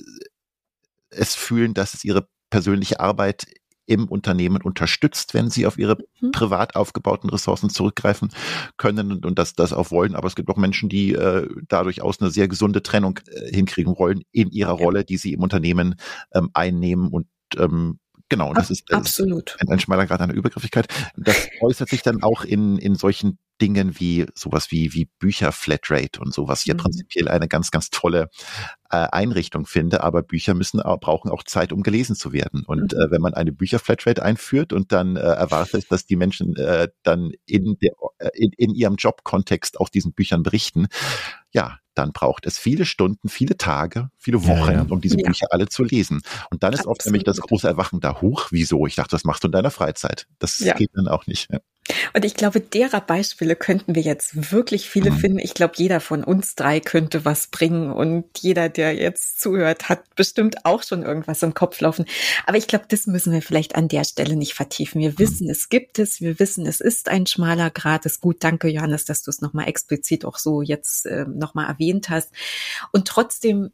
es 1.10 1.34
fühlen, 1.34 1.74
dass 1.74 1.94
es 1.94 2.04
ihre 2.04 2.28
persönliche 2.54 3.00
Arbeit 3.00 3.48
im 3.86 4.06
Unternehmen 4.06 4.62
unterstützt, 4.62 5.34
wenn 5.34 5.50
sie 5.50 5.66
auf 5.66 5.76
ihre 5.76 5.98
mhm. 6.20 6.30
privat 6.30 6.76
aufgebauten 6.76 7.28
Ressourcen 7.28 7.68
zurückgreifen 7.68 8.28
können 8.76 9.10
und, 9.10 9.26
und 9.26 9.40
das, 9.40 9.54
das 9.54 9.72
auch 9.72 9.90
wollen. 9.90 10.14
Aber 10.14 10.28
es 10.28 10.36
gibt 10.36 10.48
auch 10.50 10.56
Menschen, 10.56 10.88
die 10.88 11.14
äh, 11.14 11.48
da 11.66 11.82
durchaus 11.82 12.20
eine 12.20 12.30
sehr 12.30 12.46
gesunde 12.46 12.84
Trennung 12.84 13.18
äh, 13.26 13.52
hinkriegen 13.52 13.98
wollen 13.98 14.22
in 14.30 14.52
ihrer 14.52 14.78
ja. 14.78 14.84
Rolle, 14.84 15.04
die 15.04 15.16
sie 15.16 15.32
im 15.32 15.42
Unternehmen 15.42 15.96
ähm, 16.32 16.50
einnehmen 16.54 17.08
und 17.08 17.26
ähm, 17.56 17.98
Genau, 18.30 18.54
das 18.54 18.70
ist, 18.70 18.84
das 18.88 19.00
Absolut. 19.00 19.50
Ist 19.50 19.60
ein, 19.60 19.68
ein 19.68 19.80
schmaler 19.80 20.06
Grad 20.06 20.20
einer 20.20 20.32
Übergriffigkeit. 20.32 20.86
Das 21.14 21.36
äußert 21.60 21.90
sich 21.90 22.02
dann 22.02 22.22
auch 22.22 22.42
in, 22.42 22.78
in 22.78 22.94
solchen 22.94 23.38
Dingen 23.60 23.98
wie 24.00 24.26
sowas 24.34 24.70
wie, 24.70 24.92
wie 24.94 25.08
Bücher 25.18 25.52
Flatrate 25.52 26.20
und 26.20 26.34
sowas. 26.34 26.62
Hier 26.62 26.74
mhm. 26.74 26.78
prinzipiell 26.78 27.28
eine 27.28 27.48
ganz, 27.48 27.70
ganz 27.70 27.90
tolle 27.90 28.28
äh, 28.90 28.96
Einrichtung 28.96 29.66
finde, 29.66 30.02
aber 30.02 30.22
Bücher 30.22 30.54
müssen 30.54 30.80
auch, 30.80 30.98
brauchen 30.98 31.30
auch 31.30 31.44
Zeit, 31.44 31.72
um 31.72 31.82
gelesen 31.82 32.16
zu 32.16 32.32
werden. 32.32 32.64
Und 32.66 32.92
mhm. 32.92 32.98
äh, 32.98 33.10
wenn 33.10 33.20
man 33.20 33.34
eine 33.34 33.52
Bücher 33.52 33.78
Flatrate 33.78 34.22
einführt 34.22 34.72
und 34.72 34.92
dann 34.92 35.16
äh, 35.16 35.20
erwartet, 35.20 35.86
dass 35.90 36.06
die 36.06 36.16
Menschen 36.16 36.56
äh, 36.56 36.88
dann 37.02 37.32
in, 37.46 37.76
der, 37.80 37.92
äh, 38.18 38.30
in, 38.34 38.50
in 38.56 38.74
ihrem 38.74 38.96
Jobkontext 38.96 39.80
auch 39.80 39.88
diesen 39.88 40.12
Büchern 40.12 40.42
berichten, 40.42 40.88
ja, 41.52 41.78
dann 41.94 42.12
braucht 42.12 42.46
es 42.46 42.58
viele 42.58 42.84
Stunden, 42.84 43.28
viele 43.28 43.56
Tage, 43.56 44.10
viele 44.18 44.44
Wochen, 44.46 44.72
ja, 44.72 44.82
ja. 44.82 44.86
um 44.88 45.00
diese 45.00 45.18
ja. 45.18 45.26
Bücher 45.26 45.46
alle 45.50 45.68
zu 45.68 45.84
lesen. 45.84 46.22
Und 46.50 46.64
dann 46.64 46.72
ist 46.72 46.80
Absolut. 46.80 46.98
oft 46.98 47.06
nämlich 47.06 47.24
das 47.24 47.40
große 47.40 47.68
Erwachen 47.68 48.00
da 48.00 48.20
hoch. 48.20 48.48
Wieso? 48.50 48.86
Ich 48.86 48.96
dachte, 48.96 49.10
das 49.10 49.24
machst 49.24 49.44
du 49.44 49.48
in 49.48 49.52
deiner 49.52 49.70
Freizeit. 49.70 50.26
Das 50.40 50.58
geht 50.58 50.90
dann 50.94 51.06
auch 51.06 51.28
nicht. 51.28 51.48
Und 52.14 52.24
ich 52.24 52.34
glaube, 52.34 52.60
derer 52.60 53.00
Beispiele 53.00 53.56
könnten 53.56 53.94
wir 53.94 54.02
jetzt 54.02 54.52
wirklich 54.52 54.88
viele 54.88 55.10
mhm. 55.10 55.18
finden. 55.18 55.38
Ich 55.38 55.54
glaube, 55.54 55.74
jeder 55.76 56.00
von 56.00 56.24
uns 56.24 56.54
drei 56.54 56.80
könnte 56.80 57.24
was 57.24 57.48
bringen 57.48 57.92
und 57.92 58.24
jeder, 58.38 58.68
der 58.68 58.94
jetzt 58.94 59.40
zuhört, 59.40 59.88
hat 59.88 60.14
bestimmt 60.14 60.64
auch 60.64 60.82
schon 60.82 61.02
irgendwas 61.02 61.42
im 61.42 61.52
Kopf 61.52 61.80
laufen. 61.80 62.06
Aber 62.46 62.56
ich 62.56 62.68
glaube, 62.68 62.86
das 62.88 63.06
müssen 63.06 63.32
wir 63.32 63.42
vielleicht 63.42 63.74
an 63.74 63.88
der 63.88 64.04
Stelle 64.04 64.36
nicht 64.36 64.54
vertiefen. 64.54 65.00
Wir 65.00 65.18
wissen, 65.18 65.50
es 65.50 65.68
gibt 65.68 65.98
es. 65.98 66.20
Wir 66.20 66.38
wissen, 66.38 66.66
es 66.66 66.80
ist 66.80 67.08
ein 67.08 67.26
schmaler 67.26 67.70
Grad. 67.70 68.06
Ist 68.06 68.20
gut. 68.20 68.42
Danke, 68.42 68.68
Johannes, 68.68 69.04
dass 69.04 69.22
du 69.22 69.30
es 69.30 69.42
nochmal 69.42 69.68
explizit 69.68 70.24
auch 70.24 70.38
so 70.38 70.62
jetzt 70.62 71.04
äh, 71.06 71.26
nochmal 71.26 71.68
erwähnt 71.68 72.08
hast. 72.08 72.30
Und 72.92 73.06
trotzdem 73.06 73.70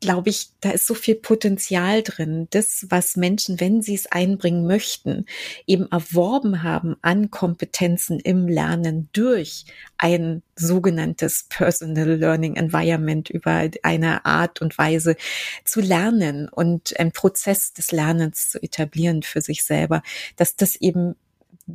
glaube 0.00 0.30
ich, 0.30 0.48
da 0.60 0.70
ist 0.70 0.86
so 0.86 0.94
viel 0.94 1.14
Potenzial 1.14 2.02
drin. 2.02 2.48
Das, 2.50 2.86
was 2.88 3.16
Menschen, 3.16 3.60
wenn 3.60 3.82
sie 3.82 3.94
es 3.94 4.06
einbringen 4.06 4.66
möchten, 4.66 5.26
eben 5.66 5.90
erworben 5.90 6.62
haben 6.62 6.96
an 7.02 7.30
Kompetenzen 7.30 8.18
im 8.18 8.48
Lernen 8.48 9.08
durch 9.12 9.66
ein 9.98 10.42
sogenanntes 10.56 11.44
Personal 11.48 12.16
Learning 12.16 12.56
Environment 12.56 13.28
über 13.28 13.68
eine 13.82 14.24
Art 14.24 14.60
und 14.60 14.76
Weise 14.78 15.16
zu 15.64 15.80
lernen 15.80 16.48
und 16.48 16.98
einen 16.98 17.12
Prozess 17.12 17.72
des 17.72 17.92
Lernens 17.92 18.50
zu 18.50 18.62
etablieren 18.62 19.22
für 19.22 19.42
sich 19.42 19.64
selber, 19.64 20.02
dass 20.36 20.56
das 20.56 20.76
eben 20.76 21.14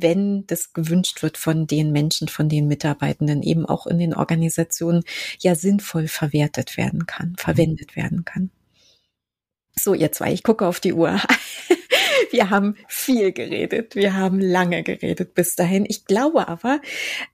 wenn 0.02 0.46
das 0.46 0.72
gewünscht 0.72 1.22
wird 1.22 1.38
von 1.38 1.66
den 1.66 1.92
Menschen, 1.92 2.28
von 2.28 2.48
den 2.48 2.66
Mitarbeitenden, 2.66 3.42
eben 3.42 3.66
auch 3.66 3.86
in 3.86 3.98
den 3.98 4.14
Organisationen 4.14 5.02
ja 5.38 5.54
sinnvoll 5.54 6.08
verwertet 6.08 6.76
werden 6.76 7.06
kann, 7.06 7.34
verwendet 7.36 7.96
werden 7.96 8.24
kann. 8.24 8.50
So, 9.78 9.92
ihr 9.92 10.10
zwei, 10.12 10.32
ich 10.32 10.42
gucke 10.42 10.66
auf 10.66 10.80
die 10.80 10.94
Uhr. 10.94 11.20
Wir 12.30 12.50
haben 12.50 12.76
viel 12.88 13.32
geredet. 13.32 13.94
Wir 13.94 14.14
haben 14.14 14.40
lange 14.40 14.82
geredet 14.82 15.34
bis 15.34 15.54
dahin. 15.54 15.84
Ich 15.86 16.06
glaube 16.06 16.48
aber, 16.48 16.80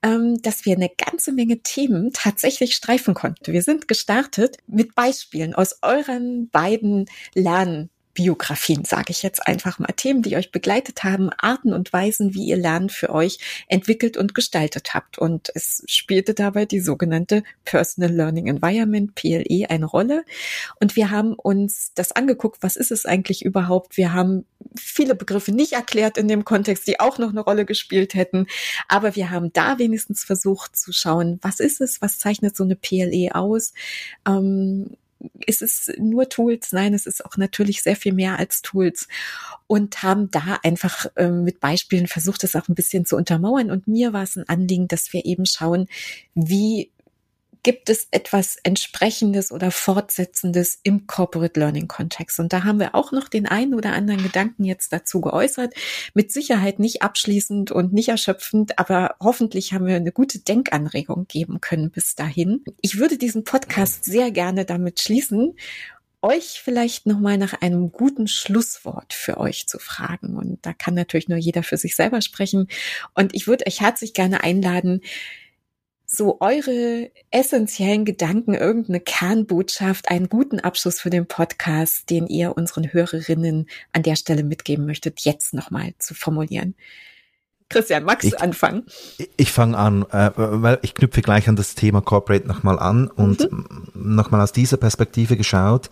ähm, 0.03 0.41
dass 0.41 0.65
wir 0.65 0.75
eine 0.75 0.89
ganze 0.89 1.31
Menge 1.31 1.59
Themen 1.59 2.11
tatsächlich 2.13 2.75
streifen 2.75 3.13
konnten. 3.13 3.53
Wir 3.53 3.63
sind 3.63 3.87
gestartet 3.87 4.57
mit 4.67 4.93
Beispielen 4.93 5.55
aus 5.55 5.77
euren 5.81 6.49
beiden 6.49 7.05
Lern 7.33 7.89
Biografien, 8.13 8.85
sage 8.85 9.09
ich 9.09 9.23
jetzt 9.23 9.47
einfach 9.47 9.79
mal, 9.79 9.87
Themen, 9.87 10.21
die 10.21 10.35
euch 10.35 10.51
begleitet 10.51 11.03
haben, 11.03 11.31
Arten 11.37 11.73
und 11.73 11.91
Weisen, 11.93 12.33
wie 12.33 12.45
ihr 12.45 12.57
Lernen 12.57 12.89
für 12.89 13.09
euch 13.09 13.39
entwickelt 13.67 14.17
und 14.17 14.35
gestaltet 14.35 14.93
habt. 14.93 15.17
Und 15.17 15.51
es 15.55 15.83
spielte 15.87 16.33
dabei 16.33 16.65
die 16.65 16.79
sogenannte 16.79 17.43
Personal 17.65 18.11
Learning 18.11 18.47
Environment, 18.47 19.15
PLE, 19.15 19.69
eine 19.69 19.85
Rolle. 19.85 20.25
Und 20.79 20.95
wir 20.95 21.09
haben 21.09 21.33
uns 21.33 21.91
das 21.95 22.11
angeguckt, 22.11 22.61
was 22.61 22.75
ist 22.75 22.91
es 22.91 23.05
eigentlich 23.05 23.43
überhaupt? 23.43 23.97
Wir 23.97 24.13
haben 24.13 24.45
viele 24.79 25.15
Begriffe 25.15 25.51
nicht 25.51 25.73
erklärt 25.73 26.17
in 26.17 26.27
dem 26.27 26.45
Kontext, 26.45 26.87
die 26.87 26.99
auch 26.99 27.17
noch 27.17 27.29
eine 27.29 27.41
Rolle 27.41 27.65
gespielt 27.65 28.13
hätten. 28.13 28.45
Aber 28.87 29.15
wir 29.15 29.31
haben 29.31 29.51
da 29.53 29.79
wenigstens 29.79 30.23
versucht 30.23 30.75
zu 30.75 30.91
schauen, 30.93 31.39
was 31.41 31.59
ist 31.59 31.81
es, 31.81 32.01
was 32.01 32.19
zeichnet 32.19 32.55
so 32.55 32.63
eine 32.63 32.75
PLE 32.75 33.33
aus? 33.33 33.73
Ähm, 34.27 34.97
ist 35.45 35.61
es 35.61 35.91
nur 35.97 36.29
Tools? 36.29 36.71
Nein, 36.71 36.93
es 36.93 37.05
ist 37.05 37.25
auch 37.25 37.37
natürlich 37.37 37.83
sehr 37.83 37.95
viel 37.95 38.13
mehr 38.13 38.39
als 38.39 38.61
Tools 38.61 39.07
und 39.67 40.03
haben 40.03 40.31
da 40.31 40.59
einfach 40.63 41.07
äh, 41.15 41.29
mit 41.29 41.59
Beispielen 41.59 42.07
versucht, 42.07 42.43
das 42.43 42.55
auch 42.55 42.67
ein 42.67 42.75
bisschen 42.75 43.05
zu 43.05 43.15
untermauern. 43.15 43.71
Und 43.71 43.87
mir 43.87 44.13
war 44.13 44.23
es 44.23 44.35
ein 44.35 44.47
Anliegen, 44.47 44.87
dass 44.87 45.11
wir 45.13 45.25
eben 45.25 45.45
schauen, 45.45 45.87
wie 46.35 46.91
gibt 47.63 47.89
es 47.89 48.07
etwas 48.11 48.57
entsprechendes 48.63 49.51
oder 49.51 49.71
fortsetzendes 49.71 50.79
im 50.83 51.07
Corporate 51.07 51.59
Learning 51.59 51.87
Kontext? 51.87 52.39
Und 52.39 52.53
da 52.53 52.63
haben 52.63 52.79
wir 52.79 52.93
auch 52.93 53.11
noch 53.11 53.29
den 53.29 53.47
einen 53.47 53.73
oder 53.73 53.93
anderen 53.93 54.21
Gedanken 54.21 54.65
jetzt 54.65 54.93
dazu 54.93 55.21
geäußert. 55.21 55.73
Mit 56.13 56.31
Sicherheit 56.31 56.79
nicht 56.79 57.01
abschließend 57.01 57.71
und 57.71 57.93
nicht 57.93 58.09
erschöpfend, 58.09 58.77
aber 58.77 59.15
hoffentlich 59.19 59.73
haben 59.73 59.85
wir 59.85 59.95
eine 59.95 60.11
gute 60.11 60.39
Denkanregung 60.39 61.27
geben 61.27 61.61
können 61.61 61.89
bis 61.89 62.15
dahin. 62.15 62.63
Ich 62.81 62.99
würde 62.99 63.17
diesen 63.17 63.43
Podcast 63.43 64.05
sehr 64.05 64.31
gerne 64.31 64.65
damit 64.65 64.99
schließen 64.99 65.55
euch 66.23 66.61
vielleicht 66.63 67.05
nochmal 67.05 67.37
nach 67.37 67.61
einem 67.61 67.91
guten 67.91 68.27
Schlusswort 68.27 69.13
für 69.13 69.37
euch 69.37 69.67
zu 69.67 69.77
fragen. 69.77 70.37
Und 70.37 70.65
da 70.65 70.73
kann 70.73 70.93
natürlich 70.93 71.27
nur 71.27 71.37
jeder 71.37 71.63
für 71.63 71.75
sich 71.77 71.95
selber 71.95 72.21
sprechen. 72.21 72.69
Und 73.13 73.35
ich 73.35 73.45
würde 73.45 73.67
euch 73.67 73.81
herzlich 73.81 74.13
gerne 74.13 74.41
einladen, 74.41 75.01
so 76.15 76.37
eure 76.39 77.11
essentiellen 77.31 78.05
Gedanken, 78.05 78.53
irgendeine 78.53 78.99
Kernbotschaft, 78.99 80.09
einen 80.09 80.29
guten 80.29 80.59
Abschluss 80.59 81.01
für 81.01 81.09
den 81.09 81.25
Podcast, 81.25 82.09
den 82.09 82.27
ihr 82.27 82.55
unseren 82.55 82.93
Hörerinnen 82.93 83.67
an 83.91 84.03
der 84.03 84.15
Stelle 84.15 84.43
mitgeben 84.43 84.85
möchtet, 84.85 85.21
jetzt 85.21 85.53
nochmal 85.53 85.93
zu 85.97 86.13
formulieren. 86.13 86.75
Christian, 87.69 88.03
magst 88.03 88.25
ich, 88.25 88.33
du 88.33 88.41
anfangen? 88.41 88.85
Ich, 89.17 89.29
ich 89.37 89.51
fange 89.51 89.77
an, 89.77 90.03
äh, 90.11 90.31
weil 90.35 90.79
ich 90.83 90.93
knüpfe 90.93 91.21
gleich 91.21 91.49
an 91.49 91.55
das 91.55 91.73
Thema 91.73 92.01
Corporate 92.01 92.47
nochmal 92.47 92.77
an 92.77 93.07
und 93.07 93.51
mhm. 93.51 93.87
nochmal 93.93 94.41
aus 94.41 94.51
dieser 94.51 94.77
Perspektive 94.77 95.37
geschaut 95.37 95.89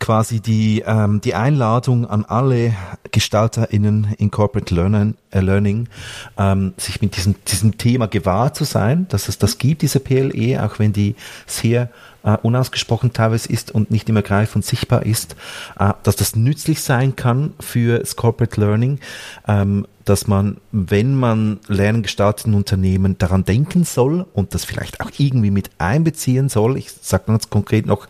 quasi 0.00 0.40
die, 0.40 0.84
ähm, 0.86 1.20
die 1.20 1.34
Einladung 1.34 2.06
an 2.08 2.24
alle 2.24 2.74
GestalterInnen 3.10 4.14
in 4.18 4.30
Corporate 4.30 4.74
Learning, 4.74 5.14
äh, 5.30 5.40
Learning 5.40 5.88
ähm, 6.36 6.74
sich 6.76 7.00
mit 7.00 7.16
diesem, 7.16 7.34
diesem 7.46 7.78
Thema 7.78 8.06
gewahr 8.06 8.54
zu 8.54 8.64
sein, 8.64 9.06
dass 9.08 9.28
es 9.28 9.38
das 9.38 9.58
gibt, 9.58 9.82
diese 9.82 10.00
PLE, 10.00 10.62
auch 10.64 10.78
wenn 10.78 10.92
die 10.92 11.16
sehr 11.46 11.90
äh, 12.22 12.36
unausgesprochen 12.42 13.12
teilweise 13.12 13.48
ist 13.48 13.70
und 13.70 13.90
nicht 13.90 14.08
immer 14.08 14.22
greifend 14.22 14.64
sichtbar 14.64 15.04
ist, 15.04 15.36
äh, 15.78 15.92
dass 16.02 16.16
das 16.16 16.36
nützlich 16.36 16.82
sein 16.82 17.16
kann 17.16 17.54
für 17.60 17.98
das 17.98 18.16
Corporate 18.16 18.60
Learning, 18.60 19.00
ähm, 19.46 19.86
dass 20.08 20.26
man, 20.26 20.58
wenn 20.72 21.14
man 21.14 21.60
Lernen 21.68 22.02
gestartet 22.02 22.46
in 22.46 22.54
Unternehmen, 22.54 23.18
daran 23.18 23.44
denken 23.44 23.84
soll 23.84 24.26
und 24.32 24.54
das 24.54 24.64
vielleicht 24.64 25.00
auch 25.00 25.10
irgendwie 25.18 25.50
mit 25.50 25.70
einbeziehen 25.78 26.48
soll. 26.48 26.78
Ich 26.78 26.92
sage 26.92 27.24
ganz 27.26 27.50
konkret 27.50 27.86
noch, 27.86 28.06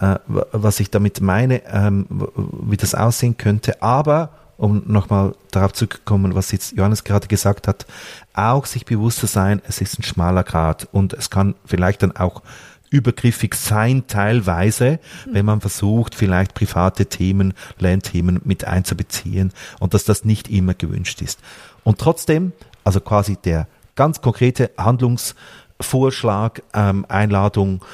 äh, 0.00 0.16
was 0.26 0.80
ich 0.80 0.90
damit 0.90 1.20
meine, 1.20 1.62
ähm, 1.66 2.06
wie 2.36 2.76
das 2.76 2.94
aussehen 2.94 3.36
könnte. 3.36 3.82
Aber 3.82 4.30
um 4.56 4.82
nochmal 4.86 5.34
darauf 5.50 5.72
zurückzukommen, 5.72 6.34
was 6.34 6.52
jetzt 6.52 6.76
Johannes 6.76 7.04
gerade 7.04 7.26
gesagt 7.26 7.68
hat, 7.68 7.86
auch 8.34 8.66
sich 8.66 8.86
bewusst 8.86 9.18
zu 9.18 9.26
sein, 9.26 9.60
es 9.66 9.80
ist 9.80 9.98
ein 9.98 10.02
schmaler 10.02 10.44
Grad 10.44 10.88
und 10.92 11.12
es 11.12 11.28
kann 11.28 11.54
vielleicht 11.64 12.02
dann 12.02 12.16
auch 12.16 12.42
übergriffig 12.90 13.54
sein 13.54 14.06
teilweise, 14.06 15.00
wenn 15.30 15.44
man 15.44 15.60
versucht, 15.60 16.14
vielleicht 16.14 16.54
private 16.54 17.06
Themen, 17.06 17.54
Lernthemen 17.78 18.40
mit 18.44 18.64
einzubeziehen 18.64 19.52
und 19.80 19.94
dass 19.94 20.04
das 20.04 20.24
nicht 20.24 20.48
immer 20.48 20.74
gewünscht 20.74 21.22
ist. 21.22 21.40
Und 21.82 21.98
trotzdem, 21.98 22.52
also 22.84 23.00
quasi 23.00 23.36
der 23.36 23.66
ganz 23.94 24.20
konkrete 24.20 24.70
Handlungsvorschlag, 24.76 26.62
ähm, 26.72 27.04
Einladung, 27.08 27.84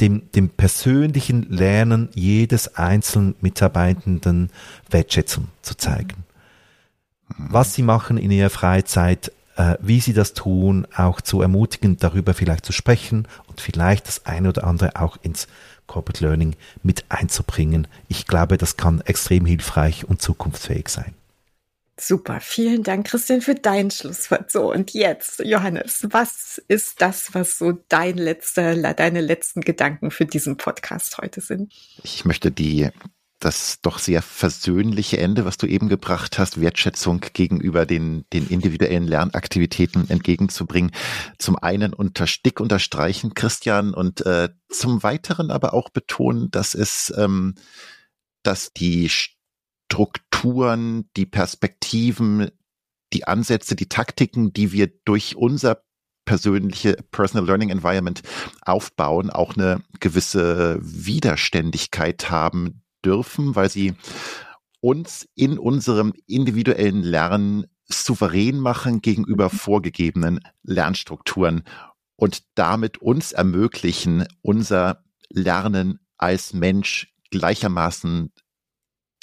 dem, 0.00 0.30
dem 0.32 0.48
persönlichen 0.48 1.48
Lernen 1.50 2.08
jedes 2.14 2.76
einzelnen 2.76 3.36
Mitarbeitenden 3.40 4.50
Wertschätzung 4.90 5.48
zu 5.62 5.76
zeigen. 5.76 6.24
Was 7.38 7.74
sie 7.74 7.82
machen 7.82 8.18
in 8.18 8.30
ihrer 8.30 8.50
Freizeit, 8.50 9.32
äh, 9.56 9.76
wie 9.80 10.00
sie 10.00 10.12
das 10.12 10.34
tun, 10.34 10.86
auch 10.94 11.20
zu 11.20 11.40
ermutigen, 11.40 11.96
darüber 11.96 12.34
vielleicht 12.34 12.66
zu 12.66 12.72
sprechen 12.72 13.28
und 13.46 13.60
vielleicht 13.60 14.08
das 14.08 14.26
eine 14.26 14.48
oder 14.48 14.64
andere 14.64 14.96
auch 14.96 15.16
ins 15.22 15.46
Corporate 15.86 16.24
Learning 16.24 16.56
mit 16.82 17.04
einzubringen. 17.08 17.86
Ich 18.08 18.26
glaube, 18.26 18.58
das 18.58 18.76
kann 18.76 19.00
extrem 19.02 19.46
hilfreich 19.46 20.08
und 20.08 20.22
zukunftsfähig 20.22 20.88
sein. 20.88 21.14
Super, 21.96 22.40
vielen 22.40 22.82
Dank, 22.82 23.06
Christian, 23.06 23.40
für 23.40 23.54
dein 23.54 23.88
Schlusswort. 23.88 24.50
So, 24.50 24.72
und 24.72 24.92
jetzt, 24.94 25.38
Johannes, 25.44 26.08
was 26.10 26.60
ist 26.66 27.00
das, 27.00 27.34
was 27.34 27.56
so 27.56 27.78
dein 27.88 28.18
letzter, 28.18 28.74
deine 28.94 29.20
letzten 29.20 29.60
Gedanken 29.60 30.10
für 30.10 30.24
diesen 30.24 30.56
Podcast 30.56 31.18
heute 31.18 31.40
sind? 31.40 31.72
Ich 32.02 32.24
möchte 32.24 32.50
die 32.50 32.88
das 33.44 33.80
doch 33.82 33.98
sehr 33.98 34.22
versöhnliche 34.22 35.18
Ende, 35.18 35.44
was 35.44 35.58
du 35.58 35.66
eben 35.66 35.88
gebracht 35.88 36.38
hast, 36.38 36.60
Wertschätzung 36.60 37.20
gegenüber 37.32 37.84
den, 37.84 38.24
den 38.32 38.48
individuellen 38.48 39.06
Lernaktivitäten 39.06 40.08
entgegenzubringen. 40.08 40.92
Zum 41.38 41.56
einen 41.56 41.92
unter 41.92 42.26
Stick 42.26 42.60
unterstreichen, 42.60 43.34
Christian, 43.34 43.92
und 43.92 44.24
äh, 44.24 44.48
zum 44.70 45.02
weiteren 45.02 45.50
aber 45.50 45.74
auch 45.74 45.90
betonen, 45.90 46.50
dass 46.50 46.74
es, 46.74 47.12
ähm, 47.16 47.54
dass 48.42 48.72
die 48.72 49.10
Strukturen, 49.10 51.10
die 51.16 51.26
Perspektiven, 51.26 52.50
die 53.12 53.26
Ansätze, 53.26 53.76
die 53.76 53.88
Taktiken, 53.88 54.52
die 54.52 54.72
wir 54.72 54.88
durch 55.04 55.36
unser 55.36 55.82
persönliche 56.24 56.96
Personal 57.10 57.46
Learning 57.46 57.68
Environment 57.68 58.22
aufbauen, 58.62 59.28
auch 59.28 59.56
eine 59.56 59.82
gewisse 60.00 60.78
Widerständigkeit 60.80 62.30
haben 62.30 62.83
dürfen, 63.04 63.54
weil 63.54 63.70
sie 63.70 63.94
uns 64.80 65.28
in 65.34 65.58
unserem 65.58 66.12
individuellen 66.26 67.02
Lernen 67.02 67.66
souverän 67.86 68.58
machen 68.58 69.00
gegenüber 69.00 69.46
mhm. 69.52 69.56
vorgegebenen 69.56 70.40
Lernstrukturen 70.62 71.64
und 72.16 72.42
damit 72.54 72.98
uns 72.98 73.32
ermöglichen, 73.32 74.26
unser 74.42 75.02
Lernen 75.28 76.00
als 76.16 76.52
Mensch 76.52 77.12
gleichermaßen 77.30 78.32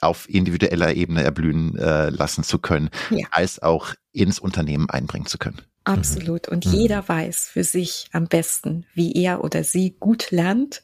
auf 0.01 0.27
individueller 0.27 0.95
Ebene 0.95 1.23
erblühen 1.23 1.77
äh, 1.77 2.09
lassen 2.09 2.43
zu 2.43 2.59
können, 2.59 2.89
ja. 3.11 3.25
als 3.31 3.61
auch 3.61 3.93
ins 4.11 4.39
Unternehmen 4.39 4.89
einbringen 4.89 5.27
zu 5.27 5.37
können. 5.37 5.61
Absolut. 5.83 6.47
Und 6.47 6.65
mhm. 6.65 6.73
jeder 6.73 7.07
weiß 7.07 7.47
für 7.47 7.63
sich 7.63 8.07
am 8.11 8.27
besten, 8.27 8.85
wie 8.93 9.13
er 9.13 9.43
oder 9.43 9.63
sie 9.63 9.95
gut 9.99 10.31
lernt. 10.31 10.83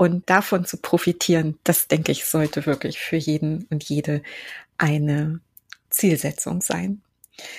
Und 0.00 0.30
davon 0.30 0.64
zu 0.64 0.78
profitieren, 0.78 1.58
das 1.62 1.86
denke 1.86 2.10
ich, 2.10 2.24
sollte 2.24 2.64
wirklich 2.64 2.98
für 2.98 3.16
jeden 3.16 3.66
und 3.68 3.84
jede 3.84 4.22
eine 4.78 5.40
Zielsetzung 5.90 6.62
sein. 6.62 7.02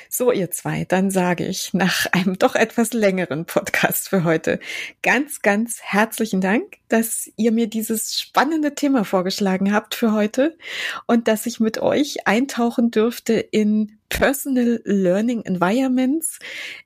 So, 0.09 0.31
ihr 0.31 0.49
zwei, 0.49 0.85
dann 0.85 1.11
sage 1.11 1.45
ich 1.45 1.71
nach 1.75 2.07
einem 2.11 2.39
doch 2.39 2.55
etwas 2.55 2.93
längeren 2.93 3.45
Podcast 3.45 4.09
für 4.09 4.23
heute 4.23 4.59
ganz, 5.03 5.43
ganz 5.43 5.81
herzlichen 5.83 6.41
Dank, 6.41 6.77
dass 6.87 7.29
ihr 7.35 7.51
mir 7.51 7.67
dieses 7.67 8.19
spannende 8.19 8.73
Thema 8.73 9.05
vorgeschlagen 9.05 9.71
habt 9.71 9.93
für 9.93 10.11
heute 10.11 10.57
und 11.05 11.27
dass 11.27 11.45
ich 11.45 11.59
mit 11.59 11.77
euch 11.77 12.25
eintauchen 12.25 12.89
dürfte 12.89 13.33
in 13.33 13.99
Personal 14.11 14.81
Learning 14.83 15.41
Environments, 15.41 16.39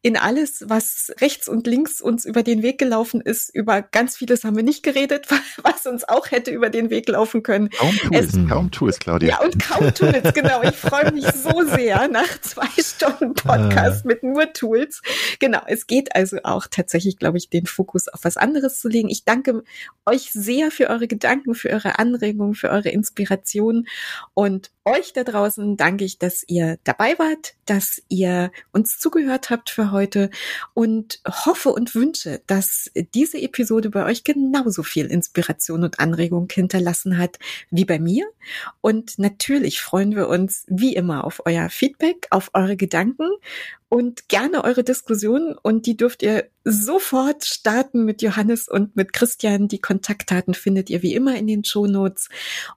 in 0.03 0.15
alles, 0.15 0.63
was 0.67 1.11
rechts 1.19 1.49
und 1.49 1.65
links 1.65 1.99
uns 1.99 2.23
über 2.23 2.43
den 2.43 2.61
Weg 2.61 2.77
gelaufen 2.77 3.19
ist. 3.19 3.53
Über 3.53 3.81
ganz 3.81 4.15
vieles 4.15 4.43
haben 4.43 4.55
wir 4.55 4.63
nicht 4.63 4.83
geredet, 4.83 5.27
was 5.63 5.85
uns 5.87 6.07
auch 6.07 6.29
hätte 6.29 6.51
über 6.51 6.69
den 6.69 6.89
Weg 6.91 7.09
laufen 7.09 7.41
können. 7.41 7.71
Kaum 7.71 7.95
Tools, 7.97 8.33
es, 8.33 8.49
kaum 8.49 8.71
Tools, 8.71 8.99
Claudia. 8.99 9.29
Ja, 9.29 9.41
und 9.41 9.59
kaum 9.59 9.93
Tools, 9.93 10.33
genau. 10.33 10.61
Ich 10.61 10.75
freue 10.75 11.11
mich 11.11 11.25
so 11.25 11.63
sehr 11.75 12.07
nach 12.07 12.39
zwei 12.41 12.69
Stunden 12.81 13.33
Podcast 13.33 14.05
mit 14.05 14.21
nur 14.21 14.53
Tools. 14.53 15.01
Genau, 15.39 15.61
es 15.65 15.87
geht 15.87 16.15
also 16.15 16.37
auch 16.43 16.67
tatsächlich, 16.69 17.17
glaube 17.17 17.39
ich, 17.39 17.49
den 17.49 17.65
Fokus 17.65 18.07
auf 18.07 18.23
was 18.23 18.37
anderes 18.37 18.79
zu 18.79 18.87
legen. 18.87 19.09
Ich 19.09 19.25
danke 19.25 19.63
euch 20.05 20.31
sehr 20.31 20.69
für 20.69 20.89
eure 20.89 21.07
Gedanken, 21.07 21.55
für 21.55 21.71
eure 21.71 21.97
Anregungen, 21.97 22.53
für 22.53 22.69
eure 22.69 22.89
Inspiration 22.89 23.87
und 24.35 24.71
euch 24.85 25.13
da 25.13 25.23
draußen 25.23 25.77
danke 25.77 26.05
ich, 26.05 26.19
dass 26.19 26.43
ihr 26.47 26.77
dabei 26.83 27.17
wart, 27.17 27.55
dass 27.65 28.01
ihr 28.07 28.51
uns 28.71 28.99
zugehört 28.99 29.49
habt 29.49 29.69
für 29.69 29.91
heute 29.91 30.29
und 30.73 31.21
hoffe 31.27 31.73
und 31.73 31.95
wünsche, 31.95 32.41
dass 32.47 32.91
diese 33.13 33.41
Episode 33.41 33.89
bei 33.89 34.05
euch 34.05 34.23
genauso 34.23 34.83
viel 34.83 35.07
Inspiration 35.07 35.83
und 35.83 35.99
Anregung 35.99 36.47
hinterlassen 36.51 37.17
hat 37.17 37.39
wie 37.71 37.85
bei 37.85 37.99
mir. 37.99 38.25
Und 38.81 39.17
natürlich 39.17 39.81
freuen 39.81 40.15
wir 40.15 40.27
uns 40.27 40.65
wie 40.67 40.95
immer 40.95 41.23
auf 41.23 41.41
euer 41.45 41.69
Feedback, 41.69 42.27
auf 42.29 42.51
eure 42.53 42.77
Gedanken 42.77 43.29
und 43.95 44.27
gerne 44.27 44.65
eure 44.65 44.83
Diskussionen 44.83 45.55
und 45.57 45.85
die 45.85 45.95
dürft 45.95 46.21
ihr 46.21 46.49
sofort 46.65 47.45
starten 47.45 48.03
mit 48.03 48.21
Johannes 48.21 48.67
und 48.67 48.97
mit 48.97 49.13
Christian. 49.13 49.69
Die 49.69 49.79
Kontaktdaten 49.79 50.53
findet 50.53 50.89
ihr 50.89 51.01
wie 51.01 51.13
immer 51.13 51.37
in 51.37 51.47
den 51.47 51.63
Show 51.63 51.87
Notes 51.87 52.27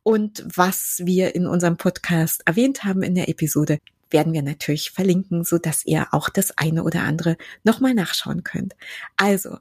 und 0.05 0.45
was 0.47 1.01
wir 1.03 1.35
in 1.35 1.49
unserem 1.49 1.77
Podcast 1.77 2.43
erwähnt 2.47 2.85
haben 2.85 3.03
in 3.03 3.17
der 3.17 3.29
Episode 3.29 3.79
werden 4.11 4.33
wir 4.33 4.43
natürlich 4.43 4.93
verlinken, 4.93 5.43
so 5.43 5.59
dass 5.59 5.85
ihr 5.85 6.07
auch 6.13 6.29
das 6.29 6.57
eine 6.57 6.85
oder 6.85 7.01
andere 7.01 7.37
nochmal 7.65 7.95
nachschauen 7.95 8.45
könnt. 8.45 8.77
Also, 9.17 9.59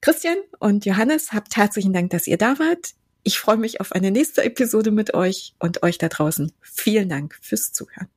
Christian 0.00 0.38
und 0.60 0.86
Johannes, 0.86 1.32
habt 1.32 1.56
herzlichen 1.56 1.92
Dank, 1.92 2.10
dass 2.10 2.28
ihr 2.28 2.38
da 2.38 2.60
wart. 2.60 2.92
Ich 3.24 3.40
freue 3.40 3.56
mich 3.56 3.80
auf 3.80 3.90
eine 3.90 4.12
nächste 4.12 4.44
Episode 4.44 4.92
mit 4.92 5.12
euch 5.12 5.54
und 5.58 5.82
euch 5.82 5.98
da 5.98 6.08
draußen. 6.08 6.52
Vielen 6.62 7.08
Dank 7.08 7.36
fürs 7.42 7.72
Zuhören. 7.72 8.08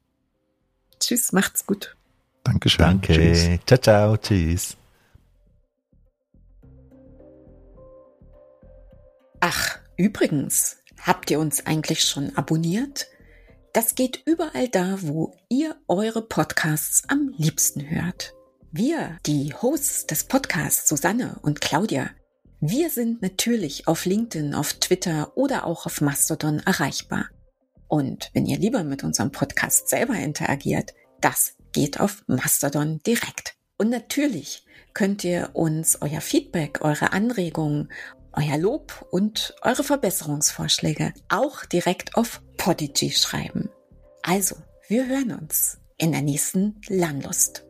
Tschüss, 0.99 1.31
macht's 1.31 1.65
gut. 1.65 1.97
Dankeschön. 2.43 2.85
Danke. 2.85 3.13
Tschüss. 3.13 3.59
Ciao, 3.65 3.79
ciao. 3.79 4.17
Tschüss. 4.17 4.77
Ach, 9.39 9.79
übrigens, 9.97 10.77
habt 11.01 11.29
ihr 11.31 11.39
uns 11.39 11.65
eigentlich 11.65 12.03
schon 12.03 12.35
abonniert? 12.37 13.07
Das 13.73 13.95
geht 13.95 14.21
überall 14.25 14.69
da, 14.69 14.99
wo 15.01 15.35
ihr 15.49 15.75
eure 15.87 16.21
Podcasts 16.21 17.03
am 17.07 17.33
liebsten 17.37 17.89
hört. 17.89 18.33
Wir, 18.71 19.17
die 19.25 19.53
Hosts 19.53 20.07
des 20.07 20.23
Podcasts 20.25 20.87
Susanne 20.87 21.39
und 21.41 21.59
Claudia, 21.59 22.09
wir 22.61 22.89
sind 22.89 23.21
natürlich 23.21 23.87
auf 23.87 24.05
LinkedIn, 24.05 24.55
auf 24.55 24.73
Twitter 24.75 25.35
oder 25.35 25.65
auch 25.65 25.85
auf 25.85 26.01
Mastodon 26.01 26.59
erreichbar. 26.59 27.25
Und 27.87 28.31
wenn 28.33 28.45
ihr 28.45 28.57
lieber 28.57 28.83
mit 28.83 29.03
unserem 29.03 29.31
Podcast 29.31 29.89
selber 29.89 30.15
interagiert, 30.15 30.93
das 31.19 31.55
geht 31.73 31.99
auf 31.99 32.23
Mastodon 32.27 32.99
direkt. 33.05 33.55
Und 33.77 33.89
natürlich 33.89 34.65
könnt 34.93 35.23
ihr 35.23 35.49
uns 35.53 36.01
euer 36.01 36.21
Feedback, 36.21 36.79
eure 36.81 37.11
Anregungen, 37.11 37.91
euer 38.31 38.57
Lob 38.57 39.05
und 39.11 39.55
eure 39.61 39.83
Verbesserungsvorschläge 39.83 41.13
auch 41.29 41.65
direkt 41.65 42.15
auf 42.15 42.41
Podigy 42.57 43.11
schreiben. 43.11 43.69
Also, 44.21 44.55
wir 44.87 45.07
hören 45.07 45.31
uns 45.31 45.79
in 45.97 46.11
der 46.11 46.21
nächsten 46.21 46.79
Lernlust. 46.87 47.65